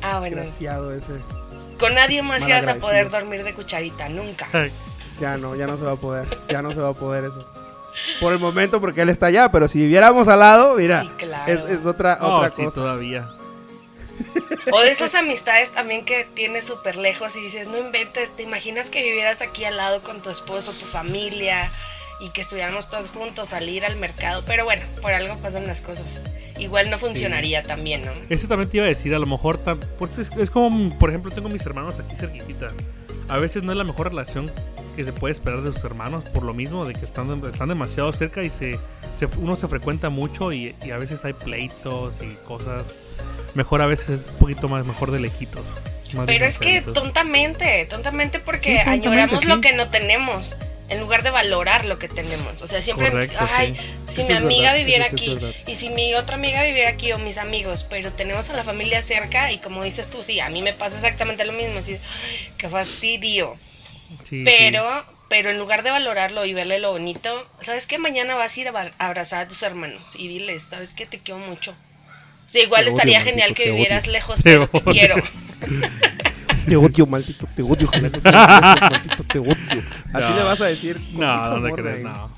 Ah, 0.02 0.18
bueno. 0.18 0.36
Desgraciado 0.36 0.92
ese. 0.94 1.12
Con 1.78 1.94
nadie 1.94 2.22
más 2.22 2.46
ibas 2.46 2.66
a 2.66 2.76
poder 2.76 3.10
dormir 3.10 3.44
de 3.44 3.54
cucharita, 3.54 4.08
nunca. 4.08 4.48
Ya 5.18 5.38
no, 5.38 5.56
ya 5.56 5.66
no 5.66 5.78
se 5.78 5.84
va 5.84 5.92
a 5.92 5.96
poder. 5.96 6.28
Ya 6.50 6.60
no 6.60 6.72
se 6.72 6.78
va 6.80 6.90
a 6.90 6.92
poder 6.92 7.24
eso. 7.24 7.48
Por 8.20 8.34
el 8.34 8.38
momento, 8.38 8.82
porque 8.82 9.00
él 9.00 9.08
está 9.08 9.26
allá, 9.26 9.48
pero 9.50 9.66
si 9.66 9.78
viviéramos 9.78 10.28
al 10.28 10.40
lado, 10.40 10.74
mira, 10.74 11.04
Sí, 11.04 11.08
claro. 11.16 11.50
es, 11.50 11.62
es 11.62 11.86
otra, 11.86 12.18
Oh, 12.20 12.36
otra 12.36 12.50
sí, 12.50 12.62
cosa. 12.64 12.82
todavía. 12.82 13.26
O 14.70 14.80
de 14.82 14.90
esas 14.90 15.14
amistades 15.14 15.70
también 15.70 16.04
que 16.04 16.26
tienes 16.34 16.66
súper 16.66 16.96
lejos 16.96 17.34
y 17.36 17.40
dices, 17.40 17.66
no 17.68 17.78
inventes, 17.78 18.28
te 18.36 18.42
imaginas 18.42 18.90
que 18.90 19.02
vivieras 19.02 19.40
aquí 19.40 19.64
al 19.64 19.78
lado 19.78 20.02
con 20.02 20.20
tu 20.20 20.28
esposo, 20.28 20.72
tu 20.72 20.84
familia 20.84 21.70
y 22.20 22.30
que 22.30 22.40
estuviéramos 22.40 22.88
todos 22.88 23.08
juntos, 23.08 23.48
salir 23.48 23.84
al 23.84 23.96
mercado. 23.96 24.42
Pero 24.46 24.64
bueno, 24.64 24.82
por 25.02 25.12
algo 25.12 25.36
pasan 25.36 25.66
las 25.66 25.80
cosas. 25.82 26.20
Igual 26.58 26.88
no 26.90 26.98
funcionaría 26.98 27.62
también, 27.62 28.04
¿no? 28.04 28.12
Eso 28.30 28.48
también 28.48 28.70
te 28.70 28.78
iba 28.78 28.86
a 28.86 28.88
decir, 28.88 29.14
a 29.14 29.18
lo 29.18 29.26
mejor, 29.26 29.58
pues 29.98 30.18
es, 30.18 30.30
es 30.36 30.50
como, 30.50 30.96
por 30.98 31.10
ejemplo, 31.10 31.30
tengo 31.30 31.48
mis 31.48 31.64
hermanos 31.66 32.00
aquí 32.00 32.16
cerquitita. 32.16 32.68
A 33.28 33.38
veces 33.38 33.62
no 33.62 33.72
es 33.72 33.78
la 33.78 33.84
mejor 33.84 34.08
relación 34.08 34.50
que 34.94 35.04
se 35.04 35.12
puede 35.12 35.32
esperar 35.32 35.60
de 35.60 35.72
sus 35.72 35.84
hermanos, 35.84 36.24
por 36.24 36.42
lo 36.42 36.54
mismo 36.54 36.86
de 36.86 36.94
que 36.94 37.04
están, 37.04 37.42
están 37.44 37.68
demasiado 37.68 38.10
cerca 38.12 38.42
y 38.42 38.48
se, 38.48 38.78
se- 39.14 39.26
uno 39.36 39.56
se 39.56 39.68
frecuenta 39.68 40.08
mucho 40.08 40.52
y, 40.52 40.74
y 40.82 40.90
a 40.92 40.96
veces 40.96 41.22
hay 41.26 41.34
pleitos 41.34 42.14
y 42.22 42.34
cosas. 42.46 42.86
Mejor 43.54 43.82
a 43.82 43.86
veces 43.86 44.20
es 44.20 44.26
un 44.28 44.36
poquito 44.36 44.68
más 44.68 44.86
mejor 44.86 45.10
de 45.10 45.20
lejitos. 45.20 45.64
Pero 46.24 46.46
es 46.46 46.58
que 46.58 46.80
tontamente, 46.82 47.84
tontamente 47.90 48.38
porque 48.38 48.70
Sí, 48.70 48.76
tontamente, 48.76 49.08
añoramos 49.08 49.42
sí. 49.42 49.48
lo 49.48 49.60
que 49.60 49.74
no 49.74 49.88
tenemos. 49.88 50.56
En 50.88 51.00
lugar 51.00 51.22
de 51.24 51.30
valorar 51.30 51.84
lo 51.84 51.98
que 51.98 52.08
tenemos. 52.08 52.62
O 52.62 52.66
sea, 52.68 52.80
siempre, 52.80 53.10
Correcto, 53.10 53.36
ay, 53.50 53.74
sí. 53.76 54.14
si 54.14 54.20
Eso 54.22 54.30
mi 54.30 54.36
amiga 54.36 54.72
verdad, 54.72 54.78
viviera 54.78 55.06
aquí, 55.06 55.36
y 55.66 55.74
si 55.74 55.90
mi 55.90 56.14
otra 56.14 56.36
amiga 56.36 56.62
viviera 56.62 56.90
aquí, 56.90 57.10
o 57.12 57.18
mis 57.18 57.38
amigos, 57.38 57.84
pero 57.90 58.12
tenemos 58.12 58.48
a 58.50 58.52
la 58.52 58.62
familia 58.62 59.02
cerca, 59.02 59.50
y 59.50 59.58
como 59.58 59.82
dices 59.82 60.08
tú, 60.08 60.22
sí, 60.22 60.38
a 60.38 60.48
mí 60.48 60.62
me 60.62 60.72
pasa 60.72 60.94
exactamente 60.94 61.44
lo 61.44 61.52
mismo. 61.52 61.78
Así, 61.80 61.92
"Ay, 61.94 62.50
qué 62.56 62.68
fastidio. 62.68 63.56
Sí, 64.22 64.38
sí. 64.38 64.42
Pero, 64.44 65.04
pero 65.28 65.50
en 65.50 65.58
lugar 65.58 65.82
de 65.82 65.90
valorarlo 65.90 66.44
y 66.44 66.54
verle 66.54 66.78
lo 66.78 66.92
bonito, 66.92 67.44
¿sabes 67.62 67.86
qué? 67.86 67.98
Mañana 67.98 68.36
vas 68.36 68.56
a 68.56 68.60
ir 68.60 68.68
a 68.68 68.92
abrazar 68.98 69.42
a 69.42 69.48
tus 69.48 69.62
hermanos 69.64 70.10
y 70.14 70.28
diles, 70.28 70.66
¿sabes 70.70 70.92
qué? 70.92 71.06
Te 71.06 71.18
quiero 71.18 71.40
mucho. 71.40 71.72
O 71.72 72.48
sea, 72.48 72.62
igual 72.62 72.84
Te 72.84 72.90
estaría 72.90 73.20
genial 73.20 73.56
que 73.56 73.72
vivieras 73.72 74.04
odio. 74.04 74.12
lejos, 74.12 74.40
pero 74.44 74.68
te 74.68 74.80
quiero. 74.84 75.16
Te 76.66 76.76
odio, 76.76 77.06
maldito, 77.06 77.46
te 77.54 77.62
odio, 77.62 77.88
odies, 77.88 78.02
maldito, 78.02 79.24
te 79.28 79.38
odio. 79.38 79.54
Así 80.12 80.30
No. 80.30 80.36
le 80.36 80.42
vas 80.42 80.60
a 80.60 80.64
decir. 80.66 80.96
con 81.12 81.20
No, 81.20 81.50
¿dónde 81.50 81.68
amor, 81.68 81.80
crees? 81.82 82.02
güey. 82.02 82.14
No. 82.14 82.30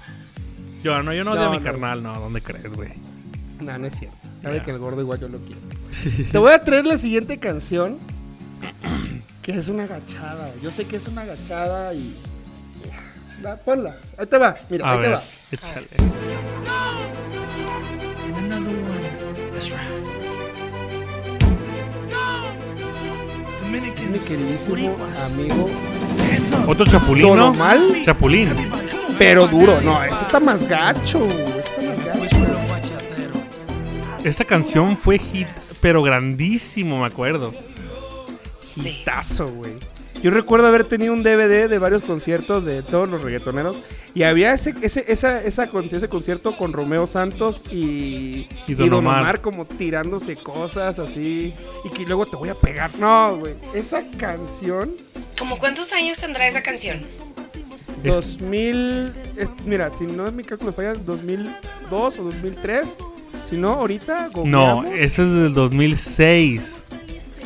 Yo 0.85 1.03
no, 1.03 1.12
yo 1.12 1.24
no 1.24 1.33
odio 1.33 1.41
No, 1.43 1.49
a 1.49 1.51
mi 1.51 1.59
no. 1.59 1.64
carnal, 1.64 2.03
no, 2.03 2.20
¿dónde 2.20 2.41
crees, 2.41 2.72
güey? 2.72 2.91
No, 3.61 3.76
no 3.79 3.87
es 3.87 3.95
cierto. 3.99 4.16
Sabe 4.43 4.59
Ya. 4.59 4.64
que 4.64 4.70
el 4.70 4.79
gordo 4.79 5.01
igual 5.01 5.18
yo 5.20 5.29
lo 5.29 5.39
quiero. 5.41 5.61
Te 6.33 6.39
voy 6.39 6.53
a 6.53 6.61
traer 6.61 6.87
la 6.87 6.97
siguiente 6.97 7.39
canción. 7.39 7.99
Que 9.43 9.53
es 9.57 9.68
una 9.68 9.85
agachada. 9.85 10.51
Yo 10.62 10.70
sé 10.70 10.85
que 10.85 10.97
es 10.97 11.09
una 11.09 11.22
agachada 11.22 11.95
y. 11.95 12.14
Da, 13.41 13.57
ponla. 13.57 13.97
Ahí 14.18 14.26
te 14.26 14.37
va. 14.37 14.57
Mira, 14.68 14.87
A 14.87 14.91
ahí 14.93 14.97
te 14.99 15.03
ver, 15.09 15.16
va. 15.16 15.22
échale. 15.51 15.87
And 18.26 18.37
another 18.37 18.76
one. 18.76 19.51
That's 19.53 19.70
right. 19.70 19.88
Mi 23.69 24.19
queridísimo 24.19 24.97
amigo. 25.27 25.71
Otro 26.66 26.87
chapulín, 26.87 27.29
¿no? 27.29 27.37
Normal, 27.37 27.81
Chapulín. 28.05 28.49
Pero 29.19 29.47
duro. 29.47 29.81
No, 29.81 30.03
este 30.03 30.23
está 30.23 30.41
más 30.41 30.66
gacho. 30.66 31.27
Este 31.27 31.93
está 31.93 32.14
más. 32.16 32.29
Esa 34.25 34.45
canción 34.45 34.97
fue 34.97 35.19
hit, 35.19 35.49
pero 35.81 36.03
grandísimo, 36.03 37.01
me 37.01 37.07
acuerdo. 37.07 37.53
Sí. 38.64 38.89
Hitazo, 38.89 39.49
güey. 39.49 39.73
Yo 40.23 40.31
recuerdo 40.33 40.66
haber 40.66 40.85
tenido 40.85 41.12
un 41.12 41.23
DVD 41.23 41.69
de 41.69 41.79
varios 41.79 42.03
conciertos 42.03 42.64
de 42.64 42.83
todos 42.83 43.09
los 43.09 43.23
reggaetoneros 43.23 43.81
y 44.14 44.25
había 44.25 44.53
ese, 44.53 44.75
ese, 44.83 45.05
esa, 45.12 45.41
ese 45.43 46.09
concierto 46.09 46.57
con 46.57 46.73
Romeo 46.73 47.07
Santos 47.07 47.62
y, 47.71 48.49
Y 48.66 48.75
Don 48.75 48.93
Omar. 48.95 49.21
Omar. 49.21 49.41
como 49.41 49.64
tirándose 49.64 50.35
cosas 50.35 50.99
así 50.99 51.55
y 51.85 51.91
que 51.91 52.05
luego 52.05 52.27
te 52.27 52.37
voy 52.37 52.49
a 52.49 52.55
pegar. 52.57 52.91
No, 52.99 53.37
güey. 53.37 53.55
Esa 53.75 54.03
canción, 54.19 54.97
¿Cómo 55.39 55.59
cuántos 55.59 55.93
años 55.93 56.19
tendrá 56.19 56.49
esa 56.49 56.62
canción? 56.62 56.99
Es- 58.03 58.39
2000. 58.39 59.12
es- 59.37 59.51
mira, 59.66 59.93
si 59.95 60.05
no 60.05 60.27
es 60.27 60.33
mi 60.33 60.43
cálculo 60.43 60.73
falla, 60.73 60.95
2002 60.95 62.19
o 62.19 62.25
2003. 62.25 62.99
Si 63.49 63.57
no, 63.57 63.75
ahorita. 63.75 64.31
No, 64.45 64.85
eso 64.85 65.23
es 65.23 65.33
del 65.33 65.55
2006. 65.55 66.89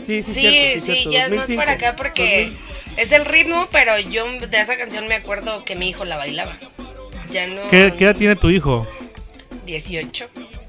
Sí, 0.02 0.22
sí, 0.22 0.34
Sí, 0.34 0.40
cierto, 0.40 0.84
sí, 0.86 0.92
cierto, 0.92 1.10
ya 1.10 1.24
es 1.24 1.30
más 1.30 1.38
2005, 1.48 1.60
para 1.60 1.72
acá 1.72 1.96
porque 1.96 2.46
2000. 2.50 2.98
es 2.98 3.12
el 3.12 3.24
ritmo, 3.24 3.68
pero 3.72 3.98
yo 3.98 4.24
de 4.38 4.60
esa 4.60 4.76
canción 4.76 5.08
me 5.08 5.14
acuerdo 5.14 5.64
que 5.64 5.76
mi 5.76 5.88
hijo 5.88 6.04
la 6.04 6.16
bailaba. 6.16 6.56
Ya 7.30 7.46
no. 7.46 7.68
¿Qué, 7.70 7.94
qué 7.96 8.04
edad 8.04 8.16
tiene 8.16 8.36
tu 8.36 8.50
hijo? 8.50 8.86
18. 9.66 10.28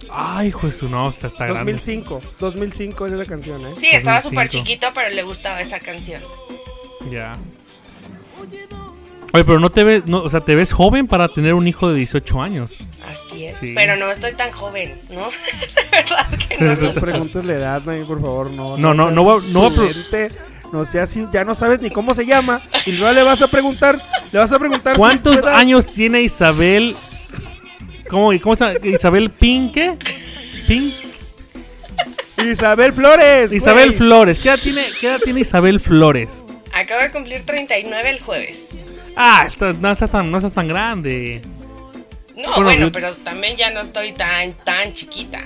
Ay, 0.10 0.50
hijo 0.50 0.68
de 0.68 0.72
su 0.72 0.88
no, 0.90 1.10
está, 1.10 1.28
está 1.28 1.46
grande. 1.46 1.74
2005. 1.74 2.22
2005 2.40 3.08
es 3.08 3.14
esa 3.14 3.26
canción, 3.26 3.62
¿eh? 3.66 3.74
Sí, 3.78 3.88
estaba 3.88 4.22
2005. 4.22 4.30
súper 4.30 4.48
chiquito, 4.50 4.88
pero 4.94 5.10
le 5.10 5.24
gustaba 5.24 5.60
esa 5.62 5.80
canción. 5.80 6.22
Ya. 7.10 7.36
Oye, 9.34 9.44
pero 9.46 9.60
no 9.60 9.72
te 9.72 9.84
ves, 9.84 10.06
no, 10.06 10.20
o 10.22 10.30
sea, 10.30 10.42
te 10.42 10.54
ves 10.56 10.72
joven 10.72 11.08
para 11.08 11.28
tener 11.28 11.56
un 11.56 11.68
hijo 11.68 11.90
de 11.92 11.98
18 11.98 12.42
años. 12.42 12.72
Así 13.08 13.46
es. 13.46 13.58
Sí. 13.58 13.74
Pero 13.76 13.96
no 13.98 14.12
estoy 14.12 14.34
tan 14.34 14.52
joven, 14.52 14.94
¿no? 15.10 15.30
De 15.92 15.92
verdad 15.92 16.28
que 16.48 16.58
no. 16.86 16.94
No 16.94 17.02
preguntes 17.02 17.44
la 17.44 17.54
edad, 17.54 17.82
por 17.82 18.22
favor, 18.22 18.52
no. 18.52 18.78
No, 18.78 18.94
no, 18.94 19.10
no 19.10 19.24
voy 19.24 19.42
a- 19.44 19.48
no 19.50 19.60
voy 19.62 19.72
a 19.72 19.76
pro- 19.76 19.86
imprudente, 19.88 20.30
No 20.72 20.86
seas, 20.86 21.10
así, 21.10 21.26
ya 21.34 21.44
no 21.46 21.56
sabes 21.56 21.82
ni 21.82 21.90
cómo 21.90 22.14
se 22.14 22.26
llama. 22.28 22.62
Y 22.86 22.92
luego 22.94 23.12
le 23.14 23.24
vas 23.24 23.42
a 23.42 23.48
preguntar, 23.48 24.00
le 24.32 24.38
vas 24.40 24.52
a 24.52 24.60
preguntar. 24.60 24.98
¿Cuántos 24.98 25.44
años 25.46 25.88
tiene 25.88 26.22
Isabel? 26.22 26.96
¿Cómo, 28.10 28.32
cómo 28.40 28.56
se 28.56 28.66
llama? 28.66 28.80
Isabel 28.88 29.32
Pinque? 29.32 29.98
Pink. 30.68 30.94
Isabel 32.52 32.94
Flores. 32.94 33.52
Isabel. 33.52 33.94
Flores. 33.94 34.38
¿Qué 34.38 34.50
edad, 34.50 34.60
tiene, 34.62 34.86
¿Qué 35.00 35.08
edad 35.08 35.20
tiene 35.24 35.40
Isabel 35.40 35.80
Flores? 35.80 36.44
Acabo 36.74 37.02
de 37.02 37.12
cumplir 37.12 37.42
39 37.44 38.10
el 38.10 38.20
jueves. 38.20 38.66
Ah, 39.16 39.46
esto- 39.48 39.74
no 39.74 39.92
estás 39.92 40.10
tan, 40.12 40.30
no 40.32 40.38
estás 40.38 40.54
tan 40.54 40.68
grande. 40.68 41.42
No, 42.36 42.50
Bueno, 42.50 42.64
bueno, 42.64 42.86
yo- 42.88 42.92
pero 42.92 43.14
también 43.18 43.56
ya 43.58 43.70
no 43.70 43.82
estoy 43.82 44.12
tan, 44.14 44.54
tan 44.64 44.94
chiquita. 44.94 45.46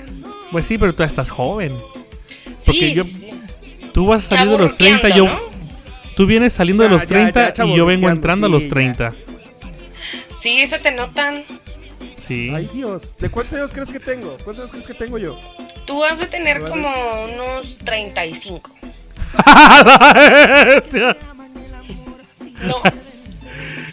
Pues 0.50 0.64
sí, 0.66 0.78
pero 0.78 0.94
tú 0.94 1.02
estás 1.02 1.30
joven. 1.30 1.74
Porque 2.64 2.72
Sí, 2.72 2.94
yo- 2.94 3.04
sí. 3.04 3.30
Tú 3.92 4.06
vas 4.06 4.22
saliendo 4.24 4.56
de 4.58 4.64
los 4.64 4.76
30, 4.76 5.08
Chavorruqueando, 5.08 5.34
yo... 5.38 5.50
¿no? 5.50 5.58
Tú 6.16 6.26
vienes 6.26 6.52
saliendo 6.52 6.82
de 6.82 6.88
Ya, 6.88 6.92
los 6.94 7.02
ya, 7.02 7.08
30 7.08 7.52
ya, 7.52 7.64
y 7.64 7.76
yo 7.76 7.86
vengo 7.86 8.08
entrando 8.08 8.46
a 8.46 8.48
sí, 8.48 8.52
los 8.54 8.62
ya. 8.64 8.68
30. 8.70 9.14
Sí, 10.40 10.66
se 10.66 10.78
te 10.78 10.90
notan. 10.90 11.44
Sí. 12.16 12.50
Ay, 12.54 12.68
Dios. 12.72 13.16
¿De 13.18 13.28
cuántos 13.30 13.54
años 13.54 13.72
crees 13.72 13.88
que 13.90 14.00
tengo? 14.00 14.36
¿Cuántos 14.44 14.58
años 14.60 14.70
crees 14.72 14.86
que 14.86 14.94
tengo 14.94 15.18
yo? 15.18 15.38
Tú 15.86 16.04
has 16.04 16.18
de 16.18 16.26
tener 16.26 16.60
Vale. 16.60 16.70
como 16.70 16.88
unos 17.24 17.78
35. 17.84 18.70
No, 22.60 22.74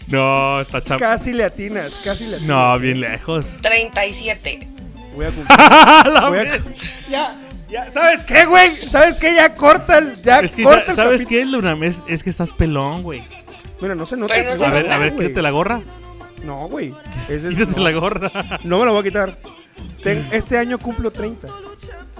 no, 0.08 0.62
está 0.62 0.82
chapa. 0.82 1.00
Casi 1.00 1.34
le 1.34 1.44
atinas, 1.44 1.94
casi 2.04 2.26
le 2.28 2.38
atinas. 2.38 2.56
No, 2.56 2.80
bien 2.80 3.00
lejos. 3.02 3.58
37. 3.62 4.68
Voy 5.16 5.26
a 5.26 5.30
cumplir. 5.30 5.58
La 6.14 6.30
voy 6.30 6.40
a- 6.40 6.44
ver- 6.44 6.62
ya, 7.10 7.42
ya. 7.70 7.92
¿Sabes 7.92 8.24
qué, 8.24 8.46
güey? 8.46 8.88
¿Sabes 8.90 9.16
qué? 9.16 9.34
Ya 9.34 9.56
corta 9.56 9.98
el. 9.98 10.22
Ya 10.22 10.40
Es 10.40 10.56
que, 10.56 10.64
corta 10.64 10.92
el 10.92 10.96
¿sabes 10.96 11.26
qué, 11.26 11.46
Luna? 11.46 11.78
Es, 11.86 12.02
es 12.08 12.24
que 12.24 12.30
estás 12.30 12.52
pelón, 12.52 13.02
güey. 13.04 13.24
Mira, 13.82 13.96
no 13.96 14.06
se 14.06 14.16
nota. 14.18 14.36
No 14.38 14.44
que 14.52 14.58
se 14.58 14.66
A 14.66 14.70
ver, 14.70 14.92
a 14.92 14.98
ver, 14.98 15.16
quítate 15.16 15.42
la 15.42 15.52
gorra. 15.52 15.82
No, 16.44 16.68
güey. 16.68 16.94
Ese 17.30 17.50
es- 17.50 17.56
Quítate 17.58 17.78
no, 17.78 17.84
la 17.84 17.92
gorra. 17.92 18.32
no 18.64 18.80
me 18.80 18.86
la 18.86 18.92
voy 18.92 19.02
a 19.02 19.04
quitar. 19.04 19.38
Ten- 20.04 20.28
este 20.32 20.58
año 20.58 20.78
cumplo 20.78 21.12
30. 21.12 21.48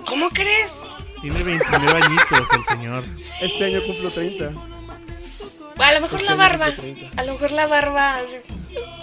¿Cómo 0.08 0.30
crees? 0.30 0.74
Tiene 1.22 1.44
29 1.44 2.02
añitos 2.04 2.48
el 2.54 2.66
señor. 2.78 3.04
Este 3.42 3.66
año 3.66 3.80
cumplo 3.86 4.10
30. 4.10 4.52
A 5.80 5.94
lo 5.94 6.02
mejor 6.02 6.22
la 6.24 6.36
barba. 6.36 6.72
30. 6.72 7.22
A 7.22 7.24
lo 7.26 7.34
mejor 7.34 7.52
la 7.52 7.68
barba. 7.68 8.18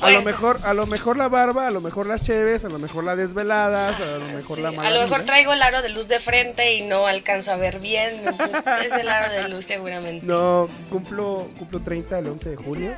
A 0.02 0.10
lo 0.10 0.22
mejor, 0.22 0.60
a 0.64 0.74
lo 0.74 0.86
mejor 0.86 1.16
la 1.16 1.28
barba, 1.28 1.66
a 1.66 1.70
lo 1.70 1.80
mejor 1.80 2.06
las 2.06 2.20
cheves, 2.20 2.64
a 2.64 2.68
lo 2.68 2.78
mejor 2.78 3.04
las 3.04 3.16
desveladas, 3.16 3.98
a 4.00 4.18
lo 4.18 4.26
mejor 4.26 4.56
Sí, 4.56 4.62
la 4.62 4.68
a 4.68 4.72
mala 4.72 4.90
lo 4.90 5.02
mejor 5.02 5.18
vida. 5.18 5.26
traigo 5.26 5.52
el 5.54 5.62
aro 5.62 5.80
de 5.80 5.88
luz 5.88 6.08
de 6.08 6.20
frente 6.20 6.74
y 6.74 6.82
no 6.82 7.06
alcanzo 7.06 7.52
a 7.52 7.56
ver 7.56 7.78
bien. 7.78 8.20
entonces 8.26 8.86
es 8.86 8.92
el 8.92 9.08
aro 9.08 9.32
de 9.32 9.48
luz 9.48 9.64
seguramente. 9.64 10.26
No, 10.26 10.68
cumplo, 10.90 11.48
cumplo 11.58 11.80
30 11.80 12.18
el 12.18 12.26
11 12.26 12.50
de 12.50 12.56
julio. 12.56 12.92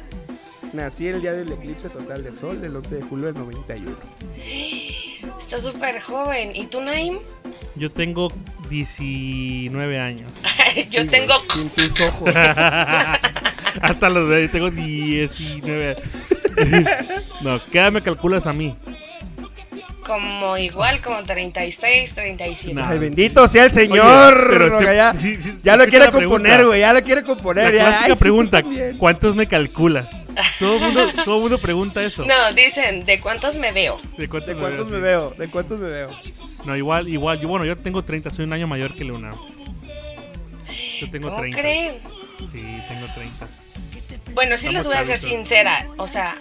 Nací 0.74 1.06
el 1.06 1.20
día 1.20 1.32
del 1.32 1.52
eclipse 1.52 1.88
total 1.88 2.24
de 2.24 2.32
sol, 2.32 2.60
del 2.60 2.74
11 2.74 2.96
de 2.96 3.02
julio 3.02 3.26
del 3.26 3.34
91. 3.36 3.96
Está 5.38 5.60
súper 5.60 6.00
joven. 6.00 6.50
¿Y 6.54 6.66
tú, 6.66 6.80
Naim? 6.82 7.18
Yo 7.76 7.90
tengo 7.90 8.32
19 8.70 9.98
años. 10.00 10.32
Yo 10.90 11.02
Sí, 11.02 11.06
tengo... 11.06 11.34
güey, 11.38 11.48
sin 11.52 11.70
tus 11.70 12.00
ojos. 12.00 12.34
Hasta 13.80 14.08
los 14.10 14.28
de 14.28 14.48
tengo 14.48 14.70
19. 14.70 15.96
No, 17.40 17.60
¿qué 17.70 17.78
edad 17.78 17.90
me 17.90 18.00
calculas 18.00 18.46
a 18.46 18.52
mí? 18.52 18.76
Como 20.04 20.58
igual, 20.58 21.00
como 21.00 21.24
36, 21.24 22.12
37. 22.14 22.74
No. 22.74 22.86
Ay, 22.86 22.98
bendito 22.98 23.48
sea 23.48 23.64
el 23.64 23.72
Señor. 23.72 24.34
Oye, 24.34 24.46
pero 24.50 24.68
Roga, 24.68 24.78
si- 24.90 24.96
ya, 24.96 25.16
si- 25.16 25.42
si- 25.42 25.58
ya 25.62 25.76
lo 25.76 25.86
quiere 25.86 26.10
componer, 26.10 26.66
güey. 26.66 26.80
Ya 26.80 26.92
lo 26.92 27.02
quiere 27.02 27.22
componer. 27.22 27.64
La 27.64 27.70
ya. 27.70 27.84
clásica 27.88 28.12
Ay, 28.12 28.18
pregunta. 28.18 28.62
¿cuántos 28.98 29.34
me 29.34 29.46
calculas? 29.46 30.10
Todo 30.58 30.74
el 30.76 30.80
mundo, 30.82 31.12
todo 31.24 31.40
mundo 31.40 31.58
pregunta 31.58 32.02
eso. 32.02 32.24
No, 32.24 32.52
dicen, 32.54 33.04
¿de 33.06 33.18
cuántos 33.20 33.56
me 33.56 33.72
veo? 33.72 33.98
¿De 34.18 34.28
cuántos, 34.28 34.54
¿De 34.54 34.60
cuántos 34.60 34.88
me 34.88 34.98
veo? 34.98 35.30
¿De 35.30 35.48
cuántos 35.48 35.78
me 35.80 35.88
veo? 35.88 36.10
No, 36.66 36.76
igual, 36.76 37.08
igual. 37.08 37.40
Yo, 37.40 37.48
bueno, 37.48 37.64
yo 37.64 37.76
tengo 37.76 38.02
30, 38.04 38.30
soy 38.30 38.44
un 38.44 38.52
año 38.52 38.66
mayor 38.66 38.94
que 38.94 39.04
Luna. 39.04 39.32
Yo 41.00 41.10
tengo 41.10 41.28
¿Cómo 41.28 41.40
30. 41.40 41.60
creen? 41.60 41.94
Sí, 42.52 42.62
tengo 42.88 43.06
30. 43.14 43.48
Bueno, 44.34 44.56
sí 44.56 44.68
les 44.70 44.84
voy 44.86 44.96
a 44.96 45.04
ser 45.04 45.18
sincera. 45.18 45.86
O 45.96 46.06
sea, 46.08 46.34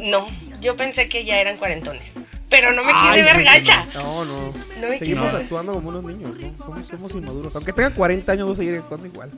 no. 0.00 0.26
Yo 0.60 0.76
pensé 0.76 1.08
que 1.08 1.24
ya 1.24 1.38
eran 1.40 1.56
cuarentones. 1.56 2.12
Pero 2.48 2.72
no 2.72 2.82
me 2.82 2.92
Ay, 2.94 3.20
quise 3.20 3.24
ver 3.24 3.44
gacha. 3.44 3.86
No, 3.94 4.24
no. 4.24 4.52
No 4.80 4.88
me 4.88 4.98
Seguimos 4.98 5.34
actuando 5.34 5.74
como 5.74 5.90
unos 5.90 6.04
niños, 6.04 6.36
¿no? 6.38 6.64
Somos, 6.64 6.86
somos 6.86 7.12
inmaduros. 7.12 7.54
Aunque 7.54 7.72
tengan 7.72 7.92
40 7.92 8.32
años, 8.32 8.44
vamos 8.44 8.58
a 8.58 8.62
seguir 8.62 8.78
actuando 8.78 9.06
igual. 9.06 9.30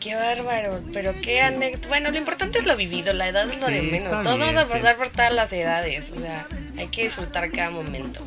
Qué 0.00 0.14
bárbaro. 0.14 0.80
Pero 0.92 1.12
qué 1.22 1.40
anécdota. 1.40 1.88
Bueno, 1.88 2.10
lo 2.10 2.18
importante 2.18 2.58
es 2.58 2.66
lo 2.66 2.76
vivido. 2.76 3.12
La 3.12 3.28
edad 3.28 3.48
es 3.48 3.60
lo 3.60 3.68
Sí, 3.68 3.74
de 3.74 3.82
menos. 3.82 4.22
Todos 4.22 4.38
vamos 4.40 4.56
a 4.56 4.66
pasar 4.66 4.96
por 4.96 5.08
todas 5.10 5.32
las 5.32 5.52
edades. 5.52 6.10
O 6.10 6.20
sea, 6.20 6.46
hay 6.76 6.88
que 6.88 7.04
disfrutar 7.04 7.50
cada 7.50 7.70
momento. 7.70 8.20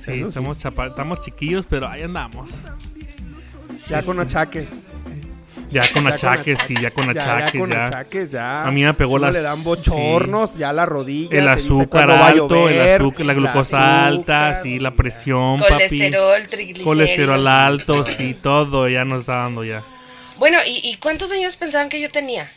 Sí, 0.00 0.22
estamos 0.22 1.22
chiquillos, 1.22 1.66
pero 1.66 1.88
ahí 1.88 2.02
andamos. 2.02 2.50
Ya 3.88 4.02
con 4.02 4.20
achaques. 4.20 4.84
Ya 5.70 5.82
con 5.92 6.04
Ya 6.04 6.14
achaques, 6.14 6.58
sí, 6.66 6.74
ya 6.80 6.90
con 6.90 7.08
achaques, 7.10 7.52
ya 7.54 7.58
con 7.60 7.70
ya. 7.70 7.82
achaques, 7.84 8.30
ya. 8.30 8.64
A 8.66 8.70
mí 8.70 8.84
me 8.84 8.94
pegó 8.94 9.18
las- 9.18 9.34
le 9.34 9.42
dan 9.42 9.64
bochornos, 9.64 10.56
ya 10.56 10.72
la 10.72 10.86
rodilla. 10.86 11.36
El 11.38 11.48
azúcar 11.48 12.10
alto, 12.10 12.68
el 12.68 12.80
azúcar, 12.94 13.26
la 13.26 13.34
glucosa 13.34 14.06
alta, 14.06 14.48
azúcar. 14.50 14.62
sí, 14.62 14.78
la 14.78 14.90
presión, 14.92 15.58
papi. 15.58 15.72
Colesterol, 15.74 16.48
triglicéridos. 16.48 16.84
Colesterol 16.84 17.46
alto, 17.48 18.04
sí, 18.04 18.36
todo 18.40 18.88
ya 18.88 19.04
nos 19.04 19.20
está 19.20 19.36
dando 19.36 19.64
ya. 19.64 19.82
Bueno, 20.38 20.58
¿y, 20.66 20.88
y 20.88 20.96
cuántos 20.98 21.32
años 21.32 21.56
pensaban 21.56 21.88
que 21.88 22.00
yo 22.00 22.10
tenía? 22.10 22.50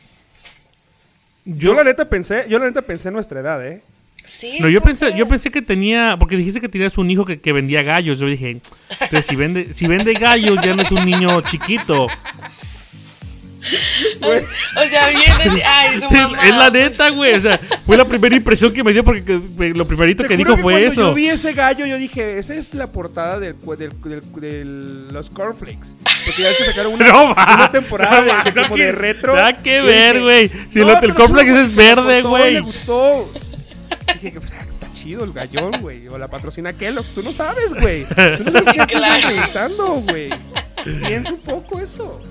Yo 1.45 1.73
la 1.73 1.83
neta 1.83 2.07
pensé, 2.09 2.45
yo 2.49 2.59
la 2.59 2.65
neta 2.65 2.81
pensé 2.81 3.07
en 3.07 3.15
nuestra 3.15 3.39
edad, 3.39 3.65
¿eh? 3.65 3.81
Sí. 4.25 4.57
No, 4.59 4.69
yo 4.69 4.81
¿cómo 4.81 4.89
pensé, 4.89 5.17
yo 5.17 5.27
pensé 5.27 5.49
que 5.49 5.61
tenía, 5.63 6.15
porque 6.19 6.35
dijiste 6.35 6.61
que 6.61 6.69
tenías 6.69 6.97
un 6.99 7.09
hijo 7.09 7.25
que, 7.25 7.41
que 7.41 7.51
vendía 7.51 7.81
gallos. 7.81 8.19
Yo 8.19 8.27
dije, 8.27 8.51
entonces 8.91 9.25
si 9.25 9.35
vende, 9.35 9.73
si 9.73 9.87
vende 9.87 10.13
gallos 10.13 10.59
ya 10.63 10.75
no 10.75 10.83
es 10.83 10.91
un 10.91 11.03
niño 11.05 11.41
chiquito. 11.41 12.05
O 14.21 14.89
sea, 14.89 15.09
viene. 15.09 15.63
Ay, 15.65 15.99
su 15.99 16.09
mamá. 16.09 16.43
es 16.47 16.55
la 16.55 16.69
neta, 16.69 17.09
güey. 17.09 17.33
O 17.33 17.41
sea, 17.41 17.59
fue 17.85 17.97
la 17.97 18.05
primera 18.05 18.35
impresión 18.35 18.71
que 18.71 18.83
me 18.83 18.93
dio 18.93 19.03
porque 19.03 19.23
que- 19.23 19.69
lo 19.73 19.85
primerito 19.87 20.23
Te 20.23 20.29
que 20.29 20.37
dijo 20.37 20.55
fue 20.57 20.73
cuando 20.73 20.87
eso. 20.87 21.01
Yo 21.09 21.13
vi 21.13 21.27
ese 21.27 21.53
gallo, 21.53 21.85
yo 21.85 21.97
dije, 21.97 22.39
esa 22.39 22.53
es 22.55 22.73
la 22.73 22.91
portada 22.91 23.39
cu- 23.63 23.75
del, 23.75 23.91
del, 24.01 24.21
del- 24.39 25.07
los 25.09 25.29
cornflakes. 25.29 25.89
Porque 26.25 26.41
ya 26.41 26.47
ves 26.49 26.57
que 26.59 26.65
sacaron 26.65 26.93
una, 26.93 27.05
No, 27.11 27.23
una 27.31 27.71
temporada 27.71 28.21
No, 28.21 28.25
de, 28.43 28.51
de 28.51 28.55
no 28.55 28.63
como 28.63 28.75
que- 28.75 28.85
de 28.85 28.91
retro. 28.93 29.35
nada 29.35 29.53
que 29.57 29.81
ver, 29.81 30.21
güey. 30.21 30.49
Si 30.71 30.79
"No, 30.79 30.87
lo- 30.87 30.99
te 30.99 31.05
el 31.05 31.11
lo 31.11 31.15
cornflakes 31.17 31.61
es 31.61 31.69
me 31.69 31.75
verde, 31.75 32.21
güey". 32.21 32.53
Le 32.53 32.59
gustó. 32.61 33.31
Dije, 34.21 34.39
pues, 34.39 34.53
ah, 34.57 34.65
está 34.69 34.87
chido 34.93 35.23
el 35.23 35.33
gallón, 35.33 35.71
güey. 35.81 36.07
O 36.07 36.17
la 36.17 36.27
patrocina 36.27 36.73
Kellogg's. 36.73 37.11
Tú 37.11 37.21
no 37.23 37.31
sabes, 37.33 37.73
güey. 37.73 38.05
Tú 38.05 38.15
no 38.45 38.51
sabes 38.51 38.73
qué 38.73 38.85
Claro. 38.85 39.15
estás 39.15 39.23
entrevistando, 39.25 39.87
güey. 40.09 40.29
Piensa 41.05 41.33
un 41.33 41.39
poco 41.41 41.79
eso. 41.79 42.21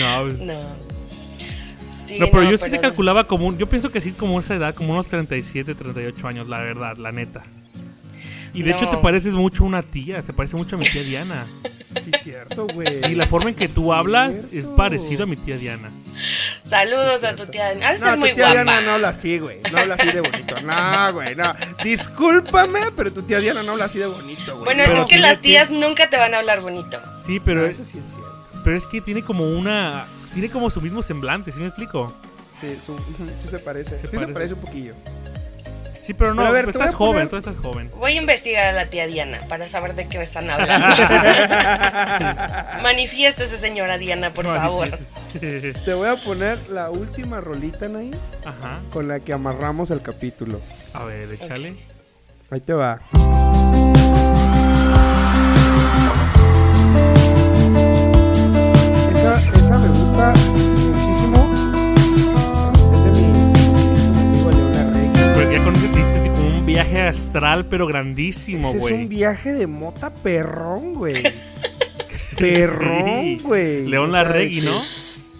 No, 0.00 0.22
pues- 0.22 0.38
No. 0.40 0.88
Sí, 2.06 2.18
No, 2.18 2.30
pero 2.30 2.50
yo 2.50 2.56
sí 2.56 2.70
te 2.70 2.76
no. 2.76 2.80
calculaba 2.80 3.26
como 3.26 3.46
un, 3.46 3.58
yo 3.58 3.66
pienso 3.68 3.90
que 3.92 4.00
sí 4.00 4.12
como 4.12 4.40
esa 4.40 4.54
edad, 4.54 4.74
como 4.74 4.94
unos 4.94 5.08
37, 5.08 5.74
38 5.74 6.26
años, 6.26 6.48
la 6.48 6.60
verdad, 6.60 6.96
la 6.96 7.12
neta. 7.12 7.42
Y 8.54 8.62
de 8.62 8.70
hecho 8.70 8.88
te 8.88 8.96
pareces 8.96 9.34
mucho 9.34 9.62
a 9.62 9.66
una 9.66 9.82
tía, 9.82 10.22
te 10.22 10.32
parece 10.32 10.56
mucho 10.56 10.76
a 10.76 10.78
mi 10.78 10.86
tía 10.86 11.02
Diana. 11.02 11.46
Sí, 12.04 12.10
cierto, 12.22 12.66
güey. 12.66 13.02
Sí, 13.02 13.14
la 13.14 13.26
forma 13.26 13.48
en 13.48 13.56
que 13.56 13.66
tú 13.66 13.92
hablas 13.94 14.32
es 14.52 14.66
parecido 14.66 15.24
a 15.24 15.26
mi 15.26 15.36
tía 15.36 15.56
Diana. 15.56 15.90
Saludos 16.68 17.24
a 17.24 17.34
tu 17.34 17.46
tía. 17.46 17.68
De 17.70 17.76
No, 17.76 17.96
ser 17.96 18.12
tu 18.12 18.18
muy 18.18 18.34
tía 18.34 18.44
guapa. 18.52 18.52
Diana 18.62 18.80
no 18.82 18.90
habla 18.92 19.08
así, 19.08 19.38
güey. 19.38 19.58
No 19.72 19.78
habla 19.78 19.94
así 19.94 20.06
de 20.12 20.20
bonito. 20.20 20.54
No, 20.62 21.12
güey, 21.14 21.34
no. 21.34 21.54
Discúlpame, 21.82 22.80
pero 22.94 23.10
tu 23.12 23.22
tía 23.22 23.40
Diana 23.40 23.62
no 23.62 23.72
habla 23.72 23.86
así 23.86 23.98
de 23.98 24.06
bonito, 24.06 24.52
güey. 24.52 24.64
Bueno, 24.66 24.82
Pero 24.86 25.00
es 25.02 25.06
que 25.08 25.18
las 25.18 25.40
tías 25.40 25.70
nunca 25.70 26.08
te 26.10 26.18
van 26.18 26.34
a 26.34 26.38
hablar 26.38 26.60
bonito. 26.60 27.00
Sí, 27.24 27.40
pero 27.40 27.62
pero, 27.62 27.66
eso 27.72 27.84
sí 27.84 27.98
es 27.98 28.06
cierto. 28.06 28.37
Pero 28.68 28.76
es 28.76 28.86
que 28.86 29.00
tiene 29.00 29.22
como 29.22 29.44
una... 29.44 30.04
Tiene 30.34 30.50
como 30.50 30.68
su 30.68 30.82
mismo 30.82 31.02
semblante, 31.02 31.50
¿sí 31.52 31.58
me 31.58 31.68
explico? 31.68 32.14
Sí, 32.60 32.76
su- 32.84 32.98
sí 33.38 33.48
se 33.48 33.58
parece. 33.60 33.92
Se 33.98 34.00
sí 34.02 34.08
se 34.08 34.14
parece. 34.18 34.32
parece 34.34 34.52
un 34.54 34.60
poquillo. 34.60 34.92
Sí, 36.02 36.12
pero 36.12 36.34
no, 36.34 36.42
Pero 36.42 36.48
a 36.48 36.52
ver, 36.52 36.64
tú 36.66 36.70
estás 36.72 36.90
a 36.92 36.96
joven, 36.98 37.28
tú 37.30 37.36
estás 37.38 37.56
joven. 37.56 37.90
Voy 37.96 38.12
a 38.12 38.16
investigar 38.20 38.64
a 38.66 38.72
la 38.72 38.90
tía 38.90 39.06
Diana 39.06 39.40
para 39.48 39.66
saber 39.68 39.94
de 39.94 40.06
qué 40.06 40.18
me 40.18 40.24
están 40.24 40.50
hablando. 40.50 40.86
Manifiéstese, 42.82 43.56
señora 43.58 43.96
Diana, 43.96 44.34
por 44.34 44.44
favor. 44.44 44.90
Te 45.40 45.94
voy 45.94 46.08
a 46.08 46.22
poner 46.22 46.58
la 46.68 46.90
última 46.90 47.40
rolita, 47.40 47.88
Nain, 47.88 48.14
Ajá. 48.44 48.80
con 48.92 49.08
la 49.08 49.20
que 49.20 49.32
amarramos 49.32 49.90
el 49.90 50.02
capítulo. 50.02 50.60
A 50.92 51.04
ver, 51.04 51.32
échale. 51.32 51.74
Ahí 52.50 52.60
te 52.60 52.74
va. 52.74 53.00
Esa, 59.18 59.40
esa 59.58 59.78
me 59.78 59.88
gusta 59.88 60.32
muchísimo. 60.52 61.54
Es 62.94 63.04
de 63.04 63.10
mi 63.10 63.24
amigo 64.20 64.50
León 64.50 64.72
Larregui. 64.72 65.34
Porque 65.34 65.52
ya 65.58 65.64
con 65.64 65.74
eso 65.74 65.86
te 65.92 65.98
diste 65.98 66.30
como 66.34 66.46
un 66.58 66.66
viaje 66.66 67.00
astral, 67.02 67.66
pero 67.66 67.86
grandísimo, 67.86 68.68
Ese 68.68 68.76
es 68.76 68.82
güey. 68.82 68.94
un 68.94 69.08
viaje 69.08 69.52
de 69.52 69.66
mota 69.66 70.10
perrón, 70.10 70.94
güey. 70.94 71.22
Perrón, 72.38 73.04
Sí. 73.22 73.40
güey. 73.44 73.86
León 73.88 74.10
O 74.10 74.12
sea, 74.12 74.22
Larregui, 74.22 74.60
¿no? 74.60 74.80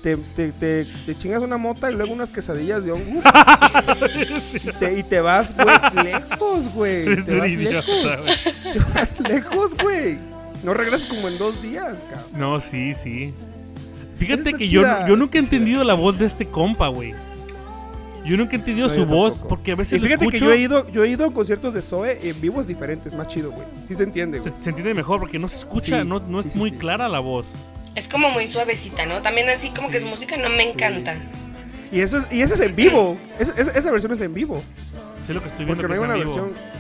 Te, 0.03 0.17
te, 0.17 0.53
te, 0.53 0.87
te 1.07 1.17
chingas 1.17 1.41
una 1.43 1.57
mota 1.57 1.91
y 1.91 1.95
luego 1.95 2.13
unas 2.13 2.31
quesadillas 2.31 2.85
de 2.85 2.93
hongo. 2.93 3.21
y, 4.55 4.71
te, 4.79 4.99
y 4.99 5.03
te 5.03 5.21
vas, 5.21 5.55
güey, 5.57 6.05
lejos, 6.05 6.73
güey. 6.75 7.05
Te 7.25 7.33
un 7.35 7.39
vas 7.41 7.49
idiota, 7.49 7.75
lejos. 7.87 8.03
güey. 8.23 8.73
Te 8.73 8.79
vas 8.95 9.29
lejos, 9.29 9.71
güey. 9.83 10.19
No 10.65 10.75
regresas 10.75 11.07
como 11.09 11.29
en 11.29 11.39
dos 11.39 11.61
días, 11.63 12.05
cabrón. 12.11 12.31
No, 12.35 12.61
sí, 12.61 12.95
sí. 12.95 13.33
Fíjate 14.19 14.43
Está 14.43 14.59
que 14.59 14.67
yo, 14.67 14.81
chida, 14.83 15.07
yo 15.09 15.17
nunca 15.17 15.39
he 15.39 15.43
chida. 15.43 15.57
entendido 15.57 15.85
la 15.85 15.95
voz 15.95 16.19
de 16.19 16.27
este 16.27 16.47
compa, 16.47 16.89
güey. 16.89 17.15
Yo 18.25 18.37
nunca 18.37 18.57
he 18.57 18.59
entendido 18.59 18.89
No, 18.89 18.95
su 18.95 19.07
voz, 19.07 19.33
tampoco. 19.35 19.49
porque 19.49 19.71
a 19.71 19.75
Y 19.75 19.77
veces 19.79 20.01
lo 20.01 20.07
fíjate 20.07 20.27
que 20.27 20.37
escucho, 20.37 20.45
yo 20.47 20.53
he 20.53 20.59
ido, 20.59 20.89
yo 20.91 21.05
he 21.05 21.09
ido 21.09 21.25
a 21.27 21.33
conciertos 21.33 21.73
de 21.73 21.81
Zoe 21.83 22.19
en 22.29 22.39
vivos 22.41 22.67
diferentes, 22.67 23.15
más 23.15 23.29
chido, 23.29 23.53
güey. 23.53 23.67
Sí 23.87 23.95
se 23.95 24.03
entiende, 24.03 24.43
se, 24.43 24.51
güey. 24.51 24.63
se 24.63 24.69
entiende 24.71 24.93
mejor, 24.93 25.21
porque 25.21 25.39
no 25.39 25.49
se 25.49 25.57
escucha, 25.57 26.03
Sí, 26.03 26.09
no, 26.09 26.19
no 26.21 26.43
sí, 26.43 26.49
es 26.49 26.53
sí, 26.53 26.59
muy 26.59 26.71
sí. 26.71 26.77
clara 26.77 27.09
la 27.09 27.21
voz. 27.21 27.47
Es 27.95 28.07
como 28.09 28.29
muy 28.31 28.47
suavecita, 28.47 29.07
¿no? 29.07 29.23
También 29.23 29.49
así 29.49 29.71
como 29.71 29.89
que 29.89 29.99
su 30.01 30.07
música 30.07 30.37
no 30.37 30.51
me 30.51 30.69
encanta. 30.71 31.15
Y 31.91 32.01
eso 32.01 32.19
es, 32.19 32.27
y 32.31 32.43
ese 32.43 32.55
es 32.55 32.61
en 32.61 32.77
vivo. 32.77 33.17
Esa, 33.39 33.91
versión 33.91 34.13
es 34.13 34.21
en 34.21 34.35
vivo. 34.35 34.63
Sí, 35.27 35.33
lo 35.33 35.41
que 35.43 35.49
estoy 35.49 35.65
viendo 35.65 35.83
Porque 35.83 35.97
no 35.97 36.03
que 36.03 36.15
hay 36.15 36.21
es 36.21 36.21
una 36.21 36.31
vivo. 36.35 36.51
versión. 36.51 36.79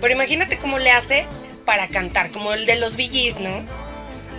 Pero 0.00 0.14
imagínate 0.14 0.58
cómo 0.58 0.78
le 0.78 0.90
hace 0.90 1.26
para 1.66 1.88
cantar, 1.88 2.30
como 2.30 2.52
el 2.54 2.64
de 2.66 2.76
los 2.80 2.96
VGs, 2.96 3.40
¿no? 3.40 3.62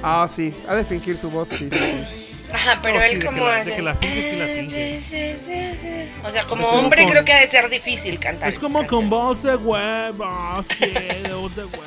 Ah, 0.03 0.27
sí. 0.29 0.53
Ha 0.67 0.75
de 0.75 0.85
fingir 0.85 1.17
su 1.17 1.29
voz, 1.29 1.49
sí, 1.49 1.69
sí, 1.71 1.77
sí. 1.77 2.31
Ajá, 2.53 2.79
pero 2.81 2.95
No, 2.95 3.01
sí, 3.01 3.07
él 3.11 3.19
de 3.19 3.25
como 3.25 3.45
hace... 3.47 3.75
que 3.75 3.81
la 3.81 3.95
finge, 3.95 4.21
sí 4.31 4.37
la 4.37 4.45
finge. 4.45 6.11
O 6.23 6.31
sea, 6.31 6.45
como 6.45 6.67
hombre 6.67 7.01
con- 7.03 7.11
creo 7.11 7.25
que 7.25 7.33
ha 7.33 7.39
de 7.41 7.47
ser 7.47 7.69
difícil 7.69 8.19
cantar. 8.19 8.49
Es 8.53 8.59
como 8.59 8.85
con 8.87 9.09
voz 9.09 9.41
de 9.43 9.55
huevo, 9.55 10.63
sí, 10.77 10.85
de 10.91 11.33
voz 11.33 11.55
de 11.55 11.63
huevo. 11.65 11.83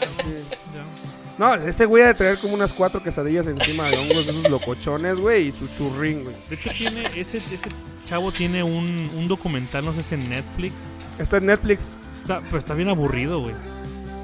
No, 1.38 1.54
ese 1.54 1.84
güey 1.86 2.02
ha 2.02 2.08
de 2.08 2.14
traer 2.14 2.40
como 2.40 2.54
unas 2.54 2.72
cuatro 2.72 3.00
quesadillas 3.00 3.46
encima 3.46 3.88
de 3.88 3.96
hongos 3.96 4.26
de 4.26 4.32
esos 4.32 4.50
locochones, 4.50 5.20
güey, 5.20 5.48
y 5.48 5.52
su 5.52 5.68
churrín, 5.68 6.24
güey. 6.24 6.34
De 6.48 6.56
hecho, 6.56 6.70
tiene 6.70 7.02
ese, 7.14 7.38
ese 7.38 7.68
chavo 8.08 8.32
tiene 8.32 8.64
un, 8.64 9.08
un 9.14 9.28
documental, 9.28 9.84
no 9.84 9.94
sé 9.94 10.02
si 10.02 10.16
en 10.16 10.28
Netflix. 10.28 10.74
Está 11.20 11.36
en 11.36 11.46
Netflix. 11.46 11.94
Está, 12.12 12.40
pero 12.40 12.58
está 12.58 12.74
bien 12.74 12.88
aburrido, 12.88 13.40
güey. 13.40 13.54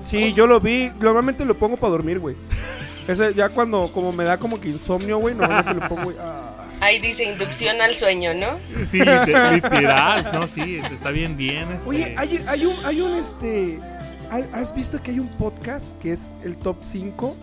Sí, 0.04 0.32
yo 0.34 0.48
lo 0.48 0.58
vi. 0.60 0.90
Normalmente 1.00 1.44
lo 1.44 1.54
pongo 1.56 1.76
para 1.76 1.92
dormir, 1.92 2.18
güey. 2.18 2.34
Ese 3.08 3.34
ya 3.34 3.48
cuando 3.50 3.90
como 3.92 4.12
me 4.12 4.24
da 4.24 4.38
como 4.38 4.60
que 4.60 4.68
insomnio, 4.68 5.18
güey, 5.18 5.34
normalmente 5.34 5.74
lo 5.80 5.88
pongo, 5.88 6.12
ah. 6.20 6.50
Ahí 6.80 6.98
dice 6.98 7.24
inducción 7.24 7.80
al 7.80 7.94
sueño, 7.94 8.34
¿no? 8.34 8.58
Sí, 8.86 8.98
lite- 8.98 9.52
literal, 9.52 10.30
no, 10.32 10.46
sí, 10.48 10.80
está 10.92 11.10
bien, 11.10 11.36
bien. 11.36 11.70
este, 11.72 11.88
Oye, 11.88 12.14
hay, 12.18 12.44
hay 12.46 12.66
un, 12.66 12.76
hay 12.84 13.00
un 13.00 13.14
este. 13.14 13.78
¿ha- 14.30 14.58
¿Has 14.58 14.74
visto 14.74 15.00
que 15.02 15.12
hay 15.12 15.18
un 15.18 15.28
podcast 15.28 15.98
que 16.00 16.12
es 16.12 16.32
el 16.44 16.56
top 16.56 16.78
5? 16.82 17.36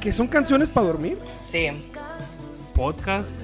Que 0.00 0.12
son 0.12 0.28
canciones 0.28 0.68
para 0.70 0.86
dormir. 0.86 1.18
Sí. 1.48 1.68
podcast 2.74 3.42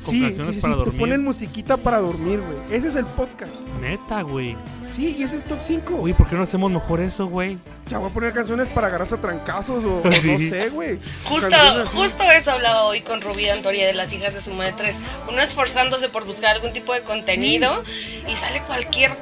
con 0.00 0.10
Sí, 0.10 0.18
sí, 0.20 0.24
canciones 0.26 0.54
sí, 0.56 0.60
para 0.62 0.74
sí. 0.74 0.78
Te 0.80 0.84
dormir. 0.84 1.00
ponen 1.00 1.24
musiquita 1.24 1.76
para 1.76 1.98
dormir, 2.00 2.40
güey. 2.40 2.76
Ese 2.78 2.88
es 2.88 2.96
el 2.96 3.06
podcast. 3.06 3.52
Neta, 3.80 4.22
güey. 4.22 4.56
Sí, 4.90 5.16
y 5.18 5.22
es 5.22 5.32
el 5.34 5.42
top 5.42 5.58
5. 5.62 5.94
Uy, 5.94 6.12
¿por 6.14 6.26
qué 6.28 6.36
no 6.36 6.42
hacemos 6.42 6.70
mejor 6.70 7.00
eso, 7.00 7.26
güey? 7.26 7.58
Ya 7.88 7.98
voy 7.98 8.10
a 8.10 8.12
poner 8.12 8.32
canciones 8.32 8.68
para 8.68 8.88
agarrarse 8.88 9.14
a 9.14 9.20
trancazos 9.20 9.84
o, 9.84 9.98
o 9.98 10.02
no 10.04 10.12
sé, 10.12 10.68
güey. 10.70 10.98
Justo, 11.24 11.56
justo 11.92 12.22
eso 12.30 12.50
hablaba 12.52 12.84
hoy 12.84 13.00
con 13.02 13.20
Rubí 13.20 13.48
Antoria 13.48 13.86
de 13.86 13.94
las 13.94 14.12
hijas 14.12 14.34
de 14.34 14.40
su 14.40 14.52
madre 14.54 14.74
3. 14.76 14.98
Uno 15.30 15.40
esforzándose 15.40 16.08
por 16.08 16.24
buscar 16.26 16.54
algún 16.56 16.72
tipo 16.72 16.92
de 16.94 17.02
contenido 17.02 17.82
y 18.28 18.34
sale 18.36 18.62
cualquier 18.62 19.12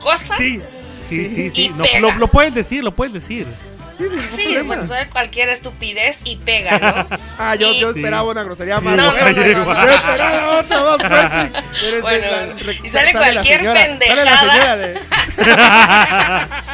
cosa. 0.00 0.34
Sí, 0.36 0.60
sí, 1.02 1.26
sí, 1.26 1.50
sí. 1.50 1.62
Y 1.62 1.68
No, 1.70 1.84
pega. 1.84 2.00
lo, 2.00 2.12
lo 2.16 2.28
puedes 2.28 2.54
decir, 2.54 2.84
lo 2.84 2.92
puedes 2.92 3.14
decir. 3.14 3.46
Sí, 4.30 4.56
bueno, 4.64 4.82
sale 4.82 5.08
cualquier 5.08 5.48
estupidez 5.50 6.18
y 6.24 6.36
pega, 6.36 6.78
¿no? 6.78 7.18
Ah, 7.38 7.54
yo, 7.56 7.70
Y- 7.72 7.80
yo 7.80 7.92
Sí. 7.92 7.98
esperaba 7.98 8.30
una 8.30 8.42
grosería 8.44 8.80
más. 8.80 8.96
No, 8.96 9.12
no, 9.12 9.12
no, 9.12 9.30
no, 9.30 9.64
no. 9.64 9.84
Yo 9.84 9.90
esperaba 9.90 10.58
otra 10.60 10.82
más 10.82 10.98
fuerte. 11.00 12.00
Bueno, 12.00 12.26
la- 12.30 12.72
y 12.72 12.90
sale 12.90 13.12
la 13.12 13.18
cualquier 13.18 13.58
señora, 13.58 13.80
Sale 13.80 13.98
la 13.98 13.98
pendejada. 13.98 14.52
señora 14.52 14.76
de. 14.76 14.98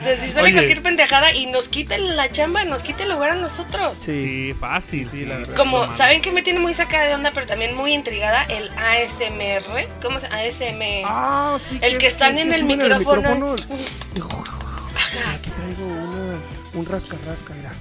O 0.00 0.04
sea, 0.06 0.20
si 0.20 0.28
sale 0.32 0.42
Oye. 0.44 0.52
cualquier 0.52 0.82
pendejada 0.82 1.32
y 1.32 1.46
nos 1.46 1.68
quita 1.68 1.96
la 1.96 2.30
chamba, 2.30 2.64
nos 2.64 2.82
quita 2.82 3.04
el 3.04 3.10
lugar 3.12 3.30
a 3.30 3.34
nosotros. 3.36 3.96
Sí, 3.98 4.54
fácil. 4.60 5.08
Sí, 5.08 5.24
la 5.24 5.38
verdad. 5.38 5.56
Como, 5.56 5.90
¿saben 5.92 6.20
qué 6.20 6.30
me 6.30 6.42
tiene 6.42 6.58
muy 6.58 6.74
sacada 6.74 7.04
de 7.04 7.14
onda, 7.14 7.30
pero 7.32 7.46
también 7.46 7.74
muy 7.74 7.94
intrigada? 7.94 8.42
El 8.44 8.68
ASMR. 8.76 9.86
¿Cómo 10.02 10.20
se 10.20 10.26
ASM. 10.26 11.04
Ah, 11.06 11.56
sí. 11.58 11.78
El 11.80 11.96
que 11.96 12.08
es- 12.08 12.12
están 12.14 12.34
es 12.34 12.40
en 12.40 12.48
que 12.50 12.54
el 12.56 12.60
suben 12.62 12.78
micrófono. 12.78 13.54
Aquí 15.32 15.50
traigo 15.50 16.03
un 16.74 16.86
rasca-rasca, 16.86 17.54
mira. 17.54 17.72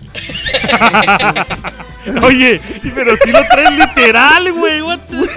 Oye, 2.25 2.59
pero 2.93 3.15
si 3.23 3.31
lo 3.31 3.39
traen 3.47 3.79
literal, 3.79 4.51
güey. 4.51 4.81
what 4.81 4.99
the- 5.09 5.29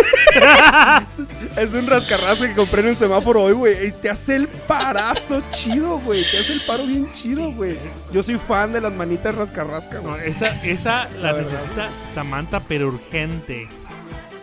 Es 1.62 1.72
un 1.74 1.86
rascarrasca 1.86 2.48
que 2.48 2.54
compré 2.54 2.80
en 2.82 2.88
el 2.88 2.96
semáforo 2.96 3.42
hoy, 3.44 3.52
güey. 3.54 3.86
Y 3.86 3.92
te 3.92 4.10
hace 4.10 4.36
el 4.36 4.48
parazo 4.48 5.42
chido, 5.50 5.98
güey. 6.00 6.22
Te 6.30 6.38
hace 6.40 6.52
el 6.54 6.60
paro 6.62 6.84
bien 6.86 7.10
chido, 7.12 7.52
güey. 7.52 7.78
Yo 8.12 8.22
soy 8.22 8.36
fan 8.36 8.72
de 8.72 8.80
las 8.80 8.92
manitas 8.92 9.34
rascarrasca, 9.34 10.00
No, 10.00 10.10
güey. 10.10 10.28
esa, 10.28 10.48
esa 10.64 11.08
la, 11.16 11.20
La 11.20 11.32
verdad. 11.32 11.52
necesita 11.52 11.88
Samantha, 12.12 12.60
pero 12.60 12.88
urgente. 12.88 13.68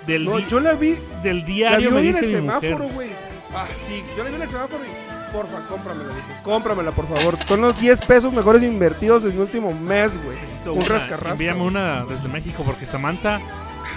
Del, 0.07 0.25
No, 0.25 0.39
yo 0.39 0.59
la 0.59 0.73
vi, 0.73 0.95
del 1.23 1.39
la 1.41 1.45
diario 1.45 1.89
vi 1.89 1.95
me 1.95 2.01
hoy 2.01 2.07
en 2.07 2.13
dice 2.13 2.25
el 2.25 2.31
mi 2.31 2.37
semáforo, 2.49 2.85
güey. 2.89 3.09
Ah, 3.55 3.67
sí. 3.73 4.03
Yo 4.17 4.23
la 4.23 4.29
vi 4.29 4.35
en 4.37 4.41
el 4.41 4.49
semáforo 4.49 4.83
y... 4.83 5.02
Porfa, 5.33 5.67
cómpramela, 5.67 6.13
dije. 6.13 6.27
Cómpramela, 6.43 6.91
por 6.91 7.07
favor. 7.07 7.37
Son 7.47 7.59
los 7.61 7.79
10 7.79 8.01
pesos 8.03 8.31
mejores 8.31 8.61
invertidos 8.63 9.23
en 9.25 9.35
mi 9.35 9.41
último 9.41 9.73
mes, 9.73 10.17
güey. 10.23 10.37
Un 10.65 10.77
una. 10.79 10.87
rascarrasca. 10.87 11.31
Envíame 11.31 11.61
una 11.63 12.05
desde 12.05 12.29
México 12.29 12.63
porque 12.65 12.85
Samantha 12.85 13.41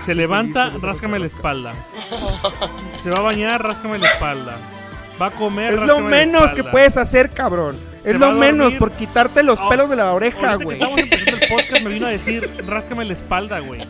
se 0.04 0.14
levanta, 0.14 0.72
ráscame 0.80 1.18
la 1.18 1.26
espalda. 1.26 1.72
Se 3.02 3.10
va 3.10 3.18
a 3.18 3.22
bañar, 3.22 3.62
ráscame 3.62 3.98
la 3.98 4.08
espalda. 4.08 4.56
Va 5.20 5.26
a 5.26 5.30
comer, 5.30 5.72
Es 5.74 5.80
lo 5.82 6.00
menos 6.00 6.52
que 6.52 6.62
puedes 6.64 6.96
hacer, 6.96 7.30
cabrón. 7.30 7.76
Se 8.02 8.10
Es 8.12 8.18
lo 8.20 8.32
menos 8.32 8.74
por 8.74 8.92
quitarte 8.92 9.42
los 9.42 9.58
Ah, 9.58 9.68
pelos 9.68 9.90
de 9.90 9.96
la 9.96 10.12
oreja, 10.12 10.54
güey. 10.56 10.78
estamos 10.78 11.00
empezando 11.00 11.36
el 11.42 11.48
podcast 11.48 11.82
me 11.82 11.90
vino 11.90 12.06
a 12.06 12.10
decir, 12.10 12.48
ráscame 12.66 13.04
la 13.04 13.12
espalda, 13.14 13.58
güey. 13.60 13.80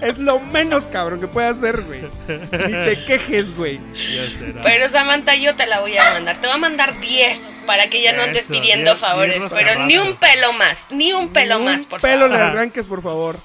Es 0.00 0.18
lo 0.18 0.38
menos, 0.40 0.86
cabrón, 0.88 1.20
que 1.20 1.26
puedes 1.26 1.56
hacer, 1.58 1.82
güey. 1.82 2.02
Ni 2.28 2.72
te 2.72 3.04
quejes, 3.06 3.54
güey. 3.56 3.78
Ya 3.94 4.30
será. 4.30 4.62
Pero 4.62 4.88
Samantha, 4.88 5.34
yo 5.36 5.54
te 5.56 5.66
la 5.66 5.80
voy 5.80 5.96
a 5.96 6.12
mandar. 6.12 6.36
Te 6.40 6.46
voy 6.46 6.56
a 6.56 6.58
mandar 6.58 7.00
10 7.00 7.60
para 7.66 7.88
que 7.88 8.02
ya 8.02 8.12
no 8.12 8.22
andes 8.22 8.44
Eso, 8.44 8.52
pidiendo 8.52 8.92
diez- 8.92 8.98
favores. 9.00 9.38
diez 9.38 9.50
Pero 9.52 9.86
ni 9.86 9.98
un 9.98 10.14
pelo 10.16 10.52
más. 10.52 10.86
Ni 10.90 11.12
un 11.12 11.28
pelo 11.30 11.60
más, 11.60 11.86
por 11.86 12.00
pelo 12.00 12.20
favor. 12.26 12.30
le 12.30 12.36
arranques, 12.44 12.88
por 12.88 13.02
favor. 13.02 13.38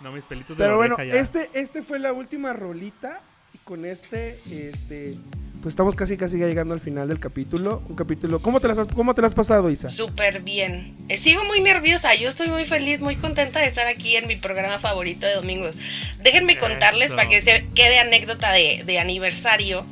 No, 0.00 0.12
mis 0.12 0.24
pelitos 0.24 0.56
de 0.56 0.64
Pero 0.64 0.70
la 0.72 0.76
bueno, 0.76 0.96
ya. 0.98 1.14
este, 1.16 1.50
este 1.52 1.82
fue 1.82 1.98
la 1.98 2.12
última 2.12 2.52
rolita. 2.52 3.20
Y 3.52 3.58
con 3.58 3.84
este, 3.84 4.40
este. 4.50 5.16
Pues 5.62 5.72
estamos 5.74 5.94
casi 5.94 6.16
casi 6.16 6.38
ya 6.38 6.46
llegando 6.46 6.72
al 6.72 6.80
final 6.80 7.06
del 7.08 7.20
capítulo. 7.20 7.82
Un 7.90 7.94
capítulo. 7.94 8.40
¿Cómo 8.40 8.60
te 8.60 8.68
las 8.68 8.78
has, 8.78 8.88
cómo 8.88 9.14
te 9.14 9.20
las 9.20 9.32
has 9.32 9.36
pasado, 9.36 9.68
Isa? 9.70 9.88
Súper 9.90 10.40
bien. 10.40 10.94
Eh, 11.10 11.18
Sigo 11.18 11.44
muy 11.44 11.60
nerviosa. 11.60 12.14
Yo 12.14 12.28
estoy 12.30 12.48
muy 12.48 12.64
feliz, 12.64 13.00
muy 13.02 13.16
contenta 13.16 13.60
de 13.60 13.66
estar 13.66 13.86
aquí 13.86 14.16
en 14.16 14.26
mi 14.26 14.36
programa 14.36 14.78
favorito 14.78 15.26
de 15.26 15.34
domingos. 15.34 15.76
Déjenme 16.22 16.56
contarles 16.58 17.12
para 17.12 17.28
que 17.28 17.42
se 17.42 17.66
quede 17.74 17.98
anécdota 17.98 18.52
de, 18.52 18.84
de 18.86 18.98
aniversario. 18.98 19.84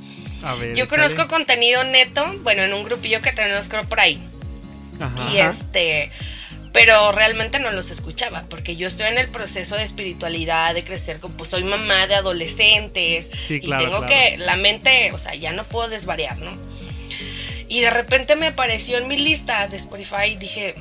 A 0.42 0.54
ver, 0.54 0.68
Yo 0.74 0.84
échale. 0.84 0.88
conozco 0.88 1.28
contenido 1.28 1.84
neto, 1.84 2.24
bueno, 2.42 2.62
en 2.62 2.72
un 2.72 2.84
grupillo 2.84 3.20
que 3.20 3.32
tenemos 3.32 3.68
creo 3.68 3.84
por 3.84 4.00
ahí. 4.00 4.18
Ajá. 5.00 5.30
Y 5.34 5.38
este, 5.38 6.10
pero 6.78 7.10
realmente 7.12 7.58
no 7.58 7.72
los 7.72 7.90
escuchaba, 7.90 8.44
porque 8.48 8.76
yo 8.76 8.86
estoy 8.86 9.08
en 9.08 9.18
el 9.18 9.28
proceso 9.28 9.74
de 9.76 9.82
espiritualidad, 9.82 10.74
de 10.74 10.84
crecer, 10.84 11.18
como 11.18 11.36
pues 11.36 11.50
soy 11.50 11.64
mamá 11.64 12.06
de 12.06 12.14
adolescentes 12.14 13.30
Sí, 13.48 13.54
y 13.54 13.60
claro, 13.60 13.82
tengo 13.84 13.98
claro. 13.98 14.06
que, 14.06 14.38
la 14.38 14.56
mente, 14.56 15.10
o 15.12 15.18
sea, 15.18 15.34
ya 15.34 15.52
no 15.52 15.64
puedo 15.64 15.88
desvariar, 15.88 16.38
¿no? 16.38 16.56
Y 17.68 17.80
de 17.80 17.90
repente 17.90 18.36
me 18.36 18.46
apareció 18.48 18.96
en 18.98 19.08
mi 19.08 19.16
lista 19.16 19.66
de 19.66 19.76
Spotify 19.76 20.26
y 20.32 20.36
dije, 20.36 20.74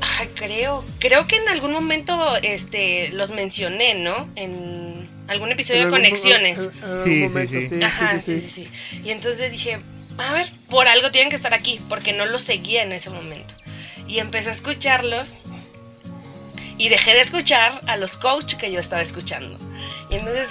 ay, 0.00 0.28
creo, 0.34 0.84
creo 1.00 1.26
que 1.26 1.36
en 1.36 1.48
algún 1.48 1.72
momento 1.72 2.36
este, 2.42 3.08
los 3.08 3.32
mencioné, 3.32 3.94
¿no? 3.94 4.28
En 4.36 5.08
algún 5.26 5.50
episodio 5.50 5.82
En 5.82 5.90
de 5.90 5.96
algún- 5.96 6.08
conexiones. 6.08 6.58
en- 6.58 6.64
en 6.64 6.84
algún 6.84 7.04
Sí, 7.04 7.10
sí, 7.14 7.20
momento, 7.28 7.52
sí. 7.60 7.68
sí, 7.68 7.82
Ajá, 7.82 8.20
sí, 8.20 8.40
sí, 8.40 8.48
sí. 8.48 9.00
Y 9.04 9.10
entonces 9.10 9.50
dije, 9.50 9.78
a 10.18 10.32
ver, 10.34 10.46
por 10.70 10.86
algo 10.88 11.10
tienen 11.10 11.30
que 11.30 11.36
estar 11.36 11.52
aquí, 11.52 11.80
porque 11.88 12.12
no 12.12 12.26
los 12.26 12.42
seguía 12.42 12.82
en 12.84 12.92
ese 12.92 13.10
momento. 13.10 13.54
Y 14.12 14.18
empecé 14.18 14.50
a 14.50 14.52
escucharlos 14.52 15.38
y 16.76 16.90
dejé 16.90 17.14
de 17.14 17.22
escuchar 17.22 17.80
a 17.86 17.96
los 17.96 18.18
coach 18.18 18.56
que 18.56 18.70
yo 18.70 18.78
estaba 18.78 19.00
escuchando. 19.00 19.56
Y 20.10 20.16
entonces 20.16 20.48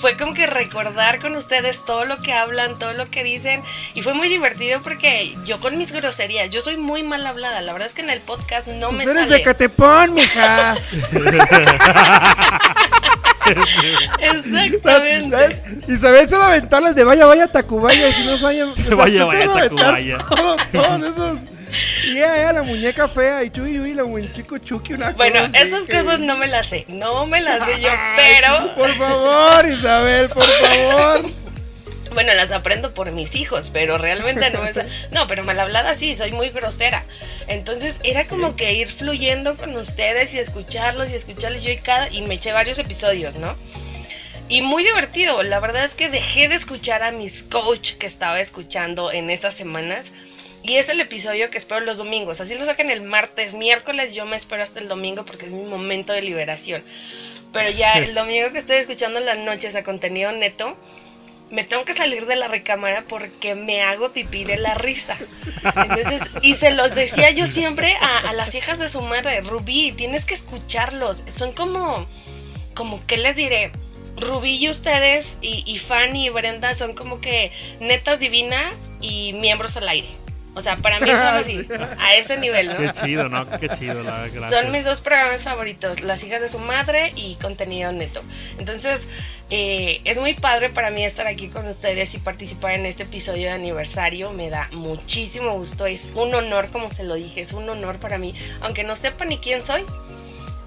fue 0.00 0.16
como 0.16 0.32
que 0.32 0.46
recordar 0.46 1.20
con 1.20 1.36
ustedes 1.36 1.84
todo 1.84 2.06
lo 2.06 2.16
que 2.22 2.32
hablan, 2.32 2.78
todo 2.78 2.94
lo 2.94 3.10
que 3.10 3.22
dicen. 3.22 3.62
Y 3.94 4.00
fue 4.00 4.14
muy 4.14 4.30
divertido 4.30 4.80
porque 4.82 5.36
yo 5.44 5.60
con 5.60 5.76
mis 5.76 5.92
groserías, 5.92 6.48
yo 6.50 6.62
soy 6.62 6.78
muy 6.78 7.02
mal 7.02 7.26
hablada. 7.26 7.60
La 7.60 7.72
verdad 7.74 7.86
es 7.86 7.94
que 7.94 8.00
en 8.00 8.08
el 8.08 8.20
podcast 8.20 8.66
no 8.68 8.88
Pues 8.88 9.04
me 9.04 9.10
eres 9.10 9.24
sale. 9.24 9.36
de 9.36 9.42
Catepón, 9.42 10.14
mija. 10.14 10.74
Exactamente. 14.20 15.62
Isabel 15.88 16.28
se 16.28 16.36
va 16.36 16.44
a 16.44 16.48
aventar 16.48 16.82
las 16.82 16.94
de 16.94 17.04
vaya, 17.04 17.26
vaya, 17.26 17.48
Tacubaya. 17.48 18.10
Si 18.12 18.24
no 18.24 18.38
vaya, 18.38 18.66
Vaya, 18.96 19.24
vaya, 19.26 19.52
Tacubaya. 19.52 20.18
Todos, 20.18 20.62
todos 20.72 21.02
esos. 21.02 21.38
Y 22.06 22.18
ella, 22.18 22.52
la 22.52 22.62
muñeca 22.62 23.08
fea. 23.08 23.42
Y 23.44 23.50
Chuy, 23.50 23.76
Chuy, 23.76 23.94
la 23.94 24.04
muñeco 24.04 24.58
Chucky. 24.58 24.94
Una 24.94 25.12
Bueno, 25.12 25.40
cosa 25.40 25.60
esas 25.60 25.84
que- 25.84 25.92
cosas 25.98 26.20
no 26.20 26.36
me 26.36 26.46
las 26.46 26.66
sé, 26.66 26.84
no 26.88 27.26
me 27.26 27.40
las 27.40 27.64
sé 27.66 27.80
yo, 27.80 27.90
pero 28.16 28.74
Por 28.74 28.90
favor, 28.90 29.68
Isabel, 29.68 30.28
por 30.28 30.44
favor. 30.44 31.30
Bueno, 32.14 32.34
las 32.34 32.52
aprendo 32.52 32.92
por 32.92 33.10
mis 33.12 33.34
hijos, 33.36 33.70
pero 33.72 33.96
realmente 33.96 34.50
no 34.50 34.62
es... 34.66 34.76
No, 35.12 35.26
pero 35.26 35.44
mal 35.44 35.58
hablada 35.58 35.94
sí, 35.94 36.14
soy 36.14 36.30
muy 36.30 36.50
grosera. 36.50 37.04
Entonces 37.46 38.00
era 38.04 38.26
como 38.26 38.54
que 38.54 38.74
ir 38.74 38.86
fluyendo 38.86 39.56
con 39.56 39.74
ustedes 39.78 40.34
y 40.34 40.38
escucharlos 40.38 41.10
y 41.10 41.14
escucharlos 41.14 41.64
yo 41.64 41.70
y 41.70 41.78
cada... 41.78 42.10
Y 42.10 42.20
me 42.20 42.34
eché 42.34 42.52
varios 42.52 42.78
episodios, 42.78 43.36
¿no? 43.36 43.56
Y 44.50 44.60
muy 44.60 44.84
divertido. 44.84 45.42
La 45.42 45.58
verdad 45.58 45.84
es 45.84 45.94
que 45.94 46.10
dejé 46.10 46.48
de 46.50 46.56
escuchar 46.56 47.02
a 47.02 47.12
mis 47.12 47.44
coach 47.44 47.92
que 47.94 48.06
estaba 48.06 48.40
escuchando 48.42 49.10
en 49.10 49.30
esas 49.30 49.54
semanas. 49.54 50.12
Y 50.62 50.76
es 50.76 50.88
el 50.88 51.00
episodio 51.00 51.50
que 51.50 51.58
espero 51.58 51.80
los 51.80 51.98
domingos. 51.98 52.40
Así 52.40 52.54
lo 52.54 52.64
sacan 52.64 52.90
el 52.90 53.02
martes, 53.02 53.54
miércoles. 53.54 54.14
Yo 54.14 54.26
me 54.26 54.36
espero 54.36 54.62
hasta 54.62 54.78
el 54.78 54.88
domingo 54.88 55.24
porque 55.24 55.46
es 55.46 55.52
mi 55.52 55.64
momento 55.64 56.12
de 56.12 56.22
liberación. 56.22 56.82
Pero 57.52 57.70
ya 57.70 57.94
el 57.94 58.14
domingo 58.14 58.50
que 58.52 58.58
estoy 58.58 58.76
escuchando 58.76 59.18
en 59.18 59.26
las 59.26 59.38
noches 59.38 59.74
a 59.74 59.82
contenido 59.82 60.32
neto, 60.32 60.76
me 61.50 61.64
tengo 61.64 61.84
que 61.84 61.92
salir 61.92 62.24
de 62.24 62.36
la 62.36 62.48
recámara 62.48 63.04
porque 63.06 63.54
me 63.54 63.82
hago 63.82 64.10
pipí 64.10 64.44
de 64.44 64.56
la 64.56 64.74
risa. 64.74 65.18
Entonces, 65.76 66.22
y 66.40 66.54
se 66.54 66.70
los 66.70 66.94
decía 66.94 67.30
yo 67.30 67.46
siempre 67.46 67.94
a, 68.00 68.30
a 68.30 68.32
las 68.32 68.54
hijas 68.54 68.78
de 68.78 68.88
su 68.88 69.02
madre, 69.02 69.42
Rubí, 69.42 69.92
tienes 69.92 70.24
que 70.24 70.32
escucharlos. 70.32 71.24
Son 71.30 71.52
como, 71.52 72.06
como, 72.74 73.04
¿qué 73.06 73.18
les 73.18 73.36
diré? 73.36 73.70
Rubí 74.16 74.56
y 74.56 74.70
ustedes 74.70 75.36
y, 75.42 75.62
y 75.66 75.78
Fanny 75.78 76.26
y 76.26 76.30
Brenda 76.30 76.72
son 76.72 76.94
como 76.94 77.20
que 77.20 77.50
netas 77.80 78.18
divinas 78.18 78.74
y 79.00 79.34
miembros 79.34 79.76
al 79.76 79.88
aire. 79.88 80.08
O 80.54 80.60
sea, 80.60 80.76
para 80.76 81.00
mí 81.00 81.08
son 81.08 81.18
así, 81.18 81.66
a 81.98 82.14
ese 82.16 82.36
nivel, 82.36 82.68
¿no? 82.68 82.76
Qué 82.76 82.92
chido, 82.92 83.28
¿no? 83.28 83.48
Qué 83.58 83.70
chido, 83.70 84.02
la 84.02 84.22
verdad. 84.22 84.50
Son 84.50 84.70
mis 84.70 84.84
dos 84.84 85.00
programas 85.00 85.44
favoritos, 85.44 86.00
Las 86.02 86.22
hijas 86.24 86.42
de 86.42 86.48
su 86.48 86.58
madre 86.58 87.12
y 87.16 87.36
Contenido 87.36 87.90
Neto. 87.90 88.22
Entonces, 88.58 89.08
eh, 89.48 90.00
es 90.04 90.18
muy 90.18 90.34
padre 90.34 90.68
para 90.68 90.90
mí 90.90 91.04
estar 91.04 91.26
aquí 91.26 91.48
con 91.48 91.66
ustedes 91.66 92.14
y 92.14 92.18
participar 92.18 92.72
en 92.72 92.84
este 92.84 93.04
episodio 93.04 93.44
de 93.44 93.50
aniversario. 93.50 94.32
Me 94.32 94.50
da 94.50 94.68
muchísimo 94.72 95.52
gusto, 95.52 95.86
es 95.86 96.10
un 96.14 96.34
honor, 96.34 96.68
como 96.70 96.90
se 96.90 97.04
lo 97.04 97.14
dije, 97.14 97.40
es 97.40 97.52
un 97.54 97.68
honor 97.68 97.96
para 97.96 98.18
mí, 98.18 98.34
aunque 98.60 98.84
no 98.84 98.94
sepa 98.94 99.24
ni 99.24 99.38
quién 99.38 99.62
soy, 99.64 99.84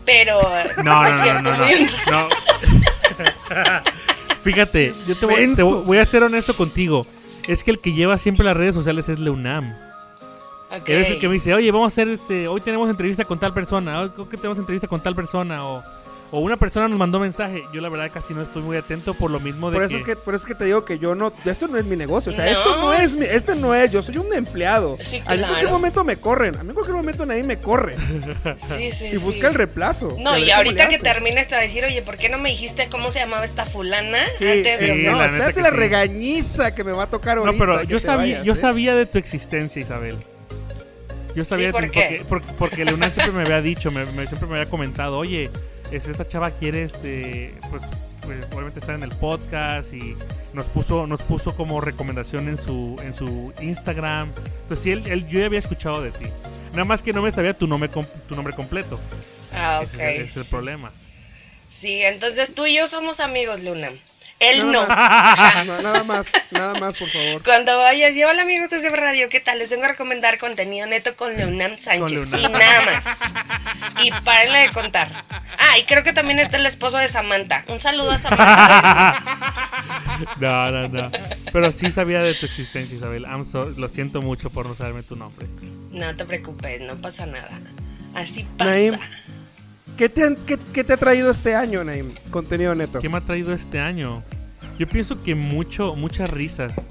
pero 0.03 0.41
No, 0.83 1.01
me 1.03 1.09
no, 1.11 1.23
siento 1.23 1.41
no, 1.51 1.57
no, 1.57 1.65
muy 1.65 1.73
honrada. 1.75 2.29
no. 3.49 3.95
Fíjate, 4.41 4.93
yo 5.07 5.15
te 5.15 5.25
voy, 5.25 5.55
te 5.55 5.63
voy 5.63 5.97
a 5.97 6.05
ser 6.05 6.23
honesto 6.23 6.55
contigo. 6.55 7.05
Es 7.47 7.63
que 7.63 7.71
el 7.71 7.79
que 7.79 7.93
lleva 7.93 8.17
siempre 8.17 8.45
las 8.45 8.57
redes 8.57 8.75
sociales 8.75 9.07
es 9.09 9.19
Leunam. 9.19 9.73
Ok. 10.71 10.89
Eres 10.89 11.11
el 11.11 11.19
que 11.19 11.27
me 11.27 11.35
dice, 11.35 11.53
oye, 11.53 11.71
vamos 11.71 11.85
a 11.85 11.93
hacer 11.93 12.07
este, 12.07 12.47
hoy 12.47 12.59
tenemos 12.61 12.89
entrevista 12.89 13.23
con 13.23 13.39
tal 13.39 13.53
persona, 13.53 14.01
hoy 14.01 14.09
creo 14.09 14.27
que 14.27 14.37
tenemos 14.37 14.57
entrevista 14.57 14.87
con 14.87 14.99
tal 14.99 15.15
persona, 15.15 15.63
o, 15.65 15.83
o 16.35 16.39
una 16.39 16.57
persona 16.57 16.87
nos 16.89 16.99
mandó 16.99 17.17
mensaje. 17.19 17.63
Yo 17.73 17.79
la 17.79 17.87
verdad 17.87 18.11
casi 18.13 18.33
no 18.33 18.41
estoy 18.41 18.61
muy 18.61 18.75
atento 18.75 19.13
por 19.13 19.31
lo 19.31 19.39
mismo 19.39 19.71
de 19.71 19.77
Por 19.77 19.87
que, 19.87 19.95
eso, 19.95 19.97
es 19.97 20.03
que, 20.03 20.15
por 20.17 20.35
eso 20.35 20.43
es 20.43 20.47
que 20.47 20.55
te 20.55 20.65
digo 20.65 20.83
que 20.83 20.99
yo 20.99 21.15
no. 21.15 21.31
Esto 21.45 21.67
no 21.69 21.77
es 21.77 21.85
mi 21.85 21.95
negocio. 21.95 22.31
O 22.31 22.35
sea, 22.35 22.43
No. 22.45 22.51
esto 22.51 22.75
no 22.81 22.93
es 22.93 23.13
mi. 23.13 23.25
Este 23.25 23.55
no 23.55 23.73
es. 23.73 23.89
Yo 23.91 24.01
soy 24.01 24.17
un 24.17 24.33
empleado. 24.33 24.97
Sí, 25.01 25.17
A 25.17 25.19
mí 25.19 25.19
en 25.19 25.25
cualquier 25.25 25.59
claro. 25.59 25.69
momento 25.69 26.03
me 26.03 26.17
corren. 26.17 26.57
A 26.57 26.63
mí 26.63 26.69
en 26.69 26.73
cualquier 26.75 26.97
momento 26.97 27.25
nadie 27.25 27.43
me 27.43 27.57
corre. 27.59 27.95
Sí, 28.77 28.91
sí, 28.91 29.05
Y 29.13 29.17
busca 29.17 29.47
el 29.47 29.53
reemplazo. 29.53 30.17
No, 30.19 30.37
y 30.37 30.51
ahorita 30.51 30.89
que 30.89 30.99
termines 30.99 31.47
te 31.47 31.55
va 31.55 31.61
a 31.61 31.63
decir, 31.63 31.85
oye, 31.85 32.01
¿por 32.01 32.17
qué 32.17 32.27
no 32.27 32.37
me 32.37 32.49
dijiste 32.49 32.89
cómo 32.89 33.11
se 33.11 33.19
llamaba 33.19 33.45
esta 33.45 33.65
fulana? 33.65 34.19
Sí, 34.37 34.45
antes 34.45 34.79
de 34.79 34.95
sí, 34.97 35.03
no, 35.05 35.17
la 35.17 35.25
espérate 35.27 35.61
la 35.61 35.69
sí. 35.69 35.75
regañiza 35.77 36.75
que 36.75 36.83
me 36.83 36.91
va 36.91 37.03
a 37.03 37.07
tocar 37.07 37.37
ahorita. 37.37 37.53
No, 37.53 37.57
pero 37.57 37.83
yo 37.83 37.99
sabía, 37.99 38.39
vayas, 38.39 38.45
yo 38.45 38.53
¿eh? 38.53 38.57
sabía 38.57 38.93
de 38.95 39.05
tu 39.05 39.17
existencia, 39.17 39.81
Isabel. 39.81 40.17
Yo 41.35 41.43
sabía 41.43 41.63
Sí, 41.63 41.67
de 41.67 41.71
¿por 41.73 41.85
tu- 41.85 41.91
qué? 41.91 42.23
porque, 42.29 42.45
porque, 42.47 42.57
porque 42.57 42.85
Leonel 42.85 43.11
siempre 43.11 43.33
me 43.33 43.41
había 43.43 43.61
dicho, 43.61 43.91
me, 43.91 44.05
me- 44.05 44.25
siempre 44.27 44.47
me 44.47 44.55
había 44.57 44.69
comentado, 44.69 45.17
oye, 45.17 45.49
es- 45.95 46.07
esta 46.07 46.27
chava 46.27 46.51
quiere 46.51 46.83
este, 46.83 47.53
pues, 47.69 47.81
pues, 48.21 48.45
obviamente 48.51 48.79
estar 48.79 48.95
en 48.95 49.03
el 49.03 49.11
podcast 49.11 49.93
y 49.93 50.15
nos 50.53 50.65
puso, 50.67 51.05
nos 51.07 51.21
puso 51.21 51.55
como 51.55 51.79
recomendación 51.81 52.47
en 52.49 52.57
su, 52.57 52.95
en 53.03 53.13
su 53.13 53.53
Instagram. 53.61 54.31
Entonces 54.63 54.79
sí, 54.83 54.91
él, 54.91 55.03
él- 55.07 55.27
yo 55.27 55.39
ya 55.39 55.45
había 55.45 55.59
escuchado 55.59 56.01
de 56.01 56.11
ti. 56.11 56.25
Nada 56.71 56.85
más 56.85 57.01
que 57.01 57.13
no 57.13 57.21
me 57.21 57.31
sabía 57.31 57.53
tu 57.53 57.67
nombre, 57.67 57.89
tu 58.27 58.35
nombre 58.35 58.53
completo. 58.55 58.99
Ah, 59.53 59.81
Ese, 59.83 59.95
ok. 59.95 60.01
es, 60.01 60.07
el- 60.09 60.15
ese 60.15 60.23
es 60.23 60.37
el 60.37 60.45
problema. 60.45 60.91
Sí, 61.69 62.01
entonces 62.01 62.53
tú 62.55 62.65
y 62.65 62.75
yo 62.75 62.87
somos 62.87 63.19
amigos, 63.19 63.61
Luna. 63.61 63.89
Él 64.39 64.69
no. 64.71 64.85
Nada 64.85 65.53
más, 65.55 65.65
no, 65.67 65.81
nada 65.81 66.03
más, 66.03 66.27
nada 66.51 66.73
más, 66.79 66.95
por 66.97 67.07
favor. 67.07 67.41
Cuando 67.43 67.77
vayas, 67.77 68.13
y 68.13 68.23
hola 68.23 68.41
amigos 68.41 68.69
de 68.69 68.79
CB 68.79 68.93
Radio, 68.95 69.29
¿qué 69.29 69.39
tal? 69.39 69.59
Les 69.59 69.69
vengo 69.69 69.85
a 69.85 69.89
recomendar 69.89 70.37
contenido 70.37 70.85
neto 70.87 71.15
con 71.15 71.35
Leonam 71.35 71.77
Sánchez. 71.77 72.27
Y 72.37 72.47
nada 72.49 72.81
más. 72.81 73.05
Y 74.03 74.11
párenle 74.23 74.59
de 74.59 74.69
contar. 74.71 75.09
Ah, 75.57 75.77
y 75.79 75.83
creo 75.85 76.03
que 76.03 76.11
también 76.13 76.39
está 76.39 76.57
el 76.57 76.65
esposo 76.65 76.97
de 76.97 77.07
Samantha. 77.07 77.63
Un 77.67 77.79
saludo 77.79 78.11
a 78.11 78.17
Samantha. 78.17 79.23
No, 80.39 80.71
no, 80.71 80.87
no. 80.87 81.11
Pero 81.51 81.71
sí 81.71 81.91
sabía 81.91 82.21
de 82.21 82.33
tu 82.33 82.45
existencia, 82.45 82.95
Isabel. 82.97 83.25
So- 83.49 83.65
lo 83.77 83.87
siento 83.89 84.21
mucho 84.21 84.49
por 84.49 84.65
no 84.65 84.73
saberme 84.75 85.03
tu 85.03 85.15
nombre. 85.15 85.47
No 85.91 86.15
te 86.15 86.23
preocupes, 86.25 86.79
no 86.81 86.95
pasa 86.95 87.25
nada. 87.25 87.49
Así 88.13 88.43
pasa. 88.57 88.71
Naim, 88.71 88.95
¿qué 89.97 90.09
te, 90.09 90.23
han- 90.23 90.37
ha 90.37 90.97
traído 90.97 91.31
este 91.31 91.55
año, 91.55 91.83
Naim? 91.83 92.11
Contenido 92.31 92.75
neto. 92.75 92.99
¿Qué 92.99 93.09
me 93.09 93.17
ha 93.17 93.21
traído 93.21 93.53
este 93.53 93.79
año? 93.79 94.21
Yo 94.77 94.87
pienso 94.87 95.21
que 95.21 95.35
mucho, 95.35 95.95
muchas 95.95 96.29
risas 96.29 96.81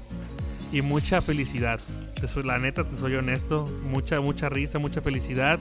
y 0.71 0.81
mucha 0.81 1.21
felicidad. 1.21 1.79
Te 2.19 2.27
soy, 2.27 2.43
la 2.43 2.57
neta, 2.57 2.83
te 2.83 2.95
soy 2.97 3.15
honesto. 3.15 3.69
Mucha, 3.89 4.19
mucha 4.21 4.49
risa, 4.49 4.79
mucha 4.79 5.01
felicidad. 5.01 5.59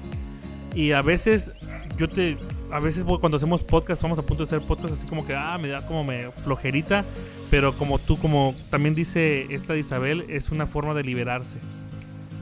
Y 0.75 0.93
a 0.93 1.03
veces, 1.03 1.53
yo 1.99 2.09
te. 2.09 2.37
A 2.71 2.81
veces 2.81 3.05
cuando 3.05 3.37
hacemos 3.37 3.62
podcast, 3.62 3.99
estamos 3.99 4.19
a 4.19 4.23
punto 4.23 4.45
de 4.45 4.49
hacer 4.57 4.66
podcast 4.66 4.95
así 4.95 5.07
como 5.07 5.27
que, 5.27 5.35
ah, 5.37 5.57
me 5.59 5.69
da 5.69 5.87
como 5.87 6.03
me 6.03 6.31
flojerita. 6.43 7.05
Pero 7.51 7.73
como 7.75 7.99
tú, 7.99 8.16
como 8.19 8.55
también 8.71 8.95
dice 8.95 9.47
esta 9.51 9.75
de 9.75 9.81
Isabel, 9.81 10.25
es 10.29 10.51
una 10.51 10.66
forma 10.66 10.95
de 10.95 11.05
liberarse. 11.05 11.59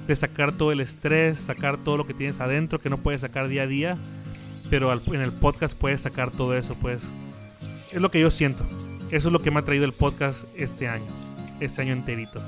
De 0.07 0.17
sacar 0.17 0.53
todo 0.53 0.73
el 0.73 0.81
estrés, 0.81 1.39
sacar 1.39 1.77
todo 1.77 1.97
lo 1.97 2.07
que 2.07 2.15
tienes 2.15 2.41
adentro 2.41 2.79
que 2.79 2.89
no 2.89 2.99
puedes 2.99 3.21
sacar 3.21 3.49
día 3.49 3.63
a 3.63 3.67
día. 3.67 3.99
Pero 4.73 4.91
al- 4.91 5.03
en 5.09 5.21
el 5.21 5.33
podcast 5.33 5.75
puedes 5.79 6.01
sacar 6.01 6.31
todo 6.31 6.57
eso, 6.57 6.75
pues. 6.81 7.03
Es 7.91 8.01
lo 8.01 8.11
que 8.11 8.19
yo 8.21 8.31
siento. 8.31 8.65
Eso 9.11 9.29
es 9.29 9.33
lo 9.33 9.39
que 9.39 9.51
me 9.51 9.59
ha 9.61 9.63
traído 9.67 9.85
el 9.85 9.93
podcast 9.93 10.47
este 10.57 10.89
año. 10.89 11.05
Este 11.61 11.83
año 11.83 11.93
enterito. 11.93 12.41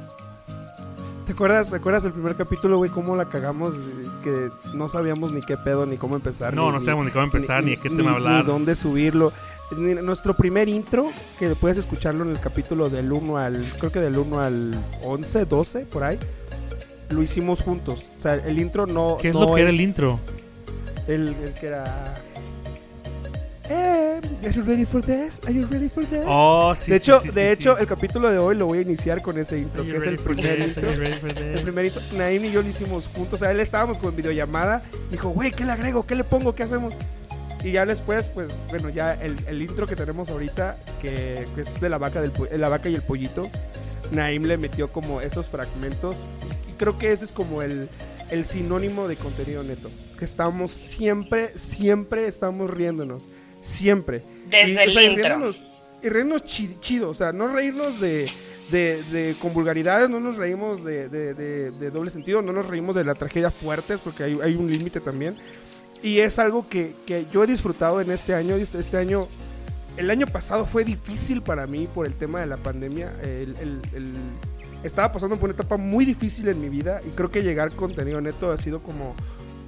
¿Te 1.27 1.33
acuerdas, 1.33 1.69
¿Te 1.69 1.77
acuerdas 1.77 2.05
del 2.05 2.13
primer 2.13 2.35
capítulo, 2.35 2.79
güey? 2.79 2.91
Cómo 2.91 3.15
la 3.15 3.27
cagamos, 3.29 3.75
que 4.23 4.49
no 4.73 4.89
sabíamos 4.89 5.33
ni 5.33 5.43
qué 5.43 5.59
pedo, 5.59 5.85
ni 5.85 5.99
cómo 5.99 6.17
empezar. 6.17 6.55
No, 6.55 6.73
no 6.73 6.81
sabemos 6.81 7.05
ni 7.05 7.11
cómo 7.11 7.25
empezar, 7.27 7.63
ni 7.63 7.73
de 7.73 7.77
qué 7.77 7.91
tema 7.91 8.13
hablar. 8.13 8.43
Ni 8.47 8.51
dónde 8.51 8.75
subirlo. 8.75 9.31
Ni- 9.77 9.93
Nuestro 9.97 10.35
primer 10.35 10.71
intro, 10.71 11.11
que 11.39 11.55
puedes 11.57 11.77
escucharlo 11.77 12.25
en 12.25 12.31
el 12.31 12.41
capítulo 12.41 12.89
del 12.89 13.13
1 13.13 13.37
al, 13.37 13.71
creo 13.79 13.93
que 13.93 14.01
del 14.01 14.17
1 14.17 14.41
al 14.41 14.83
11, 15.03 15.45
12, 15.45 15.81
por 15.85 16.05
ahí, 16.05 16.19
lo 17.11 17.23
hicimos 17.23 17.61
juntos. 17.61 18.07
O 18.19 18.23
sea, 18.23 18.37
el 18.37 18.59
intro 18.59 18.87
no... 18.87 19.19
¿Qué 19.21 19.29
es 19.29 19.35
no 19.35 19.43
lo 19.43 19.55
que 19.55 19.61
era 19.61 19.69
el 19.71 19.81
intro? 19.83 20.19
El, 21.07 21.29
el 21.29 21.53
que 21.59 21.67
era... 21.67 22.15
Eh, 23.71 24.21
are 24.45 24.53
you 24.53 24.63
ready 24.63 24.85
for 24.85 25.01
this? 25.01 25.41
Are 25.45 25.53
you 25.53 25.67
ready 25.67 25.89
for 25.89 26.05
this? 26.05 26.23
Oh, 26.27 26.75
sí. 26.77 26.91
de 26.91 26.99
sí, 26.99 27.03
hecho, 27.03 27.21
sí, 27.21 27.29
de 27.29 27.33
sí, 27.33 27.53
hecho, 27.53 27.75
sí. 27.77 27.81
el 27.81 27.87
capítulo 27.87 28.31
de 28.31 28.37
hoy 28.37 28.57
lo 28.57 28.67
voy 28.67 28.79
a 28.79 28.83
iniciar 28.83 29.23
con 29.23 29.39
ese 29.39 29.59
intro, 29.59 29.85
que 29.85 29.97
es 29.97 30.05
el 30.05 30.19
primer 30.19 30.57
this? 30.57 30.67
intro. 30.69 30.91
El 30.91 31.35
this? 31.35 31.63
primerito, 31.63 32.01
Naim 32.13 32.45
y 32.45 32.51
yo 32.51 32.61
lo 32.61 32.69
hicimos 32.69 33.07
juntos. 33.07 33.35
O 33.35 33.37
sea, 33.39 33.51
él 33.51 33.61
estábamos 33.61 33.97
con 33.97 34.15
videollamada. 34.15 34.83
Dijo, 35.11 35.31
güey, 35.31 35.51
¿qué 35.51 35.65
le 35.65 35.73
agrego? 35.73 36.07
¿Qué 36.07 36.15
le 36.15 36.25
pongo? 36.25 36.55
¿Qué 36.55 36.65
hacemos? 36.65 36.93
Y 37.63 37.73
ya 37.73 37.87
después, 37.87 38.29
pues, 38.29 38.49
bueno, 38.69 38.91
ya 38.91 39.15
el, 39.15 39.39
el 39.47 39.63
intro 39.63 39.87
que 39.87 39.97
tenemos 39.97 40.29
ahorita, 40.29 40.77
que, 41.01 41.47
que 41.55 41.63
es 41.63 41.81
de 41.81 41.89
la 41.89 41.97
vaca, 41.97 42.21
del, 42.21 42.33
la 42.59 42.69
vaca 42.69 42.91
y 42.91 42.95
el 42.95 43.03
pollito, 43.03 43.49
Naim 44.11 44.45
le 44.45 44.59
metió 44.59 44.89
como 44.89 45.23
esos 45.23 45.49
fragmentos. 45.49 46.19
Y 46.69 46.73
creo 46.75 46.99
que 46.99 47.13
ese 47.13 47.25
es 47.25 47.33
como 47.33 47.63
el, 47.63 47.89
el 48.35 48.45
sinónimo 48.45 49.09
de 49.09 49.17
contenido 49.17 49.63
neto. 49.63 49.91
Que 50.19 50.25
estamos 50.27 50.71
siempre, 50.71 51.59
siempre 51.59 52.27
estamos 52.29 52.69
riéndonos. 52.71 53.27
Siempre. 53.63 54.23
Desde 54.51 54.73
Y, 54.73 54.77
el 54.77 54.89
o 54.89 54.93
sea, 54.93 55.03
y 55.03 55.07
intro. 55.07 55.25
riéndonos- 55.25 55.67
y 56.03 56.09
reírnos 56.11 56.43
chi- 56.43 56.77
chido, 56.81 57.09
o 57.09 57.15
sea, 57.15 57.33
no 57.33 57.49
reírnos 57.49 57.99
de, 57.99 58.31
de, 58.71 59.03
de- 59.05 59.35
con 59.41 59.55
vulgaridades, 59.55 60.11
no 60.11 60.21
nos 60.21 60.37
reímos 60.37 60.85
de, 60.85 61.09
de- 61.09 61.91
doble 61.91 62.11
sentido, 62.11 62.43
no 62.43 62.53
nos 62.53 62.67
reímos 62.67 62.95
de 62.95 63.05
la 63.05 63.15
tragedia 63.15 63.51
fuertes, 63.51 64.01
porque 64.05 64.23
hay, 64.25 64.39
hay 64.43 64.55
un 64.55 64.71
límite 64.71 65.01
también. 65.01 65.35
Y 66.03 66.19
es 66.19 66.39
algo 66.39 66.69
que, 66.69 66.95
que 67.07 67.25
yo 67.33 67.43
he 67.43 67.47
disfrutado 67.47 68.03
en 68.03 68.11
este 68.11 68.35
año, 68.35 68.55
este, 68.57 68.79
este 68.81 68.99
año, 68.99 69.27
el 69.97 70.11
año 70.11 70.27
pasado 70.27 70.67
fue 70.67 70.85
difícil 70.85 71.41
para 71.41 71.67
mí 71.67 71.87
por 71.95 72.05
el 72.05 72.13
tema 72.13 72.41
de 72.41 72.47
la 72.47 72.59
pandemia, 72.59 73.11
el- 73.23 73.57
el- 73.63 73.81
el- 73.95 74.15
estaba 74.85 75.13
pasando 75.13 75.37
por 75.37 75.51
una 75.51 75.55
etapa 75.55 75.77
muy 75.77 76.05
difícil 76.05 76.49
en 76.49 76.61
mi 76.61 76.69
vida 76.69 77.01
y 77.05 77.11
creo 77.11 77.31
que 77.31 77.43
llegar 77.43 77.73
contenido 77.73 78.21
neto 78.21 78.53
ha 78.53 78.59
sido 78.59 78.83
como 78.83 79.15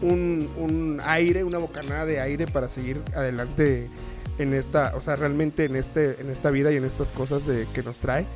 un, 0.03 0.49
un 0.59 1.01
aire, 1.05 1.43
una 1.43 1.59
bocanada 1.59 2.05
de 2.05 2.21
aire 2.21 2.47
para 2.47 2.69
seguir 2.69 3.01
adelante 3.15 3.91
en 4.39 4.53
esta, 4.53 4.93
o 4.95 5.01
sea, 5.01 5.17
realmente 5.17 5.65
en 5.65 5.77
este, 5.77 6.21
en 6.21 6.31
esta 6.31 6.51
vida 6.51 6.71
y 6.73 6.77
en 6.77 6.85
estas 6.85 7.13
cosas 7.13 7.47
de, 7.47 7.67
que 7.73 7.83
nos 7.83 7.99
trae. 7.99 8.27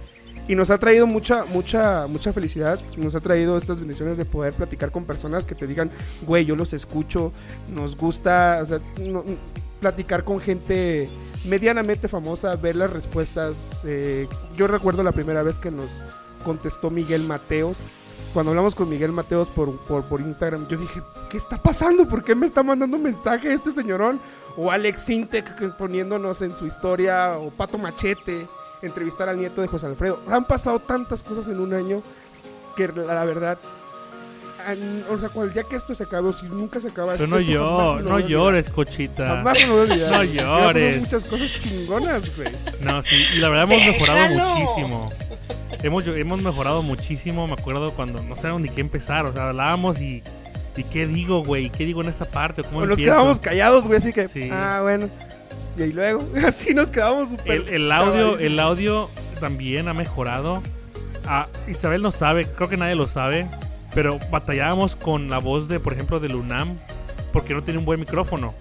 Y 0.49 0.55
nos 0.55 0.71
ha 0.71 0.79
traído 0.79 1.07
mucha, 1.07 1.45
mucha, 1.45 2.07
mucha 2.09 2.33
felicidad. 2.33 2.81
Nos 2.97 3.15
ha 3.15 3.21
traído 3.21 3.57
estas 3.57 3.79
bendiciones 3.79 4.17
de 4.17 4.25
poder 4.25 4.53
platicar 4.53 4.91
con 4.91 5.05
personas 5.05 5.45
que 5.45 5.55
te 5.55 5.67
digan, 5.67 5.91
güey, 6.23 6.45
yo 6.45 6.57
los 6.57 6.73
escucho, 6.73 7.33
nos 7.69 7.97
gusta, 7.97 8.59
o 8.63 8.67
sea, 8.67 8.81
platicar 9.81 10.25
con 10.25 10.41
gente 10.41 11.09
medianamente 11.45 12.09
famosa, 12.09 12.57
ver 12.57 12.77
las 12.77 12.91
respuestas. 12.91 13.69
eh, 13.85 14.27
yo 14.57 14.67
recuerdo 14.67 15.03
la 15.03 15.13
primera 15.13 15.43
vez 15.43 15.59
que 15.59 15.71
nos 15.71 15.91
contestó 16.45 16.91
Miguel 16.91 17.25
Mateos. 17.25 17.85
Cuando 18.33 18.51
hablamos 18.51 18.75
con 18.75 18.89
Miguel 18.89 19.13
Mateos 19.13 19.49
por, 19.49 19.77
por, 19.79 20.21
Instagram, 20.21 20.69
yo 20.69 20.77
dije, 20.77 21.03
¿qué 21.29 21.37
está 21.37 21.61
pasando? 21.61 22.07
¿Por 22.07 22.23
qué 22.23 22.35
me 22.35 22.47
está 22.47 22.63
mandando 22.63 22.97
mensaje 22.99 23.53
este 23.53 23.73
señorón? 23.73 24.21
O 24.57 24.71
Alex 24.71 25.03
Sintek 25.03 25.57
que 25.57 25.69
poniéndonos 25.69 26.43
en 26.43 26.55
su 26.55 26.67
historia, 26.67 27.37
o 27.39 27.51
Pato 27.51 27.79
Machete, 27.79 28.47
entrevistar 28.83 29.29
al 29.29 29.39
nieto 29.39 29.61
de 29.61 29.67
José 29.67 29.87
Alfredo. 29.87 30.21
Han 30.29 30.45
pasado 30.45 30.79
tantas 30.79 31.23
cosas 31.23 31.49
en 31.49 31.61
un 31.61 31.75
año 31.75 32.03
que 32.77 32.89
la, 32.89 33.25
verdad, 33.25 33.59
o 35.11 35.19
sea, 35.19 35.29
cual 35.29 35.53
día 35.53 35.63
que 35.65 35.77
esto 35.77 35.95
se 35.95 36.05
acabe, 36.05 36.29
o 36.29 36.33
si 36.33 36.47
nunca 36.47 36.81
se 36.81 36.89
acaba, 36.89 37.13
Pero 37.13 37.25
esto 37.25 37.37
no, 37.37 37.41
llor, 37.41 38.27
llores, 38.27 38.69
cochita. 38.71 39.27
Jamás 39.27 39.59
me 39.61 39.67
lo 39.67 39.73
voy 39.73 39.81
a 39.81 39.93
olvidar. 39.93 40.11
No. 40.13 40.25
Ya 40.25 40.43
llores. 40.43 41.01
muchas 41.01 41.25
cosas 41.25 41.53
chingonas, 41.59 42.37
güey. 42.37 42.49
No, 42.81 43.03
sí, 43.03 43.17
y 43.37 43.39
la 43.39 43.49
verdad 43.49 43.73
hemos 43.73 43.87
mejorado 43.87 44.19
Déjalo. 44.29 44.55
muchísimo. 44.55 45.13
Hemos, 45.83 46.07
hemos 46.09 46.43
mejorado 46.43 46.83
muchísimo. 46.83 47.47
Me 47.47 47.55
acuerdo 47.55 47.93
cuando 47.93 48.23
no 48.23 48.37
sabíamos 48.37 48.61
ni 48.63 48.69
qué 48.69 48.81
empezar. 48.81 49.25
O 49.27 49.33
sea, 49.33 49.49
hablábamos 49.49 50.01
y. 50.01 50.23
¿Y 50.77 50.85
qué 50.85 51.07
digo, 51.07 51.45
güey? 51.45 51.69
¿Qué 51.71 51.85
digo 51.85 52.01
en 52.03 52.09
esta 52.09 52.25
parte? 52.27 52.63
¿Cómo 52.63 52.79
O 52.79 52.81
nos 52.83 52.91
empiezo? 52.93 53.05
quedábamos 53.13 53.41
callados, 53.41 53.85
güey, 53.85 53.99
así 53.99 54.13
que, 54.13 54.29
Sí. 54.29 54.49
ah, 54.53 54.79
bueno. 54.83 55.11
Y 55.77 55.83
ahí 55.83 55.93
luego, 55.93 56.27
así 56.47 56.75
nos 56.75 56.91
quedamos 56.91 57.31
súper. 57.31 57.53
El, 57.53 57.69
el 57.69 57.93
audio, 57.93 58.39
el 58.39 58.59
audio 58.61 59.09
también 59.41 59.89
ha 59.89 59.95
mejorado. 59.95 60.63
Ah, 61.27 61.49
Isabel 61.69 62.01
no 62.03 62.13
sabe, 62.13 62.47
creo 62.47 62.69
que 62.69 62.77
nadie 62.79 62.95
lo 62.95 63.09
sabe, 63.09 63.47
pero 63.95 64.19
batallábamos 64.31 64.97
con 64.97 65.31
la 65.31 65.39
voz 65.39 65.69
de, 65.69 65.81
por 65.81 65.93
ejemplo, 65.93 66.21
de 66.21 66.29
Lunam, 66.29 66.79
porque 67.33 67.55
no 67.55 67.63
tiene 67.63 67.79
un 67.79 67.85
buen 67.85 68.01
micrófono. 68.01 68.55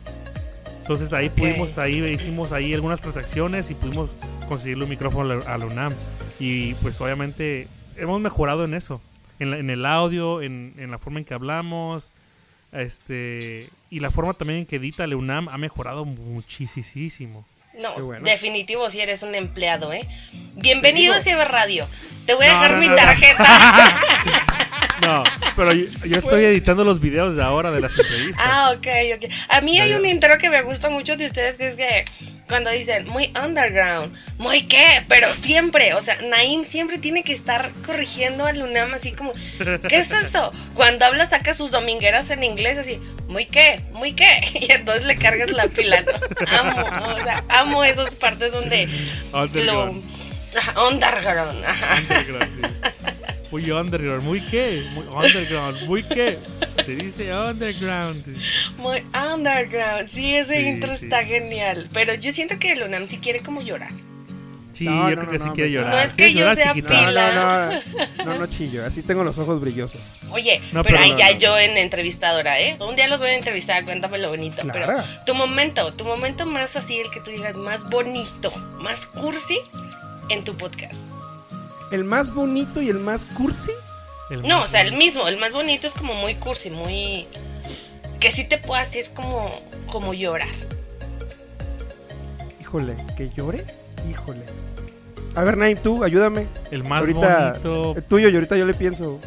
Entonces 0.82 1.14
ahí 1.14 1.30
pudimos, 1.30 1.78
ahí 1.78 2.04
hicimos 2.06 2.52
ahí 2.52 2.74
algunas 2.74 3.00
transacciones 3.00 3.70
y 3.70 3.76
pudimos 3.76 4.10
conseguirle 4.48 4.86
un 4.86 4.90
micrófono 4.90 5.42
a 5.46 5.58
Lunam. 5.58 5.94
Y 6.40 6.74
pues 6.76 7.00
obviamente 7.02 7.68
hemos 7.96 8.20
mejorado 8.22 8.66
en 8.66 8.74
eso, 8.74 9.02
en, 9.40 9.52
la- 9.52 9.60
en 9.60 9.70
el 9.70 9.86
audio, 9.86 10.42
en, 10.42 10.74
en 10.78 10.90
la 10.90 10.98
forma 10.98 11.20
en 11.20 11.26
que 11.26 11.34
hablamos. 11.36 12.10
Este, 12.72 13.68
y 13.90 14.00
la 14.00 14.12
forma 14.12 14.34
también 14.34 14.60
en 14.62 14.66
que 14.66 14.76
edita 14.78 15.06
Leunam 15.08 15.50
ha 15.50 15.58
mejorado 15.58 16.06
muchísimo. 16.06 17.46
No, 17.80 17.94
bueno. 18.00 18.26
definitivo 18.26 18.90
si 18.90 19.00
eres 19.02 19.24
un 19.24 19.36
empleado, 19.36 19.94
¿eh? 19.94 20.06
Bienvenido 20.56 21.14
a. 21.14 21.20
CB 21.20 21.46
Radio. 21.46 21.88
Te 22.26 22.34
voy 22.34 22.46
a 22.46 22.50
No, 22.50 22.54
dejar 22.56 22.72
no, 22.74 22.78
mi 22.80 22.88
no, 22.90 22.96
tarjeta. 22.96 23.46
No, 25.02 25.24
pero 25.56 25.72
yo, 25.74 25.86
yo 26.06 26.18
estoy 26.18 26.44
editando 26.44 26.84
los 26.84 27.00
videos 27.00 27.38
de 27.38 27.42
ahora 27.42 27.72
de 27.72 27.80
las 27.80 27.98
entrevistas. 27.98 28.36
ah, 28.46 28.74
ok, 28.76 28.88
ok. 29.16 29.32
A 29.48 29.62
mí 29.62 29.80
hay 29.80 29.94
un 29.94 30.06
intro 30.06 30.38
que 30.38 30.50
me 30.50 30.62
gusta 30.62 30.90
mucho 30.90 31.16
de 31.16 31.26
ustedes 31.26 31.56
que 31.56 31.68
es 31.70 31.76
que 31.76 32.04
cuando 32.50 32.72
dicen 32.72 33.08
muy 33.08 33.32
underground, 33.42 34.14
muy 34.38 34.64
qué, 34.64 35.06
pero 35.08 35.34
siempre, 35.36 35.94
o 35.94 36.02
sea, 36.02 36.18
Naim 36.24 36.66
siempre 36.66 36.98
tiene 36.98 37.24
que 37.24 37.32
estar 37.32 37.72
corrigiendo 37.86 38.46
al 38.46 38.62
UNAM 38.62 38.96
así 38.96 39.12
como, 39.12 39.32
¿qué 39.88 39.98
es 39.98 40.12
esto? 40.12 40.52
Cuando 40.74 41.06
habla 41.06 41.28
saca 41.28 41.54
sus 41.54 41.72
domingueras 41.72 42.32
en 42.32 42.44
inglés 42.44 42.80
así, 42.80 43.00
muy 43.28 43.46
qué, 43.46 43.82
muy 43.94 44.14
qué, 44.14 44.42
y 44.60 44.72
entonces 44.72 45.04
le 45.04 45.16
cargas 45.16 45.52
la 45.52 45.68
pila, 45.68 46.02
¿no? 46.02 46.58
Amo, 46.58 47.16
o 47.16 47.22
sea, 47.22 47.44
amo 47.48 47.84
esas 47.84 48.16
partes 48.16 48.52
donde 48.52 48.88
lo... 49.32 49.44
Underground. 49.44 50.04
Ajá, 50.58 50.88
underground, 50.88 51.64
ajá. 51.64 51.96
Underground, 52.02 52.50
sí. 52.56 53.19
Muy 53.52 53.70
underground, 53.72 54.24
muy 54.24 54.42
qué, 54.42 54.84
muy 54.94 55.06
underground, 55.08 55.82
muy 55.84 56.04
qué. 56.04 56.38
Se 56.86 56.96
dice 56.96 57.34
underground. 57.34 58.24
Muy 58.78 59.04
underground. 59.34 60.10
Sí, 60.12 60.36
ese 60.36 60.56
Sí, 60.62 60.68
intro 60.70 60.96
sí. 60.96 61.06
está 61.06 61.26
genial. 61.26 61.88
Pero 61.94 62.14
yo 62.14 62.32
siento 62.32 62.60
que 62.60 62.74
el 62.74 62.84
UNAM 62.84 63.08
sí 63.08 63.18
quiere 63.18 63.40
como 63.40 63.62
llorar. 63.62 63.92
Sí, 64.74 64.86
No, 64.86 65.10
yo 65.10 65.16
no, 65.16 65.22
creo 65.24 65.32
que 65.32 65.38
no, 65.40 65.44
sí 65.44 65.50
no, 65.50 65.56
quiere 65.56 65.72
llorar. 65.72 65.94
No 65.94 66.00
es 66.00 66.10
que 66.12 66.16
¿Quieres 66.32 66.34
yo 66.36 66.40
llorar, 66.42 66.56
sea 66.56 66.74
chiquita? 66.74 67.06
pila. 67.08 67.34
No, 67.34 67.44
no, 67.44 68.26
no, 68.26 68.26
no, 68.34 68.40
no 68.40 68.48
chillo, 68.48 68.86
así 68.86 69.02
tengo 69.04 69.24
los 69.24 69.38
ojos 69.40 69.60
brillosos. 69.60 70.00
Oye, 70.32 70.62
No, 70.72 70.84
pero 70.84 70.96
pero 70.96 71.00
ahí 71.00 71.12
no, 71.12 71.18
ya 71.18 71.34
no. 71.34 71.40
yo 71.40 71.58
en 71.58 71.76
entrevistadora, 71.78 72.62
¿eh? 72.62 72.78
Un 72.80 72.96
día 72.96 73.08
los 73.08 73.20
voy 73.20 73.32
a 73.32 73.36
entrevistar, 73.36 73.84
cuéntame 73.84 74.20
lo 74.20 74.30
bonito. 74.30 74.62
Claro. 74.62 74.86
Pero 74.86 75.04
tu 75.26 75.34
momento, 75.34 75.92
tu 75.94 76.06
momento 76.06 76.46
más 76.46 76.76
así, 76.78 76.98
el 77.00 77.10
que 77.12 77.20
tú 77.20 77.32
digas 77.32 77.56
más 77.56 77.90
bonito, 77.90 78.52
más 78.80 79.06
cursi 79.08 79.58
en 80.30 80.44
tu 80.46 80.56
podcast. 80.56 81.02
El 81.92 82.04
más 82.04 82.34
bonito 82.34 82.82
y 82.82 82.90
el 82.90 83.00
más 83.00 83.26
cursi. 83.26 83.72
El 84.30 84.44
No, 84.44 84.60
más 84.60 84.66
o 84.66 84.68
sea, 84.68 84.82
el 84.82 84.94
mismo, 84.94 85.28
el 85.28 85.38
más 85.38 85.52
bonito 85.52 85.88
es 85.88 85.94
como 85.94 86.14
muy 86.14 86.36
cursi, 86.36 86.70
muy... 86.70 87.28
Que 88.20 88.32
sí 88.32 88.44
te 88.44 88.58
puede 88.58 88.82
hacer 88.82 89.10
como, 89.14 89.50
como 89.92 90.14
llorar. 90.14 90.50
Híjole, 92.60 92.96
¿que 93.18 93.30
llore? 93.30 93.66
Híjole. 94.10 94.44
A 95.36 95.44
ver, 95.44 95.58
Naim, 95.58 95.78
tú, 95.78 96.04
ayúdame. 96.04 96.48
El 96.70 96.84
más 96.84 97.00
ahorita, 97.00 97.52
bonito. 97.64 97.96
el 97.96 98.04
tuyo, 98.04 98.30
y 98.30 98.36
ahorita 98.36 98.58
yo 98.58 98.66
le 98.66 98.74
pienso. 98.74 99.20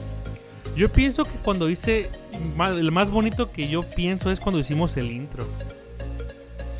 Yo 0.76 0.90
pienso 0.90 1.24
que 1.24 1.30
cuando 1.42 1.68
hice. 1.68 2.10
El 2.58 2.92
más 2.92 3.10
bonito 3.10 3.50
que 3.50 3.68
yo 3.68 3.82
pienso 3.82 4.30
es 4.30 4.40
cuando 4.40 4.58
hicimos 4.58 4.96
el 4.96 5.10
intro. 5.10 5.46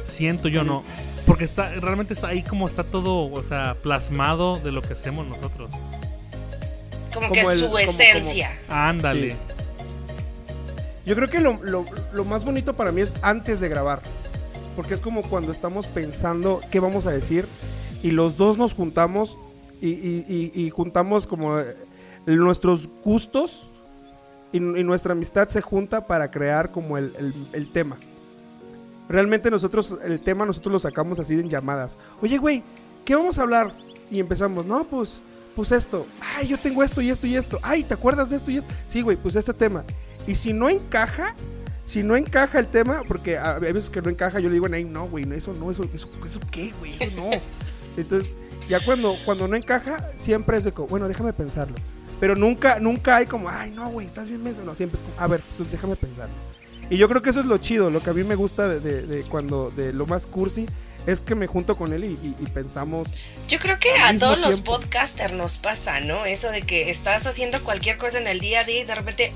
Siento 0.07 0.49
yo 0.49 0.65
no. 0.65 0.83
Porque 1.27 1.44
está 1.44 1.69
realmente 1.77 2.15
está 2.15 2.28
ahí 2.28 2.43
como 2.43 2.66
está 2.66 2.85
todo, 2.85 3.32
o 3.32 3.43
sea, 3.43 3.74
plasmado 3.82 4.59
de 4.59 4.73
lo 4.73 4.82
que 4.82 4.94
hacemos 4.94 5.27
nosotros. 5.27 5.70
Como, 7.15 7.28
Como 7.28 7.32
que 7.32 7.40
el- 7.40 7.47
su 7.59 7.66
como- 7.66 7.78
esencia. 7.78 8.51
Ándale. 8.69 9.32
Sí. 9.32 9.36
Yo 11.05 11.15
creo 11.16 11.28
que 11.28 11.40
lo, 11.40 11.59
lo- 11.62 11.85
lo 12.12 12.24
más 12.24 12.44
bonito 12.44 12.74
para 12.74 12.93
mí 12.93 13.01
es 13.01 13.12
antes 13.23 13.61
de 13.61 13.69
grabar. 13.69 14.03
Porque 14.77 14.94
es 14.94 15.01
como 15.01 15.23
cuando 15.23 15.53
estamos 15.53 15.86
pensando 15.86 16.61
qué 16.70 16.81
vamos 16.81 17.07
a 17.07 17.11
decir. 17.11 17.47
Y 18.03 18.11
los 18.12 18.36
dos 18.36 18.57
nos 18.57 18.73
juntamos 18.73 19.36
y, 19.81 19.89
y- 19.90 20.24
y- 20.55 20.61
y 20.66 20.70
juntamos 20.70 21.27
como 21.27 21.59
eh, 21.59 21.74
nuestros 22.27 22.89
gustos 23.05 23.69
y, 24.53 24.57
y 24.59 24.61
nuestra 24.85 25.12
amistad 25.12 25.49
se 25.51 25.61
junta 25.61 26.07
para 26.07 26.31
crear 26.31 26.70
como 26.73 26.97
el, 26.99 27.12
el- 27.19 27.35
el 27.53 27.70
tema. 27.73 27.97
Realmente 29.09 29.51
nosotros, 29.51 29.97
el 30.05 30.20
tema 30.20 30.47
nosotros 30.47 30.73
lo 30.73 30.79
sacamos 30.79 31.19
así 31.19 31.35
en 31.35 31.49
llamadas. 31.49 31.99
Oye, 32.20 32.39
güey, 32.39 32.62
¿qué 33.05 33.15
vamos 33.15 33.39
a 33.39 33.43
hablar? 33.43 33.74
Y 34.11 34.20
empezamos, 34.20 34.65
no, 34.66 34.85
pues, 34.85 35.19
pues 35.57 35.73
esto. 35.73 36.07
Ay, 36.37 36.49
yo 36.49 36.59
tengo 36.59 36.83
esto 36.83 37.01
y 37.01 37.11
esto 37.11 37.27
y 37.27 37.37
esto. 37.37 37.59
Ay, 37.62 37.83
¿te 37.85 37.95
acuerdas 37.95 38.31
de 38.31 38.37
esto 38.37 38.51
y 38.51 38.59
esto? 38.59 38.73
Sí, 38.89 39.03
güey, 39.03 39.16
pues 39.16 39.37
este 39.37 39.53
tema. 39.53 39.85
Y 40.27 40.35
si 40.35 40.53
no 40.53 40.69
encaja, 40.69 41.35
si 41.85 42.03
no 42.03 42.16
encaja 42.16 42.59
el 42.59 42.69
tema, 42.69 43.03
porque 43.09 43.37
a- 43.39 43.59
veces 43.59 43.91
que 43.91 44.01
no 44.01 44.09
encaja, 44.09 44.39
yo 44.41 44.49
le 44.49 44.55
digo, 44.55 44.69
Naim, 44.69 44.93
no, 44.93 45.07
güey, 45.09 45.24
no, 45.24 45.35
eso 45.35 45.53
no, 45.55 45.70
eso, 45.70 45.83
eso, 45.93 46.09
eso 46.24 46.41
qué, 46.51 46.73
güey, 46.79 46.95
eso 46.99 47.15
no. 47.16 47.31
Entonces, 47.97 48.31
ya 48.69 48.83
cuando, 48.85 49.16
cuando 49.24 49.49
no 49.49 49.57
encaja, 49.57 50.09
siempre 50.16 50.57
es 50.57 50.65
de 50.65 50.73
como, 50.73 50.89
bueno, 50.89 51.09
déjame 51.09 51.33
pensarlo. 51.33 51.74
Pero 52.20 52.37
nunca, 52.37 52.79
nunca 52.79 53.16
hay 53.16 53.27
como, 53.27 53.49
ay, 53.49 53.73
no, 53.73 53.91
güey, 53.91 54.07
estás 54.07 54.29
bien 54.29 54.43
menso. 54.43 54.62
No, 54.65 54.74
siempre 54.77 55.01
es 55.01 55.07
como, 55.09 55.20
a 55.20 55.27
ver, 55.27 55.43
pues 55.59 55.70
déjame 55.73 55.97
pensarlo. 55.97 56.35
Y 56.91 56.97
yo 56.99 57.09
creo 57.09 57.23
que 57.23 57.31
eso 57.31 57.41
es 57.41 57.47
lo 57.47 57.57
chido, 57.59 57.89
lo 57.91 58.03
que 58.03 58.11
a 58.11 58.13
mí 58.13 58.23
me 58.25 58.35
gusta 58.35 58.69
de, 58.69 58.81
de- 58.81 59.03
de 59.07 59.23
cuando, 59.25 59.71
de 59.71 59.93
lo 59.93 60.07
más 60.07 60.27
cursi, 60.27 60.67
es 61.07 61.21
que 61.21 61.35
me 61.35 61.47
junto 61.47 61.77
con 61.77 61.93
él 61.93 62.05
y, 62.05 62.13
y- 62.13 62.37
y 62.39 62.47
pensamos, 62.47 63.09
Yo 63.49 63.59
creo 63.59 63.79
que 63.79 63.91
a 63.93 64.17
todos 64.19 64.39
los 64.39 64.61
podcasters 64.61 65.33
nos 65.33 65.57
pasa, 65.59 66.01
¿no? 66.01 66.25
Eso 66.27 66.51
de 66.51 66.63
que 66.63 66.91
estás 66.91 67.27
haciendo 67.27 67.63
cualquier 67.65 67.97
cosa 67.99 68.19
en 68.19 68.27
el 68.29 68.41
día 68.41 68.61
a 68.61 68.65
día 68.65 68.81
y 68.81 68.85
de 68.85 68.95
repente, 68.95 69.33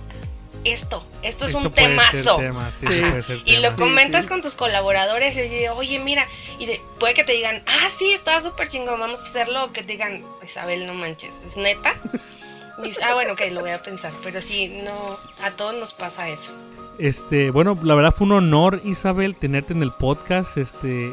esto, 0.65 1.07
esto 1.23 1.47
es 1.47 1.55
Esto 1.55 1.67
un 1.69 1.73
puede 1.73 1.87
ser 1.87 1.91
temazo. 2.13 2.37
tema, 2.39 2.73
sí, 2.79 2.87
Sí. 2.89 3.01
puede 3.01 3.23
ser 3.23 3.37
Y 3.45 3.55
tema. 3.55 3.61
lo 3.69 3.75
Sí, 3.75 3.81
comentas 3.81 4.23
sí. 4.25 4.29
con 4.29 4.43
tus 4.43 4.55
colaboradores 4.57 5.37
y 5.37 5.41
dices, 5.43 5.71
oye, 5.75 5.99
mira, 5.99 6.27
y 6.59 6.67
de- 6.67 6.81
puede 7.01 7.15
que 7.15 7.25
te 7.25 7.33
digan, 7.33 7.63
ah, 7.67 7.89
sí, 7.97 8.13
está 8.13 8.41
súper 8.41 8.69
chingón, 8.69 8.99
vamos 9.01 9.23
a 9.25 9.27
hacerlo, 9.29 9.65
o 9.65 9.73
que 9.73 9.83
te 9.83 9.93
digan, 9.93 10.23
Isabel, 10.45 10.87
no 10.87 10.95
manches, 10.95 11.31
¿es 11.47 11.57
neta? 11.57 11.95
Y 12.79 12.89
dices, 12.89 13.03
ah, 13.05 13.15
bueno, 13.15 13.33
ok, 13.33 13.41
lo 13.53 13.61
voy 13.63 13.71
a 13.71 13.83
pensar, 13.83 14.13
pero 14.23 14.41
sí, 14.43 14.83
no, 14.85 15.17
a 15.45 15.51
todos 15.53 15.75
nos 15.77 15.93
pasa 15.95 16.29
eso. 16.29 16.53
Este, 16.99 17.51
bueno, 17.51 17.79
la 17.83 17.95
verdad 17.95 18.15
fue 18.17 18.27
un 18.27 18.33
honor, 18.33 18.81
Isabel, 18.85 19.37
tenerte 19.37 19.73
en 19.73 19.83
el 19.83 19.93
podcast. 19.93 20.57
Este, 20.57 21.13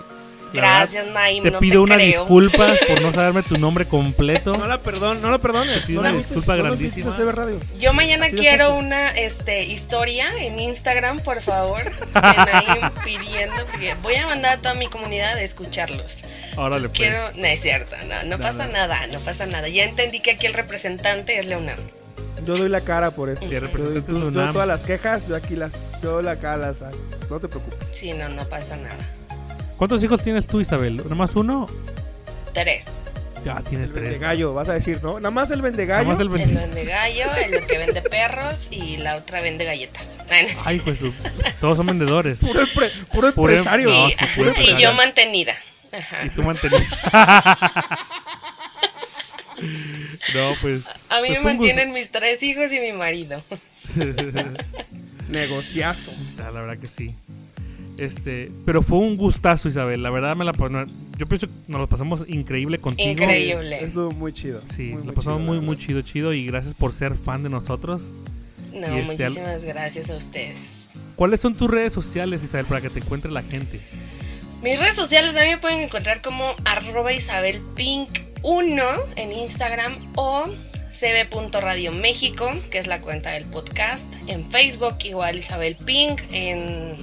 Gracias, 0.53 1.07
Naim. 1.07 1.43
Te 1.43 1.49
no 1.49 1.59
pido 1.59 1.81
una 1.81 1.95
creo. 1.95 2.07
disculpa 2.07 2.67
por 2.87 3.01
no 3.01 3.11
saberme 3.11 3.41
tu 3.41 3.57
nombre 3.57 3.85
completo. 3.85 4.55
No 4.55 4.67
la 4.67 4.77
perdón, 4.77 5.19
no 5.21 5.31
la 5.31 5.39
perdones. 5.39 5.79
pido 5.81 6.01
No 6.01 6.09
una 6.09 6.17
disculpa 6.17 6.55
no 6.55 6.63
grandísima. 6.63 7.17
Radio. 7.31 7.59
Yo 7.79 7.91
mañana 7.93 8.27
Así 8.27 8.35
quiero 8.35 8.67
fácil. 8.67 8.85
una 8.85 9.09
este, 9.17 9.63
historia 9.63 10.27
en 10.39 10.59
Instagram, 10.59 11.19
por 11.21 11.41
favor, 11.41 11.83
de 12.13 12.21
Naim 12.21 12.91
pidiendo, 13.03 13.65
porque 13.65 13.95
voy 14.03 14.15
a 14.15 14.27
mandar 14.27 14.59
a 14.59 14.61
toda 14.61 14.75
mi 14.75 14.87
comunidad 14.87 15.37
a 15.37 15.41
escucharlos. 15.41 16.23
Órale, 16.55 16.87
pues. 16.89 16.99
Quiero, 16.99 17.31
no 17.35 17.45
es 17.45 17.59
cierto, 17.61 17.95
no, 18.07 18.23
no 18.29 18.37
pasa 18.37 18.67
nada, 18.67 19.07
no 19.07 19.19
pasa 19.19 19.47
nada. 19.47 19.67
Ya 19.69 19.83
entendí 19.85 20.19
que 20.19 20.31
aquí 20.31 20.45
el 20.45 20.53
representante 20.53 21.39
es 21.39 21.45
Leonam. 21.47 21.79
Yo 22.45 22.55
doy 22.57 22.69
la 22.69 22.81
cara 22.81 23.11
por 23.11 23.29
esto. 23.29 23.45
Sí, 23.45 23.51
Yo, 23.51 23.59
representante 23.59 24.11
de 24.11 24.19
yo 24.19 24.27
UNAM. 24.27 24.53
todas 24.53 24.67
las 24.67 24.83
quejas, 24.83 25.27
yo 25.27 25.35
aquí 25.35 25.55
las. 25.55 25.73
Yo 26.01 26.21
la 26.21 26.35
cara 26.37 26.57
las 26.57 26.81
hago. 26.81 26.97
No 27.29 27.39
te 27.39 27.47
preocupes. 27.47 27.79
Sí, 27.91 28.13
no, 28.13 28.27
no 28.29 28.43
pasa 28.49 28.75
nada. 28.77 28.95
¿Cuántos 29.77 30.03
hijos 30.03 30.21
tienes 30.21 30.45
tú, 30.47 30.59
Isabel? 30.61 30.97
¿Nada 30.97 31.15
más 31.15 31.35
uno? 31.35 31.67
Tres. 32.53 32.85
Ya, 33.45 33.59
tiene 33.61 33.85
El 33.85 33.91
tres. 33.91 34.03
vendegallo, 34.03 34.53
vas 34.53 34.69
a 34.69 34.73
decir, 34.73 34.99
¿no? 35.03 35.19
Nada 35.19 35.31
más 35.31 35.51
el 35.51 35.61
vendegallo. 35.61 36.03
Nada 36.07 36.13
más 36.13 36.21
el 36.21 36.27
El 36.27 36.33
vende- 36.49 36.59
vende 36.61 36.85
gallo, 36.85 37.25
el 37.45 37.65
que 37.67 37.77
vende 37.77 38.01
perros 38.01 38.69
y 38.71 38.97
la 38.97 39.17
otra 39.17 39.41
vende 39.41 39.65
galletas. 39.65 40.17
Ay, 40.63 40.79
pues 40.79 40.99
todos 41.59 41.75
son 41.77 41.87
vendedores. 41.87 42.39
Puro, 42.39 42.61
empre- 42.61 42.91
puro 43.11 43.33
Puro 43.33 43.51
em- 43.51 43.57
empresario. 43.59 43.89
no, 43.89 44.07
y, 44.07 44.11
sí, 44.11 44.17
ajá, 44.19 44.35
puro 44.35 44.47
y 44.47 44.49
empresario. 44.51 44.79
yo 44.89 44.93
mantenida. 44.95 45.55
Ajá. 45.91 46.25
Y 46.25 46.29
tú 46.29 46.41
manteniendo. 46.43 46.87
no, 50.33 50.53
pues. 50.61 50.83
A 51.09 51.21
mí 51.21 51.27
pues 51.27 51.39
me 51.39 51.53
mantienen 51.53 51.93
mis 51.93 52.09
tres 52.11 52.41
hijos 52.43 52.71
y 52.71 52.79
mi 52.79 52.91
marido. 52.93 53.43
Negociazo. 55.29 56.11
Ah, 56.37 56.51
La 56.51 56.61
verdad 56.61 56.77
que 56.77 56.87
sí. 56.87 57.15
Este, 57.97 58.51
pero 58.65 58.81
fue 58.81 58.97
un 58.97 59.15
gustazo, 59.15 59.67
Isabel. 59.67 60.01
La 60.01 60.09
verdad 60.09 60.35
me 60.35 60.45
la 60.45 60.53
yo 61.17 61.27
pienso 61.27 61.47
que 61.47 61.53
nos 61.67 61.79
lo 61.79 61.87
pasamos 61.87 62.23
increíble 62.27 62.79
contigo. 62.79 63.11
Increíble. 63.11 63.83
Estuvo 63.83 64.11
muy 64.11 64.33
chido. 64.33 64.61
Sí, 64.75 64.93
muy, 64.93 65.03
muy 65.03 65.13
pasamos 65.13 65.41
chido, 65.41 65.53
muy 65.53 65.59
muy 65.61 65.77
chido, 65.77 66.01
chido 66.01 66.33
y 66.33 66.45
gracias 66.45 66.73
por 66.73 66.91
ser 66.91 67.15
fan 67.15 67.43
de 67.43 67.49
nosotros. 67.49 68.09
No, 68.73 68.95
Y 68.95 69.01
este, 69.01 69.23
muchísimas 69.25 69.63
gracias 69.63 70.09
a 70.09 70.15
ustedes. 70.15 70.57
¿Cuáles 71.15 71.41
son 71.41 71.55
tus 71.55 71.69
redes 71.69 71.93
sociales, 71.93 72.43
Isabel, 72.43 72.65
para 72.65 72.81
que 72.81 72.89
te 72.89 72.99
encuentre 72.99 73.31
la 73.31 73.43
gente? 73.43 73.79
Mis 74.63 74.79
redes 74.79 74.95
sociales 74.95 75.33
también 75.33 75.57
me 75.57 75.61
pueden 75.61 75.79
encontrar 75.79 76.21
como 76.21 76.55
arroba 76.65 77.11
isabelpink1 78.43 79.03
en 79.15 79.31
Instagram 79.31 80.13
o 80.15 80.45
cb.radio 80.89 81.91
México, 81.91 82.51
que 82.69 82.77
es 82.77 82.87
la 82.87 82.99
cuenta 82.99 83.31
del 83.31 83.45
podcast. 83.45 84.05
En 84.27 84.49
Facebook 84.51 84.97
igual 85.03 85.39
Isabel 85.39 85.75
Pink, 85.75 86.21
en 86.31 86.95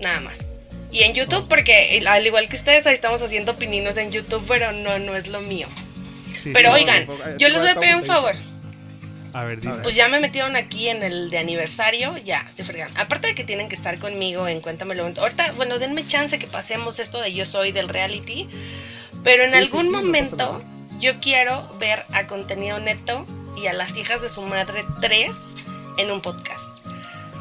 nada 0.00 0.20
más. 0.20 0.48
Y 0.90 1.02
en 1.02 1.14
YouTube, 1.14 1.46
porque 1.48 2.02
al 2.06 2.26
igual 2.26 2.48
que 2.48 2.56
ustedes, 2.56 2.86
ahí 2.86 2.94
estamos 2.94 3.20
haciendo 3.22 3.56
pininos 3.56 3.96
en 3.96 4.10
YouTube, 4.10 4.44
pero 4.48 4.72
no, 4.72 4.98
no 4.98 5.14
es 5.14 5.26
lo 5.28 5.40
mío. 5.40 5.68
Sí, 6.42 6.50
Pero 6.52 6.74
sí. 6.74 6.82
oigan, 6.82 7.06
no, 7.06 7.14
no, 7.16 7.36
yo 7.38 7.48
les 7.48 7.60
voy 7.60 7.70
a 7.70 7.74
pedir 7.74 7.96
un 7.96 8.04
favor. 8.04 8.34
A 9.32 9.44
ver, 9.44 9.60
dime. 9.60 9.74
Pues 9.82 9.94
ya 9.94 10.08
me 10.08 10.18
metieron 10.20 10.56
aquí 10.56 10.88
en 10.88 11.02
el 11.02 11.28
de 11.28 11.38
aniversario, 11.38 12.16
ya, 12.18 12.48
se 12.54 12.64
fregaron. 12.64 12.96
Aparte 12.96 13.26
de 13.28 13.34
que 13.34 13.44
tienen 13.44 13.68
que 13.68 13.74
estar 13.74 13.98
conmigo 13.98 14.48
en 14.48 14.60
Cuéntamelo. 14.60 15.06
Ahorita, 15.18 15.52
bueno, 15.52 15.78
denme 15.78 16.06
chance 16.06 16.38
que 16.38 16.46
pasemos 16.46 16.98
esto 17.00 17.20
de 17.20 17.34
Yo 17.34 17.44
Soy 17.44 17.72
del 17.72 17.88
reality. 17.88 18.48
Pero 19.22 19.44
en 19.44 19.50
Sí, 19.50 19.56
algún 19.56 19.92
no 19.92 19.98
momento. 19.98 20.62
Yo 20.98 21.16
quiero 21.18 21.66
ver 21.78 22.04
a 22.12 22.26
Contenido 22.26 22.78
Neto 22.78 23.24
y 23.56 23.66
a 23.66 23.72
las 23.72 23.96
hijas 23.96 24.22
de 24.22 24.28
su 24.28 24.42
madre 24.42 24.84
3 25.00 25.30
en 25.98 26.10
un 26.10 26.20
podcast. 26.20 26.60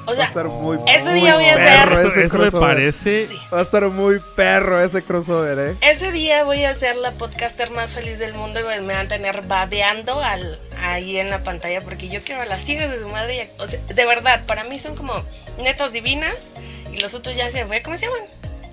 O 0.07 0.10
Va 0.10 0.14
a 0.14 0.15
sea, 0.18 0.26
estar 0.26 0.45
muy 0.45 0.77
ese 0.88 1.10
muy 1.10 1.19
día 1.22 1.34
voy 1.36 1.45
a 1.45 1.53
hacer- 1.56 1.94
Eso, 1.99 2.07
ese 2.10 2.26
eso 2.26 2.38
me 2.38 2.52
parece. 2.52 3.27
sí. 3.27 3.36
Va 3.52 3.57
a 3.57 3.61
estar 3.64 3.84
muy 3.90 4.19
perro 4.36 4.80
ese 4.80 5.02
crossover, 5.02 5.57
¿eh? 5.57 5.76
Ese 5.82 6.11
día 6.11 6.44
voy 6.44 6.64
a 6.64 6.76
ser 6.76 6.95
la 6.95 7.11
podcaster 7.14 7.72
más 7.72 7.95
feliz 7.95 8.19
del 8.19 8.36
mundo 8.36 8.60
y 8.60 8.82
me 8.82 8.94
van 8.94 9.07
a 9.07 9.10
tener 9.10 9.41
babeando 9.48 10.22
al, 10.22 10.60
ahí 10.84 11.18
en 11.18 11.32
la 11.32 11.44
pantalla 11.44 11.82
porque 11.82 12.07
yo 12.07 12.22
quiero 12.22 12.44
a 12.44 12.45
las 12.45 12.69
hijas 12.69 12.91
de 12.91 12.99
su 12.99 13.10
madre. 13.10 13.36
y 13.36 13.40
a- 13.40 13.64
o 13.64 13.68
sea, 13.68 13.80
de 13.82 14.06
verdad, 14.06 14.45
para 14.45 14.64
mí 14.64 14.77
son 14.77 14.95
como 14.95 15.23
netos 15.57 15.91
divinas 15.91 16.52
y 16.94 16.99
los 16.99 17.15
otros 17.15 17.36
ya 17.36 17.49
se 17.49 17.65
fue, 17.65 17.82
¿cómo 17.82 17.98
se 17.98 18.06
llaman? 18.06 18.22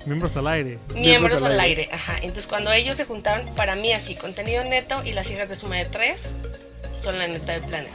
Miembros 0.07 0.37
al 0.37 0.47
aire. 0.49 0.79
Miembros 0.95 1.43
al 1.43 1.59
aire. 1.61 1.89
Ajá. 1.93 2.17
Entonces 2.17 2.47
cuando 2.47 2.73
ellos 2.73 2.97
se 2.97 3.05
juntaron, 3.05 3.47
para 3.55 3.77
mí 3.77 3.93
así, 3.93 4.15
contenido 4.15 4.65
neto 4.65 5.03
y 5.05 5.13
las 5.13 5.31
hijas 5.31 5.49
de 5.49 5.57
su 5.57 5.67
madre 5.69 5.87
3 5.91 6.35
son 6.97 7.19
la 7.19 7.29
neta 7.29 7.53
del 7.53 7.63
planeta. 7.63 7.93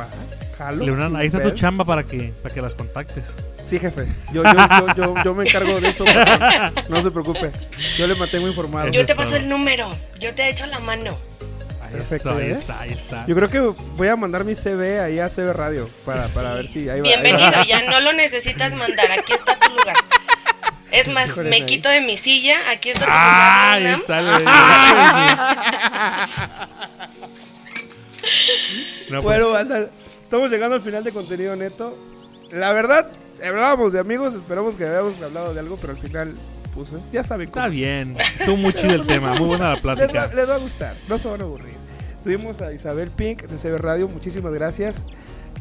Va, 0.00 0.08
jalo. 0.56 0.84
Leonardo, 0.84 1.16
ahí 1.16 1.26
está 1.26 1.42
tu 1.42 1.50
chamba 1.50 1.84
para 1.84 2.04
que, 2.04 2.32
para 2.42 2.54
que 2.54 2.62
las 2.62 2.74
contactes. 2.74 3.24
Sí, 3.64 3.78
jefe. 3.78 4.06
Yo, 4.32 4.42
yo, 4.42 4.52
yo, 4.52 4.94
yo, 4.96 5.14
yo 5.24 5.34
me 5.34 5.44
encargo 5.44 5.80
de 5.80 5.88
eso. 5.88 6.04
No 6.88 7.02
se 7.02 7.10
preocupe. 7.10 7.50
Yo 7.96 8.06
le 8.06 8.14
mantengo 8.14 8.48
informado. 8.48 8.88
Yo 8.88 9.06
te 9.06 9.14
paso 9.14 9.36
el 9.36 9.48
número, 9.48 9.90
yo 10.18 10.34
te 10.34 10.48
echo 10.48 10.66
la 10.66 10.80
mano. 10.80 11.16
Ahí 11.80 11.92
Perfecto, 11.92 12.38
está, 12.38 12.42
ahí 12.42 12.50
está, 12.50 12.80
ahí 12.80 12.92
está. 12.92 13.26
Yo 13.26 13.34
creo 13.34 13.50
que 13.50 13.60
voy 13.96 14.08
a 14.08 14.16
mandar 14.16 14.44
mi 14.44 14.54
CV 14.54 15.00
ahí 15.00 15.18
a 15.18 15.28
CB 15.28 15.52
Radio 15.52 15.88
para, 16.04 16.26
para 16.28 16.54
ver 16.54 16.66
si 16.66 16.88
ahí 16.88 17.00
va. 17.00 17.08
ahí 17.08 17.16
va. 17.16 17.22
Bienvenido, 17.22 17.64
ya 17.64 17.82
no 17.82 18.00
lo 18.00 18.12
necesitas 18.12 18.72
mandar, 18.72 19.10
aquí 19.12 19.32
está 19.34 19.58
tu 19.58 19.70
lugar. 19.70 19.96
Es 20.92 21.08
más, 21.08 21.30
Híjole, 21.30 21.50
me 21.50 21.56
ahí. 21.56 21.66
quito 21.66 21.88
de 21.88 22.00
mi 22.02 22.16
silla, 22.16 22.70
aquí 22.70 22.90
está 22.90 23.06
tu 23.06 23.10
Ah, 23.12 23.72
ahí 23.72 23.86
está. 23.86 24.20
No, 29.10 29.22
pues, 29.22 29.42
Bueno, 29.44 29.86
estamos 30.22 30.50
llegando 30.50 30.76
al 30.76 30.82
final 30.82 31.04
de 31.04 31.12
contenido 31.12 31.54
neto. 31.56 31.96
La 32.50 32.72
verdad, 32.72 33.10
hablábamos 33.44 33.92
de 33.92 34.00
amigos, 34.00 34.34
esperamos 34.34 34.76
que 34.76 34.84
hayamos 34.84 35.20
hablado 35.22 35.52
de 35.54 35.60
algo, 35.60 35.76
pero 35.80 35.92
al 35.94 35.98
final, 35.98 36.32
pues 36.74 36.92
es- 36.92 37.10
ya 37.10 37.24
saben 37.24 37.48
está 37.48 37.62
cómo. 37.62 37.72
bien. 37.72 38.16
Estuvo 38.38 38.56
muy 38.56 38.72
chido 38.72 38.94
el 38.94 39.06
tema. 39.06 39.34
Muy 39.34 39.48
buena 39.48 39.64
la 39.64 39.70
Les 39.74 39.78
va, 39.78 39.82
plática. 39.94 40.30
les 40.34 40.48
va 40.48 40.54
a 40.54 40.58
gustar, 40.58 40.96
no 41.08 41.18
se 41.18 41.28
van 41.28 41.40
a 41.40 41.44
aburrir. 41.44 41.74
Tuvimos 42.22 42.60
a 42.62 42.72
Isabel 42.72 43.10
Pink 43.10 43.42
de 43.42 43.58
CB 43.58 43.78
Radio, 43.78 44.08
muchísimas 44.08 44.52
gracias 44.52 45.06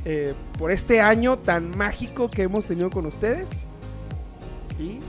eh, 0.06 0.36
por 0.60 0.72
este 0.72 1.02
año 1.02 1.38
tan 1.40 1.76
mágico 1.76 2.30
que 2.30 2.44
hemos 2.44 2.66
tenido 2.68 2.91
con 2.91 3.08
ustedes. 3.08 3.49
Y 4.80 4.99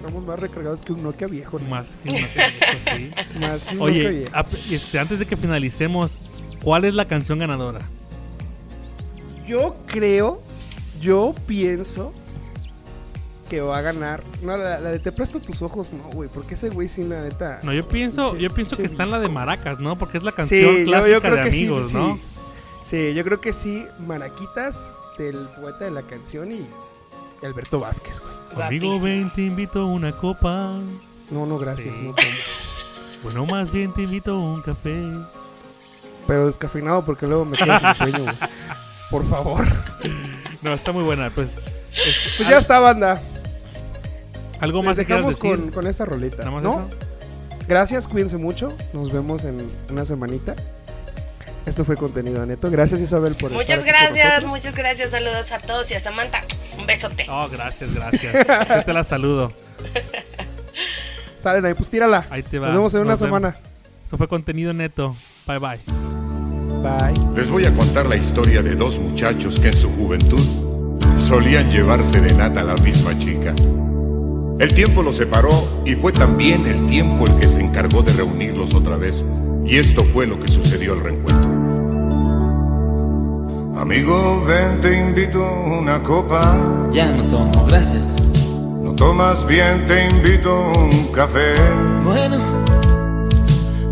estamos 0.00 0.26
más 0.26 0.38
recargados 0.38 0.82
que 0.82 0.92
un 0.92 1.02
Nokia 1.02 1.26
viejo. 1.26 1.58
¿no? 1.58 1.68
Más 1.68 1.96
que 2.02 2.10
una 2.10 2.20
cosa 2.20 2.92
así. 2.92 3.10
Más 3.40 3.64
que 3.64 3.72
un 3.74 3.78
Nokia 3.80 3.84
Oye, 3.84 4.08
viejo. 4.10 4.30
ap- 4.34 4.54
este, 4.70 4.98
antes 4.98 5.18
de 5.18 5.26
que 5.26 5.36
finalicemos, 5.36 6.12
¿cuál 6.62 6.84
es 6.84 6.94
la 6.94 7.04
canción 7.06 7.38
ganadora? 7.38 7.80
Yo 9.46 9.74
creo, 9.86 10.40
yo 11.00 11.34
pienso 11.46 12.12
que 13.48 13.60
va 13.60 13.78
a 13.78 13.82
ganar. 13.82 14.22
No, 14.42 14.56
la, 14.56 14.78
la 14.78 14.90
de 14.90 14.98
Te 15.00 15.10
presto 15.12 15.40
tus 15.40 15.60
ojos, 15.62 15.92
no, 15.92 16.04
güey, 16.10 16.28
porque 16.32 16.54
ese 16.54 16.70
güey 16.70 16.88
sí, 16.88 17.04
la 17.04 17.22
neta. 17.22 17.60
No, 17.64 17.72
yo 17.72 17.86
pienso, 17.86 18.36
yo 18.36 18.48
pienso 18.50 18.76
que 18.76 18.84
está 18.84 19.02
en 19.04 19.10
la 19.10 19.18
de. 19.18 19.28
Maracas, 19.28 19.80
¿no? 19.80 19.98
Porque 19.98 20.18
es 20.18 20.24
la 20.24 20.32
canción 20.32 20.76
Sí, 20.76 20.84
clásica 20.84 21.12
yo 21.12 21.20
creo 21.20 21.36
de 21.36 21.42
que 21.42 21.48
amigos, 21.48 21.88
sí, 21.90 21.96
¿no? 21.96 22.14
sí. 22.14 22.22
Sí, 22.84 23.14
yo 23.14 23.24
creo 23.24 23.40
que 23.40 23.52
sí, 23.52 23.84
Maraquitas 24.06 24.88
del 25.18 25.36
poeta 25.60 25.84
de 25.84 25.90
la 25.90 26.02
canción 26.02 26.50
y 26.52 26.66
Alberto 27.42 27.80
Vázquez, 27.80 28.20
güey. 28.20 28.66
Amigo, 28.66 29.00
ven, 29.00 29.32
te 29.34 29.42
invito 29.42 29.80
a 29.80 29.86
una 29.86 30.12
copa. 30.12 30.74
No, 31.30 31.46
no, 31.46 31.58
gracias, 31.58 31.94
Sí. 31.96 32.02
no 32.02 32.14
tomo. 32.14 32.28
Bueno, 33.22 33.46
más 33.46 33.70
bien 33.70 33.92
te 33.92 34.02
invito 34.02 34.32
a 34.34 34.38
un 34.38 34.62
café. 34.62 35.02
Pero 36.26 36.46
descafeinado 36.46 37.04
porque 37.04 37.26
luego 37.26 37.44
me 37.44 37.56
quedo 37.56 37.78
sin 37.78 37.94
sueño, 37.94 38.22
güey. 38.24 38.36
Por 39.10 39.28
favor. 39.28 39.66
No, 40.62 40.74
está 40.74 40.92
muy 40.92 41.02
buena. 41.04 41.30
Pues, 41.30 41.48
es- 41.94 42.16
Pues 42.36 42.46
ya 42.46 42.58
está, 42.58 42.78
banda. 42.80 43.18
algo 44.60 44.82
más 44.82 44.98
Les 44.98 45.06
que 45.06 45.14
quieras 45.14 45.24
dejamos 45.26 45.42
decir. 45.42 45.64
con, 45.64 45.70
con 45.72 45.86
esta 45.86 46.04
rolita. 46.04 46.36
Nada 46.44 46.50
más 46.50 46.62
¿No? 46.62 46.72
eso. 46.86 46.90
Gracias, 47.66 48.06
cuídense 48.06 48.36
mucho. 48.36 48.74
Nos 48.92 49.10
vemos 49.10 49.44
en 49.44 49.66
una 49.88 50.04
semanita. 50.04 50.54
Esto 51.64 51.82
fue 51.86 51.96
contenido 51.96 52.44
neto. 52.44 52.70
Gracias, 52.70 53.00
Isabel, 53.00 53.36
por 53.36 53.52
Muchas 53.52 53.78
estar 53.78 53.94
aquí 53.94 54.06
con 54.08 54.14
gracias, 54.16 54.44
muchas 54.44 54.74
gracias. 54.74 55.10
Saludos 55.12 55.50
a 55.50 55.60
todos 55.60 55.90
y 55.90 55.94
a 55.94 56.00
Samantha. 56.00 56.42
Un 56.80 56.86
besote. 56.86 57.26
Oh, 57.28 57.48
gracias, 57.48 57.94
gracias. 57.94 58.32
Yo 58.68 58.84
te 58.84 58.92
la 58.92 59.04
saludo. 59.04 59.52
Salen 61.42 61.64
ahí, 61.64 61.74
pues 61.74 61.88
tírala. 61.88 62.26
Ahí 62.30 62.42
te 62.42 62.58
va. 62.58 62.68
Nos 62.68 62.76
vemos 62.76 62.94
en 62.94 63.00
una 63.00 63.06
vemos. 63.14 63.20
semana. 63.20 63.56
Esto 64.04 64.16
fue 64.16 64.28
contenido 64.28 64.72
neto. 64.72 65.16
Bye 65.46 65.58
bye. 65.58 65.80
Bye. 66.82 67.36
Les 67.36 67.48
voy 67.50 67.64
a 67.66 67.72
contar 67.74 68.06
la 68.06 68.16
historia 68.16 68.62
de 68.62 68.74
dos 68.74 68.98
muchachos 68.98 69.58
que 69.60 69.68
en 69.68 69.76
su 69.76 69.90
juventud 69.90 70.40
solían 71.16 71.70
llevar 71.70 72.02
serenata 72.04 72.60
a 72.60 72.64
la 72.64 72.74
misma 72.76 73.18
chica. 73.18 73.54
El 74.58 74.74
tiempo 74.74 75.02
los 75.02 75.16
separó 75.16 75.82
y 75.86 75.94
fue 75.94 76.12
también 76.12 76.66
el 76.66 76.86
tiempo 76.86 77.26
el 77.26 77.36
que 77.38 77.48
se 77.48 77.60
encargó 77.60 78.02
de 78.02 78.12
reunirlos 78.12 78.74
otra 78.74 78.96
vez. 78.96 79.24
Y 79.64 79.76
esto 79.78 80.04
fue 80.04 80.26
lo 80.26 80.38
que 80.38 80.48
sucedió 80.48 80.92
al 80.94 81.00
reencuentro. 81.00 81.49
Amigo, 83.76 84.44
ven, 84.46 84.80
te 84.80 84.98
invito 84.98 85.40
una 85.40 86.02
copa. 86.02 86.88
Ya 86.92 87.10
no 87.12 87.22
tomo, 87.24 87.64
gracias. 87.66 88.16
No 88.82 88.92
tomas 88.92 89.46
bien, 89.46 89.86
te 89.86 90.08
invito 90.08 90.72
un 90.76 91.12
café. 91.12 91.54
Bueno, 92.04 92.38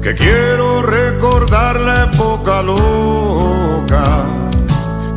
Que 0.03 0.15
quiero 0.15 0.83
recordar 0.83 1.79
la 1.81 2.05
época 2.05 2.63
loca 2.63 4.25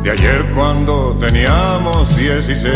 de 0.02 0.10
ayer 0.10 0.50
cuando 0.54 1.16
teníamos 1.20 2.16
16. 2.16 2.72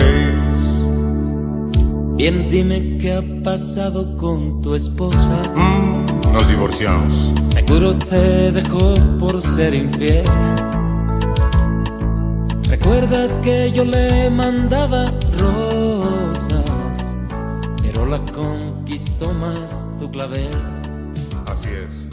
Bien, 2.16 2.48
dime 2.48 2.96
qué 2.98 3.14
ha 3.14 3.42
pasado 3.42 4.16
con 4.16 4.62
tu 4.62 4.74
esposa. 4.74 5.42
Mm, 5.54 6.32
nos 6.32 6.48
divorciamos. 6.48 7.32
Seguro 7.42 7.94
te 7.96 8.52
dejó 8.52 8.94
por 9.18 9.42
ser 9.42 9.74
infiel. 9.74 10.24
¿Recuerdas 12.68 13.38
que 13.44 13.70
yo 13.70 13.84
le 13.84 14.28
mandaba 14.28 15.12
rosas? 15.38 16.64
Pero 17.82 18.06
la 18.06 18.18
conquistó 18.32 19.32
más 19.32 19.86
tu 20.01 20.10
clavel. 20.10 20.51
Así 21.47 21.68
es. 21.68 22.05